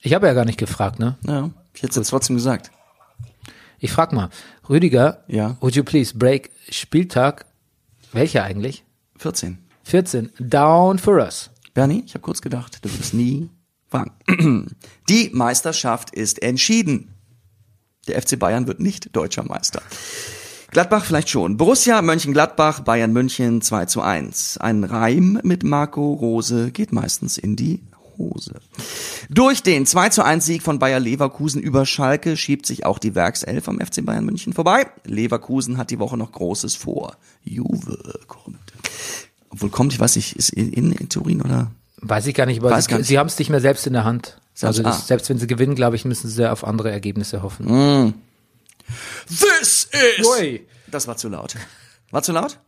ich 0.02 0.14
habe 0.14 0.26
ja 0.26 0.34
gar 0.34 0.44
nicht 0.44 0.58
gefragt, 0.58 0.98
ne? 0.98 1.16
Ja, 1.26 1.50
ich 1.74 1.82
hätte 1.82 1.90
es 1.90 1.96
jetzt 1.96 2.08
trotzdem 2.10 2.36
gesagt. 2.36 2.70
Ich 3.78 3.90
frag 3.92 4.12
mal, 4.12 4.28
Rüdiger, 4.68 5.24
Ja. 5.28 5.56
would 5.60 5.74
you 5.74 5.82
please 5.84 6.16
break 6.16 6.50
Spieltag, 6.70 7.46
welcher 8.12 8.44
eigentlich? 8.44 8.84
14. 9.16 9.58
14, 9.84 10.30
down 10.38 10.98
for 10.98 11.16
us. 11.18 11.50
Bernie, 11.74 12.02
ich 12.06 12.14
habe 12.14 12.22
kurz 12.22 12.42
gedacht, 12.42 12.78
du 12.84 12.88
wirst 12.98 13.14
nie 13.14 13.48
fragen. 13.88 14.12
Die 15.08 15.30
Meisterschaft 15.32 16.10
ist 16.10 16.42
entschieden. 16.42 17.14
Der 18.08 18.20
FC 18.20 18.38
Bayern 18.38 18.66
wird 18.66 18.80
nicht 18.80 19.14
deutscher 19.16 19.44
Meister. 19.44 19.82
Gladbach 20.72 21.04
vielleicht 21.04 21.28
schon. 21.28 21.58
Borussia 21.58 22.00
Mönchengladbach, 22.00 22.80
Bayern 22.80 23.12
München 23.12 23.60
2 23.60 23.84
zu 23.84 24.00
1. 24.00 24.56
Ein 24.56 24.84
Reim 24.84 25.38
mit 25.42 25.64
Marco 25.64 26.14
Rose 26.14 26.70
geht 26.70 26.92
meistens 26.92 27.36
in 27.36 27.56
die 27.56 27.80
Hose. 28.16 28.54
Durch 29.28 29.62
den 29.62 29.84
2 29.84 30.08
zu 30.08 30.24
1 30.24 30.46
Sieg 30.46 30.62
von 30.62 30.78
Bayer 30.78 30.98
Leverkusen 30.98 31.60
über 31.60 31.84
Schalke 31.84 32.38
schiebt 32.38 32.64
sich 32.64 32.86
auch 32.86 32.98
die 32.98 33.14
Werkself 33.14 33.68
am 33.68 33.80
FC 33.80 34.02
Bayern 34.02 34.24
München 34.24 34.54
vorbei. 34.54 34.86
Leverkusen 35.04 35.76
hat 35.76 35.90
die 35.90 35.98
Woche 35.98 36.16
noch 36.16 36.32
Großes 36.32 36.74
vor. 36.74 37.16
Juve 37.44 37.98
kommt. 38.26 38.56
Obwohl 39.50 39.68
kommt, 39.68 39.92
ich 39.92 40.00
weiß 40.00 40.16
nicht, 40.16 40.36
ist 40.36 40.48
in, 40.54 40.72
in, 40.72 40.92
in 40.92 41.10
Turin 41.10 41.42
oder? 41.42 41.70
Weiß 41.98 42.26
ich 42.26 42.34
gar 42.34 42.46
nicht, 42.46 42.64
aber 42.64 42.80
sie, 42.80 43.02
sie 43.02 43.18
haben 43.18 43.26
es 43.26 43.38
nicht 43.38 43.50
mehr 43.50 43.60
selbst 43.60 43.86
in 43.86 43.92
der 43.92 44.04
Hand. 44.04 44.40
Selbst- 44.54 44.64
also 44.78 44.82
das, 44.82 45.02
ah. 45.02 45.04
selbst 45.06 45.28
wenn 45.28 45.36
sie 45.36 45.46
gewinnen, 45.46 45.74
glaube 45.74 45.96
ich, 45.96 46.06
müssen 46.06 46.30
sie 46.30 46.50
auf 46.50 46.66
andere 46.66 46.90
Ergebnisse 46.90 47.42
hoffen. 47.42 48.14
This 49.28 49.88
is. 50.18 50.26
Ui. 50.26 50.66
Das 50.88 51.06
war 51.06 51.16
zu 51.16 51.28
laut. 51.28 51.56
War 52.10 52.22
zu 52.22 52.32
laut? 52.32 52.58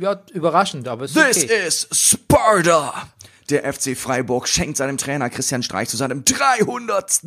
Ja, 0.00 0.22
überraschend, 0.32 0.86
aber 0.88 1.04
es 1.04 1.16
ist 1.16 1.26
This 1.26 1.44
okay. 1.44 1.66
is 1.66 1.88
Sparta. 1.92 3.08
Der 3.50 3.70
FC 3.72 3.96
Freiburg 3.96 4.46
schenkt 4.46 4.76
seinem 4.76 4.96
Trainer 4.96 5.28
Christian 5.28 5.64
Streich 5.64 5.88
zu 5.88 5.96
seinem 5.96 6.24
300. 6.24 7.22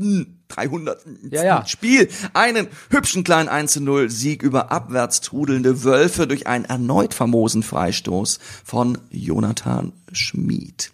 300. 0.48 1.06
Ja, 1.30 1.44
ja. 1.44 1.66
Spiel 1.66 2.10
einen 2.34 2.70
hübschen 2.90 3.26
kleinen 3.26 3.50
1 3.50 3.74
zu 3.74 3.82
0 3.82 4.10
Sieg 4.10 4.42
über 4.42 4.72
abwärts 4.72 5.20
trudelnde 5.20 5.84
Wölfe 5.84 6.26
durch 6.26 6.48
einen 6.48 6.64
erneut 6.64 7.14
famosen 7.14 7.62
Freistoß 7.62 8.40
von 8.64 8.98
Jonathan 9.10 9.92
Schmid. 10.14 10.92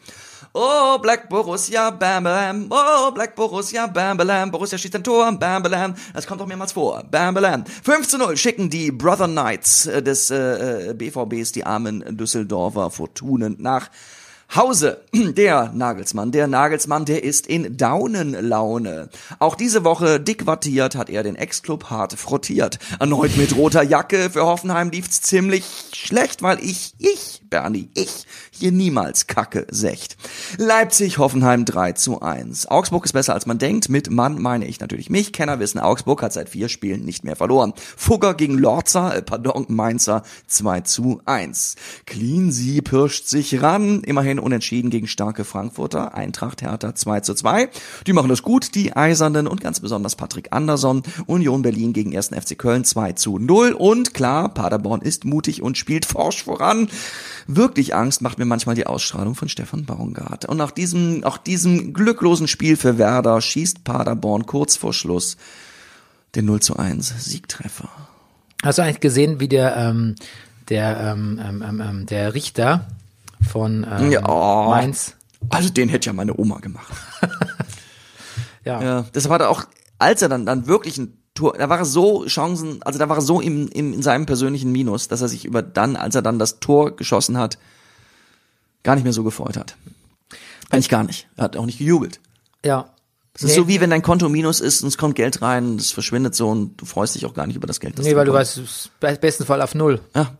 Oh, 0.53 0.97
Black 0.97 1.29
Borussia, 1.29 1.91
bam, 1.91 2.23
bam. 2.23 2.67
Oh, 2.71 3.11
Black 3.11 3.35
Borussia, 3.35 3.85
bam, 3.85 4.17
bam. 4.17 4.49
Borussia 4.49 4.79
schießt 4.79 4.95
ein 4.95 5.03
Tor, 5.03 5.31
bam, 5.33 5.61
bam. 5.61 5.93
Das 6.13 6.25
kommt 6.25 6.41
doch 6.41 6.47
mehrmals 6.47 6.71
vor. 6.71 7.03
Bam, 7.11 7.35
bam. 7.35 7.65
5 7.65 8.07
zu 8.07 8.17
0 8.17 8.35
schicken 8.35 8.69
die 8.69 8.91
Brother 8.91 9.27
Knights 9.27 9.85
äh, 9.85 10.01
des 10.01 10.31
äh, 10.31 10.89
äh, 10.89 10.93
BVBs, 10.95 11.51
die 11.51 11.65
armen 11.65 12.17
Düsseldorfer 12.17 12.89
Fortunen, 12.89 13.57
nach 13.59 13.89
Hause, 14.55 15.01
der 15.13 15.71
Nagelsmann, 15.71 16.31
der 16.31 16.47
Nagelsmann, 16.47 17.05
der 17.05 17.23
ist 17.23 17.45
in 17.45 17.77
Daunenlaune. 17.77 19.09
Auch 19.37 19.53
diese 19.53 19.83
Woche 19.83 20.19
dick 20.19 20.47
wattiert 20.47 20.95
hat 20.95 21.11
er 21.11 21.21
den 21.21 21.35
Ex-Club 21.35 21.91
hart 21.91 22.13
frottiert. 22.13 22.79
Erneut 22.99 23.37
mit 23.37 23.55
roter 23.55 23.83
Jacke. 23.83 24.31
Für 24.31 24.47
Hoffenheim 24.47 24.89
lief's 24.89 25.21
ziemlich 25.21 25.65
schlecht, 25.93 26.41
weil 26.41 26.59
ich, 26.63 26.95
ich, 26.97 27.38
Bernie, 27.49 27.89
ich 27.93 28.25
hier 28.51 28.71
niemals 28.71 29.27
Kacke 29.27 29.65
secht. 29.71 30.17
Leipzig, 30.57 31.17
Hoffenheim 31.17 31.65
3 31.65 31.93
zu 31.93 32.21
1. 32.21 32.67
Augsburg 32.67 33.05
ist 33.05 33.13
besser 33.13 33.33
als 33.33 33.45
man 33.45 33.57
denkt. 33.57 33.89
Mit 33.89 34.09
Mann 34.09 34.41
meine 34.41 34.65
ich 34.67 34.79
natürlich 34.79 35.09
mich. 35.09 35.33
Kenner 35.33 35.59
wissen, 35.59 35.79
Augsburg 35.79 36.21
hat 36.21 36.33
seit 36.33 36.49
vier 36.49 36.69
Spielen 36.69 37.05
nicht 37.05 37.23
mehr 37.23 37.35
verloren. 37.35 37.73
Fugger 37.97 38.33
gegen 38.33 38.57
Lorzer, 38.57 39.15
äh, 39.15 39.21
pardon, 39.21 39.65
Mainzer 39.69 40.23
2 40.47 40.81
zu 40.81 41.21
1. 41.25 41.75
Cleansea 42.05 42.81
pirscht 42.81 43.27
sich 43.27 43.61
ran. 43.61 44.01
Immerhin 44.01 44.39
unentschieden 44.39 44.89
gegen 44.89 45.07
starke 45.07 45.43
Frankfurter. 45.43 46.13
Eintracht 46.13 46.61
Hertha 46.61 46.95
2 46.95 47.21
zu 47.21 47.33
2. 47.33 47.69
Die 48.05 48.13
machen 48.13 48.29
das 48.29 48.43
gut, 48.43 48.75
die 48.75 48.95
Eisernen 48.95 49.47
und 49.47 49.61
ganz 49.61 49.79
besonders 49.79 50.15
Patrick 50.15 50.49
Anderson. 50.51 51.03
Union 51.25 51.61
Berlin 51.61 51.93
gegen 51.93 52.15
1. 52.15 52.29
FC 52.29 52.57
Köln 52.57 52.83
2 52.83 53.13
zu 53.13 53.37
0. 53.37 53.73
Und 53.73 54.13
klar, 54.13 54.53
Paderborn 54.53 55.01
ist 55.01 55.25
mutig 55.25 55.61
und 55.61 55.77
spielt 55.77 56.05
forsch 56.05 56.43
voran. 56.43 56.89
Wirklich 57.51 57.95
Angst 57.95 58.21
macht 58.21 58.37
mir 58.37 58.45
manchmal 58.45 58.75
die 58.75 58.85
Ausstrahlung 58.85 59.33
von 59.33 59.49
Stefan 59.49 59.83
Baumgart. 59.83 60.45
Und 60.45 60.57
nach 60.57 60.69
diesem, 60.69 61.23
auch 61.23 61.39
diesem 61.39 61.93
glücklosen 61.93 62.47
Spiel 62.47 62.77
für 62.77 62.99
Werder 62.99 63.41
schießt 63.41 63.83
Paderborn 63.83 64.45
kurz 64.45 64.75
vor 64.75 64.93
Schluss 64.93 65.35
den 66.35 66.45
0 66.45 66.59
zu 66.59 66.77
1 66.77 67.25
Siegtreffer. 67.25 67.89
Hast 68.61 68.77
du 68.77 68.83
eigentlich 68.83 68.99
gesehen, 68.99 69.39
wie 69.39 69.47
der, 69.47 69.75
ähm, 69.77 70.13
der, 70.69 70.99
ähm, 70.99 71.41
ähm, 71.43 71.63
ähm, 71.67 71.81
ähm, 71.81 72.05
der 72.05 72.35
Richter 72.35 72.85
von 73.41 73.83
ähm, 73.89 74.11
Ja. 74.11 74.21
Mainz, 74.21 75.15
Also 75.49 75.69
den 75.69 75.89
hätte 75.89 76.05
ja 76.05 76.13
meine 76.13 76.39
Oma 76.39 76.59
gemacht. 76.59 76.93
ja, 78.63 78.79
Ja, 78.79 79.05
das 79.13 79.27
war 79.27 79.39
da 79.39 79.47
auch, 79.47 79.63
als 79.97 80.21
er 80.21 80.29
dann, 80.29 80.45
dann 80.45 80.67
wirklich 80.67 80.99
ein 80.99 81.18
Tor, 81.39 81.53
da 81.57 81.69
war 81.69 81.79
er 81.79 81.85
so 81.85 82.25
Chancen, 82.25 82.83
also 82.83 82.99
da 82.99 83.07
war 83.07 83.17
er 83.17 83.21
so 83.21 83.39
im, 83.39 83.69
im, 83.69 83.93
in 83.93 84.01
seinem 84.01 84.25
persönlichen 84.25 84.71
Minus, 84.73 85.07
dass 85.07 85.21
er 85.21 85.29
sich 85.29 85.45
über 85.45 85.61
dann, 85.61 85.95
als 85.95 86.15
er 86.15 86.21
dann 86.21 86.37
das 86.37 86.59
Tor 86.59 86.95
geschossen 86.95 87.37
hat, 87.37 87.57
gar 88.83 88.95
nicht 88.95 89.05
mehr 89.05 89.13
so 89.13 89.23
gefreut 89.23 89.55
hat. 89.55 89.77
Eigentlich 90.69 90.89
gar 90.89 91.03
nicht. 91.03 91.27
Er 91.37 91.45
hat 91.45 91.55
auch 91.55 91.65
nicht 91.65 91.77
gejubelt. 91.79 92.19
ja. 92.63 92.89
Es 93.35 93.43
ist 93.43 93.55
so 93.55 93.69
wie 93.69 93.79
wenn 93.79 93.89
dein 93.89 94.01
Konto 94.01 94.27
minus 94.27 94.59
ist 94.59 94.81
und 94.81 94.89
es 94.89 94.97
kommt 94.97 95.15
Geld 95.15 95.41
rein, 95.41 95.77
das 95.77 95.91
verschwindet 95.91 96.35
so 96.35 96.49
und 96.49 96.75
du 96.75 96.85
freust 96.85 97.15
dich 97.15 97.25
auch 97.25 97.33
gar 97.33 97.47
nicht 97.47 97.55
über 97.55 97.67
das 97.67 97.79
Geld. 97.79 97.97
Das 97.97 98.05
Nee, 98.05 98.13
weil 98.17 98.25
du 98.25 98.33
weißt, 98.33 98.57
es 98.57 98.89
ist 98.99 99.21
besten 99.21 99.45
Fall 99.45 99.61
auf 99.61 99.75
Null. 99.75 100.01
Ja. 100.13 100.33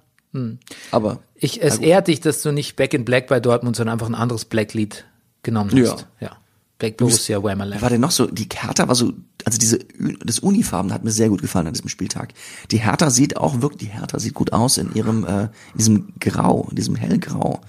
Aber 0.92 1.20
Ich, 1.36 1.62
es 1.64 1.78
ehrt 1.78 2.08
dich, 2.10 2.20
dass 2.20 2.42
du 2.42 2.52
nicht 2.52 2.76
Back 2.76 2.94
in 2.94 3.06
Black 3.06 3.28
bei 3.28 3.40
Dortmund, 3.40 3.78
sondern 3.78 3.94
einfach 3.94 4.08
ein 4.08 4.16
anderes 4.16 4.44
Black-Lied 4.44 5.06
genommen 5.44 5.72
hast. 5.72 6.08
Ja. 6.20 6.36
Black 6.80 6.95
Borussia 6.97 7.43
Whammerland. 7.43 7.81
war 7.81 7.89
denn 7.89 8.01
noch 8.01 8.11
so? 8.11 8.26
Die 8.26 8.47
Hertha 8.51 8.88
war 8.88 8.95
so, 8.95 9.14
also 9.45 9.60
diese, 9.60 9.80
das 10.23 10.39
Unifarben 10.39 10.93
hat 10.93 11.03
mir 11.03 11.11
sehr 11.11 11.27
gut 11.30 11.41
gefallen 11.41 11.68
an 11.68 11.73
diesem 11.73 11.89
Spieltag. 11.89 12.34
Die 12.72 12.77
Hertha 12.77 13.10
sieht 13.10 13.35
auch 13.38 13.61
wirklich, 13.61 13.89
die 13.89 13.97
Hertha 13.97 14.18
sieht 14.18 14.34
gut 14.34 14.53
aus 14.53 14.77
in 14.77 14.93
ihrem, 14.95 15.26
äh, 15.26 15.43
in 15.43 15.77
diesem 15.77 16.14
Grau, 16.19 16.68
in 16.69 16.77
diesem 16.77 16.95
hellgrau. 16.95 17.60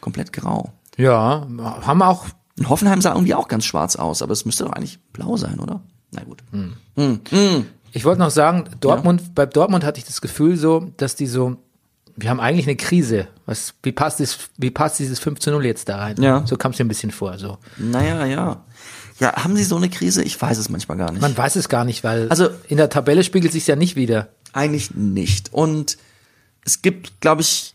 Komplett 0.00 0.32
grau. 0.32 0.72
Ja, 0.96 1.46
haben 1.82 2.02
auch, 2.02 2.26
Und 2.58 2.68
Hoffenheim 2.68 3.00
sah 3.00 3.12
irgendwie 3.12 3.34
auch 3.34 3.48
ganz 3.48 3.64
schwarz 3.64 3.96
aus, 3.96 4.20
aber 4.20 4.32
es 4.32 4.44
müsste 4.44 4.64
doch 4.64 4.72
eigentlich 4.72 4.98
blau 5.12 5.36
sein, 5.36 5.60
oder? 5.60 5.80
Na 6.12 6.24
gut. 6.24 6.42
ich 7.92 8.04
wollte 8.04 8.20
noch 8.20 8.30
sagen, 8.30 8.64
Dortmund, 8.80 9.34
bei 9.34 9.46
Dortmund 9.46 9.84
hatte 9.84 9.98
ich 9.98 10.04
das 10.04 10.20
Gefühl 10.20 10.56
so, 10.56 10.90
dass 10.96 11.14
die 11.14 11.26
so, 11.26 11.56
wir 12.16 12.30
haben 12.30 12.40
eigentlich 12.40 12.66
eine 12.66 12.76
Krise. 12.76 13.28
Was, 13.46 13.74
wie 13.82 13.92
passt 13.92 14.18
das, 14.20 14.38
wie 14.56 14.70
passt 14.70 14.98
dieses 14.98 15.18
5 15.20 15.38
zu 15.38 15.50
0 15.50 15.64
jetzt 15.64 15.88
da 15.88 15.98
rein? 15.98 16.20
Ja. 16.20 16.44
So 16.46 16.56
kam 16.56 16.72
es 16.72 16.78
mir 16.78 16.84
ein 16.84 16.88
bisschen 16.88 17.12
vor, 17.12 17.38
so. 17.38 17.58
Naja, 17.78 18.26
ja. 18.26 18.64
Ja, 19.20 19.32
haben 19.44 19.56
sie 19.56 19.64
so 19.64 19.76
eine 19.76 19.88
Krise? 19.88 20.22
Ich 20.24 20.40
weiß 20.40 20.58
es 20.58 20.68
manchmal 20.68 20.98
gar 20.98 21.10
nicht. 21.12 21.22
Man 21.22 21.36
weiß 21.36 21.56
es 21.56 21.68
gar 21.68 21.84
nicht, 21.84 22.02
weil 22.04 22.28
Also- 22.28 22.50
in 22.68 22.76
der 22.76 22.90
Tabelle 22.90 23.22
spiegelt 23.24 23.52
sich 23.52 23.66
ja 23.66 23.76
nicht 23.76 23.96
wieder. 23.96 24.28
Eigentlich 24.52 24.94
nicht. 24.94 25.52
Und 25.52 25.96
es 26.64 26.82
gibt, 26.82 27.20
glaube 27.20 27.42
ich, 27.42 27.74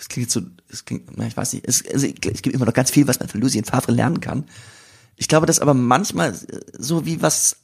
es 0.00 0.08
klingt 0.08 0.30
so, 0.30 0.40
es 0.68 0.84
klingt, 0.84 1.16
na, 1.16 1.26
ich 1.26 1.36
weiß 1.36 1.52
nicht, 1.52 1.66
es, 1.66 1.80
es 1.82 2.02
gibt 2.02 2.48
immer 2.48 2.66
noch 2.66 2.74
ganz 2.74 2.90
viel, 2.90 3.06
was 3.06 3.20
man 3.20 3.28
von 3.28 3.40
Lucien 3.40 3.64
Favre 3.64 3.92
lernen 3.92 4.20
kann. 4.20 4.44
Ich 5.16 5.28
glaube, 5.28 5.46
dass 5.46 5.60
aber 5.60 5.74
manchmal 5.74 6.34
so 6.76 7.06
wie 7.06 7.22
was 7.22 7.56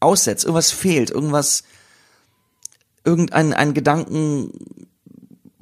aussetzt, 0.00 0.44
irgendwas 0.44 0.72
fehlt, 0.72 1.10
irgendwas, 1.10 1.62
irgendein 3.04 3.52
ein 3.52 3.74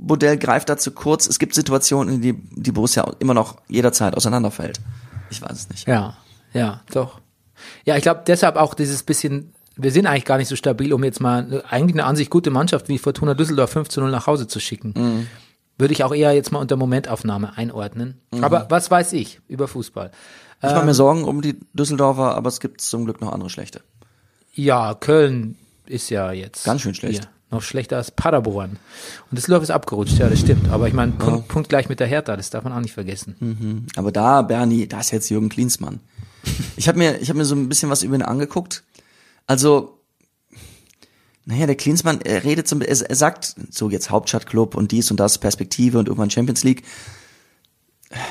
Gedankenmodell 0.03 0.37
greift 0.39 0.69
da 0.69 0.77
zu 0.77 0.91
kurz. 0.93 1.27
Es 1.27 1.39
gibt 1.39 1.55
Situationen, 1.55 2.15
in 2.17 2.21
die 2.23 2.33
die 2.35 2.73
Borussia 2.73 3.11
immer 3.19 3.35
noch 3.35 3.57
jederzeit 3.69 4.17
auseinanderfällt. 4.17 4.81
Ich 5.31 5.41
weiß 5.41 5.53
es 5.53 5.69
nicht. 5.71 5.87
Ja, 5.89 6.17
ja, 6.53 6.83
doch. 6.93 7.21
Ja, 7.85 7.97
ich 7.97 8.03
glaube 8.03 8.23
deshalb 8.27 8.57
auch 8.57 8.75
dieses 8.75 9.03
bisschen, 9.03 9.53
wir 9.77 9.93
sind 9.93 10.07
eigentlich 10.07 10.25
gar 10.25 10.37
nicht 10.39 10.49
so 10.49 10.57
stabil, 10.57 10.93
um 10.93 11.05
jetzt 11.05 11.21
mal 11.21 11.43
eine- 11.45 11.65
eigentlich 11.71 11.95
eine 11.95 12.05
an 12.05 12.17
sich 12.17 12.29
gute 12.31 12.51
Mannschaft 12.51 12.89
wie 12.89 12.99
Fortuna 12.99 13.35
Düsseldorf 13.35 13.71
5 13.71 13.89
zu 13.89 14.01
0 14.01 14.11
nach 14.11 14.27
Hause 14.27 14.47
zu 14.47 14.61
schicken. 14.61 14.93
Mhm. 14.97 15.27
Würde 15.79 15.95
ich 15.95 16.05
auch 16.05 16.15
eher 16.15 16.33
jetzt 16.33 16.53
mal 16.53 16.59
unter 16.59 16.77
Momentaufnahme 16.77 17.57
einordnen. 17.57 18.21
Mhm. 18.33 18.45
Aber 18.45 18.67
was 18.69 18.91
weiß 18.91 19.13
ich 19.15 19.41
über 19.49 19.69
Fußball? 19.69 20.11
Ich 20.65 20.71
mache 20.71 20.85
mir 20.87 20.95
Sorgen 20.95 21.25
um 21.25 21.41
die 21.43 21.59
Düsseldorfer, 21.73 22.37
aber 22.37 22.49
es 22.49 22.61
gibt 22.61 22.81
zum 22.83 23.05
Glück 23.05 23.21
noch 23.21 23.33
andere 23.33 23.51
schlechte. 23.51 23.81
Ja, 24.55 24.95
Köln 24.95 25.57
ist 25.87 26.09
ja 26.11 26.31
jetzt 26.31 26.65
Ganz 26.65 26.83
schön 26.83 26.95
schlecht. 26.95 27.23
Hier, 27.25 27.31
noch 27.53 27.63
schlechter 27.63 27.97
als 27.99 28.11
Paderborn. 28.11 28.79
Und 29.31 29.39
Düsseldorf 29.39 29.63
ist 29.63 29.71
abgerutscht, 29.71 30.19
ja, 30.19 30.29
das 30.29 30.41
stimmt. 30.41 30.69
Aber 30.71 30.89
ich 30.89 30.95
meine, 30.95 31.13
Punkt, 31.13 31.49
Punkt 31.49 31.69
gleich 31.69 31.89
mit 31.89 32.01
der 32.01 32.07
Hertha, 32.07 32.37
das 32.37 32.51
darf 32.51 32.65
man 32.65 32.73
auch 32.73 32.81
nicht 32.81 32.95
vergessen. 32.95 33.87
Aber 33.97 34.11
da, 34.11 34.43
Bernie, 34.43 34.89
da 34.89 35.01
ist 35.01 35.13
jetzt 35.13 35.31
Jürgen 35.31 35.49
Klinsmann. 35.49 36.01
Ich 36.75 36.89
habe 36.89 36.99
mir, 36.99 37.21
ich 37.21 37.29
habe 37.29 37.39
mir 37.39 37.45
so 37.45 37.55
ein 37.55 37.69
bisschen 37.69 37.91
was 37.91 38.03
über 38.03 38.17
ihn 38.17 38.23
angeguckt. 38.23 38.83
Also, 39.47 40.01
naja, 41.45 41.67
der 41.67 41.77
Klinsmann, 41.77 42.21
er 42.23 42.43
redet 42.43 42.67
so, 42.67 42.79
er, 42.81 43.01
er 43.01 43.15
sagt 43.15 43.55
so 43.71 43.91
jetzt 43.91 44.11
Hauptstadtclub 44.11 44.75
und 44.75 44.91
dies 44.91 45.11
und 45.11 45.21
das, 45.21 45.39
Perspektive 45.39 45.99
und 45.99 46.09
irgendwann 46.09 46.31
Champions 46.31 46.65
League. 46.65 46.83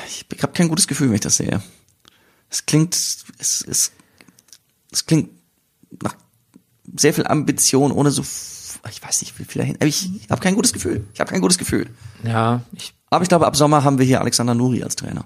Ich 0.06 0.26
habe 0.42 0.52
kein 0.52 0.68
gutes 0.68 0.86
Gefühl, 0.88 1.08
wenn 1.08 1.14
ich 1.14 1.20
das 1.20 1.36
sehe. 1.36 1.62
Es 2.50 2.66
klingt, 2.66 2.94
es, 2.94 3.64
es, 3.66 3.92
es 4.90 5.06
klingt 5.06 5.30
nach 6.02 6.16
sehr 6.96 7.14
viel 7.14 7.26
Ambition, 7.26 7.92
ohne 7.92 8.10
so, 8.10 8.22
ich 8.90 9.02
weiß 9.02 9.20
nicht, 9.22 9.38
wie 9.38 9.44
viel 9.44 9.60
dahin. 9.60 9.76
Ich, 9.82 10.10
ich 10.16 10.30
habe 10.30 10.40
kein 10.40 10.54
gutes 10.54 10.72
Gefühl. 10.72 11.04
Ich 11.14 11.20
habe 11.20 11.30
kein 11.30 11.40
gutes 11.40 11.58
Gefühl. 11.58 11.88
Ja, 12.24 12.62
ich, 12.72 12.94
Aber 13.10 13.22
ich 13.22 13.28
glaube, 13.28 13.46
ab 13.46 13.56
Sommer 13.56 13.84
haben 13.84 13.98
wir 13.98 14.06
hier 14.06 14.20
Alexander 14.20 14.54
Nuri 14.54 14.82
als 14.82 14.96
Trainer. 14.96 15.24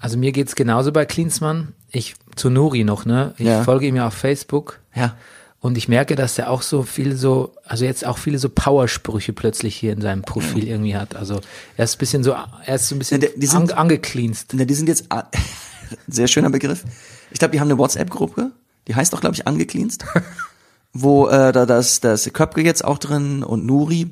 also 0.00 0.16
mir 0.18 0.32
geht's 0.32 0.54
genauso 0.54 0.92
bei 0.92 1.04
Klinsmann. 1.04 1.74
Ich, 1.90 2.14
zu 2.36 2.50
Nuri 2.50 2.84
noch, 2.84 3.04
ne? 3.04 3.34
Ich 3.38 3.46
Ja. 3.46 3.62
folge 3.64 3.86
ihm 3.86 3.96
ja 3.96 4.06
auf 4.06 4.14
Facebook. 4.14 4.80
Ja. 4.94 5.16
Und 5.60 5.76
ich 5.76 5.88
merke, 5.88 6.14
dass 6.14 6.38
er 6.38 6.50
auch 6.50 6.62
so 6.62 6.84
viel 6.84 7.16
so, 7.16 7.52
also 7.64 7.84
jetzt 7.84 8.06
auch 8.06 8.18
viele 8.18 8.38
so 8.38 8.48
Powersprüche 8.48 9.32
plötzlich 9.32 9.74
hier 9.74 9.92
in 9.92 10.00
seinem 10.00 10.22
Profil 10.22 10.68
irgendwie 10.68 10.94
hat. 10.96 11.16
Also 11.16 11.40
er 11.76 11.84
ist 11.84 11.96
ein 11.96 11.98
bisschen 11.98 12.22
so, 12.22 12.36
er 12.64 12.74
ist 12.76 12.86
so 12.88 12.94
ein 12.94 12.98
bisschen 13.00 13.20
Ja, 13.20 13.28
die- 13.36 13.46
sind- 13.46 13.72
ange, 13.72 13.76
angecleanst. 13.76 14.52
Na, 14.54 14.64
die 14.64 14.74
sind 14.74 14.88
jetzt 14.88 15.10
a- 15.10 15.28
sehr 16.06 16.28
schöner 16.28 16.50
Begriff. 16.50 16.84
Ich 17.32 17.38
glaube, 17.40 17.52
die 17.52 17.60
haben 17.60 17.68
eine 17.68 17.76
WhatsApp-Gruppe, 17.78 18.52
die 18.86 18.94
heißt 18.94 19.12
auch, 19.14 19.20
glaube 19.20 19.34
ich, 19.34 19.46
angecleanst, 19.48 20.04
wo 20.92 21.28
äh, 21.28 21.52
da 21.52 21.66
das 21.66 22.00
das 22.00 22.30
Köpke 22.32 22.62
jetzt 22.62 22.84
auch 22.84 22.98
drin 22.98 23.42
und 23.42 23.66
Nuri 23.66 24.10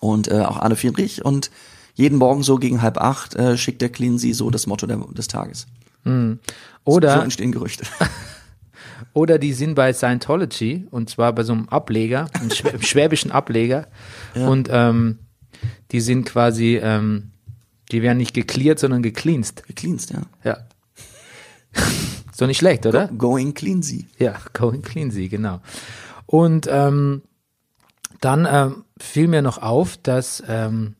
und 0.00 0.28
äh, 0.28 0.40
auch 0.40 0.58
Arne 0.58 0.76
Friedrich 0.76 1.24
und 1.24 1.50
jeden 1.94 2.18
Morgen 2.18 2.42
so 2.42 2.56
gegen 2.56 2.80
halb 2.82 2.98
acht 2.98 3.34
äh, 3.34 3.56
schickt 3.56 3.82
der 3.82 3.88
Cleansy 3.88 4.32
so 4.32 4.50
das 4.50 4.66
Motto 4.66 4.86
der, 4.86 4.98
des 4.98 5.26
Tages. 5.28 5.66
So 6.04 6.36
Oder, 6.84 7.22
entstehen 7.22 7.52
Gerüchte. 7.52 7.84
oder 9.12 9.38
die 9.38 9.52
sind 9.52 9.74
bei 9.74 9.92
Scientology 9.92 10.86
und 10.90 11.10
zwar 11.10 11.32
bei 11.32 11.42
so 11.42 11.52
einem 11.52 11.68
Ableger, 11.68 12.28
einem 12.34 12.50
schwä- 12.50 12.70
einem 12.70 12.82
schwäbischen 12.82 13.30
Ableger. 13.32 13.88
Und 14.34 14.68
ähm, 14.70 15.18
die 15.90 16.00
sind 16.00 16.24
quasi, 16.24 16.76
ähm, 16.80 17.32
die 17.90 18.00
werden 18.02 18.18
nicht 18.18 18.32
gecleart, 18.32 18.78
sondern 18.78 19.02
gecleanst. 19.02 19.66
Gecleanst, 19.66 20.10
ja. 20.12 20.22
Ja. 20.44 20.58
Doch 22.38 22.46
nicht 22.46 22.58
schlecht, 22.58 22.86
oder? 22.86 23.08
Going 23.08 23.52
Cleansy. 23.54 24.06
Ja, 24.18 24.34
Going 24.52 24.82
Cleansy, 24.82 25.28
genau. 25.28 25.60
Und 26.26 26.66
ähm, 26.70 27.22
dann 28.20 28.46
ähm, 28.50 28.84
fiel 29.00 29.28
mir 29.28 29.42
noch 29.42 29.58
auf, 29.58 29.96
dass 29.98 30.42
ähm, 30.48 30.94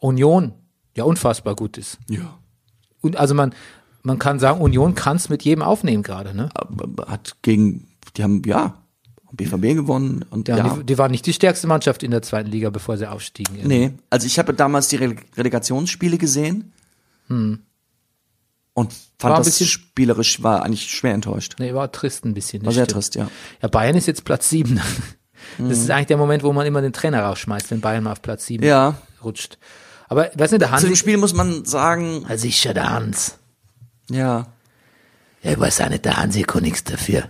Union 0.00 0.52
ja 0.96 1.04
unfassbar 1.04 1.54
gut 1.54 1.78
ist. 1.78 1.98
Ja. 2.08 2.38
Und 3.00 3.16
also 3.16 3.34
man, 3.34 3.54
man 4.02 4.18
kann 4.18 4.38
sagen, 4.38 4.60
Union 4.60 4.94
kann 4.94 5.16
es 5.16 5.28
mit 5.28 5.42
jedem 5.42 5.62
aufnehmen 5.62 6.02
gerade, 6.02 6.34
ne? 6.34 6.48
Hat 7.06 7.36
gegen, 7.42 7.88
die 8.16 8.22
haben, 8.22 8.42
ja, 8.46 8.78
BVB 9.32 9.74
gewonnen 9.74 10.24
und 10.28 10.48
Ja, 10.48 10.58
ja. 10.58 10.74
Die, 10.76 10.84
die 10.84 10.98
war 10.98 11.08
nicht 11.08 11.24
die 11.24 11.32
stärkste 11.32 11.66
Mannschaft 11.66 12.02
in 12.02 12.10
der 12.10 12.20
zweiten 12.20 12.50
Liga, 12.50 12.68
bevor 12.68 12.98
sie 12.98 13.10
aufstiegen. 13.10 13.56
Nee, 13.64 13.92
also 14.10 14.26
ich 14.26 14.38
habe 14.38 14.52
damals 14.52 14.88
die 14.88 14.96
Re- 14.96 15.16
Relegationsspiele 15.36 16.18
gesehen 16.18 16.72
Und 18.74 18.90
War 18.92 18.96
fand 19.18 19.34
ein 19.34 19.38
das 19.40 19.46
bisschen- 19.46 19.66
spielerisch, 19.66 20.42
war 20.42 20.62
eigentlich 20.64 20.90
schwer 20.90 21.12
enttäuscht. 21.14 21.56
Nee, 21.58 21.74
war 21.74 21.92
trist 21.92 22.24
ein 22.24 22.34
bisschen. 22.34 22.64
War 22.64 22.72
sehr 22.72 22.84
stimmt. 22.84 22.94
trist, 22.94 23.14
ja. 23.16 23.28
Ja, 23.60 23.68
Bayern 23.68 23.96
ist 23.96 24.06
jetzt 24.06 24.24
Platz 24.24 24.48
sieben. 24.48 24.76
Das 25.58 25.66
Mhm. 25.66 25.70
ist 25.72 25.90
eigentlich 25.90 26.06
der 26.06 26.16
Moment, 26.16 26.42
wo 26.44 26.52
man 26.52 26.66
immer 26.66 26.80
den 26.80 26.92
Trainer 26.92 27.22
rausschmeißt, 27.24 27.70
wenn 27.70 27.80
Bayern 27.80 28.04
mal 28.04 28.12
auf 28.12 28.22
Platz 28.22 28.46
sieben 28.46 28.64
Ja. 28.64 28.94
rutscht. 29.22 29.58
Aber, 30.08 30.30
weiß 30.34 30.52
nicht, 30.52 30.60
der 30.62 30.68
Zu 30.68 30.74
Hansi, 30.74 30.86
dem 30.86 30.96
Spiel 30.96 31.16
muss 31.16 31.34
man 31.34 31.64
sagen, 31.64 32.24
also 32.28 32.46
ist 32.46 32.62
ja 32.64 32.72
der 32.72 32.90
Hans. 32.90 33.38
ja, 34.10 34.46
Ja, 35.42 35.50
ich 35.52 35.58
weiß 35.58 35.80
auch 35.80 35.88
nicht, 35.88 36.04
der 36.04 36.16
Hansi 36.18 36.42
kann 36.44 36.62
nichts 36.62 36.84
dafür. 36.84 37.24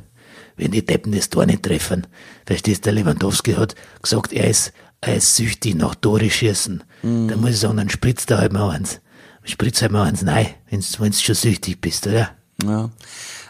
Wenn 0.57 0.71
die 0.71 0.85
Deppen 0.85 1.13
das 1.13 1.31
Tor 1.31 1.47
nicht 1.47 1.63
treffen. 1.63 2.07
Verstehst 2.45 2.81
du, 2.85 2.93
der 2.93 2.93
Lewandowski 3.03 3.55
hat 3.55 3.75
gesagt, 4.03 4.35
er 4.35 4.49
ist, 4.51 4.73
er 5.01 5.17
ist 5.17 5.35
süchtig 5.35 5.75
nach 5.77 5.95
Tore 5.95 6.29
schießen. 6.29 6.85
Da 7.03 7.37
muss 7.37 7.51
ich 7.51 7.59
sagen, 7.61 7.79
dann 7.79 7.89
spritzt 7.89 8.31
er 8.31 8.39
halt 8.39 8.53
mal 8.53 8.69
eins. 8.71 9.01
Spritzt 9.45 9.83
halt 9.83 9.93
mal 9.93 10.05
eins 10.05 10.27
rein, 10.27 10.47
wenn's, 10.71 11.01
wenn's 11.01 11.23
schon 11.23 11.35
süchtig 11.35 11.81
bist, 11.81 12.07
oder? 12.07 12.31
ja. 12.65 12.91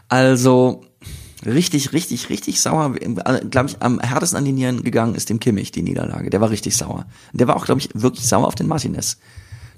Also, 0.09 0.85
richtig, 1.44 1.93
richtig, 1.93 2.28
richtig 2.28 2.60
sauer, 2.60 2.94
glaube 2.94 3.69
ich, 3.69 3.77
am 3.81 4.01
härtesten 4.01 4.39
an 4.39 4.44
die 4.44 4.52
Nieren 4.52 4.82
gegangen 4.82 5.14
ist 5.14 5.31
dem 5.31 5.40
Kimmich, 5.40 5.73
die 5.73 5.82
Niederlage. 5.82 6.31
Der 6.31 6.40
war 6.40 6.51
richtig 6.51 6.77
sauer. 6.77 7.06
Der 7.32 7.48
war 7.48 7.56
auch, 7.56 7.64
glaube 7.64 7.81
ich, 7.81 7.90
wirklich 7.94 8.27
sauer 8.27 8.47
auf 8.47 8.55
den 8.55 8.69
Martinez. 8.69 9.19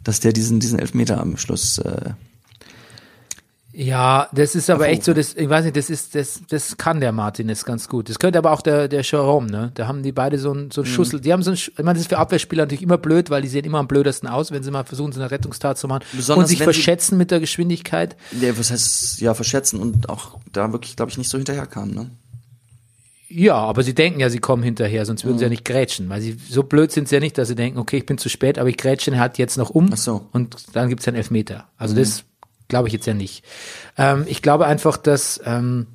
Dass 0.03 0.21
der 0.21 0.33
diesen, 0.33 0.61
diesen 0.61 0.79
Elfmeter 0.79 1.21
am 1.21 1.37
Schluss, 1.37 1.79
äh, 1.79 2.11
Ja, 3.77 4.29
das 4.33 4.55
ist 4.55 4.71
aber 4.71 4.87
echt 4.89 5.03
so, 5.03 5.13
das, 5.15 5.35
ich 5.35 5.49
weiß 5.49 5.65
nicht, 5.65 5.77
das 5.77 5.91
ist, 5.91 6.15
das, 6.15 6.43
das 6.49 6.77
kann 6.77 7.01
der 7.01 7.11
Martinez 7.11 7.65
ganz 7.65 7.89
gut. 7.89 8.09
Das 8.09 8.21
könnte 8.21 8.39
aber 8.39 8.53
auch 8.53 8.63
der, 8.63 8.87
der 8.87 9.03
Jerome, 9.03 9.49
ne? 9.51 9.73
Da 9.75 9.89
haben 9.89 10.05
die 10.05 10.13
beide 10.13 10.39
so 10.39 10.53
ein, 10.53 10.71
so 10.71 10.83
Mhm. 10.83 10.87
ein 10.87 10.91
Schussel, 10.93 11.21
die 11.21 11.33
haben 11.33 11.43
so 11.43 11.51
ein, 11.51 11.55
ich 11.57 11.73
meine, 11.79 11.95
das 11.95 12.03
ist 12.03 12.09
für 12.09 12.19
Abwehrspieler 12.19 12.63
natürlich 12.65 12.83
immer 12.85 12.99
blöd, 12.99 13.31
weil 13.31 13.43
die 13.43 13.49
sehen 13.49 13.65
immer 13.65 13.79
am 13.79 13.89
blödesten 13.89 14.29
aus, 14.29 14.53
wenn 14.53 14.63
sie 14.63 14.71
mal 14.71 14.85
versuchen, 14.85 15.11
so 15.11 15.21
eine 15.21 15.31
Rettungstat 15.33 15.77
zu 15.77 15.89
machen 15.89 16.05
Besonders 16.13 16.45
und 16.45 16.49
sich 16.49 16.63
verschätzen 16.63 17.19
mit 17.19 17.33
der 17.33 17.41
Geschwindigkeit. 17.41 18.15
der, 18.31 18.57
was 18.57 18.71
heißt, 18.71 19.21
ja, 19.21 19.35
verschätzen 19.35 19.81
und 19.81 20.09
auch 20.09 20.39
da 20.53 20.71
wirklich, 20.71 20.95
glaube 20.95 21.11
ich, 21.11 21.19
nicht 21.19 21.29
so 21.31 21.37
hinterherkam, 21.39 21.91
ne? 21.91 22.11
Ja, 23.29 23.57
aber 23.57 23.83
sie 23.83 23.95
denken 23.95 24.21
ja, 24.21 24.31
sie 24.31 24.39
kommen 24.39 24.63
hinterher, 24.63 25.05
sonst 25.07 25.25
würden 25.25 25.39
sie 25.39 25.43
ja 25.45 25.49
Mhm. 25.49 25.53
nicht 25.55 25.65
grätschen, 25.65 26.09
weil 26.09 26.21
sie, 26.21 26.37
so 26.49 26.63
blöd 26.63 26.93
sind 26.93 27.09
sie 27.09 27.17
ja 27.17 27.21
nicht, 27.21 27.37
dass 27.39 27.49
sie 27.49 27.57
denken, 27.57 27.79
okay, 27.81 27.97
ich 27.97 28.07
bin 28.07 28.19
zu 28.19 28.29
spät, 28.29 28.59
aber 28.61 28.69
ich 28.69 28.77
grätsche 28.77 29.19
halt 29.19 29.39
jetzt 29.39 29.57
noch 29.59 29.71
um 29.71 29.91
Ach 29.93 29.97
so. 29.97 30.15
Mhm. 30.19 30.27
und 30.33 30.57
dann 30.77 30.89
gibt's 30.89 31.09
einen 31.09 31.17
Elfmeter. 31.17 31.65
Also 31.77 31.97
das 31.97 32.23
glaube 32.69 32.89
ich 32.89 32.95
jetzt 32.95 33.07
ja 33.07 33.15
nicht. 33.15 33.45
Ähm, 33.97 34.25
ich 34.27 34.43
glaube 34.43 34.67
einfach, 34.67 34.97
dass 34.97 35.41
ähm, 35.45 35.87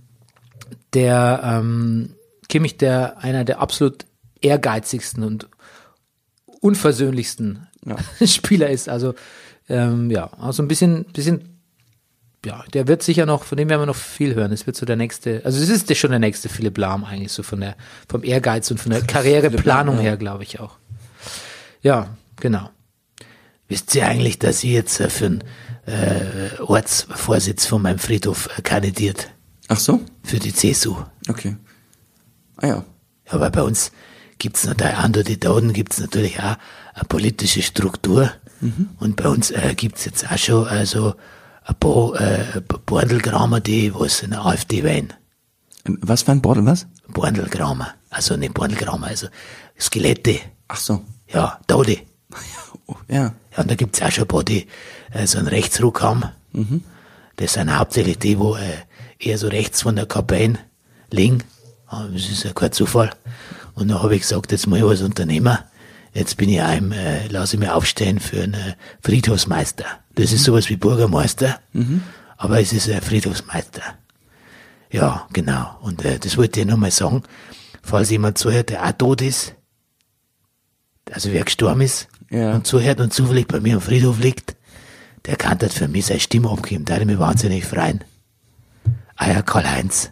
der 0.93 1.41
ähm, 1.43 2.15
Kimmich 2.47 2.77
der 2.77 3.19
einer 3.19 3.45
der 3.45 3.59
absolut 3.59 4.05
ehrgeizigsten 4.41 5.23
und 5.23 5.47
unversöhnlichsten 6.61 7.67
Ja. 7.85 7.97
Spieler 8.27 8.69
ist. 8.69 8.89
Also 8.89 9.15
ähm, 9.67 10.09
ja, 10.09 10.31
also 10.39 10.63
ein 10.63 10.67
bisschen, 10.67 11.05
bisschen 11.05 11.59
ja, 12.45 12.63
der 12.73 12.87
wird 12.87 13.03
sicher 13.03 13.25
noch, 13.25 13.43
von 13.43 13.57
dem 13.57 13.69
werden 13.69 13.81
wir 13.81 13.85
noch 13.85 13.95
viel 13.95 14.33
hören. 14.33 14.51
Es 14.51 14.65
wird 14.65 14.77
so 14.77 14.85
der 14.85 14.95
nächste, 14.95 15.41
also 15.43 15.61
es 15.61 15.69
ist 15.69 15.95
schon 15.97 16.11
der 16.11 16.19
nächste 16.19 16.49
Philipp 16.49 16.77
Lahm 16.77 17.03
eigentlich, 17.03 17.31
so 17.31 17.43
von 17.43 17.59
der, 17.59 17.75
vom 18.07 18.23
Ehrgeiz 18.23 18.71
und 18.71 18.79
von 18.79 18.91
der 18.91 19.01
Karriereplanung 19.07 19.99
her, 19.99 20.17
glaube 20.17 20.43
ich 20.43 20.59
auch. 20.59 20.77
Ja, 21.81 22.15
genau. 22.37 22.69
Wisst 23.67 23.93
ihr 23.93 24.07
eigentlich, 24.07 24.39
dass 24.39 24.63
ich 24.63 24.71
jetzt 24.71 24.99
äh, 24.99 25.09
für 25.09 25.27
einen 25.27 25.43
äh, 25.90 26.61
Ortsvorsitz 26.61 27.66
von 27.66 27.82
meinem 27.82 27.99
Friedhof 27.99 28.49
äh, 28.57 28.61
kandidiert? 28.61 29.30
Ach 29.68 29.80
so? 29.80 30.02
Für 30.24 30.40
die 30.40 30.53
CSU. 30.53 30.95
Okay. 31.28 31.57
Ah 32.57 32.68
ja. 32.68 32.86
Weil 33.32 33.52
bei 33.52 33.61
uns 33.61 33.91
gibt's 34.40 34.66
natürlich, 34.66 34.95
an 34.95 35.14
die 35.14 35.40
Daten 35.40 35.74
gibt's 35.74 35.99
natürlich 35.99 36.40
auch 36.40 36.57
eine 36.94 37.06
politische 37.07 37.61
Struktur. 37.61 38.32
Und 38.99 39.16
bei 39.16 39.30
uns 39.30 39.52
äh, 39.52 39.74
gibt's 39.76 40.06
jetzt 40.06 40.30
auch 40.30 40.38
schon 40.38 40.68
also 40.68 41.16
ein 41.64 41.76
paar 41.76 42.20
äh, 42.20 42.61
Bordelgramer, 42.86 43.61
die 43.61 43.94
was 43.94 44.22
in 44.22 44.32
der 44.32 44.45
AfD 44.45 44.84
wählen. 44.84 45.14
Was 45.86 46.24
für 46.24 46.32
ein 46.32 46.41
Bordel, 46.41 46.66
was? 46.66 46.88
Bordelgramer. 47.07 47.94
Also 48.10 48.36
nicht 48.36 48.53
Bordelgramer, 48.53 49.07
also 49.07 49.28
Skelette. 49.80 50.40
Ach 50.68 50.78
so. 50.78 51.03
Ja, 51.28 51.60
Tode. 51.68 51.99
Ja. 53.10 53.34
Ja, 53.52 53.57
und 53.64 53.72
da 53.72 53.76
gibt's 53.76 54.02
auch 54.02 54.11
schon 54.11 54.26
ein 54.26 54.27
paar, 54.27 54.44
die 54.44 54.68
äh, 55.11 55.26
so 55.26 55.40
einen 55.40 55.48
Rechtsruck 55.48 56.02
haben. 56.02 56.23
Das 57.36 57.53
sind 57.53 57.76
hauptsächlich 57.76 58.19
die, 58.19 58.38
wo 58.40 58.56
äh, 58.56 58.61
eher 59.19 59.38
so 59.38 59.48
rechts 59.48 59.81
von 59.81 59.95
der 59.95 60.06
Kapelle 60.06 60.60
liegen. 61.11 61.44
Ah, 61.88 62.06
Das 62.11 62.30
ist 62.30 62.44
ja 62.44 62.53
kein 62.53 62.72
Zufall. 62.72 63.10
Und 63.73 63.88
dann 63.90 64.02
habe 64.03 64.15
ich 64.15 64.22
gesagt, 64.22 64.52
jetzt 64.52 64.68
muss 64.68 64.77
ich 64.80 64.84
was 64.86 65.02
unternehmen. 65.02 65.57
Jetzt 66.14 66.38
bin 66.38 66.49
ich 66.49 66.61
einem, 66.61 66.91
äh, 66.91 67.27
lasse 67.27 67.56
ich 67.56 67.60
mir 67.60 67.76
aufstehen 67.76 68.19
für 68.19 68.41
einen 68.44 68.53
äh, 68.56 68.73
Friedhofsmeister. 69.03 69.86
Das 70.15 70.31
ist 70.34 70.44
sowas 70.44 70.69
wie 70.69 70.76
Bürgermeister, 70.76 71.60
aber 72.38 72.60
es 72.60 72.73
ist 72.73 72.90
ein 72.90 73.02
Friedhofsmeister. 73.02 73.81
Ja, 74.91 75.27
genau. 75.34 75.77
Und 75.81 76.03
äh, 76.03 76.19
das 76.19 76.36
wollte 76.38 76.60
ich 76.61 76.65
nur 76.65 76.77
mal 76.77 76.91
sagen, 76.91 77.23
falls 77.81 78.10
jemand 78.10 78.38
zuhört, 78.38 78.69
der 78.72 78.86
auch 78.86 78.91
tot 78.91 79.22
ist, 79.22 79.53
also 81.11 81.31
wer 81.31 81.44
gestorben 81.45 81.81
ist 81.81 82.07
Ja. 82.30 82.53
und 82.53 82.68
zuhört 82.68 82.99
und 82.99 83.14
zufällig 83.14 83.47
bei 83.47 83.60
mir 83.60 83.76
am 83.76 83.81
Friedhof 83.81 84.19
liegt, 84.19 84.56
der 85.26 85.35
kann 85.35 85.57
das 85.57 85.73
für 85.73 85.88
mich 85.88 86.06
seine 86.06 86.19
Stimme 86.19 86.49
abgeben. 86.49 86.85
Da 86.85 87.03
mich 87.03 87.19
wahnsinnig 87.19 87.65
freuen. 87.65 88.03
Ah 89.15 89.30
ja, 89.30 89.41
Karl-Heinz. 89.41 90.11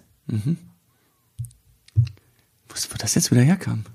Was, 2.69 2.91
wo 2.91 2.95
das 2.97 3.15
jetzt 3.15 3.31
wieder 3.31 3.41
herkam? 3.41 3.85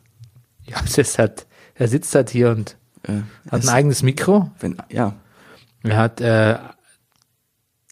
Ja, 0.65 0.77
das 0.97 1.19
hat, 1.19 1.47
er 1.75 1.89
sitzt 1.89 2.15
halt 2.15 2.31
hier 2.31 2.51
und 2.51 2.77
Äh, 3.05 3.23
hat 3.51 3.63
ein 3.65 3.69
eigenes 3.69 4.03
Mikro. 4.03 4.53
wenn, 4.61 4.77
ja. 4.89 5.17
Er 5.83 5.97
hat 5.97 6.21
äh, 6.21 6.57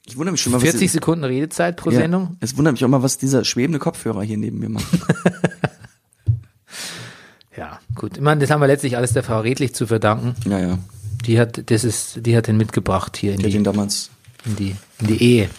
Ich 0.07 0.17
wundere 0.17 0.33
mich 0.33 0.41
schon 0.41 0.53
mal, 0.53 0.61
40 0.61 0.83
was, 0.83 0.93
Sekunden 0.93 1.25
Redezeit 1.25 1.77
pro 1.77 1.91
ja, 1.91 1.99
Sendung. 1.99 2.37
Es 2.39 2.57
wundert 2.57 2.75
mich 2.75 2.85
auch 2.85 2.89
mal, 2.89 3.03
was 3.03 3.19
dieser 3.19 3.45
schwebende 3.45 3.81
Kopfhörer 3.81 4.23
hier 4.23 4.37
neben 4.39 4.61
mir 4.61 4.69
macht. 4.69 4.87
Ja, 7.57 7.81
gut. 7.95 8.17
Ich 8.17 8.23
meine, 8.23 8.41
das 8.41 8.51
haben 8.51 8.61
wir 8.61 8.67
letztlich 8.67 8.97
alles 8.97 9.13
der 9.13 9.23
Frau 9.23 9.41
Redlich 9.41 9.75
zu 9.75 9.87
verdanken. 9.87 10.35
ja, 10.49 10.59
ja. 10.59 10.79
Die 11.27 11.39
hat, 11.39 11.71
das 11.71 11.85
ist, 11.85 12.25
die 12.25 12.35
hat 12.35 12.47
den 12.47 12.57
mitgebracht 12.57 13.17
hier 13.17 13.35
in 13.35 13.41
die, 13.41 13.55
ihn 13.55 13.63
damals. 13.63 14.11
in 14.47 14.57
die, 14.57 14.77
in 15.01 15.07
die 15.07 15.23
Ehe. 15.23 15.51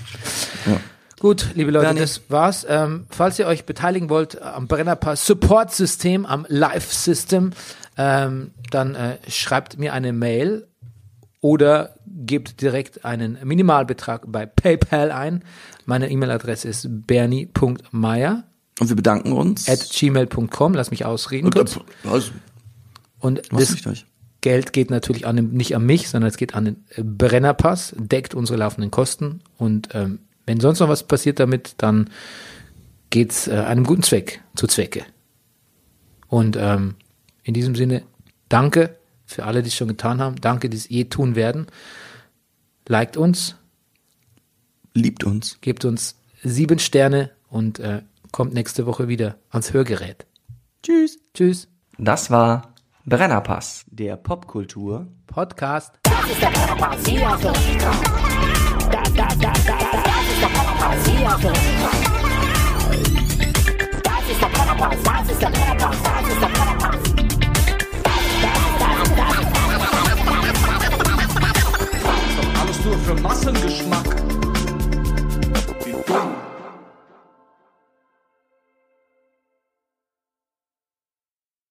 Ja. 0.65 0.79
Gut, 1.19 1.49
liebe 1.53 1.69
Leute, 1.69 1.93
das 1.93 2.21
war's. 2.29 2.65
Ähm, 2.67 3.05
falls 3.11 3.37
ihr 3.37 3.45
euch 3.45 3.65
beteiligen 3.65 4.09
wollt 4.09 4.41
am 4.41 4.67
Brennerpass 4.67 5.23
Support 5.27 5.71
System, 5.71 6.25
am 6.25 6.47
Live 6.49 6.91
System, 6.91 7.51
ähm, 7.95 8.51
dann 8.71 8.95
äh, 8.95 9.17
schreibt 9.29 9.77
mir 9.77 9.93
eine 9.93 10.13
Mail 10.13 10.67
oder 11.41 11.93
gebt 12.07 12.61
direkt 12.61 13.05
einen 13.05 13.37
Minimalbetrag 13.43 14.23
bei 14.31 14.47
PayPal 14.47 15.11
ein. 15.11 15.43
Meine 15.85 16.09
E-Mail-Adresse 16.09 16.67
ist 16.67 16.87
bernie.meier 16.89 18.43
Und 18.81 18.89
wir 18.89 18.95
bedanken 18.95 19.31
uns. 19.33 19.69
at 19.69 19.87
gmail.com. 19.91 20.73
Lass 20.73 20.89
mich 20.89 21.05
ausreden 21.05 21.45
und, 21.45 21.55
kurz. 21.55 21.79
also, 22.03 22.31
Und 23.19 23.43
das? 23.51 23.75
Geld 24.41 24.73
geht 24.73 24.89
natürlich 24.89 25.27
an 25.27 25.35
nicht 25.51 25.75
an 25.75 25.85
mich, 25.85 26.09
sondern 26.09 26.27
es 26.27 26.35
geht 26.35 26.55
an 26.55 26.65
den 26.65 26.75
äh, 26.95 27.03
Brennerpass, 27.03 27.93
deckt 27.95 28.33
unsere 28.33 28.57
laufenden 28.57 28.89
Kosten 28.89 29.41
und 29.59 29.89
ähm, 29.93 30.17
wenn 30.47 30.59
sonst 30.59 30.79
noch 30.79 30.89
was 30.89 31.03
passiert 31.03 31.39
damit, 31.39 31.75
dann 31.77 32.09
geht's 33.11 33.47
äh, 33.47 33.51
einem 33.51 33.83
guten 33.83 34.01
Zweck 34.01 34.41
zu 34.55 34.65
Zwecke. 34.65 35.05
Und 36.27 36.57
ähm, 36.59 36.95
in 37.43 37.53
diesem 37.53 37.75
Sinne, 37.75 38.01
danke 38.49 38.97
für 39.27 39.45
alle, 39.45 39.61
die 39.61 39.67
es 39.67 39.75
schon 39.75 39.89
getan 39.89 40.19
haben. 40.19 40.37
Danke, 40.41 40.69
die 40.71 40.77
es 40.77 40.89
je 40.89 41.03
tun 41.03 41.35
werden. 41.35 41.67
Liked 42.87 43.15
uns, 43.15 43.57
Liebt 44.95 45.23
uns. 45.23 45.59
gebt 45.61 45.85
uns 45.85 46.15
sieben 46.41 46.79
Sterne 46.79 47.29
und 47.47 47.77
äh, 47.77 48.01
kommt 48.31 48.53
nächste 48.53 48.85
Woche 48.85 49.07
wieder 49.07 49.37
ans 49.49 49.73
Hörgerät. 49.73 50.25
Tschüss. 50.83 51.19
Tschüss. 51.33 51.67
Das 51.97 52.31
war 52.31 52.73
Brennerpass. 53.05 53.85
Der 53.87 54.15
Popkultur. 54.15 55.07
Podcast. 55.27 55.93
Das 56.03 56.29
ist 56.29 56.41
der 56.41 56.47
Brennerpass, 56.47 57.05
hier 57.05 57.29
hast 57.29 57.43
du 57.43 57.47
richtig 57.49 57.77
drauf. 57.77 58.01
Das, 58.91 59.13
das, 59.13 59.37
das, 59.37 59.37
das, 59.37 59.65
das, 59.65 60.03
das 60.03 60.27
ist 60.27 60.41
der 60.41 60.47
Brennerpass, 60.47 61.05
hier 61.05 61.49
richtig 61.49 61.79
drauf. 61.81 62.01
Das 64.03 64.29
ist 64.29 64.41
der 64.41 64.47
Brennerpass, 64.47 64.97
das 65.03 65.31
ist 65.31 65.41
der 65.41 65.49
Brennerpass, 65.49 65.97
das 66.03 66.27
ist 66.33 66.41
der 66.41 66.47
Brennerpass. 66.47 66.97
Alles 72.61 72.85
nur 72.85 72.97
für 72.99 73.15
Massengeschmack. 73.21 74.15
Wie 75.85 75.91
dumm. 75.91 76.50